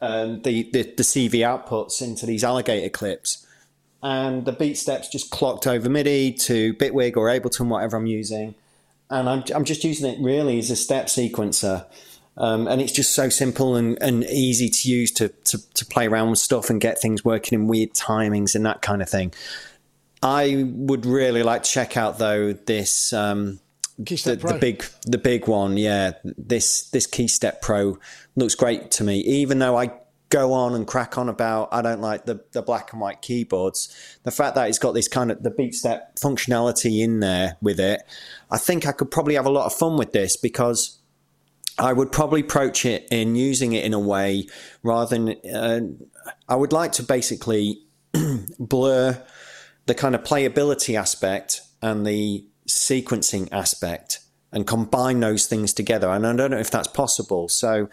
um, 0.00 0.42
the, 0.42 0.64
the 0.72 0.82
the 0.82 1.04
CV 1.04 1.34
outputs 1.46 2.02
into 2.02 2.26
these 2.26 2.42
alligator 2.42 2.88
clips, 2.88 3.46
and 4.02 4.44
the 4.44 4.52
beat 4.52 4.76
steps 4.76 5.08
just 5.08 5.30
clocked 5.30 5.66
over 5.66 5.88
MIDI 5.88 6.32
to 6.32 6.74
Bitwig 6.74 7.16
or 7.16 7.26
Ableton, 7.26 7.68
whatever 7.68 7.96
I'm 7.96 8.06
using, 8.06 8.54
and 9.10 9.28
I'm 9.28 9.44
I'm 9.54 9.64
just 9.64 9.84
using 9.84 10.12
it 10.12 10.18
really 10.20 10.58
as 10.58 10.70
a 10.70 10.76
step 10.76 11.06
sequencer. 11.06 11.86
Um, 12.36 12.66
and 12.66 12.80
it's 12.80 12.92
just 12.92 13.12
so 13.12 13.28
simple 13.28 13.76
and, 13.76 13.98
and 14.00 14.24
easy 14.24 14.70
to 14.70 14.88
use 14.88 15.10
to, 15.12 15.28
to, 15.28 15.74
to 15.74 15.84
play 15.84 16.06
around 16.06 16.30
with 16.30 16.38
stuff 16.38 16.70
and 16.70 16.80
get 16.80 16.98
things 16.98 17.22
working 17.22 17.60
in 17.60 17.66
weird 17.66 17.92
timings 17.92 18.54
and 18.54 18.64
that 18.64 18.80
kind 18.80 19.02
of 19.02 19.10
thing. 19.10 19.34
I 20.22 20.64
would 20.66 21.04
really 21.04 21.42
like 21.42 21.64
to 21.64 21.70
check 21.70 21.98
out 21.98 22.18
though 22.18 22.54
this 22.54 23.12
um, 23.12 23.60
the, 23.98 24.36
the, 24.36 24.58
big 24.58 24.84
the 25.04 25.18
big 25.18 25.46
one. 25.46 25.76
Yeah, 25.76 26.12
this 26.24 26.88
this 26.90 27.06
KeyStep 27.06 27.60
Pro 27.60 27.98
looks 28.36 28.54
great 28.54 28.90
to 28.92 29.04
me. 29.04 29.18
Even 29.18 29.58
though 29.58 29.76
I 29.76 29.92
go 30.32 30.54
on 30.54 30.74
and 30.74 30.86
crack 30.86 31.18
on 31.18 31.28
about 31.28 31.68
I 31.72 31.82
don't 31.82 32.00
like 32.00 32.24
the, 32.24 32.42
the 32.52 32.62
black 32.62 32.92
and 32.92 33.00
white 33.00 33.20
keyboards. 33.20 33.94
The 34.22 34.30
fact 34.30 34.54
that 34.54 34.68
it's 34.68 34.78
got 34.78 34.92
this 34.92 35.06
kind 35.06 35.30
of 35.30 35.42
the 35.42 35.50
beat 35.50 35.74
step 35.74 36.16
functionality 36.16 37.00
in 37.02 37.20
there 37.20 37.58
with 37.60 37.78
it, 37.78 38.02
I 38.50 38.56
think 38.56 38.86
I 38.86 38.92
could 38.92 39.10
probably 39.10 39.34
have 39.34 39.44
a 39.44 39.50
lot 39.50 39.66
of 39.66 39.74
fun 39.74 39.98
with 39.98 40.12
this 40.12 40.36
because 40.36 40.98
I 41.78 41.92
would 41.92 42.10
probably 42.10 42.40
approach 42.40 42.86
it 42.86 43.06
in 43.10 43.36
using 43.36 43.74
it 43.74 43.84
in 43.84 43.92
a 43.92 44.00
way 44.00 44.48
rather 44.82 45.16
than 45.16 45.36
uh, 45.54 45.80
I 46.48 46.56
would 46.56 46.72
like 46.72 46.92
to 46.92 47.02
basically 47.02 47.82
blur 48.58 49.22
the 49.84 49.94
kind 49.94 50.14
of 50.14 50.22
playability 50.22 50.98
aspect 50.98 51.60
and 51.82 52.06
the 52.06 52.46
sequencing 52.66 53.48
aspect 53.52 54.20
and 54.50 54.66
combine 54.66 55.20
those 55.20 55.46
things 55.46 55.74
together. 55.74 56.08
And 56.08 56.26
I 56.26 56.34
don't 56.34 56.52
know 56.52 56.58
if 56.58 56.70
that's 56.70 56.88
possible. 56.88 57.48
So 57.48 57.88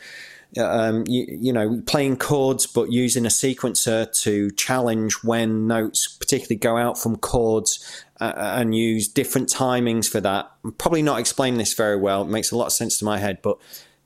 um, 0.58 1.04
you, 1.08 1.26
you, 1.30 1.54
know, 1.54 1.82
playing 1.86 2.18
chords, 2.18 2.66
but 2.66 2.92
using 2.92 3.26
a 3.26 3.30
sequencer 3.30 4.12
to 4.24 4.50
challenge 4.52 5.24
when 5.24 5.68
notes 5.68 6.08
particularly 6.08 6.56
go 6.56 6.76
out 6.76 6.98
from 6.98 7.18
chords 7.18 8.04
uh, 8.20 8.34
and 8.36 8.76
use 8.76 9.08
different 9.08 9.50
timings 9.50 10.10
for 10.10 10.20
that. 10.22 10.52
I'm 10.64 10.72
probably 10.74 11.04
not 11.04 11.20
explaining 11.20 11.60
this 11.60 11.74
very 11.74 11.98
well. 11.98 12.24
It 12.24 12.30
makes 12.30 12.52
a 12.52 12.58
lot 12.58 12.66
of 12.66 12.74
sense 12.74 12.98
to 13.00 13.06
my 13.06 13.20
head, 13.20 13.40
but 13.44 13.58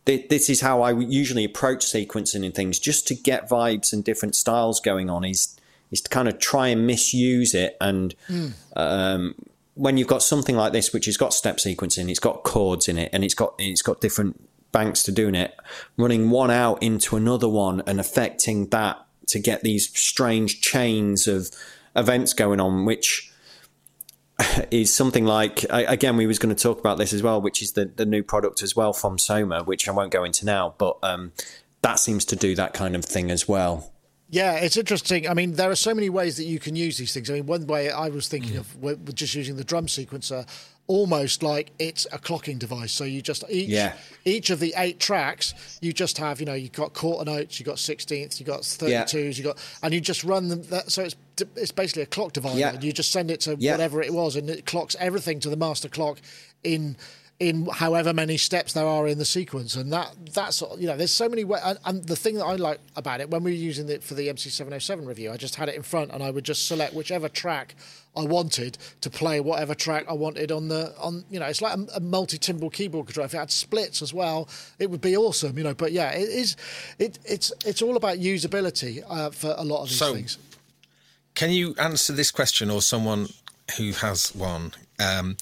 th- 0.05 0.27
this 0.27 0.49
is 0.49 0.61
how 0.61 0.81
I 0.81 0.91
usually 0.91 1.45
approach 1.45 1.85
sequencing 1.85 2.45
and 2.45 2.53
things, 2.53 2.77
just 2.77 3.07
to 3.07 3.15
get 3.15 3.49
vibes 3.49 3.93
and 3.93 4.03
different 4.03 4.35
styles 4.35 4.79
going 4.81 5.09
on. 5.09 5.23
Is 5.23 5.57
is 5.91 6.01
to 6.01 6.09
kind 6.09 6.27
of 6.27 6.39
try 6.39 6.67
and 6.67 6.85
misuse 6.85 7.53
it 7.53 7.77
and. 7.79 8.15
Mm. 8.29 8.53
Um, 8.75 9.35
when 9.75 9.97
you've 9.97 10.07
got 10.07 10.21
something 10.21 10.55
like 10.55 10.71
this, 10.71 10.93
which 10.93 11.05
has 11.05 11.17
got 11.17 11.33
step 11.33 11.57
sequencing, 11.57 12.07
it's 12.07 12.19
got 12.19 12.43
chords 12.43 12.87
in 12.87 12.99
it, 12.99 13.09
and 13.11 13.23
it's 13.23 13.33
got 13.33 13.55
it's 13.57 13.81
got 13.81 14.01
different 14.01 14.39
banks 14.73 15.03
to 15.03 15.13
doing 15.13 15.35
it, 15.35 15.55
running 15.95 16.29
one 16.29 16.51
out 16.51 16.83
into 16.83 17.15
another 17.15 17.47
one 17.47 17.81
and 17.87 18.01
affecting 18.01 18.67
that 18.69 18.97
to 19.27 19.39
get 19.39 19.61
these 19.61 19.87
strange 19.97 20.59
chains 20.59 21.27
of 21.27 21.49
events 21.95 22.33
going 22.33 22.59
on, 22.59 22.83
which 22.83 23.31
is 24.71 24.93
something 24.93 25.25
like 25.25 25.65
again 25.69 26.17
we 26.17 26.27
was 26.27 26.39
going 26.39 26.53
to 26.53 26.61
talk 26.61 26.79
about 26.79 26.97
this 26.97 27.13
as 27.13 27.23
well, 27.23 27.41
which 27.41 27.61
is 27.61 27.71
the 27.71 27.85
the 27.85 28.05
new 28.05 28.23
product 28.23 28.61
as 28.61 28.75
well 28.75 28.91
from 28.91 29.17
Soma, 29.17 29.63
which 29.63 29.87
I 29.87 29.91
won't 29.91 30.11
go 30.11 30.25
into 30.25 30.45
now, 30.45 30.75
but 30.77 30.97
um, 31.03 31.31
that 31.81 31.99
seems 31.99 32.25
to 32.25 32.35
do 32.35 32.55
that 32.55 32.73
kind 32.73 32.95
of 32.95 33.05
thing 33.05 33.31
as 33.31 33.47
well. 33.47 33.93
Yeah, 34.29 34.53
it's 34.55 34.77
interesting. 34.77 35.29
I 35.29 35.35
mean, 35.35 35.53
there 35.53 35.69
are 35.69 35.75
so 35.75 35.93
many 35.93 36.09
ways 36.09 36.37
that 36.37 36.45
you 36.45 36.57
can 36.57 36.75
use 36.75 36.97
these 36.97 37.13
things. 37.13 37.29
I 37.29 37.33
mean, 37.33 37.45
one 37.45 37.67
way 37.67 37.91
I 37.91 38.09
was 38.09 38.27
thinking 38.27 38.53
mm. 38.55 38.91
of 38.91 39.13
just 39.13 39.35
using 39.35 39.57
the 39.57 39.63
drum 39.63 39.85
sequencer 39.85 40.47
almost 40.87 41.43
like 41.43 41.71
it's 41.79 42.05
a 42.11 42.17
clocking 42.17 42.59
device. 42.59 42.91
So 42.91 43.03
you 43.03 43.21
just 43.21 43.43
each 43.49 43.69
yeah. 43.69 43.93
each 44.25 44.49
of 44.49 44.59
the 44.59 44.73
eight 44.77 44.99
tracks, 44.99 45.79
you 45.81 45.93
just 45.93 46.17
have 46.17 46.39
you 46.39 46.45
know 46.45 46.53
you've 46.53 46.71
got 46.71 46.93
quarter 46.93 47.29
notes, 47.29 47.59
you 47.59 47.65
got 47.65 47.79
sixteenths, 47.79 48.39
you 48.39 48.45
got 48.45 48.65
thirty 48.65 49.05
twos, 49.05 49.37
yeah. 49.37 49.43
you 49.43 49.49
got 49.49 49.77
and 49.81 49.93
you 49.93 50.01
just 50.01 50.23
run 50.23 50.49
them. 50.49 50.61
That, 50.63 50.91
so 50.91 51.03
it's 51.03 51.15
it's 51.55 51.71
basically 51.71 52.03
a 52.03 52.07
clock 52.07 52.33
divider. 52.33 52.59
Yeah. 52.59 52.73
And 52.73 52.83
you 52.83 52.91
just 52.91 53.11
send 53.11 53.31
it 53.31 53.41
to 53.41 53.55
whatever 53.55 54.01
it 54.01 54.13
was, 54.13 54.35
and 54.35 54.49
it 54.49 54.65
clocks 54.65 54.95
everything 54.99 55.39
to 55.41 55.49
the 55.49 55.57
master 55.57 55.89
clock 55.89 56.19
in 56.63 56.97
in 57.39 57.65
however 57.65 58.13
many 58.13 58.37
steps 58.37 58.73
there 58.73 58.85
are 58.85 59.07
in 59.07 59.17
the 59.17 59.25
sequence, 59.25 59.75
and 59.75 59.91
that 59.91 60.13
that's 60.33 60.61
you 60.77 60.87
know 60.87 60.95
there's 60.95 61.11
so 61.11 61.27
many 61.27 61.43
ways. 61.43 61.61
And, 61.65 61.79
and, 61.85 62.03
the 62.05 62.15
thing 62.15 62.35
that 62.35 62.45
I 62.45 62.55
like 62.55 62.79
about 62.95 63.21
it 63.21 63.29
when 63.29 63.43
we 63.43 63.51
were 63.51 63.57
using 63.57 63.89
it 63.89 64.03
for 64.03 64.13
the 64.13 64.27
MC707 64.27 65.05
review, 65.05 65.31
I 65.31 65.37
just 65.37 65.55
had 65.55 65.67
it 65.67 65.75
in 65.75 65.83
front, 65.83 66.11
and 66.11 66.23
I 66.23 66.29
would 66.29 66.43
just 66.45 66.67
select 66.67 66.93
whichever 66.93 67.27
track 67.27 67.75
I 68.15 68.23
wanted 68.23 68.77
to 69.01 69.09
play 69.09 69.39
whatever 69.39 69.73
track 69.73 70.05
I 70.07 70.13
wanted 70.13 70.51
on 70.51 70.67
the 70.67 70.93
on 70.99 71.25
you 71.31 71.39
know 71.39 71.47
it's 71.47 71.61
like 71.61 71.77
a, 71.77 71.85
a 71.95 71.99
multi 71.99 72.37
timbral 72.37 72.71
keyboard 72.71 73.07
control. 73.07 73.25
If 73.25 73.33
it 73.33 73.37
had 73.37 73.51
splits 73.51 74.01
as 74.01 74.13
well, 74.13 74.47
it 74.79 74.89
would 74.89 75.01
be 75.01 75.17
awesome. 75.17 75.57
You 75.57 75.63
know, 75.63 75.73
but 75.73 75.91
yeah, 75.91 76.11
it 76.11 76.29
is 76.29 76.55
it 76.99 77.17
it's 77.25 77.51
it's 77.65 77.81
all 77.81 77.97
about 77.97 78.19
usability 78.19 79.03
uh, 79.09 79.31
for 79.31 79.55
a 79.57 79.63
lot 79.63 79.83
of 79.83 79.89
these 79.89 79.97
so, 79.97 80.13
things. 80.13 80.37
Can 81.35 81.49
you 81.49 81.73
answer 81.79 82.13
this 82.13 82.29
question, 82.29 82.69
or 82.69 82.81
someone 82.81 83.27
who 83.77 83.91
has 83.93 84.33
one? 84.35 84.73
Um, 84.99 85.35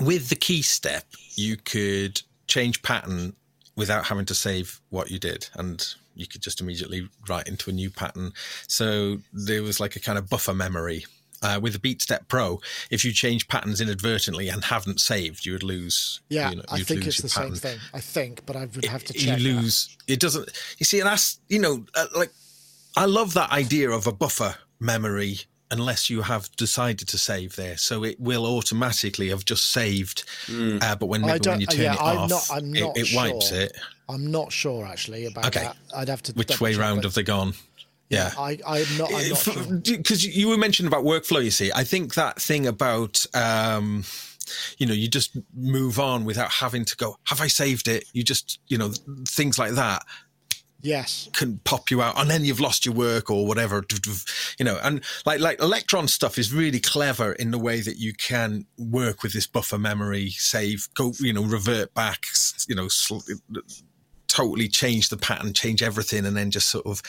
with 0.00 0.28
the 0.28 0.36
key 0.36 0.62
step, 0.62 1.04
you 1.34 1.56
could 1.56 2.22
change 2.46 2.82
pattern 2.82 3.34
without 3.76 4.06
having 4.06 4.26
to 4.26 4.34
save 4.34 4.80
what 4.90 5.10
you 5.10 5.18
did, 5.18 5.48
and 5.54 5.94
you 6.14 6.26
could 6.26 6.42
just 6.42 6.60
immediately 6.60 7.08
write 7.28 7.48
into 7.48 7.70
a 7.70 7.72
new 7.72 7.90
pattern. 7.90 8.32
So 8.68 9.18
there 9.32 9.62
was 9.62 9.80
like 9.80 9.96
a 9.96 10.00
kind 10.00 10.18
of 10.18 10.28
buffer 10.28 10.54
memory 10.54 11.04
uh, 11.42 11.58
with 11.60 11.72
the 11.72 11.78
BeatStep 11.80 12.28
Pro, 12.28 12.60
if 12.90 13.04
you 13.04 13.12
change 13.12 13.48
patterns 13.48 13.80
inadvertently 13.80 14.48
and 14.48 14.62
haven't 14.62 15.00
saved, 15.00 15.44
you 15.44 15.52
would 15.52 15.64
lose. 15.64 16.20
Yeah, 16.28 16.50
you 16.50 16.56
know, 16.56 16.62
I 16.70 16.82
think 16.82 17.04
it's 17.04 17.20
the 17.20 17.28
pattern. 17.28 17.56
same 17.56 17.72
thing. 17.72 17.80
I 17.92 17.98
think, 17.98 18.46
but 18.46 18.54
I 18.54 18.66
would 18.66 18.84
have 18.84 19.02
to 19.04 19.14
you 19.14 19.26
check. 19.26 19.38
that. 19.38 19.42
lose 19.42 19.96
it 20.12 20.20
doesn't 20.20 20.50
you 20.78 20.84
see 20.84 21.00
and 21.00 21.08
that's 21.08 21.38
you 21.48 21.58
know 21.58 21.84
uh, 21.94 22.06
like 22.16 22.30
i 22.96 23.04
love 23.04 23.34
that 23.34 23.50
idea 23.50 23.90
of 23.90 24.06
a 24.06 24.12
buffer 24.12 24.54
memory 24.80 25.38
unless 25.72 26.08
you 26.10 26.22
have 26.22 26.48
decided 26.56 27.08
to 27.08 27.18
save 27.18 27.56
there 27.56 27.76
so 27.76 28.04
it 28.04 28.20
will 28.20 28.44
automatically 28.46 29.28
have 29.30 29.44
just 29.44 29.70
saved 29.70 30.22
uh, 30.82 30.94
but 30.96 31.06
when, 31.06 31.22
maybe 31.22 31.48
when 31.48 31.60
you 31.60 31.66
turn 31.66 31.80
yeah, 31.80 31.94
it 31.94 32.00
I'm 32.00 32.18
off 32.18 32.30
not- 32.30 32.48
I'm 32.52 32.74
it, 32.74 32.80
not 32.80 32.96
it 32.98 33.08
wipes 33.16 33.48
sure. 33.48 33.60
it 33.60 33.72
I'm 34.08 34.30
not 34.30 34.52
sure 34.52 34.84
actually 34.86 35.26
about 35.26 35.46
Okay. 35.46 35.62
that. 35.64 35.76
I'd 35.96 36.08
have 36.08 36.22
to. 36.24 36.32
which 36.34 36.60
way 36.60 36.72
check, 36.72 36.80
round 36.80 37.04
have 37.04 37.14
they 37.14 37.22
gone 37.22 37.54
yeah 38.10 38.30
I, 38.38 38.58
I'm 38.66 38.98
not. 38.98 39.10
I'm 39.14 39.28
not 39.30 39.38
sure. 39.38 39.96
because 39.96 40.24
you 40.26 40.48
were 40.48 40.58
mentioning 40.58 40.88
about 40.92 41.04
workflow 41.04 41.42
you 41.42 41.50
see 41.50 41.70
i 41.74 41.84
think 41.84 42.14
that 42.14 42.40
thing 42.40 42.66
about 42.66 43.24
um 43.34 44.04
you 44.76 44.86
know 44.86 44.92
you 44.92 45.08
just 45.08 45.38
move 45.54 45.98
on 45.98 46.24
without 46.26 46.50
having 46.50 46.84
to 46.84 46.96
go 46.96 47.16
have 47.24 47.40
i 47.40 47.46
saved 47.46 47.88
it 47.88 48.04
you 48.12 48.22
just 48.22 48.58
you 48.66 48.76
know 48.76 48.90
things 49.26 49.58
like 49.58 49.72
that 49.72 50.02
Yes. 50.82 51.28
can 51.32 51.58
pop 51.64 51.90
you 51.90 52.02
out 52.02 52.18
and 52.18 52.28
then 52.28 52.44
you've 52.44 52.60
lost 52.60 52.84
your 52.84 52.94
work 52.94 53.30
or 53.30 53.46
whatever. 53.46 53.84
You 54.58 54.64
know 54.64 54.78
and 54.82 55.02
like 55.24 55.40
like 55.40 55.58
Elektron 55.58 56.08
stuff 56.08 56.38
is 56.38 56.52
really 56.52 56.80
clever 56.80 57.32
in 57.32 57.50
the 57.50 57.58
way 57.58 57.80
that 57.80 57.96
you 57.96 58.12
can 58.12 58.66
work 58.78 59.22
with 59.22 59.32
this 59.32 59.46
buffer 59.46 59.78
memory 59.78 60.30
save 60.30 60.88
go 60.94 61.12
you 61.20 61.32
know 61.32 61.44
revert 61.44 61.94
back 61.94 62.26
you 62.68 62.74
know 62.74 62.88
sl- 62.88 63.20
totally 64.28 64.68
change 64.68 65.10
the 65.10 65.16
pattern 65.16 65.52
change 65.52 65.82
everything 65.82 66.24
and 66.24 66.36
then 66.36 66.50
just 66.50 66.68
sort 66.68 66.86
of 66.86 67.02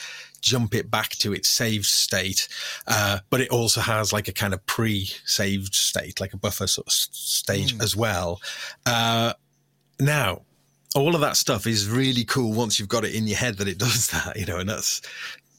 jump 0.44 0.74
it 0.74 0.90
back 0.90 1.10
to 1.10 1.32
its 1.32 1.48
saved 1.48 1.86
state. 1.86 2.48
Uh, 2.86 3.18
but 3.30 3.40
it 3.40 3.48
also 3.50 3.80
has 3.80 4.12
like 4.12 4.28
a 4.28 4.32
kind 4.32 4.52
of 4.52 4.64
pre-saved 4.66 5.74
state 5.74 6.20
like 6.20 6.34
a 6.34 6.36
buffer 6.36 6.66
sort 6.66 6.86
of 6.86 6.92
stage 6.92 7.74
as 7.80 7.96
well. 7.96 8.40
Uh, 8.84 9.32
now 9.98 10.42
all 10.94 11.14
of 11.14 11.20
that 11.20 11.36
stuff 11.36 11.66
is 11.66 11.88
really 11.88 12.24
cool 12.24 12.52
once 12.52 12.78
you've 12.78 12.88
got 12.88 13.04
it 13.04 13.14
in 13.14 13.26
your 13.26 13.36
head 13.36 13.56
that 13.58 13.68
it 13.68 13.78
does 13.86 14.08
that, 14.08 14.36
you 14.38 14.46
know, 14.46 14.58
and 14.58 14.68
that's 14.68 15.02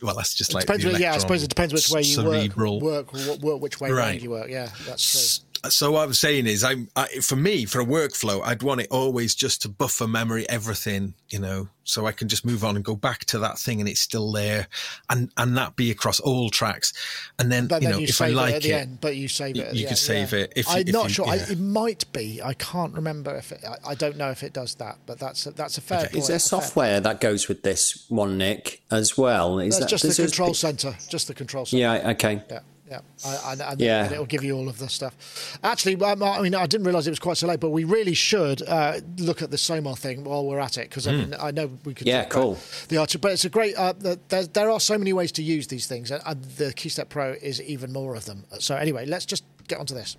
well, 0.02 0.16
that's 0.16 0.34
just 0.34 0.54
like 0.54 0.66
depends. 0.66 1.00
yeah, 1.00 1.14
I 1.14 1.18
suppose 1.18 1.42
it 1.44 1.48
depends 1.50 1.74
which 1.74 1.90
way 1.90 2.02
you 2.02 2.16
cerebral. 2.16 2.80
work. 2.82 3.14
Work, 3.14 3.40
work, 3.40 3.62
which 3.62 3.80
way 3.80 3.92
Right. 3.92 4.22
you 4.22 4.30
work. 4.32 4.50
Yeah, 4.50 4.70
that's 4.86 5.40
true. 5.40 5.46
S- 5.68 5.76
So 5.76 5.92
what 5.92 6.04
I'm 6.08 6.14
saying 6.14 6.48
is, 6.48 6.64
I'm 6.64 6.90
I, 6.96 7.08
for 7.22 7.36
me 7.36 7.66
for 7.66 7.80
a 7.82 7.86
workflow, 7.86 8.42
I'd 8.44 8.64
want 8.64 8.82
it 8.82 8.88
always 8.92 9.36
just 9.36 9.62
to 9.64 9.70
buffer 9.70 10.08
memory 10.08 10.48
everything, 10.50 11.14
you 11.30 11.40
know, 11.40 11.68
so 11.84 12.06
I 12.08 12.12
can 12.12 12.28
just 12.28 12.46
move 12.46 12.64
on 12.64 12.76
and 12.76 12.84
go 12.84 12.96
back 12.96 13.26
to 13.26 13.40
that 13.40 13.60
thing 13.60 13.80
and 13.80 13.88
it's 13.90 14.02
still 14.02 14.32
there, 14.32 14.68
and 15.10 15.30
and 15.38 15.56
that 15.58 15.76
be 15.76 15.92
across 15.92 16.20
all 16.20 16.50
tracks, 16.50 16.94
and 17.40 17.52
then 17.52 17.68
But 17.68 17.82
you 17.82 17.88
then 17.88 17.92
know 17.94 18.00
you 18.00 18.04
if 18.06 18.22
I 18.22 18.28
save 18.28 18.36
like 18.36 18.54
it 18.54 18.56
at 18.58 18.62
the 18.64 18.74
end. 18.74 19.02
But 19.02 19.16
you 19.16 19.28
save 19.28 19.56
it. 19.56 19.60
You- 19.60 19.64
At 19.66 19.76
you 19.76 19.88
could 19.88 19.98
save 19.98 20.32
yeah. 20.34 20.40
it 20.40 20.54
if 20.56 20.70
I'm 20.70 20.80
if 20.80 20.88
not 20.94 21.04
you- 21.04 21.10
sure. 21.10 21.28
I, 21.28 21.36
it 21.36 21.60
might 21.60 22.12
be. 22.14 22.42
I 22.42 22.54
can't 22.54 22.94
remember 22.94 23.36
if 23.36 23.52
it. 23.52 23.62
I, 23.68 23.92
I 23.92 23.96
don't 23.96 24.18
know 24.18 24.32
if 24.32 24.44
it 24.44 24.54
does 24.54 24.76
that. 24.76 24.98
But 25.06 25.20
that's 25.20 25.46
a, 25.46 25.52
that's 25.52 25.78
a 25.78 25.82
fair. 25.82 26.00
Okay. 26.00 26.08
point, 26.10 26.18
Is 26.24 26.28
there 26.28 26.36
a 26.38 26.40
fair- 26.40 26.62
software 26.62 27.00
that 27.02 27.22
goes 27.22 27.48
with 27.48 27.64
this 27.64 28.06
one, 28.10 28.38
Nick, 28.38 28.82
as 28.92 29.18
well? 29.18 29.60
Is 29.60 29.78
That's 29.80 29.86
that 29.86 29.90
just 29.90 30.04
the 30.04 30.10
does 30.10 30.20
it- 30.20 30.24
control 30.24 30.54
center. 30.54 30.96
Just 31.10 31.28
the 31.28 31.34
control 31.34 31.66
center. 31.66 31.82
Yeah. 31.82 32.12
Okay. 32.12 32.42
Yeah, 32.50 32.60
yeah, 32.90 33.00
I, 33.26 33.36
I, 33.60 33.72
and, 33.72 33.82
Yeah. 33.82 34.04
and 34.04 34.12
it'll 34.14 34.26
give 34.26 34.44
you 34.44 34.56
all 34.56 34.70
of 34.70 34.78
the 34.78 34.88
stuff. 34.90 35.58
Actually, 35.64 35.96
um, 36.04 36.22
I 36.22 36.42
mean, 36.42 36.54
I 36.54 36.66
didn't 36.68 36.86
realise 36.86 37.08
it 37.08 37.12
was 37.12 37.20
quite 37.20 37.38
so 37.38 37.48
late, 37.48 37.60
but 37.60 37.72
we 37.72 37.84
really 37.84 38.14
should 38.14 38.62
uh, 38.68 39.00
look 39.18 39.42
at 39.42 39.52
the 39.52 39.58
Soma 39.58 39.96
thing 39.96 40.24
while 40.24 40.46
we're 40.46 40.60
at 40.60 40.78
it 40.78 40.90
because 40.90 41.08
I 41.08 41.12
mean, 41.14 41.36
I 41.40 41.52
know 41.52 41.72
we 41.84 41.94
could. 41.94 42.06
Hmm. 42.06 42.10
Yeah, 42.10 42.26
cool. 42.26 42.58
The 42.90 42.98
Archer, 42.98 43.20
but 43.20 43.32
it's 43.32 43.46
a 43.46 43.50
great. 43.50 43.76
Uh, 43.76 43.94
there, 43.98 44.44
there 44.46 44.70
are 44.70 44.80
so 44.80 44.98
many 44.98 45.14
ways 45.14 45.32
to 45.34 45.44
use 45.44 45.68
these 45.68 45.88
things, 45.88 46.12
and, 46.12 46.22
and 46.26 46.44
the 46.44 46.66
KeyStep 46.74 47.10
Pro 47.10 47.32
is 47.34 47.62
even 47.62 47.92
more 47.92 48.16
of 48.16 48.26
them. 48.26 48.46
So 48.60 48.76
anyway, 48.76 49.06
let's 49.06 49.26
just 49.26 49.44
get 49.68 49.80
onto 49.80 49.96
this. 49.96 50.18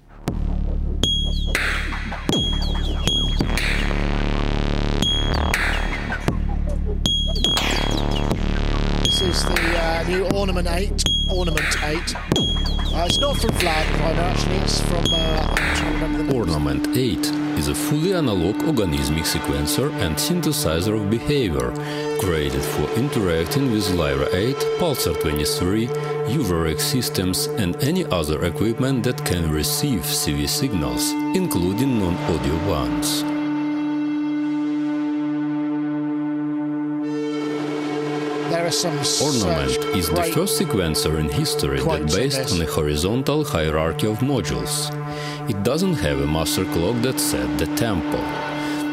Is 9.37 9.45
the 9.45 9.79
uh, 9.79 10.03
new 10.09 10.25
Ornament 10.35 10.69
8. 10.69 11.05
Ornament 11.31 11.83
8. 11.83 12.15
Uh, 12.17 13.05
it's 13.07 13.19
not 13.19 13.37
from 13.37 13.51
Primer, 13.51 14.21
actually. 14.21 14.57
It's 14.57 14.81
from. 14.81 15.05
Uh. 15.11 16.33
Ornament 16.33 16.97
8 16.97 17.19
is 17.59 17.69
a 17.69 17.75
fully 17.75 18.15
analog 18.15 18.57
organismic 18.63 19.27
sequencer 19.35 19.91
and 20.01 20.17
synthesizer 20.17 20.95
of 20.97 21.11
behavior, 21.11 21.71
created 22.21 22.63
for 22.63 22.89
interacting 22.95 23.71
with 23.73 23.89
Lyra 23.91 24.29
8, 24.35 24.57
Pulsar 24.79 25.21
23, 25.21 25.87
UVRX 26.39 26.81
systems, 26.81 27.47
and 27.47 27.77
any 27.83 28.05
other 28.07 28.45
equipment 28.45 29.05
that 29.05 29.23
can 29.25 29.51
receive 29.51 30.01
CV 30.01 30.49
signals, 30.49 31.13
including 31.35 31.99
non-audio 31.99 32.57
ones. 32.69 33.36
Ornament 38.67 39.79
is 39.97 40.09
the 40.11 40.25
first 40.35 40.61
sequencer 40.61 41.21
in 41.21 41.29
history 41.29 41.79
that 41.79 42.07
based 42.13 42.53
on 42.53 42.61
a 42.61 42.67
horizontal 42.67 43.45
hierarchy 43.45 44.09
of 44.09 44.19
modules. 44.19 44.91
It 45.49 45.63
doesn't 45.63 45.95
have 45.95 46.19
a 46.21 46.27
master 46.27 46.65
clock 46.65 47.01
that 47.03 47.21
set 47.21 47.47
the 47.59 47.67
tempo. 47.77 48.19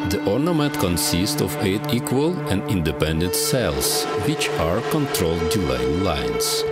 The 0.09 0.23
ornament 0.29 0.75
consists 0.75 1.41
of 1.41 1.55
eight 1.65 1.81
equal 1.91 2.37
and 2.51 2.61
independent 2.69 3.33
cells, 3.33 4.03
which 4.27 4.47
are 4.59 4.79
controlled 4.91 5.49
delay 5.49 5.83
lines. 6.03 6.63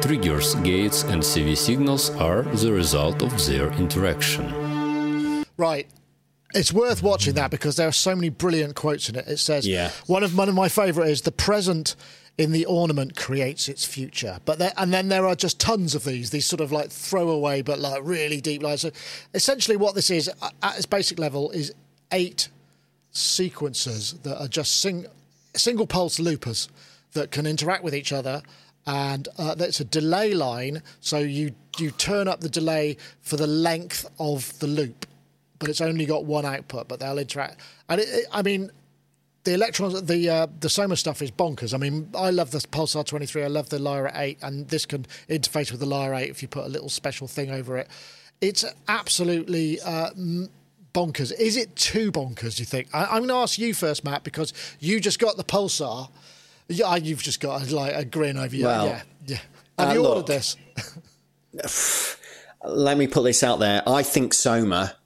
Triggers, 0.00 0.54
gates, 0.62 1.02
and 1.02 1.20
CV 1.20 1.56
signals 1.56 2.10
are 2.10 2.42
the 2.42 2.72
result 2.72 3.20
of 3.20 3.32
their 3.46 3.72
interaction. 3.72 5.44
Right. 5.56 5.88
It's 6.54 6.72
worth 6.72 7.02
watching 7.02 7.34
that 7.34 7.50
because 7.50 7.74
there 7.74 7.88
are 7.88 7.92
so 7.92 8.14
many 8.14 8.28
brilliant 8.28 8.76
quotes 8.76 9.08
in 9.08 9.16
it. 9.16 9.26
It 9.26 9.38
says, 9.38 9.66
Yeah. 9.66 9.90
one 10.06 10.22
of 10.22 10.38
one 10.38 10.48
of 10.48 10.54
my 10.54 10.68
favourite 10.68 11.10
is 11.10 11.22
the 11.22 11.32
present 11.32 11.96
in 12.36 12.52
the 12.52 12.64
ornament 12.66 13.16
creates 13.16 13.68
its 13.68 13.84
future. 13.84 14.38
But 14.44 14.58
there, 14.58 14.72
and 14.76 14.92
then 14.92 15.08
there 15.08 15.26
are 15.26 15.36
just 15.36 15.60
tons 15.60 15.94
of 15.94 16.04
these, 16.04 16.30
these 16.30 16.46
sort 16.46 16.60
of 16.60 16.72
like 16.72 16.90
throwaway 16.90 17.62
but 17.62 17.78
like 17.78 18.00
really 18.04 18.40
deep 18.40 18.62
lines. 18.62 18.80
So 18.80 18.90
essentially, 19.34 19.76
what 19.76 19.94
this 19.94 20.10
is 20.10 20.28
at 20.62 20.76
its 20.76 20.86
basic 20.86 21.18
level 21.18 21.50
is 21.52 21.72
eight 22.10 22.48
sequences 23.12 24.14
that 24.24 24.40
are 24.40 24.48
just 24.48 24.80
sing, 24.80 25.06
single 25.54 25.86
pulse 25.86 26.18
loopers 26.18 26.68
that 27.12 27.30
can 27.30 27.46
interact 27.46 27.84
with 27.84 27.94
each 27.94 28.12
other. 28.12 28.42
And 28.86 29.28
uh, 29.38 29.54
that's 29.54 29.80
a 29.80 29.84
delay 29.84 30.34
line, 30.34 30.82
so 31.00 31.18
you 31.18 31.54
you 31.78 31.90
turn 31.90 32.28
up 32.28 32.40
the 32.40 32.50
delay 32.50 32.98
for 33.22 33.38
the 33.38 33.46
length 33.46 34.04
of 34.18 34.58
the 34.58 34.66
loop, 34.66 35.06
but 35.58 35.70
it's 35.70 35.80
only 35.80 36.04
got 36.04 36.26
one 36.26 36.44
output. 36.44 36.86
But 36.88 37.00
they'll 37.00 37.18
interact, 37.18 37.60
and 37.88 37.98
it, 37.98 38.08
it, 38.10 38.26
I 38.30 38.42
mean, 38.42 38.70
the 39.44 39.52
electrons, 39.52 40.02
the 40.02 40.28
uh, 40.28 40.46
the 40.60 40.68
Soma 40.68 40.96
stuff 40.96 41.22
is 41.22 41.30
bonkers. 41.30 41.74
I 41.74 41.76
mean, 41.76 42.10
I 42.14 42.30
love 42.30 42.50
the 42.50 42.58
Pulsar 42.58 43.04
23. 43.04 43.44
I 43.44 43.46
love 43.46 43.68
the 43.68 43.78
Lyra 43.78 44.10
8, 44.14 44.38
and 44.42 44.68
this 44.68 44.86
can 44.86 45.06
interface 45.28 45.70
with 45.70 45.80
the 45.80 45.86
Lyra 45.86 46.18
8 46.18 46.30
if 46.30 46.42
you 46.42 46.48
put 46.48 46.64
a 46.64 46.68
little 46.68 46.88
special 46.88 47.28
thing 47.28 47.50
over 47.50 47.76
it. 47.76 47.88
It's 48.40 48.64
absolutely 48.88 49.80
uh, 49.82 50.10
bonkers. 50.94 51.32
Is 51.38 51.56
it 51.56 51.76
too 51.76 52.10
bonkers? 52.10 52.56
Do 52.56 52.62
you 52.62 52.66
think? 52.66 52.88
I, 52.94 53.04
I'm 53.04 53.18
going 53.18 53.28
to 53.28 53.34
ask 53.34 53.58
you 53.58 53.74
first, 53.74 54.02
Matt, 54.02 54.24
because 54.24 54.52
you 54.80 54.98
just 54.98 55.18
got 55.18 55.36
the 55.36 55.44
Pulsar. 55.44 56.10
Yeah, 56.68 56.96
you've 56.96 57.22
just 57.22 57.40
got 57.40 57.70
like 57.70 57.94
a 57.94 58.04
grin 58.04 58.38
over 58.38 58.56
your 58.56 58.68
Well, 58.68 58.86
yeah, 58.86 59.02
yeah. 59.26 59.38
Have 59.78 59.90
uh, 59.90 59.92
you 59.92 60.02
look, 60.02 60.16
ordered 60.16 60.26
this? 60.26 60.56
Let 62.64 62.96
me 62.96 63.06
put 63.06 63.24
this 63.24 63.42
out 63.42 63.58
there. 63.58 63.82
I 63.86 64.02
think 64.02 64.32
Soma 64.32 64.96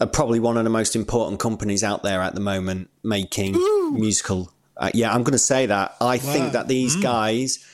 are 0.00 0.06
probably 0.06 0.40
one 0.40 0.56
of 0.56 0.64
the 0.64 0.70
most 0.70 0.96
important 0.96 1.38
companies 1.38 1.84
out 1.84 2.02
there 2.02 2.22
at 2.22 2.34
the 2.34 2.40
moment 2.40 2.88
making 3.04 3.52
musical. 3.92 4.50
Uh, 4.76 4.90
yeah, 4.94 5.12
I'm 5.12 5.22
going 5.22 5.32
to 5.32 5.38
say 5.38 5.66
that. 5.66 5.96
I 6.00 6.18
think 6.18 6.52
that 6.52 6.68
these 6.68 6.96
guys 6.96 7.64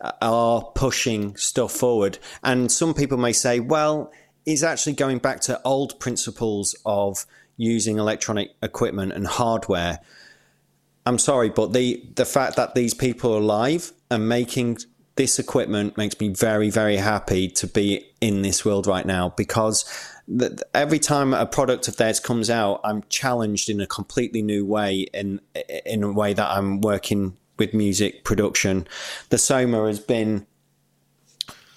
uh, 0.00 0.12
are 0.20 0.62
pushing 0.74 1.36
stuff 1.36 1.72
forward. 1.72 2.18
And 2.42 2.70
some 2.70 2.92
people 2.92 3.16
may 3.16 3.32
say, 3.32 3.60
well, 3.60 4.12
he's 4.44 4.62
actually 4.62 4.94
going 4.94 5.18
back 5.18 5.40
to 5.42 5.60
old 5.64 5.98
principles 6.00 6.76
of 6.84 7.24
using 7.56 7.98
electronic 7.98 8.50
equipment 8.62 9.12
and 9.12 9.26
hardware. 9.26 10.00
I'm 11.06 11.18
sorry, 11.18 11.48
but 11.48 11.72
the 11.72 12.04
the 12.14 12.24
fact 12.24 12.56
that 12.56 12.74
these 12.74 12.94
people 12.94 13.34
are 13.34 13.38
alive 13.38 13.92
and 14.10 14.28
making 14.28 14.78
this 15.16 15.38
equipment 15.38 15.96
makes 15.96 16.18
me 16.20 16.28
very, 16.28 16.70
very 16.70 16.96
happy 16.96 17.48
to 17.48 17.66
be 17.66 18.06
in 18.20 18.42
this 18.42 18.64
world 18.64 18.86
right 18.86 19.04
now 19.04 19.30
because 19.36 19.84
th- 20.26 20.60
every 20.74 20.98
time 20.98 21.34
a 21.34 21.46
product 21.46 21.88
of 21.88 21.96
theirs 21.96 22.20
comes 22.20 22.50
out, 22.50 22.80
I'm 22.84 23.02
challenged 23.08 23.68
in 23.68 23.80
a 23.80 23.86
completely 23.86 24.42
new 24.42 24.64
way 24.64 25.06
in 25.14 25.40
in 25.86 26.02
a 26.02 26.12
way 26.12 26.32
that 26.32 26.50
I'm 26.50 26.80
working 26.80 27.36
with 27.58 27.74
music 27.74 28.24
production. 28.24 28.86
The 29.28 29.38
Soma 29.38 29.86
has 29.86 30.00
been 30.00 30.46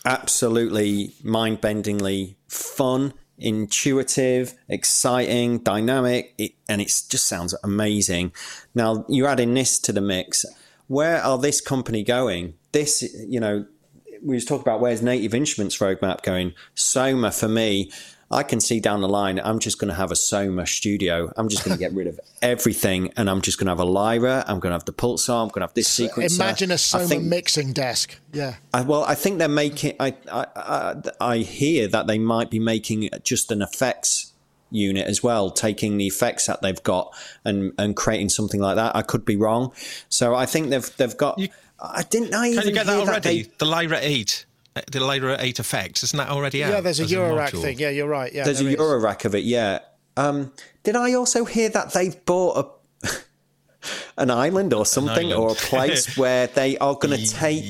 absolutely 0.06 1.14
mind-bendingly 1.24 2.36
fun 2.48 3.14
intuitive 3.38 4.54
exciting 4.70 5.58
dynamic 5.60 6.34
it, 6.38 6.52
and 6.70 6.80
it 6.80 6.86
just 7.10 7.28
sounds 7.28 7.54
amazing 7.66 8.32
now 8.76 9.04
you're 9.10 9.28
adding 9.28 9.54
this 9.54 9.78
to 9.78 9.92
the 9.92 10.00
mix 10.00 10.46
where 10.88 11.22
are 11.22 11.38
this 11.38 11.60
company 11.60 12.02
going 12.02 12.54
this 12.72 13.04
you 13.28 13.42
know 13.42 13.66
we 14.26 14.36
was 14.36 14.44
talking 14.44 14.64
about 14.64 14.82
where's 14.82 15.02
Native 15.02 15.36
Instruments 15.36 15.78
roadmap 15.78 16.24
going. 16.24 16.54
Soma 16.74 17.32
for 17.32 17.48
me, 17.48 17.92
I 18.32 18.42
can 18.44 18.60
see 18.60 18.80
down 18.80 19.02
the 19.02 19.08
line. 19.08 19.40
I'm 19.40 19.60
just 19.60 19.80
going 19.80 19.90
to 19.90 19.96
have 19.96 20.12
a 20.12 20.16
Soma 20.16 20.66
studio. 20.66 21.32
I'm 21.38 21.48
just 21.48 21.64
going 21.64 21.78
to 21.78 21.80
get 21.80 21.94
rid 21.94 22.08
of 22.08 22.20
everything, 22.42 23.14
and 23.16 23.30
I'm 23.30 23.42
just 23.42 23.60
going 23.60 23.68
to 23.68 23.72
have 23.72 23.80
a 23.80 23.86
Lyra. 23.86 24.44
I'm 24.48 24.60
going 24.60 24.72
to 24.72 24.76
have 24.76 24.86
the 24.86 24.94
Pulsar. 24.94 25.44
I'm 25.44 25.50
going 25.50 25.62
to 25.62 25.68
have 25.68 25.74
this 25.76 25.88
sequencer. 25.88 26.36
Imagine 26.36 26.72
a 26.72 26.78
Soma 26.78 27.06
think, 27.06 27.24
mixing 27.24 27.72
desk. 27.72 28.20
Yeah. 28.34 28.56
I, 28.74 28.82
well, 28.82 29.04
I 29.04 29.16
think 29.16 29.38
they're 29.38 29.48
making. 29.48 29.96
I, 30.00 30.16
I 30.32 30.46
I 30.56 30.96
I 31.22 31.38
hear 31.38 31.88
that 31.88 32.08
they 32.08 32.18
might 32.18 32.50
be 32.50 32.60
making 32.60 33.10
just 33.24 33.52
an 33.52 33.62
effects 33.62 34.34
unit 34.72 35.08
as 35.08 35.22
well, 35.22 35.52
taking 35.52 35.98
the 35.98 36.08
effects 36.08 36.48
that 36.48 36.62
they've 36.62 36.82
got 36.82 37.14
and 37.44 37.74
and 37.78 37.96
creating 37.96 38.30
something 38.30 38.60
like 38.60 38.76
that. 38.76 38.96
I 38.96 39.04
could 39.04 39.24
be 39.24 39.36
wrong. 39.36 39.72
So 40.10 40.36
I 40.36 40.46
think 40.48 40.70
they've 40.70 40.98
they've 40.98 41.16
got. 41.16 41.38
You, 41.38 41.50
I 41.80 42.04
didn't. 42.04 42.34
I 42.34 42.48
can 42.48 42.54
even 42.54 42.68
you 42.70 42.74
get 42.74 42.86
that 42.88 42.98
already? 42.98 43.14
That 43.14 43.24
they, 43.24 43.42
the 43.60 43.66
Lyra 43.66 44.00
Eight 44.02 44.46
the 44.92 45.00
Lyra 45.00 45.38
8 45.40 45.60
effects. 45.60 46.04
Isn't 46.04 46.18
that 46.18 46.30
already 46.30 46.64
out? 46.64 46.72
Yeah, 46.72 46.82
there's 46.82 47.00
a 47.00 47.06
Eurorack 47.06 47.60
thing. 47.62 47.80
Yeah, 47.80 47.90
you're 47.90 48.08
right. 48.08 48.34
Yeah, 48.34 48.44
there's 48.44 48.60
there 48.60 48.74
a 48.74 48.76
Eurorack 48.76 49.26
of 49.26 49.36
it. 49.36 49.44
Yeah. 49.44 49.80
Um, 50.18 50.52
did 50.84 50.96
I 50.96 51.14
also 51.14 51.46
hear 51.46 51.70
that 51.70 51.94
they've 51.94 52.24
bought 52.26 52.80
a 53.04 53.10
an 54.18 54.32
island 54.32 54.74
or 54.74 54.86
something 54.86 55.32
island. 55.32 55.34
or 55.34 55.52
a 55.52 55.56
place 55.56 56.18
where 56.18 56.48
they 56.48 56.78
are 56.78 56.96
going 56.96 57.18
to 57.18 57.28
take 57.28 57.66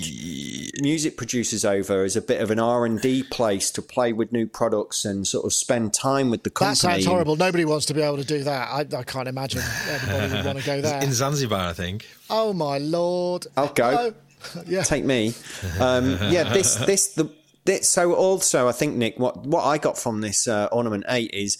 music 0.82 1.16
producers 1.18 1.64
over 1.64 2.04
as 2.04 2.16
a 2.16 2.22
bit 2.22 2.42
of 2.42 2.52
an 2.52 2.60
R&D 2.60 3.24
place 3.24 3.72
to 3.72 3.82
play 3.82 4.12
with 4.14 4.32
new 4.32 4.46
products 4.46 5.06
and 5.06 5.26
sort 5.26 5.46
of 5.46 5.54
spend 5.54 5.94
time 5.94 6.30
with 6.30 6.44
the 6.44 6.50
company. 6.50 6.72
That 6.72 6.78
sounds 6.78 7.06
horrible. 7.06 7.36
Nobody 7.36 7.66
wants 7.66 7.86
to 7.88 7.94
be 7.94 8.02
able 8.02 8.18
to 8.18 8.26
do 8.26 8.44
that. 8.44 8.68
I, 8.70 8.98
I 8.98 9.04
can't 9.04 9.28
imagine 9.28 9.62
anybody 9.88 10.34
would 10.36 10.46
want 10.46 10.60
to 10.60 10.66
go 10.66 10.82
there. 10.82 11.02
In 11.02 11.14
Zanzibar, 11.14 11.70
I 11.70 11.74
think. 11.74 12.08
Oh 12.30 12.54
my 12.54 12.78
lord! 12.78 13.48
I'll 13.56 13.74
go. 13.74 13.98
Oh, 14.12 14.14
yeah. 14.68 14.84
Take 14.84 15.06
me. 15.06 15.34
Um, 15.80 16.12
yeah, 16.30 16.52
this 16.54 16.76
this 16.76 17.14
the 17.14 17.30
this, 17.66 17.90
so 17.90 18.14
also 18.14 18.68
I 18.68 18.72
think 18.72 18.96
Nick 18.96 19.18
what 19.20 19.46
what 19.46 19.64
I 19.64 19.78
got 19.78 19.98
from 19.98 20.22
this 20.22 20.48
uh, 20.48 20.68
ornament 20.72 21.04
8 21.10 21.32
is 21.34 21.58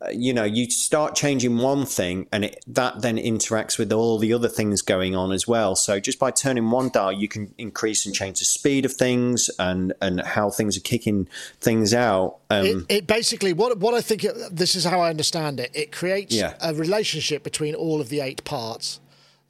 uh, 0.00 0.08
you 0.08 0.32
know 0.32 0.42
you 0.44 0.68
start 0.70 1.14
changing 1.14 1.58
one 1.58 1.84
thing 1.86 2.26
and 2.32 2.46
it, 2.46 2.64
that 2.66 3.02
then 3.02 3.16
interacts 3.16 3.78
with 3.78 3.92
all 3.92 4.18
the 4.18 4.32
other 4.32 4.48
things 4.48 4.82
going 4.82 5.14
on 5.14 5.32
as 5.32 5.46
well 5.46 5.76
so 5.76 6.00
just 6.00 6.18
by 6.18 6.30
turning 6.30 6.70
one 6.70 6.88
dial 6.88 7.12
you 7.12 7.28
can 7.28 7.54
increase 7.58 8.04
and 8.06 8.14
change 8.14 8.38
the 8.38 8.44
speed 8.44 8.84
of 8.84 8.92
things 8.92 9.50
and 9.58 9.92
and 10.00 10.20
how 10.22 10.48
things 10.50 10.76
are 10.76 10.80
kicking 10.80 11.28
things 11.60 11.92
out 11.94 12.38
um, 12.50 12.66
it, 12.66 12.86
it, 12.88 13.06
basically 13.06 13.52
what 13.52 13.78
what 13.78 13.94
I 13.94 14.00
think 14.00 14.24
it, 14.24 14.34
this 14.50 14.74
is 14.74 14.84
how 14.84 15.00
I 15.00 15.10
understand 15.10 15.60
it 15.60 15.70
it 15.74 15.92
creates 15.92 16.34
Yeah. 16.34 16.54
a 16.60 16.74
relationship 16.74 17.44
between 17.44 17.74
all 17.74 18.00
of 18.00 18.08
the 18.08 18.20
eight 18.20 18.42
parts 18.44 18.98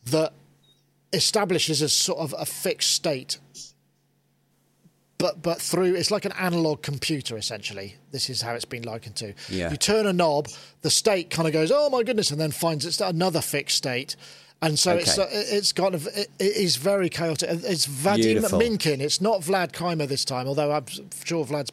that 0.07 0.33
establishes 1.15 1.81
a 1.83 1.89
sort 1.89 2.19
of 2.19 2.35
a 2.39 2.45
fixed 2.47 2.93
state. 2.93 3.39
But 5.19 5.43
but 5.43 5.61
through 5.61 5.95
it's 5.95 6.11
like 6.11 6.25
an 6.25 6.33
analog 6.33 6.83
computer 6.83 7.37
essentially. 7.37 7.97
This 8.11 8.29
is 8.29 8.43
how 8.43 8.55
it's 8.55 8.65
been 8.65 8.83
likened 8.83 9.17
to. 9.17 9.33
Yeah. 9.49 9.71
you 9.71 9.77
turn 9.77 10.07
a 10.07 10.13
knob 10.13 10.49
the 10.83 10.91
state 10.91 11.31
kind 11.31 11.47
of 11.47 11.53
goes 11.55 11.71
oh 11.73 11.89
my 11.89 12.03
goodness 12.03 12.31
and 12.31 12.41
then 12.41 12.51
finds 12.51 12.85
it's 12.85 13.01
another 13.01 13.41
fixed 13.41 13.77
state. 13.77 14.17
And 14.61 14.79
so 14.79 14.97
it's 14.97 15.19
Okay. 15.19 15.23
uh, 15.23 15.57
it's 15.57 15.73
kind 15.73 15.95
of 15.95 16.07
it, 16.09 16.31
it 16.39 16.57
is 16.57 16.77
very 16.77 17.09
chaotic. 17.09 17.49
It's 17.65 17.87
Vadim. 17.87 18.43
Minkin. 18.61 19.01
It's 19.01 19.21
not 19.21 19.43
Vlad 19.43 19.73
Kreimer 19.73 20.09
this 20.09 20.25
time 20.25 20.49
although 20.49 20.73
I'm 20.73 20.87
sure 21.25 21.45
Vlad's 21.45 21.71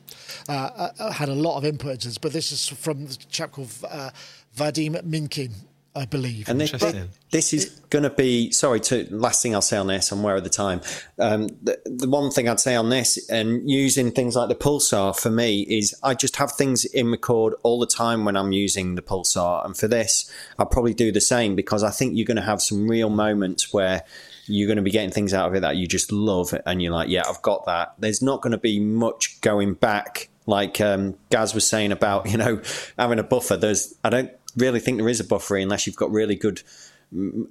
uh, 0.48 0.52
uh, 1.00 1.12
had 1.12 1.28
a 1.30 1.36
lot 1.36 1.58
of 1.58 1.66
influences 1.66 2.18
but 2.20 2.34
this 2.34 2.52
is 2.52 2.68
from 2.68 3.06
the 3.08 3.16
chap 3.30 3.54
called 3.54 3.74
uh, 3.90 4.12
Vadim 4.56 5.02
Minkin 5.04 5.52
I 5.94 6.06
believe 6.06 6.48
And 6.48 6.60
this, 6.60 6.72
Interesting. 6.72 7.10
this 7.32 7.52
is 7.52 7.66
going 7.90 8.04
to 8.04 8.10
be 8.10 8.50
sorry. 8.52 8.80
To 8.82 9.06
last 9.10 9.42
thing 9.42 9.54
I'll 9.54 9.62
say 9.62 9.76
on 9.76 9.88
this, 9.88 10.12
I'm 10.12 10.20
aware 10.20 10.38
of 10.38 10.44
the 10.46 10.50
time. 10.50 10.80
Um, 11.20 11.48
the, 11.62 11.80
the 11.86 12.10
one 12.10 12.32
thing 12.32 12.48
I'd 12.48 12.62
say 12.62 12.76
on 12.76 12.90
this, 12.90 13.30
and 13.30 13.70
using 13.70 14.12
things 14.12 14.38
like 14.38 14.48
the 14.48 14.56
pulsar 14.56 15.18
for 15.18 15.30
me 15.30 15.64
is 15.64 15.94
I 16.02 16.14
just 16.14 16.38
have 16.38 16.54
things 16.54 16.86
in 16.86 17.12
record 17.12 17.56
all 17.64 17.78
the 17.78 17.88
time 17.88 18.24
when 18.24 18.38
I'm 18.38 18.54
using 18.54 18.96
the 18.96 19.02
pulsar, 19.02 19.66
and 19.66 19.76
for 19.76 19.90
this, 19.90 20.32
I'll 20.58 20.66
probably 20.66 20.94
do 20.94 21.12
the 21.12 21.20
same 21.20 21.56
because 21.58 21.84
I 21.84 21.90
think 21.90 22.16
you're 22.16 22.26
going 22.26 22.38
to 22.38 22.44
have 22.44 22.62
some 22.62 22.88
real 22.88 23.10
moments 23.10 23.74
where 23.74 24.04
you're 24.48 24.68
going 24.68 24.78
to 24.78 24.84
be 24.84 24.92
getting 24.92 25.12
things 25.12 25.34
out 25.34 25.50
of 25.50 25.56
it 25.56 25.60
that 25.60 25.76
you 25.76 25.88
just 25.88 26.14
love, 26.14 26.54
and 26.66 26.82
you're 26.82 26.94
like, 26.94 27.10
yeah, 27.10 27.24
I've 27.28 27.42
got 27.42 27.66
that. 27.66 27.96
There's 28.00 28.22
not 28.22 28.42
going 28.42 28.52
to 28.52 28.58
be 28.58 28.80
much 28.80 29.42
going 29.42 29.74
back. 29.74 30.30
Like 30.48 30.82
um, 30.82 31.18
Gaz 31.30 31.54
was 31.54 31.68
saying 31.68 31.92
about, 31.92 32.30
you 32.32 32.38
know, 32.38 32.62
having 32.98 33.20
a 33.20 33.24
buffer. 33.24 33.58
There's, 33.58 33.94
I 34.06 34.10
don't 34.10 34.32
really 34.58 34.80
think 34.80 34.98
there 34.98 35.10
is 35.10 35.20
a 35.20 35.24
buffer 35.24 35.56
unless 35.58 35.86
you've 35.88 35.96
got 35.96 36.12
really 36.12 36.36
good 36.36 36.62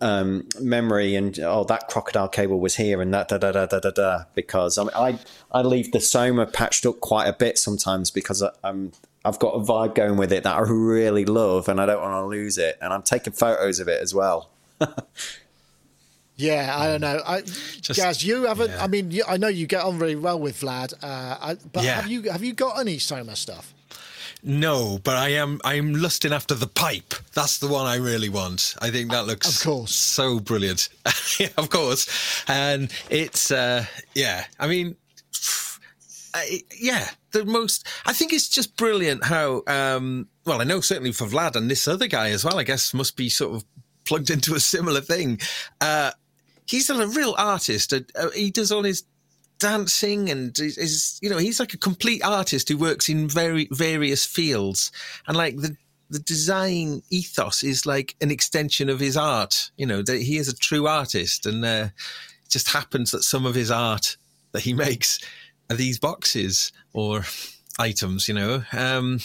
um, 0.01 0.49
memory 0.59 1.15
and 1.17 1.39
oh 1.41 1.65
that 1.65 1.89
crocodile 1.89 2.29
cable 2.29 2.59
was 2.61 2.77
here 2.77 3.03
and 3.03 3.13
that 3.13 3.29
da 3.29 3.37
da 3.37 3.53
da 3.53 3.67
da 3.67 3.79
da 3.79 3.91
da 3.91 4.25
because 4.35 4.79
I 4.79 4.83
mean, 4.85 4.91
I 4.95 5.19
I 5.53 5.63
leave 5.63 5.93
the 5.93 6.01
Soma 6.01 6.47
patched 6.47 6.87
up 6.87 7.01
quite 7.01 7.27
a 7.27 7.35
bit 7.35 7.59
sometimes 7.59 8.11
because 8.11 8.43
I, 8.43 8.51
I'm 8.65 8.93
I've 9.23 9.39
got 9.39 9.51
a 9.55 9.59
vibe 9.59 9.95
going 9.95 10.17
with 10.17 10.33
it 10.33 10.45
that 10.45 10.57
I 10.57 10.61
really 10.61 11.27
love 11.27 11.69
and 11.69 11.79
I 11.79 11.85
don't 11.85 12.01
want 12.01 12.15
to 12.15 12.27
lose 12.27 12.57
it 12.57 12.79
and 12.81 12.91
I'm 12.93 13.03
taking 13.03 13.35
photos 13.35 13.79
of 13.81 13.89
it 13.89 14.01
as 14.01 14.15
well. 14.15 14.51
Yeah, 16.37 16.75
I 16.75 16.87
don't 16.87 17.03
know. 17.03 17.21
I, 17.27 17.43
Gaz, 17.93 18.25
you 18.25 18.45
haven't. 18.45 18.71
yeah. 18.71 18.83
I 18.83 18.87
mean, 18.87 19.11
you, 19.11 19.25
I 19.29 19.37
know 19.37 19.49
you 19.49 19.67
get 19.67 19.83
on 19.85 19.99
really 19.99 20.17
well 20.17 20.41
with 20.41 20.59
Vlad, 20.61 20.95
uh, 21.03 21.37
I, 21.39 21.57
but 21.71 21.85
Yeah. 21.85 21.97
have 22.01 22.11
you 22.11 22.31
have 22.31 22.43
you 22.43 22.55
got 22.55 22.81
any 22.81 22.99
Soma 22.99 23.37
stuff? 23.37 23.75
No, 24.43 24.99
but 25.03 25.17
I 25.17 25.31
am. 25.31 25.61
I'm 25.65 25.95
lusting 25.95 26.33
after 26.33 26.55
the 26.55 26.67
pipe. 26.67 27.15
That's 27.35 27.59
the 27.59 27.69
one 27.69 27.87
I 27.87 27.97
really 27.97 28.29
want. 28.29 28.75
I 28.81 28.91
think 28.91 29.11
that 29.11 29.27
looks, 29.27 29.57
Of 29.61 29.63
course. 29.67 29.95
so 29.95 30.41
brilliant. 30.41 30.89
yeah, 31.39 31.49
of 31.59 31.69
course, 31.71 32.45
and 32.49 32.91
it's 33.11 33.51
uh, 33.51 33.85
yeah. 34.15 34.45
I 34.59 34.67
mean, 34.67 34.97
yeah, 36.79 37.09
the 37.33 37.45
most. 37.45 37.87
I 38.07 38.13
think 38.13 38.33
it's 38.33 38.49
just 38.49 38.77
brilliant 38.77 39.25
how. 39.25 39.63
Um, 39.67 40.29
well, 40.45 40.61
I 40.61 40.65
know 40.65 40.81
certainly 40.81 41.13
for 41.13 41.27
Vlad 41.27 41.57
and 41.57 41.71
this 41.71 41.87
other 41.87 42.07
guy 42.07 42.31
as 42.31 42.45
well. 42.45 42.59
I 42.59 42.65
guess 42.65 42.95
must 42.95 43.17
be 43.17 43.29
sort 43.29 43.55
of 43.57 43.65
plugged 44.05 44.31
into 44.31 44.55
a 44.55 44.61
similar 44.61 45.01
thing. 45.01 45.39
Uh, 45.81 46.13
he's 46.67 46.89
a 46.91 47.07
real 47.09 47.35
artist. 47.37 47.93
Uh, 47.93 48.01
uh, 48.19 48.31
he 48.31 48.51
does 48.51 48.73
all 48.73 48.85
his 48.85 49.05
dancing 49.61 50.31
and 50.31 50.59
is, 50.59 51.19
you 51.23 51.31
know 51.31 51.39
he's 51.39 51.61
like 51.61 51.75
a 51.75 51.79
complete 51.79 52.25
artist 52.25 52.69
who 52.69 52.77
works 52.77 53.09
in 53.09 53.29
very 53.29 53.69
various 53.71 54.27
fields. 54.27 54.91
And 55.29 55.37
like 55.37 55.57
the 55.57 55.77
the 56.09 56.19
design 56.19 57.03
ethos 57.11 57.63
is 57.63 57.87
like 57.87 58.17
an 58.21 58.33
extension 58.33 58.89
of 58.89 58.99
his 58.99 59.17
art. 59.17 59.71
You 59.77 59.87
know 59.87 60.03
that 60.03 60.21
he 60.21 60.39
is 60.39 60.49
a 60.49 60.57
true 60.57 60.89
artist 60.89 61.47
and 61.47 61.65
uh, 61.65 61.89
it 62.45 62.51
just 62.51 62.71
happens 62.71 63.13
that 63.13 63.23
some 63.23 63.47
of 63.47 63.55
his 63.55 63.71
art 63.71 64.17
that 64.53 64.63
he 64.63 64.73
makes 64.87 65.21
are 65.69 65.77
these 65.77 65.99
boxes 66.01 66.73
or 66.93 67.25
items 67.79 68.27
you 68.27 68.35
know? 68.35 68.65
Um 68.73 69.21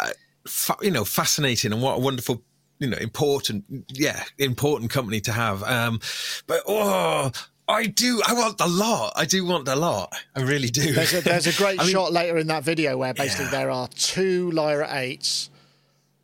uh, 0.00 0.10
fa- 0.46 0.76
you 0.80 0.90
know 0.90 1.04
fascinating 1.04 1.72
and 1.72 1.82
what 1.82 1.96
a 1.96 2.00
wonderful 2.00 2.42
you 2.78 2.88
know 2.88 2.96
important 2.96 3.64
yeah 3.88 4.24
important 4.38 4.90
company 4.90 5.20
to 5.20 5.32
have. 5.32 5.62
Um 5.64 6.00
but 6.46 6.62
oh 6.66 7.32
I 7.68 7.86
do. 7.86 8.20
I 8.26 8.34
want 8.34 8.60
a 8.60 8.66
lot. 8.66 9.12
I 9.16 9.24
do 9.24 9.44
want 9.46 9.68
a 9.68 9.76
lot. 9.76 10.12
I 10.34 10.40
really 10.42 10.68
do. 10.68 10.92
There's 10.92 11.14
a, 11.14 11.20
there's 11.20 11.46
a 11.46 11.52
great 11.56 11.80
I 11.80 11.84
mean, 11.84 11.92
shot 11.92 12.12
later 12.12 12.36
in 12.38 12.48
that 12.48 12.64
video 12.64 12.96
where 12.96 13.14
basically 13.14 13.46
Yeah. 13.46 13.50
there 13.52 13.70
are 13.70 13.88
two 13.88 14.50
Lyra 14.50 14.88
eights. 14.96 15.48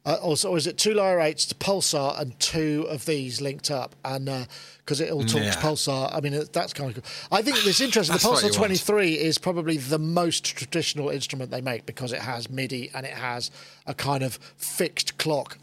Uh, 0.05 0.15
also, 0.23 0.55
is 0.55 0.67
it 0.67 0.79
two 0.79 0.95
Lyra 0.95 1.25
eights 1.25 1.45
to 1.47 1.55
Pulsar 1.55 2.19
and 2.21 2.39
two 2.41 2.87
of 2.89 3.05
these 3.07 3.41
linked 3.41 3.71
up? 3.71 3.95
And 4.05 4.49
because 4.79 5.01
it 5.01 5.11
all 5.13 5.23
talks 5.23 5.35
Yeah. 5.45 5.55
Pulsar, 5.55 6.15
I 6.15 6.21
mean 6.21 6.35
it- 6.35 6.53
that's 6.53 6.73
kind 6.73 6.91
of 6.91 6.97
cool. 7.03 7.13
I 7.31 7.43
think 7.43 7.57
it's 7.65 7.81
interesting. 7.81 8.15
the 8.17 8.21
Pulsar 8.21 8.39
you 8.43 8.45
want. 8.49 8.55
23 8.55 9.15
is 9.15 9.39
probably 9.39 9.77
the 9.77 9.99
most 9.99 10.45
traditional 10.57 11.09
instrument 11.11 11.51
they 11.51 11.61
make 11.61 11.87
because 11.87 12.13
it 12.13 12.21
has 12.23 12.49
MIDI 12.51 12.91
and 12.95 13.05
it 13.07 13.13
has 13.13 13.51
a 13.87 13.95
kind 13.95 14.23
of 14.23 14.39
fixed 14.57 15.19
clock 15.19 15.59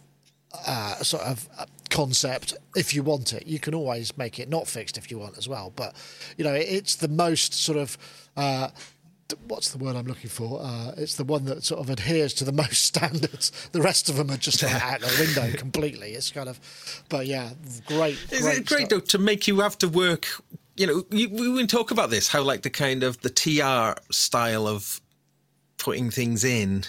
uh, 0.65 0.95
sort 1.03 1.23
of 1.23 1.49
uh, 1.57 1.65
concept 1.89 2.53
if 2.75 2.93
you 2.93 3.03
want 3.03 3.33
it. 3.33 3.47
You 3.47 3.59
can 3.59 3.73
always 3.73 4.17
make 4.17 4.39
it 4.39 4.49
not 4.49 4.67
fixed 4.67 4.97
if 4.97 5.11
you 5.11 5.19
want 5.19 5.37
as 5.37 5.47
well. 5.47 5.71
But 5.75 5.95
you 6.37 6.43
know, 6.43 6.53
it's 6.53 6.95
the 6.95 7.07
most 7.07 7.53
sort 7.53 7.77
of 7.77 7.97
uh, 8.35 8.69
what's 9.47 9.71
the 9.71 9.77
word 9.77 9.95
I'm 9.95 10.05
looking 10.05 10.29
for? 10.29 10.61
Uh, 10.61 10.93
it's 10.97 11.15
the 11.15 11.23
one 11.23 11.45
that 11.45 11.63
sort 11.63 11.81
of 11.81 11.89
adheres 11.89 12.33
to 12.35 12.43
the 12.43 12.51
most 12.63 12.83
standards. 12.83 13.51
The 13.71 13.81
rest 13.81 14.09
of 14.09 14.17
them 14.17 14.29
are 14.31 14.37
just 14.37 14.61
like 14.61 14.73
out 14.73 15.01
the 15.01 15.25
window 15.35 15.57
completely. 15.57 16.11
It's 16.11 16.31
kind 16.31 16.49
of, 16.49 16.59
but 17.09 17.27
yeah, 17.27 17.51
great. 17.87 18.17
Is 18.31 18.41
great 18.41 18.57
it 18.59 18.65
great 18.65 18.79
stuff. 18.87 18.89
though 18.89 18.99
to 18.99 19.17
make 19.17 19.47
you 19.47 19.59
have 19.61 19.77
to 19.79 19.87
work? 19.87 20.27
You 20.75 20.87
know, 20.87 21.03
you, 21.09 21.29
we 21.29 21.49
we 21.49 21.67
talk 21.67 21.91
about 21.91 22.09
this 22.09 22.27
how 22.27 22.41
like 22.41 22.63
the 22.63 22.69
kind 22.69 23.03
of 23.03 23.21
the 23.21 23.29
TR 23.29 23.99
style 24.11 24.67
of 24.67 25.01
putting 25.77 26.11
things 26.11 26.43
in 26.43 26.83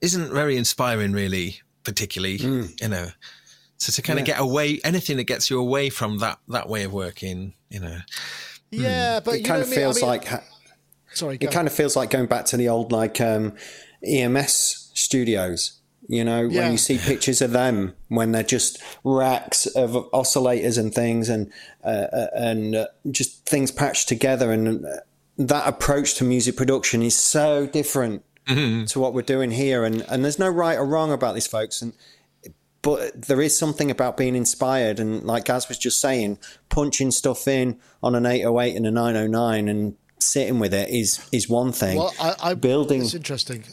isn't 0.00 0.32
very 0.32 0.56
inspiring, 0.56 1.12
really. 1.12 1.60
Particularly, 1.82 2.36
you 2.36 2.88
know, 2.88 3.08
so 3.80 3.90
to 3.92 4.02
kind 4.02 4.18
of 4.18 4.26
get 4.26 4.38
away 4.38 4.78
anything 4.84 5.16
that 5.16 5.24
gets 5.24 5.48
you 5.48 5.58
away 5.58 5.88
from 5.88 6.18
that 6.18 6.38
that 6.48 6.68
way 6.68 6.84
of 6.84 6.92
working, 6.92 7.54
you 7.70 7.80
know. 7.80 7.98
Yeah, 8.70 9.20
but 9.20 9.34
it 9.34 9.38
you 9.38 9.44
kind 9.44 9.60
know 9.60 9.62
of 9.62 9.68
what 9.68 9.76
I 9.76 9.80
mean? 9.80 9.86
Feels 9.86 10.02
like 10.02 10.24
ha- 10.26 10.42
Sorry, 11.12 11.38
go. 11.38 11.48
it 11.48 11.52
kind 11.52 11.66
of 11.66 11.72
feels 11.72 11.96
like 11.96 12.10
going 12.10 12.26
back 12.26 12.44
to 12.46 12.56
the 12.56 12.68
old 12.68 12.92
like 12.92 13.20
um, 13.20 13.54
EMS 14.06 14.90
studios. 14.94 15.72
You 16.08 16.24
know, 16.24 16.42
Yeah. 16.42 16.62
when 16.62 16.72
you 16.72 16.78
see 16.78 16.98
pictures 16.98 17.40
of 17.40 17.52
them 17.52 17.94
when 18.08 18.32
they're 18.32 18.42
just 18.42 18.82
racks 19.04 19.66
of 19.66 19.92
oscillators 20.12 20.76
and 20.76 20.92
things, 20.92 21.28
and 21.28 21.50
uh, 21.82 22.06
uh, 22.12 22.26
and 22.34 22.74
uh, 22.74 22.86
just 23.10 23.46
things 23.46 23.70
patched 23.70 24.08
together, 24.08 24.52
and 24.52 24.84
uh, 24.84 24.88
that 25.38 25.66
approach 25.66 26.16
to 26.16 26.24
music 26.24 26.56
production 26.56 27.00
is 27.02 27.16
so 27.16 27.66
different 27.66 28.24
mm-hmm. 28.46 28.84
to 28.86 29.00
what 29.00 29.14
we're 29.14 29.22
doing 29.22 29.52
here, 29.52 29.84
and 29.84 30.02
and 30.10 30.22
there's 30.24 30.38
no 30.38 30.48
right 30.50 30.76
or 30.76 30.84
wrong 30.84 31.12
about 31.12 31.34
these 31.34 31.46
folks, 31.46 31.80
and 31.80 31.92
but 32.82 33.22
there 33.22 33.40
is 33.40 33.56
something 33.56 33.90
about 33.90 34.16
being 34.16 34.34
inspired, 34.34 35.00
and 35.00 35.24
like 35.24 35.44
Gaz 35.44 35.68
was 35.68 35.78
just 35.78 36.00
saying, 36.00 36.38
punching 36.68 37.10
stuff 37.10 37.46
in 37.46 37.78
on 38.02 38.14
an 38.14 38.26
808 38.26 38.76
and 38.76 38.86
a 38.86 38.90
909 38.90 39.68
and 39.68 39.96
sitting 40.18 40.58
with 40.58 40.72
it 40.74 40.90
is 40.90 41.26
is 41.32 41.48
one 41.48 41.72
thing. 41.72 41.98
Well, 41.98 42.14
I, 42.20 42.34
I 42.42 42.54
building. 42.54 43.02
It's 43.02 43.14
interesting. 43.14 43.64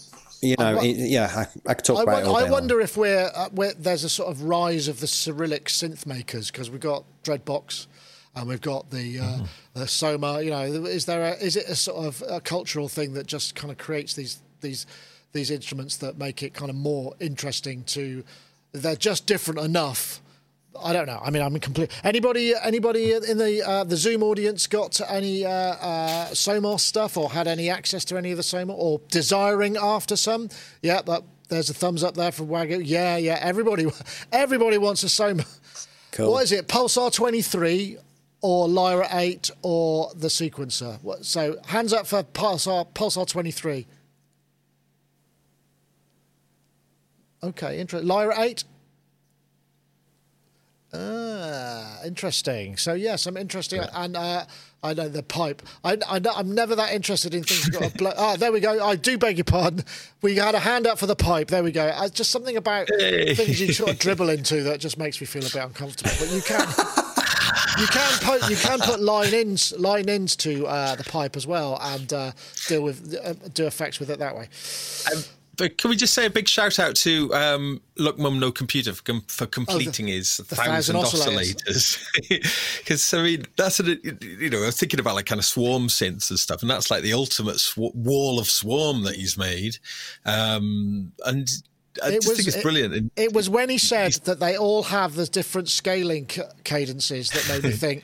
You 0.41 0.55
know, 0.59 0.79
I, 0.79 0.83
yeah, 0.83 1.47
I, 1.65 1.71
I 1.71 1.73
could 1.73 1.85
talk 1.85 1.99
I, 1.99 2.03
about 2.03 2.23
it. 2.23 2.45
I 2.45 2.49
wonder 2.49 2.79
if 2.79 2.95
we're, 2.95 3.31
uh, 3.33 3.49
we're, 3.51 3.73
there's 3.73 4.03
a 4.03 4.09
sort 4.09 4.29
of 4.29 4.43
rise 4.43 4.87
of 4.87 4.99
the 4.99 5.07
Cyrillic 5.07 5.65
synth 5.65 6.05
makers 6.05 6.51
because 6.51 6.69
we've 6.69 6.79
got 6.79 7.05
Dreadbox 7.23 7.87
and 8.35 8.47
we've 8.47 8.61
got 8.61 8.91
the, 8.91 9.17
uh, 9.17 9.23
mm-hmm. 9.23 9.45
the 9.73 9.87
Soma. 9.87 10.41
You 10.43 10.51
know, 10.51 10.61
is 10.61 11.07
there 11.07 11.23
a, 11.23 11.31
is 11.37 11.55
it 11.55 11.67
a 11.67 11.75
sort 11.75 12.05
of 12.05 12.23
a 12.29 12.39
cultural 12.39 12.87
thing 12.87 13.13
that 13.13 13.25
just 13.25 13.55
kind 13.55 13.71
of 13.71 13.79
creates 13.79 14.13
these 14.13 14.41
these 14.61 14.85
these 15.33 15.49
instruments 15.49 15.97
that 15.97 16.17
make 16.17 16.43
it 16.43 16.53
kind 16.53 16.69
of 16.69 16.75
more 16.75 17.15
interesting 17.19 17.83
to? 17.85 18.23
They're 18.71 18.95
just 18.95 19.25
different 19.25 19.59
enough. 19.59 20.21
I 20.79 20.93
don't 20.93 21.07
know. 21.07 21.19
I 21.23 21.31
mean, 21.31 21.41
I'm 21.41 21.59
complete. 21.59 21.91
Anybody, 22.03 22.53
anybody 22.55 23.13
in 23.13 23.37
the 23.37 23.63
uh, 23.67 23.83
the 23.83 23.97
Zoom 23.97 24.21
audience 24.21 24.67
got 24.67 24.99
any 25.09 25.45
uh, 25.45 25.49
uh, 25.49 26.27
Somas 26.29 26.81
stuff, 26.81 27.17
or 27.17 27.31
had 27.31 27.47
any 27.47 27.69
access 27.69 28.05
to 28.05 28.17
any 28.17 28.31
of 28.31 28.37
the 28.37 28.43
Somas, 28.43 28.75
or 28.77 29.01
desiring 29.09 29.75
after 29.77 30.15
some? 30.15 30.49
Yeah, 30.81 31.01
that, 31.03 31.23
there's 31.49 31.69
a 31.69 31.73
thumbs 31.73 32.03
up 32.03 32.15
there 32.15 32.31
from 32.31 32.47
Wagyu. 32.47 32.81
Yeah, 32.83 33.17
yeah. 33.17 33.39
Everybody, 33.41 33.87
everybody 34.31 34.77
wants 34.77 35.03
a 35.03 35.09
Soma. 35.09 35.45
Cool. 36.11 36.31
What 36.31 36.43
is 36.43 36.51
it? 36.51 36.67
Pulsar 36.67 37.11
23 37.13 37.97
or 38.41 38.67
Lyra 38.67 39.07
8 39.11 39.51
or 39.61 40.11
the 40.15 40.27
sequencer. 40.27 40.97
So 41.25 41.57
hands 41.65 41.93
up 41.93 42.07
for 42.07 42.23
Pulsar, 42.23 42.87
Pulsar 42.93 43.27
23. 43.27 43.85
Okay, 47.47 47.79
interesting. 47.79 48.07
Lyra 48.07 48.39
8? 48.39 48.63
Ah, 50.93 51.99
interesting. 52.05 52.77
So 52.77 52.93
yes, 52.93 53.25
I'm 53.25 53.37
interested, 53.37 53.77
yeah. 53.77 54.03
and 54.03 54.15
uh, 54.15 54.45
I 54.81 54.93
know 54.93 55.09
the 55.09 55.21
pipe. 55.21 55.61
I, 55.83 55.97
I 56.07 56.21
am 56.39 56.55
never 56.55 56.75
that 56.75 56.93
interested 56.93 57.33
in 57.33 57.43
things. 57.43 57.69
Got 57.69 57.93
a 57.93 57.97
blow. 57.97 58.13
ah, 58.17 58.35
there 58.37 58.51
we 58.51 58.61
go. 58.61 58.83
I 58.83 58.95
do 58.95 59.17
beg 59.17 59.37
your 59.37 59.43
pardon. 59.43 59.83
We 60.21 60.37
had 60.37 60.55
a 60.55 60.59
hand 60.59 60.87
up 60.87 60.97
for 60.97 61.05
the 61.05 61.15
pipe. 61.15 61.49
There 61.49 61.63
we 61.63 61.71
go. 61.71 61.87
Uh, 61.87 62.07
just 62.09 62.31
something 62.31 62.55
about 62.55 62.87
things 62.87 63.59
you 63.59 63.73
sort 63.73 63.91
of 63.91 63.99
dribble 63.99 64.29
into 64.29 64.63
that 64.63 64.79
just 64.79 64.97
makes 64.97 65.19
me 65.19 65.27
feel 65.27 65.45
a 65.45 65.49
bit 65.49 65.63
uncomfortable. 65.63 66.11
But 66.19 66.31
you 66.31 66.41
can. 66.41 66.67
you 67.79 67.87
can 67.87 68.19
put 68.21 68.49
you 68.49 68.55
can 68.55 68.79
put 68.79 68.99
line 68.99 69.33
ins 69.33 69.71
line 69.77 70.09
ins 70.09 70.35
to 70.37 70.65
uh, 70.65 70.95
the 70.95 71.03
pipe 71.03 71.35
as 71.35 71.45
well 71.45 71.77
and 71.81 72.11
uh, 72.11 72.31
deal 72.67 72.81
with 72.81 73.15
uh, 73.23 73.33
do 73.53 73.67
effects 73.67 73.99
with 73.99 74.09
it 74.09 74.19
that 74.19 74.35
way. 74.35 74.47
Um, 75.13 75.23
but 75.57 75.77
can 75.77 75.89
we 75.89 75.95
just 75.95 76.13
say 76.13 76.25
a 76.25 76.29
big 76.29 76.47
shout 76.47 76.79
out 76.79 76.95
to 76.97 77.33
um, 77.33 77.81
Look 77.97 78.17
Mum 78.17 78.39
No 78.39 78.51
Computer 78.51 78.93
for, 78.93 79.03
com- 79.03 79.23
for 79.27 79.45
completing 79.45 80.05
oh, 80.05 80.09
the, 80.09 80.15
his 80.17 80.37
thousand, 80.37 80.95
thousand 80.95 81.21
oscillators? 81.21 82.03
Because 82.77 83.13
I 83.13 83.23
mean, 83.23 83.43
that's 83.57 83.79
a, 83.79 83.83
you 83.83 84.49
know 84.49 84.61
I 84.63 84.67
was 84.67 84.79
thinking 84.79 84.99
about 84.99 85.15
like 85.15 85.25
kind 85.25 85.39
of 85.39 85.45
swarm 85.45 85.87
synths 85.87 86.29
and 86.29 86.39
stuff, 86.39 86.61
and 86.61 86.69
that's 86.69 86.91
like 86.91 87.03
the 87.03 87.13
ultimate 87.13 87.59
sw- 87.59 87.93
wall 87.93 88.39
of 88.39 88.47
swarm 88.47 89.03
that 89.03 89.15
he's 89.15 89.37
made. 89.37 89.77
Um, 90.25 91.11
and 91.25 91.49
I 92.03 92.09
it 92.09 92.15
was, 92.17 92.37
think 92.37 92.47
it's 92.47 92.61
brilliant. 92.61 92.93
It, 92.93 93.03
it, 93.15 93.33
was 93.33 93.49
when 93.49 93.69
he 93.69 93.77
said 93.77 94.13
that 94.25 94.39
they 94.39 94.57
all 94.57 94.83
have 94.83 95.15
the 95.15 95.25
different 95.25 95.69
scaling 95.69 96.29
c- 96.29 96.43
cadences 96.63 97.29
that 97.31 97.47
made 97.49 97.63
me 97.63 97.71
think. 97.77 98.03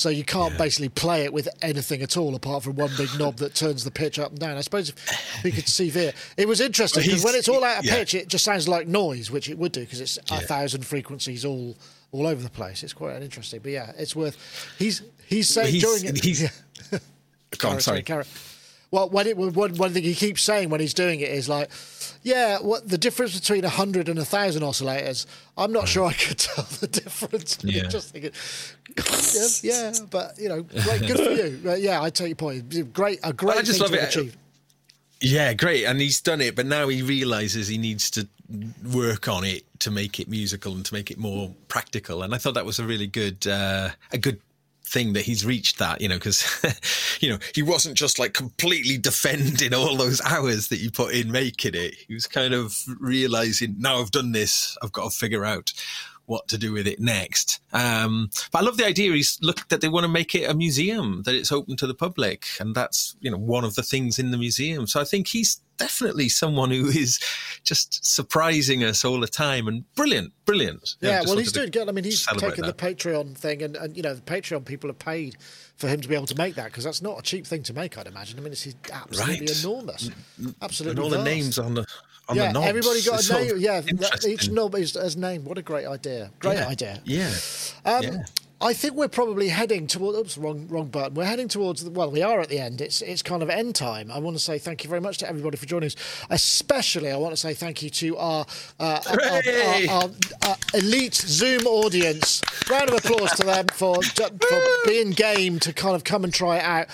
So 0.00 0.08
you 0.08 0.24
can't 0.24 0.52
yeah. 0.52 0.58
basically 0.58 0.88
play 0.88 1.24
it 1.24 1.32
with 1.32 1.48
anything 1.60 2.00
at 2.02 2.16
all 2.16 2.34
apart 2.34 2.62
from 2.62 2.76
one 2.76 2.90
big 2.96 3.10
knob 3.18 3.36
that 3.36 3.54
turns 3.54 3.84
the 3.84 3.90
pitch 3.90 4.18
up 4.18 4.30
and 4.30 4.40
down. 4.40 4.56
I 4.56 4.62
suppose 4.62 4.88
if 4.88 5.40
we 5.44 5.52
could 5.52 5.68
see 5.68 5.90
there, 5.90 6.14
it 6.36 6.48
was 6.48 6.60
interesting 6.60 7.02
because 7.04 7.22
when 7.22 7.34
it's 7.34 7.48
all 7.48 7.62
out 7.62 7.80
of 7.80 7.84
yeah. 7.84 7.96
pitch, 7.96 8.14
it 8.14 8.28
just 8.28 8.44
sounds 8.44 8.66
like 8.66 8.88
noise, 8.88 9.30
which 9.30 9.50
it 9.50 9.58
would 9.58 9.72
do 9.72 9.80
because 9.80 10.00
it's 10.00 10.18
yeah. 10.30 10.38
a 10.38 10.40
thousand 10.40 10.86
frequencies 10.86 11.44
all 11.44 11.76
all 12.12 12.26
over 12.26 12.42
the 12.42 12.50
place. 12.50 12.82
It's 12.82 12.94
quite 12.94 13.20
interesting, 13.22 13.60
but 13.60 13.72
yeah, 13.72 13.92
it's 13.98 14.16
worth. 14.16 14.36
He's 14.78 15.02
he's 15.26 15.48
saying 15.48 15.74
he's, 15.74 15.82
during 15.82 16.04
it. 16.06 16.24
He's, 16.24 16.50
Go 17.58 17.68
on, 17.68 17.80
sorry. 17.80 18.02
Well, 18.92 19.08
when 19.08 19.26
it, 19.28 19.36
one, 19.36 19.52
one 19.52 19.92
thing 19.92 20.02
he 20.02 20.14
keeps 20.14 20.42
saying 20.42 20.68
when 20.68 20.80
he's 20.80 20.94
doing 20.94 21.20
it 21.20 21.30
is 21.30 21.48
like, 21.48 21.70
yeah, 22.22 22.58
what 22.58 22.88
the 22.88 22.98
difference 22.98 23.38
between 23.38 23.64
a 23.64 23.68
hundred 23.68 24.08
and 24.08 24.18
a 24.18 24.24
thousand 24.24 24.62
oscillators? 24.62 25.26
I'm 25.56 25.72
not 25.72 25.86
sure 25.86 26.06
I 26.06 26.12
could 26.12 26.38
tell 26.38 26.64
the 26.64 26.86
difference. 26.88 27.58
Yeah. 27.64 27.84
Just 27.84 28.10
thinking, 28.12 28.32
yeah, 29.62 29.92
yeah, 29.92 29.92
but 30.10 30.38
you 30.38 30.48
know, 30.48 30.62
great, 30.62 31.00
good 31.02 31.16
for 31.18 31.30
you. 31.30 31.60
But 31.62 31.80
yeah, 31.80 32.02
I 32.02 32.10
take 32.10 32.28
your 32.28 32.36
point. 32.36 32.92
Great, 32.92 33.20
a 33.22 33.32
great 33.32 33.58
I 33.58 33.62
just 33.62 33.78
thing 33.80 33.82
love 33.82 33.92
to 33.92 34.02
it. 34.02 34.08
achieve. 34.16 34.36
Yeah, 35.20 35.52
great, 35.52 35.84
and 35.84 36.00
he's 36.00 36.20
done 36.20 36.40
it, 36.40 36.56
but 36.56 36.66
now 36.66 36.88
he 36.88 37.02
realizes 37.02 37.68
he 37.68 37.78
needs 37.78 38.10
to 38.12 38.26
work 38.92 39.28
on 39.28 39.44
it 39.44 39.64
to 39.80 39.90
make 39.90 40.18
it 40.18 40.28
musical 40.28 40.74
and 40.74 40.84
to 40.86 40.94
make 40.94 41.10
it 41.10 41.18
more 41.18 41.54
practical. 41.68 42.22
And 42.22 42.34
I 42.34 42.38
thought 42.38 42.54
that 42.54 42.64
was 42.64 42.78
a 42.78 42.84
really 42.86 43.06
good, 43.06 43.46
uh, 43.46 43.90
a 44.12 44.18
good 44.18 44.40
thing 44.90 45.12
that 45.12 45.22
he's 45.22 45.46
reached 45.46 45.78
that, 45.78 46.00
you 46.00 46.08
know, 46.08 46.16
because, 46.16 46.44
you 47.20 47.30
know, 47.30 47.38
he 47.54 47.62
wasn't 47.62 47.96
just 47.96 48.18
like 48.18 48.34
completely 48.34 48.98
defending 48.98 49.72
all 49.72 49.96
those 49.96 50.20
hours 50.22 50.68
that 50.68 50.78
you 50.78 50.90
put 50.90 51.14
in 51.14 51.30
making 51.30 51.74
it. 51.74 51.94
He 52.08 52.14
was 52.14 52.26
kind 52.26 52.52
of 52.52 52.76
realizing, 52.98 53.76
now 53.78 54.00
I've 54.00 54.10
done 54.10 54.32
this, 54.32 54.76
I've 54.82 54.92
got 54.92 55.10
to 55.10 55.16
figure 55.16 55.44
out 55.44 55.72
what 56.30 56.46
to 56.46 56.56
do 56.56 56.72
with 56.72 56.86
it 56.86 57.00
next. 57.00 57.60
Um, 57.72 58.30
but 58.52 58.60
I 58.60 58.64
love 58.64 58.76
the 58.76 58.86
idea. 58.86 59.12
He's 59.12 59.36
look 59.42 59.68
that 59.68 59.80
they 59.80 59.88
want 59.88 60.04
to 60.04 60.08
make 60.08 60.32
it 60.36 60.48
a 60.48 60.54
museum, 60.54 61.22
that 61.24 61.34
it's 61.34 61.50
open 61.50 61.76
to 61.78 61.88
the 61.88 61.94
public, 61.94 62.46
and 62.60 62.72
that's 62.72 63.16
you 63.20 63.32
know 63.32 63.36
one 63.36 63.64
of 63.64 63.74
the 63.74 63.82
things 63.82 64.18
in 64.20 64.30
the 64.30 64.38
museum. 64.38 64.86
So 64.86 65.00
I 65.00 65.04
think 65.04 65.26
he's 65.26 65.60
definitely 65.76 66.28
someone 66.28 66.70
who 66.70 66.86
is 66.88 67.18
just 67.64 68.06
surprising 68.06 68.84
us 68.84 69.04
all 69.04 69.18
the 69.18 69.26
time 69.26 69.66
and 69.66 69.92
brilliant, 69.96 70.32
brilliant. 70.44 70.94
Yeah, 71.00 71.10
yeah 71.10 71.22
well, 71.26 71.36
he's 71.36 71.50
doing 71.50 71.70
good. 71.70 71.88
I 71.88 71.92
mean, 71.92 72.04
he's 72.04 72.24
taken 72.24 72.64
that. 72.64 72.78
the 72.78 72.86
Patreon 72.86 73.36
thing, 73.36 73.62
and, 73.62 73.76
and 73.76 73.96
you 73.96 74.02
know, 74.04 74.14
the 74.14 74.20
Patreon 74.20 74.64
people 74.64 74.88
have 74.88 75.00
paid 75.00 75.36
for 75.78 75.88
him 75.88 76.00
to 76.00 76.06
be 76.08 76.14
able 76.14 76.26
to 76.26 76.36
make 76.36 76.54
that 76.54 76.66
because 76.66 76.84
that's 76.84 77.02
not 77.02 77.18
a 77.18 77.22
cheap 77.22 77.44
thing 77.44 77.64
to 77.64 77.74
make, 77.74 77.98
I'd 77.98 78.06
imagine. 78.06 78.38
I 78.38 78.42
mean, 78.42 78.52
it's 78.52 78.68
absolutely 78.92 79.46
right. 79.46 79.64
enormous, 79.64 80.10
absolutely. 80.62 80.90
And 80.90 81.00
all 81.00 81.10
vast. 81.10 81.24
the 81.24 81.30
names 81.30 81.58
on 81.58 81.74
the 81.74 81.86
on 82.30 82.36
yeah, 82.36 82.46
the 82.48 82.52
knobs. 82.52 82.66
everybody 82.68 83.02
got 83.02 83.28
a 83.28 83.32
name. 83.32 83.58
Yeah, 83.58 83.82
each 84.26 84.48
knob 84.50 84.74
is 84.76 84.96
as 84.96 85.16
name. 85.16 85.44
What 85.44 85.58
a 85.58 85.62
great 85.62 85.86
idea! 85.86 86.30
Great 86.38 86.58
yeah. 86.58 86.68
idea. 86.68 87.00
Yeah. 87.04 87.30
Um, 87.84 88.02
yeah. 88.02 88.22
I 88.62 88.74
think 88.74 88.94
we're 88.94 89.08
probably 89.08 89.48
heading 89.48 89.86
towards. 89.86 90.18
Oops, 90.18 90.38
wrong, 90.38 90.68
wrong 90.68 90.88
button. 90.88 91.14
We're 91.14 91.24
heading 91.24 91.48
towards. 91.48 91.82
The, 91.82 91.90
well, 91.90 92.10
we 92.10 92.22
are 92.22 92.40
at 92.40 92.50
the 92.50 92.58
end. 92.58 92.82
It's 92.82 93.00
it's 93.00 93.22
kind 93.22 93.42
of 93.42 93.48
end 93.48 93.74
time. 93.74 94.10
I 94.10 94.18
want 94.18 94.36
to 94.36 94.42
say 94.42 94.58
thank 94.58 94.84
you 94.84 94.90
very 94.90 95.00
much 95.00 95.16
to 95.18 95.28
everybody 95.28 95.56
for 95.56 95.64
joining 95.64 95.86
us. 95.86 95.96
Especially, 96.28 97.10
I 97.10 97.16
want 97.16 97.32
to 97.32 97.38
say 97.38 97.54
thank 97.54 97.82
you 97.82 97.88
to 97.88 98.18
our 98.18 98.46
uh, 98.78 99.00
our, 99.08 99.22
our, 99.22 100.02
our, 100.02 100.10
our, 100.46 100.56
elite 100.74 101.14
Zoom 101.14 101.66
audience. 101.66 102.42
Round 102.68 102.90
of 102.90 102.96
applause 102.96 103.32
to 103.32 103.44
them 103.44 103.66
for 103.72 104.02
for 104.02 104.60
being 104.84 105.12
game 105.12 105.58
to 105.60 105.72
kind 105.72 105.96
of 105.96 106.04
come 106.04 106.24
and 106.24 106.32
try 106.32 106.58
it 106.58 106.64
out. 106.64 106.88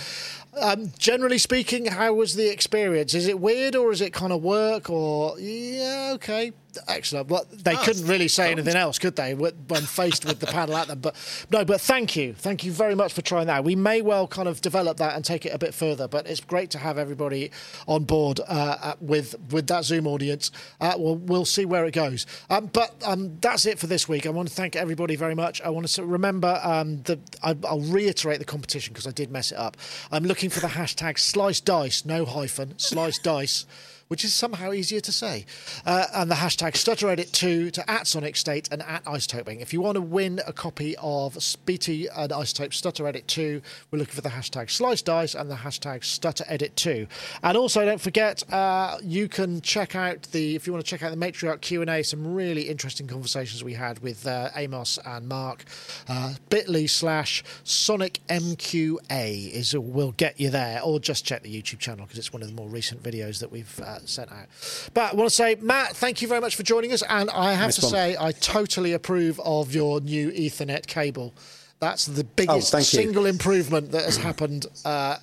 Um, 0.60 0.92
generally 0.98 1.38
speaking, 1.38 1.86
how 1.86 2.14
was 2.14 2.34
the 2.34 2.48
experience? 2.48 3.12
Is 3.12 3.28
it 3.28 3.38
weird 3.38 3.76
or 3.76 3.92
is 3.92 4.00
it 4.00 4.12
kind 4.12 4.32
of 4.32 4.42
work 4.42 4.88
or 4.88 5.38
yeah, 5.38 6.12
okay, 6.14 6.52
excellent. 6.88 7.28
Well, 7.28 7.46
they 7.50 7.74
oh, 7.74 7.82
couldn't 7.82 8.06
really 8.06 8.28
say 8.28 8.50
anything 8.50 8.76
else, 8.76 8.98
could 8.98 9.16
they, 9.16 9.34
when 9.34 9.54
faced 9.82 10.24
with 10.24 10.40
the 10.40 10.46
panel 10.46 10.76
at 10.76 10.88
them? 10.88 11.00
But 11.00 11.16
no, 11.50 11.64
but 11.64 11.80
thank 11.80 12.16
you, 12.16 12.34
thank 12.34 12.64
you 12.64 12.72
very 12.72 12.94
much 12.94 13.12
for 13.12 13.22
trying 13.22 13.46
that. 13.46 13.64
We 13.64 13.76
may 13.76 14.02
well 14.02 14.26
kind 14.26 14.48
of 14.48 14.60
develop 14.60 14.96
that 14.98 15.14
and 15.14 15.24
take 15.24 15.46
it 15.46 15.52
a 15.54 15.58
bit 15.58 15.74
further. 15.74 16.08
But 16.08 16.26
it's 16.26 16.40
great 16.40 16.70
to 16.70 16.78
have 16.78 16.98
everybody 16.98 17.50
on 17.86 18.04
board 18.04 18.40
uh, 18.46 18.94
with 19.00 19.34
with 19.50 19.66
that 19.68 19.84
Zoom 19.84 20.06
audience. 20.06 20.50
Uh, 20.80 20.94
we'll 20.96 21.16
we'll 21.16 21.44
see 21.44 21.64
where 21.64 21.84
it 21.86 21.92
goes. 21.92 22.26
Um, 22.50 22.66
but 22.66 22.94
um, 23.04 23.38
that's 23.40 23.66
it 23.66 23.78
for 23.78 23.86
this 23.86 24.08
week. 24.08 24.26
I 24.26 24.30
want 24.30 24.48
to 24.48 24.54
thank 24.54 24.76
everybody 24.76 25.16
very 25.16 25.34
much. 25.34 25.60
I 25.62 25.70
want 25.70 25.88
to 25.88 26.04
remember 26.04 26.60
um, 26.62 27.02
the. 27.02 27.18
I, 27.42 27.52
will 27.52 27.80
reiterate 27.80 28.38
the 28.38 28.44
competition 28.44 28.92
because 28.92 29.06
I 29.06 29.12
did 29.12 29.30
mess 29.30 29.52
it 29.52 29.58
up. 29.58 29.76
I'm 30.10 30.24
looking 30.24 30.50
for 30.50 30.60
the 30.60 30.68
hashtag 30.68 31.18
slice 31.18 31.60
dice, 31.60 32.04
no 32.04 32.24
hyphen, 32.24 32.78
slice 32.78 33.18
dice 33.18 33.66
which 34.08 34.24
is 34.24 34.34
somehow 34.34 34.72
easier 34.72 35.00
to 35.00 35.12
say. 35.12 35.46
Uh, 35.84 36.06
and 36.14 36.30
the 36.30 36.36
hashtag 36.36 36.72
StutterEdit2 36.72 37.72
to 37.72 37.90
at 37.90 38.06
Sonic 38.06 38.36
State 38.36 38.68
and 38.70 38.82
at 38.82 39.04
Isotoping. 39.04 39.60
If 39.60 39.72
you 39.72 39.80
want 39.80 39.96
to 39.96 40.02
win 40.02 40.40
a 40.46 40.52
copy 40.52 40.96
of 40.98 41.36
BT 41.64 42.08
and 42.14 42.30
iZotope 42.30 42.70
StutterEdit2, 42.70 43.62
we're 43.90 43.98
looking 43.98 44.14
for 44.14 44.20
the 44.20 44.30
hashtag 44.30 44.70
Slice 44.70 45.02
Dice 45.02 45.34
and 45.34 45.50
the 45.50 45.56
hashtag 45.56 46.00
StutterEdit2. 46.00 47.08
And 47.42 47.56
also, 47.56 47.84
don't 47.84 48.00
forget, 48.00 48.42
uh, 48.52 48.98
you 49.02 49.28
can 49.28 49.60
check 49.60 49.94
out 49.94 50.22
the, 50.32 50.54
if 50.54 50.66
you 50.66 50.72
want 50.72 50.84
to 50.84 50.88
check 50.88 51.02
out 51.02 51.10
the 51.10 51.16
Matriarch 51.16 51.60
Q&A, 51.60 52.02
some 52.02 52.34
really 52.34 52.68
interesting 52.68 53.06
conversations 53.06 53.62
we 53.62 53.74
had 53.74 53.98
with 54.00 54.26
uh, 54.26 54.50
Amos 54.54 54.98
and 55.04 55.28
Mark. 55.28 55.64
Uh, 56.08 56.34
bit.ly 56.48 56.86
slash 56.86 57.42
Sonic 57.64 58.20
MQA 58.28 59.50
is 59.50 59.76
will 59.76 60.12
get 60.12 60.38
you 60.40 60.50
there, 60.50 60.80
or 60.82 61.00
just 61.00 61.24
check 61.24 61.42
the 61.42 61.62
YouTube 61.62 61.78
channel 61.78 62.04
because 62.04 62.18
it's 62.18 62.32
one 62.32 62.42
of 62.42 62.48
the 62.48 62.54
more 62.54 62.68
recent 62.68 63.02
videos 63.02 63.40
that 63.40 63.50
we've 63.50 63.80
uh, 63.96 64.06
sent 64.06 64.32
out. 64.32 64.46
But 64.94 65.12
I 65.12 65.16
want 65.16 65.28
to 65.30 65.34
say, 65.34 65.56
Matt, 65.60 65.96
thank 65.96 66.22
you 66.22 66.28
very 66.28 66.40
much 66.40 66.56
for 66.56 66.62
joining 66.62 66.92
us. 66.92 67.02
And 67.08 67.30
I 67.30 67.52
have 67.52 67.72
to 67.74 67.82
say, 67.82 68.16
I 68.18 68.32
totally 68.32 68.92
approve 68.92 69.40
of 69.40 69.74
your 69.74 70.00
new 70.00 70.30
Ethernet 70.30 70.86
cable. 70.86 71.34
That's 71.78 72.06
the 72.06 72.24
biggest 72.24 72.74
oh, 72.74 72.80
single 72.80 73.26
improvement 73.26 73.92
that 73.92 74.04
has 74.04 74.16
happened 74.16 74.66
uh, 74.84 75.18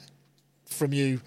from 0.66 0.94
you 0.94 1.20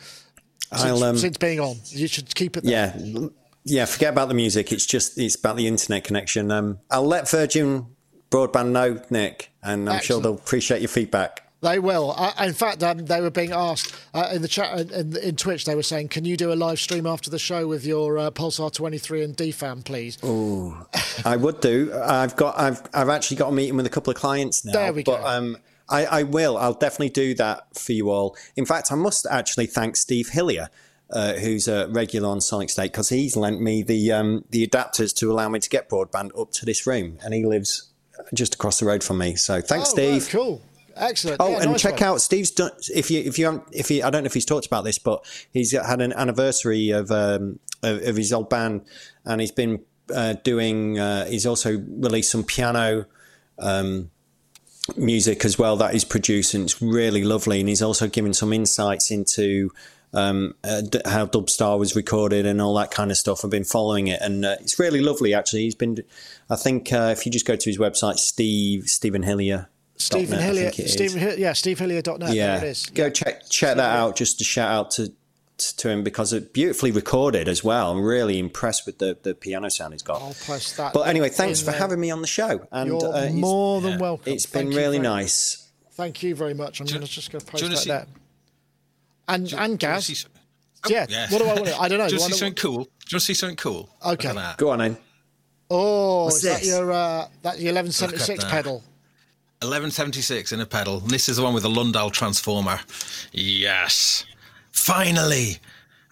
since, 0.75 1.03
um, 1.03 1.17
since 1.19 1.37
being 1.37 1.61
on. 1.61 1.77
You 1.87 2.07
should 2.07 2.33
keep 2.35 2.57
it. 2.57 2.65
There. 2.65 2.95
Yeah, 2.97 3.29
yeah. 3.65 3.85
Forget 3.87 4.13
about 4.13 4.29
the 4.29 4.35
music. 4.35 4.73
It's 4.73 4.87
just 4.87 5.19
it's 5.19 5.35
about 5.35 5.57
the 5.57 5.67
internet 5.67 6.05
connection. 6.05 6.51
Um, 6.53 6.79
I'll 6.91 7.07
let 7.07 7.29
Virgin 7.29 7.87
Broadband 8.31 8.71
know, 8.71 9.03
Nick, 9.11 9.51
and 9.63 9.89
I'm 9.89 10.01
sure 10.01 10.21
they'll 10.21 10.35
appreciate 10.35 10.81
your 10.81 10.89
feedback. 10.89 11.46
They 11.67 11.81
will. 11.81 12.15
Uh, 12.17 12.33
in 12.45 12.53
fact, 12.55 12.81
um, 12.85 12.99
they 13.07 13.21
were 13.21 13.31
being 13.31 13.51
asked 13.51 13.93
uh, 14.15 14.31
in 14.33 14.41
the 14.41 14.47
chat 14.47 14.93
in, 14.93 15.17
in 15.17 15.35
Twitch. 15.35 15.65
They 15.65 15.75
were 15.75 15.83
saying, 15.83 16.09
"Can 16.09 16.25
you 16.25 16.37
do 16.37 16.53
a 16.53 16.55
live 16.55 16.79
stream 16.79 17.07
after 17.07 17.29
the 17.29 17.41
show 17.41 17.67
with 17.67 17.85
your 17.85 18.19
uh, 18.19 18.31
Pulsar 18.31 18.73
23 18.73 19.25
and 19.25 19.37
DFAM, 19.37 19.85
please?" 19.85 20.17
Oh, 20.23 20.87
I 21.25 21.37
would 21.37 21.61
do. 21.61 21.93
I've 21.93 22.37
got. 22.37 22.57
I've. 22.57 22.83
I've 22.95 23.09
actually 23.09 23.39
got 23.39 23.49
a 23.49 23.53
meeting 23.53 23.77
with 23.77 23.85
a 23.85 23.91
couple 23.91 24.13
of 24.13 24.17
clients 24.17 24.65
now. 24.65 24.75
There 24.75 24.93
we 24.93 25.03
but, 25.03 25.23
go. 25.23 25.27
Um, 25.27 25.57
I, 25.89 26.07
I 26.07 26.23
will. 26.23 26.57
I'll 26.57 26.75
definitely 26.75 27.09
do 27.09 27.35
that 27.35 27.77
for 27.77 27.93
you 27.93 28.11
all. 28.11 28.37
In 28.55 28.65
fact, 28.65 28.93
I 28.93 28.95
must 28.95 29.27
actually 29.29 29.67
thank 29.67 29.97
Steve 29.97 30.29
Hillier, 30.29 30.69
uh, 31.11 31.33
who's 31.33 31.67
a 31.67 31.89
regular 31.89 32.29
on 32.29 32.41
Sonic 32.41 32.71
State, 32.71 32.93
because 32.93 33.09
he's 33.09 33.37
lent 33.37 33.61
me 33.61 33.83
the 33.83 34.13
um, 34.13 34.45
the 34.51 34.65
adapters 34.65 35.13
to 35.17 35.33
allow 35.33 35.49
me 35.49 35.59
to 35.59 35.69
get 35.69 35.89
broadband 35.91 36.31
up 36.41 36.53
to 36.53 36.65
this 36.65 36.87
room, 36.87 37.19
and 37.25 37.35
he 37.35 37.45
lives 37.45 37.91
just 38.35 38.55
across 38.55 38.79
the 38.79 38.87
road 38.87 39.03
from 39.03 39.19
me. 39.19 39.35
So 39.35 39.61
thanks, 39.61 39.89
Oh, 39.91 39.95
Steve. 39.95 40.23
wow, 40.23 40.29
cool. 40.31 40.63
Excellent. 40.97 41.37
Oh, 41.41 41.51
Yeah, 41.51 41.61
and 41.63 41.73
nice 41.73 41.83
check 41.83 41.95
one. 42.01 42.03
out 42.05 42.21
Steve's 42.21 42.51
done. 42.51 42.71
If 42.95 43.11
you 43.11 43.21
if 43.21 43.39
you 43.39 43.45
haven't- 43.47 43.65
if 43.73 43.89
he 43.89 44.03
I 44.03 44.11
don't 44.11 44.23
know 44.23 44.27
if 44.27 44.35
he's 44.35 44.45
talked 44.47 44.67
about 44.67 44.85
this, 44.85 44.99
but 44.99 45.25
he's 45.53 45.73
had 45.73 46.01
an 46.01 46.13
anniversary 46.13 46.91
of 46.91 47.11
um, 47.11 47.59
of, 47.83 48.03
of 48.07 48.17
his 48.17 48.33
old 48.33 48.49
band, 48.49 48.83
and 49.25 49.41
he's 49.41 49.53
been 49.53 49.81
uh, 50.15 50.35
doing. 50.45 50.99
Uh, 50.99 51.27
he's 51.27 51.47
also 51.47 51.79
released 51.89 52.31
some 52.31 52.45
piano. 52.45 53.07
Um, 53.59 54.11
music 54.97 55.45
as 55.45 55.59
well 55.59 55.77
that 55.77 55.93
he's 55.93 56.05
producing 56.05 56.63
it's 56.63 56.81
really 56.81 57.25
lovely 57.25 57.59
and 57.59 57.69
he's 57.69 57.83
also 57.83 58.07
given 58.07 58.33
some 58.33 58.53
insights 58.53 59.11
into 59.11 59.69
um, 60.15 60.55
uh, 60.63 60.81
d- 60.83 61.01
how 61.05 61.27
Dubstar 61.27 61.77
was 61.77 61.97
recorded 61.97 62.47
and 62.47 62.63
all 62.63 62.73
that 62.77 62.93
kind 62.93 63.11
of 63.11 63.17
stuff. 63.17 63.45
I've 63.45 63.51
been 63.51 63.65
following 63.65 64.07
it, 64.07 64.21
and 64.23 64.45
uh, 64.45 64.55
it's 64.61 64.79
really 64.79 65.01
lovely. 65.01 65.35
Actually, 65.35 65.63
he's 65.63 65.75
been. 65.75 65.99
I 66.49 66.55
think 66.57 66.93
uh, 66.93 67.13
if 67.17 67.27
you 67.27 67.33
just 67.33 67.45
go 67.45 67.57
to 67.57 67.69
his 67.69 67.77
website, 67.79 68.19
Steve 68.19 68.85
Stephen 68.89 69.25
Hillier, 69.25 69.69
Stephen 69.99 70.39
.net, 70.39 70.41
I 70.41 70.45
Hillier. 70.47 70.71
think. 70.71 70.89
Stephen 70.89 71.19
Hill, 71.21 71.39
yeah, 71.39 71.53
SteveHillier.net. 71.53 72.35
Yeah, 72.35 72.59
there 72.59 72.67
it 72.67 72.71
is. 72.71 72.87
go 72.87 73.09
check 73.11 73.49
check 73.49 73.77
that 73.77 73.97
out. 73.97 74.17
Just 74.17 74.39
to 74.39 74.45
shout 74.45 74.71
out 74.71 74.91
to 74.93 75.13
to 75.59 75.89
him 75.89 76.05
because 76.05 76.35
it's 76.35 76.49
beautifully 76.49 76.91
recorded 76.91 77.49
as 77.49 77.65
well. 77.65 77.91
I'm 77.93 78.03
really 78.05 78.39
impressed 78.39 78.85
with 78.85 78.99
the, 78.99 79.17
the 79.23 79.35
piano 79.35 79.71
sound 79.71 79.95
he's 79.95 80.03
got. 80.03 80.21
I'll 80.21 80.35
post 80.47 80.77
that. 80.77 80.93
But 80.93 81.09
anyway, 81.09 81.31
thanks 81.31 81.61
for 81.61 81.71
there. 81.71 81.81
having 81.81 81.99
me 81.99 82.11
on 82.11 82.21
the 82.21 82.27
show. 82.27 82.67
And 82.71 82.89
You're 82.91 83.15
uh, 83.15 83.31
more 83.31 83.81
than 83.81 83.99
welcome. 83.99 84.31
it's 84.35 84.45
been 84.45 84.69
really 84.69 84.99
very- 84.99 84.99
nice. 84.99 85.63
Thank 85.93 86.23
you 86.23 86.35
very 86.35 86.53
much. 86.53 86.81
I'm 86.81 86.87
Do 86.87 86.93
gonna 86.95 87.07
just 87.07 87.33
going 87.33 87.41
to 87.41 87.51
post 87.51 87.65
that 87.71 87.79
see- 87.79 87.89
there. 87.89 88.07
And 89.29 89.45
and 89.45 89.49
Do 89.49 89.55
you 89.55 89.61
wanna 89.61 89.77
Gaz. 89.79 90.07
see 90.07 90.15
some- 90.15 90.31
yeah. 90.89 91.07
yeah. 91.09 91.27
What 91.31 91.39
do 91.39 91.45
I 91.49 91.55
want? 91.55 91.67
To, 91.69 91.81
I 91.81 91.89
don't 91.89 91.99
know. 91.99 92.07
Do 92.09 92.15
you 92.15 92.19
Do 92.19 92.23
want 92.23 92.33
to 92.33 92.35
see 92.35 92.39
something 92.39 92.55
cool? 92.55 92.73
Do 92.75 92.79
you 92.81 92.85
want 92.85 93.11
to 93.11 93.21
see 93.21 93.35
something 93.35 93.57
cool? 93.57 93.89
Okay. 94.05 94.33
Look. 94.33 94.57
Go 94.59 94.69
on, 94.71 94.79
then. 94.81 94.97
Oh, 95.71 96.25
What's 96.27 96.37
is 96.37 96.43
that 96.43 96.65
your 96.65 96.93
uh, 96.93 97.27
that 97.43 97.59
your 97.59 97.73
1176 97.73 98.45
that. 98.45 98.51
pedal? 98.51 98.85
1176 99.63 100.53
in 100.53 100.61
a 100.61 100.67
pedal. 100.67 100.99
And 100.99 101.11
this 101.11 101.29
is 101.29 101.37
the 101.39 101.43
one 101.43 101.55
with 101.55 101.63
the 101.63 101.69
Lundahl 101.71 102.13
transformer. 102.13 102.81
Yes. 103.33 104.25
Finally. 104.73 105.59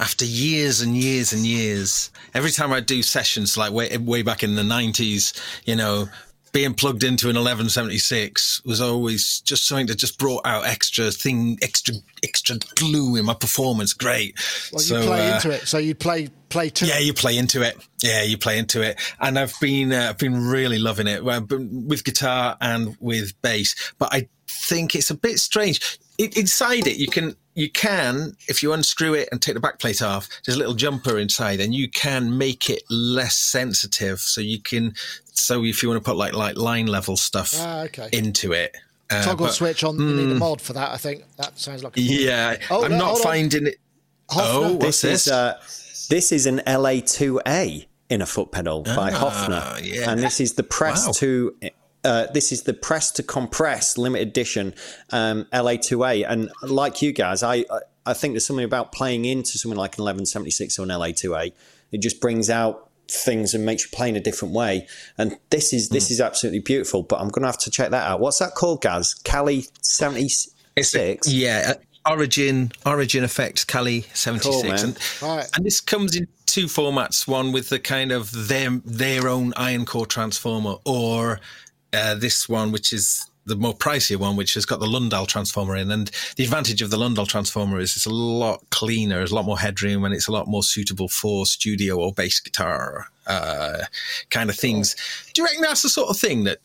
After 0.01 0.25
years 0.25 0.81
and 0.81 0.97
years 0.97 1.33
and 1.33 1.47
years, 1.47 2.11
every 2.35 2.51
time 2.51 2.73
I 2.73 2.81
do 2.81 3.01
sessions 3.01 3.57
like 3.57 3.73
way, 3.73 3.97
way 3.97 4.23
back 4.23 4.43
in 4.43 4.57
the 4.57 4.63
90s, 4.63 5.41
you 5.67 5.77
know, 5.77 6.09
being 6.53 6.75
plugged 6.75 7.05
into 7.05 7.27
an 7.27 7.37
1176 7.37 8.65
was 8.65 8.81
always 8.81 9.41
just 9.41 9.67
something 9.67 9.87
that 9.87 9.99
just 9.99 10.19
brought 10.19 10.45
out 10.45 10.65
extra 10.67 11.11
thing, 11.11 11.59
extra, 11.63 11.95
extra 12.23 12.57
glue 12.77 13.17
in 13.17 13.25
my 13.25 13.35
performance. 13.35 13.93
Great. 13.93 14.35
Well, 14.73 14.83
you 14.83 14.89
So, 14.89 15.07
play 15.07 15.31
uh, 15.31 15.35
into 15.37 15.51
it, 15.51 15.69
so 15.69 15.79
you 15.79 15.95
play 15.95 16.29
play 16.55 16.71
to 16.71 16.87
yeah, 16.87 16.99
it. 16.99 17.05
you 17.05 17.13
play 17.13 17.37
into 17.37 17.63
it. 17.63 17.77
Yeah, 18.03 18.23
you 18.23 18.39
play 18.39 18.59
into 18.59 18.81
it, 18.81 18.99
and 19.21 19.39
I've 19.39 19.55
been 19.61 19.93
uh, 19.93 20.07
I've 20.11 20.19
been 20.19 20.47
really 20.47 20.79
loving 20.79 21.07
it 21.09 21.23
with 21.25 22.05
guitar 22.05 22.57
and 22.61 22.97
with 23.01 23.33
bass. 23.43 23.93
But 23.99 24.15
I 24.15 24.29
think 24.49 24.95
it's 24.95 25.11
a 25.11 25.15
bit 25.15 25.39
strange. 25.41 25.99
It, 26.17 26.37
inside 26.39 26.87
it, 26.87 26.97
you 26.97 27.09
can 27.09 27.35
you 27.55 27.69
can 27.71 28.37
if 28.49 28.63
you 28.63 28.73
unscrew 28.73 29.15
it 29.15 29.29
and 29.33 29.43
take 29.43 29.55
the 29.55 29.61
backplate 29.61 30.01
off. 30.07 30.29
There's 30.45 30.55
a 30.57 30.59
little 30.59 30.75
jumper 30.75 31.19
inside, 31.19 31.59
and 31.61 31.75
you 31.75 31.91
can 31.91 32.39
make 32.39 32.71
it 32.71 32.83
less 32.89 33.37
sensitive. 33.37 34.21
So 34.21 34.41
you 34.41 34.61
can 34.61 34.95
so 35.33 35.65
if 35.65 35.83
you 35.83 35.89
want 35.89 36.03
to 36.05 36.09
put 36.09 36.17
like 36.17 36.35
like 36.35 36.57
line 36.57 36.87
level 36.87 37.17
stuff 37.17 37.53
Ah, 37.59 37.83
okay. 37.83 38.09
into 38.13 38.53
it. 38.53 38.77
Uh, 39.11 39.23
Toggle 39.25 39.47
but- 39.47 39.55
switch 39.55 39.83
on. 39.85 39.99
You 39.99 40.15
need 40.15 40.31
a 40.31 40.39
mod 40.39 40.61
for 40.61 40.73
that. 40.75 40.91
I 40.93 40.97
think 40.99 41.25
that 41.37 41.59
sounds 41.59 41.83
like. 41.83 41.97
A 41.97 42.01
Yeah, 42.01 42.57
Oh, 42.71 42.85
I'm 42.85 42.93
no, 42.93 42.99
not 42.99 43.07
hold 43.07 43.19
on. 43.19 43.23
finding 43.25 43.67
it. 43.67 43.77
Hofner. 44.31 44.41
Oh, 44.41 44.73
what's 44.75 45.03
this 45.03 45.25
this? 45.25 45.27
is 45.27 45.33
uh, 45.33 45.61
this 46.09 46.33
is 46.33 46.47
an 46.47 46.61
LA2A 46.67 47.87
in 48.11 48.23
a 48.23 48.27
foot 48.27 48.53
pedal 48.53 48.83
by 48.83 49.11
Ah, 49.13 49.19
Hofner, 49.31 49.81
yeah. 49.83 50.11
and 50.11 50.21
this 50.21 50.41
is 50.41 50.55
the 50.55 50.63
press 50.63 51.07
Wow. 51.07 51.13
to. 51.17 51.57
Uh, 52.05 52.27
this 52.35 52.53
is 52.53 52.65
the 52.65 52.75
press 52.75 53.11
to 53.13 53.23
compress 53.23 53.97
limited 53.97 54.29
edition 54.29 54.75
um, 55.11 55.47
LA2A, 55.55 56.27
and 56.29 56.51
like 56.63 57.01
you 57.01 57.13
guys, 57.13 57.43
I 57.43 57.65
I- 58.07 58.13
think 58.13 58.35
there's 58.35 58.45
something 58.45 58.65
about 58.65 58.93
playing 58.93 59.25
into 59.25 59.57
something 59.57 59.79
like 59.79 59.97
an 59.97 60.03
1176 60.05 60.79
or 60.79 60.83
an 60.83 60.91
LA2A. 60.91 61.53
It 61.93 62.03
just 62.03 62.21
brings 62.21 62.51
out 62.51 62.91
things 63.09 63.55
and 63.55 63.65
makes 63.65 63.85
you 63.85 63.89
play 63.91 64.11
in 64.11 64.17
a 64.17 64.21
different 64.21 64.53
way. 64.53 64.87
And 65.17 65.39
this 65.49 65.73
is 65.73 65.89
this 65.89 66.11
is 66.11 66.21
absolutely 66.21 66.61
beautiful. 66.61 67.03
But 67.03 67.21
I'm 67.21 67.29
going 67.29 67.41
to 67.43 67.49
have 67.49 67.59
to 67.61 67.71
check 67.71 67.89
that 67.91 68.07
out. 68.07 68.21
What's 68.21 68.39
that 68.41 68.55
called, 68.55 68.83
Gaz? 68.83 69.15
Cali 69.15 69.67
76. 69.81 70.53
It's 70.77 70.95
a- 70.95 71.19
yeah, 71.31 71.75
Origin 72.09 72.73
Origin 72.85 73.25
Effect 73.25 73.67
Cali 73.67 74.05
'76, 74.13 74.45
Cool, 74.45 74.73
and 74.73 74.99
Right. 75.23 75.49
and 75.57 75.65
this 75.65 75.81
comes 75.81 76.17
in 76.17 76.29
two 76.47 76.67
formats: 76.67 77.27
one 77.27 77.53
with 77.53 77.69
the 77.69 77.79
kind 77.79 78.13
of 78.13 78.49
their 78.49 78.71
their 78.85 79.29
own 79.29 79.53
iron 79.57 79.87
core 79.87 80.07
transformer, 80.07 80.77
or 80.85 81.41
uh, 81.93 82.15
this 82.15 82.49
one 82.49 82.73
which 82.73 82.93
is 82.93 83.31
the 83.47 83.57
more 83.57 83.75
pricier 83.75 84.17
one, 84.17 84.37
which 84.37 84.55
has 84.55 84.65
got 84.65 84.81
the 84.81 84.87
Lundahl 84.87 85.27
transformer 85.27 85.77
in. 85.77 85.91
And 85.91 86.11
the 86.37 86.45
advantage 86.45 86.81
of 86.81 86.91
the 86.91 86.97
Lundahl 86.97 87.29
transformer 87.29 87.79
is 87.79 87.95
it's 87.97 88.07
a 88.07 88.11
lot 88.11 88.63
cleaner, 88.71 89.17
there's 89.17 89.33
a 89.33 89.35
lot 89.35 89.45
more 89.45 89.59
headroom, 89.59 90.05
and 90.05 90.15
it's 90.15 90.29
a 90.29 90.33
lot 90.33 90.49
more 90.49 90.63
suitable 90.63 91.09
for 91.09 91.45
studio 91.45 91.99
or 91.99 92.13
bass 92.13 92.41
guitar 92.41 93.09
uh, 93.27 93.85
kind 94.31 94.49
of 94.51 94.57
things. 94.57 94.97
Do 95.33 95.43
you 95.43 95.47
reckon 95.47 95.63
that's 95.63 95.83
the 95.83 95.91
sort 95.91 96.09
of 96.09 96.17
thing 96.17 96.45
that 96.45 96.59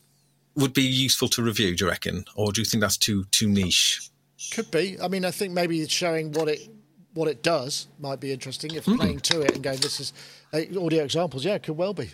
would 0.56 0.72
be 0.72 0.82
useful 0.82 1.28
to 1.28 1.42
review? 1.42 1.76
Do 1.76 1.84
you 1.84 1.90
reckon, 1.90 2.24
or 2.34 2.50
do 2.52 2.60
you 2.60 2.64
think 2.64 2.80
that's 2.80 2.96
too 2.96 3.24
too 3.30 3.48
niche? 3.48 4.08
Could 4.52 4.70
be. 4.70 4.96
I 5.00 5.08
mean, 5.08 5.24
I 5.24 5.30
think 5.30 5.52
maybe 5.52 5.80
it's 5.80 5.92
showing 5.92 6.32
what 6.32 6.48
it 6.48 6.68
what 7.14 7.28
it 7.28 7.42
does 7.42 7.88
might 7.98 8.20
be 8.20 8.32
interesting. 8.32 8.74
If 8.74 8.84
playing 8.84 9.20
to 9.20 9.42
it 9.42 9.54
and 9.54 9.62
going, 9.62 9.78
this 9.80 10.00
is 10.00 10.12
uh, 10.52 10.60
audio 10.80 11.04
examples. 11.04 11.44
Yeah, 11.44 11.54
it 11.54 11.62
could 11.62 11.76
well 11.76 11.92
be. 11.92 12.10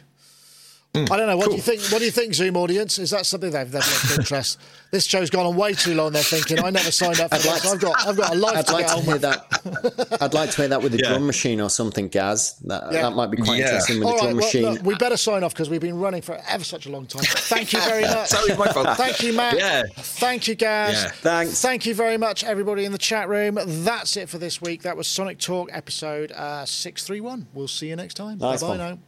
I 0.96 1.16
don't 1.16 1.26
know. 1.26 1.36
What 1.36 1.50
do 1.50 1.56
you 1.56 1.62
think? 1.62 1.80
What 1.92 1.98
do 1.98 2.04
you 2.04 2.10
think, 2.10 2.34
Zoom 2.34 2.56
audience? 2.56 2.98
Is 2.98 3.10
that 3.10 3.26
something 3.26 3.50
they've 3.50 3.70
they've 3.70 3.80
lost 3.80 4.18
interest? 4.18 4.58
This 4.92 5.04
show's 5.04 5.30
gone 5.30 5.44
on 5.46 5.56
way 5.56 5.72
too 5.74 5.94
long. 5.96 6.12
They're 6.12 6.22
thinking, 6.22 6.60
I 6.64 6.70
never 6.70 6.92
signed 6.92 7.18
up 7.20 7.30
for 7.34 7.38
this. 7.42 7.66
I've 7.70 7.80
got 7.80 8.06
I've 8.06 8.16
got 8.16 8.32
a 8.32 8.36
life 8.38 8.56
I'd 8.58 8.66
to 8.68 8.72
like 8.72 8.86
get 8.86 8.92
to 8.92 8.98
on 8.98 9.02
hear 9.02 9.12
with. 9.14 9.22
that. 9.22 10.18
I'd 10.22 10.32
like 10.32 10.50
to 10.52 10.56
hear 10.58 10.68
that 10.68 10.80
with 10.80 10.94
a 10.94 10.98
Yeah. 10.98 11.08
drum 11.08 11.26
machine 11.26 11.60
or 11.60 11.68
something, 11.68 12.06
Gaz. 12.06 12.54
That, 12.64 12.92
Yeah. 12.92 13.02
that 13.02 13.10
might 13.16 13.32
be 13.32 13.36
quite 13.38 13.58
Yeah. 13.58 13.64
interesting 13.66 13.98
with 13.98 14.06
All 14.06 14.12
a 14.12 14.14
right, 14.14 14.22
drum 14.22 14.36
well, 14.36 14.46
machine. 14.46 14.62
look, 14.74 14.82
we 14.84 14.94
better 14.94 15.16
sign 15.16 15.42
off 15.42 15.52
because 15.54 15.68
we've 15.68 15.80
been 15.80 15.98
running 15.98 16.22
for 16.22 16.40
ever 16.48 16.62
such 16.62 16.86
a 16.86 16.88
long 16.90 17.04
time. 17.06 17.24
Thank 17.24 17.72
you 17.72 17.80
very 17.80 18.02
much. 18.14 18.28
Sorry, 18.28 18.56
my 18.56 18.68
fault. 18.68 18.96
Thank 18.96 19.22
you, 19.24 19.32
Matt. 19.32 19.58
Yeah. 19.58 19.82
Thank 19.96 20.46
you, 20.46 20.54
Gaz. 20.54 20.94
Yeah. 21.02 21.10
Thanks. 21.20 21.60
Thank 21.60 21.84
you 21.84 21.94
very 21.94 22.16
much, 22.16 22.44
everybody 22.44 22.84
in 22.84 22.92
the 22.92 22.96
chat 22.98 23.28
room. 23.28 23.58
That's 23.84 24.16
it 24.16 24.28
for 24.28 24.38
this 24.38 24.62
week. 24.62 24.82
That 24.82 24.96
was 24.96 25.08
Sonic 25.08 25.38
Talk 25.40 25.68
episode 25.72 26.30
uh, 26.30 26.64
631. 26.64 27.48
We'll 27.54 27.66
see 27.68 27.88
you 27.88 27.96
next 27.96 28.14
time. 28.14 28.38
Nice 28.38 28.60
Bye 28.62 28.66
bye 28.68 28.68
one. 28.68 28.78
now. 28.78 28.98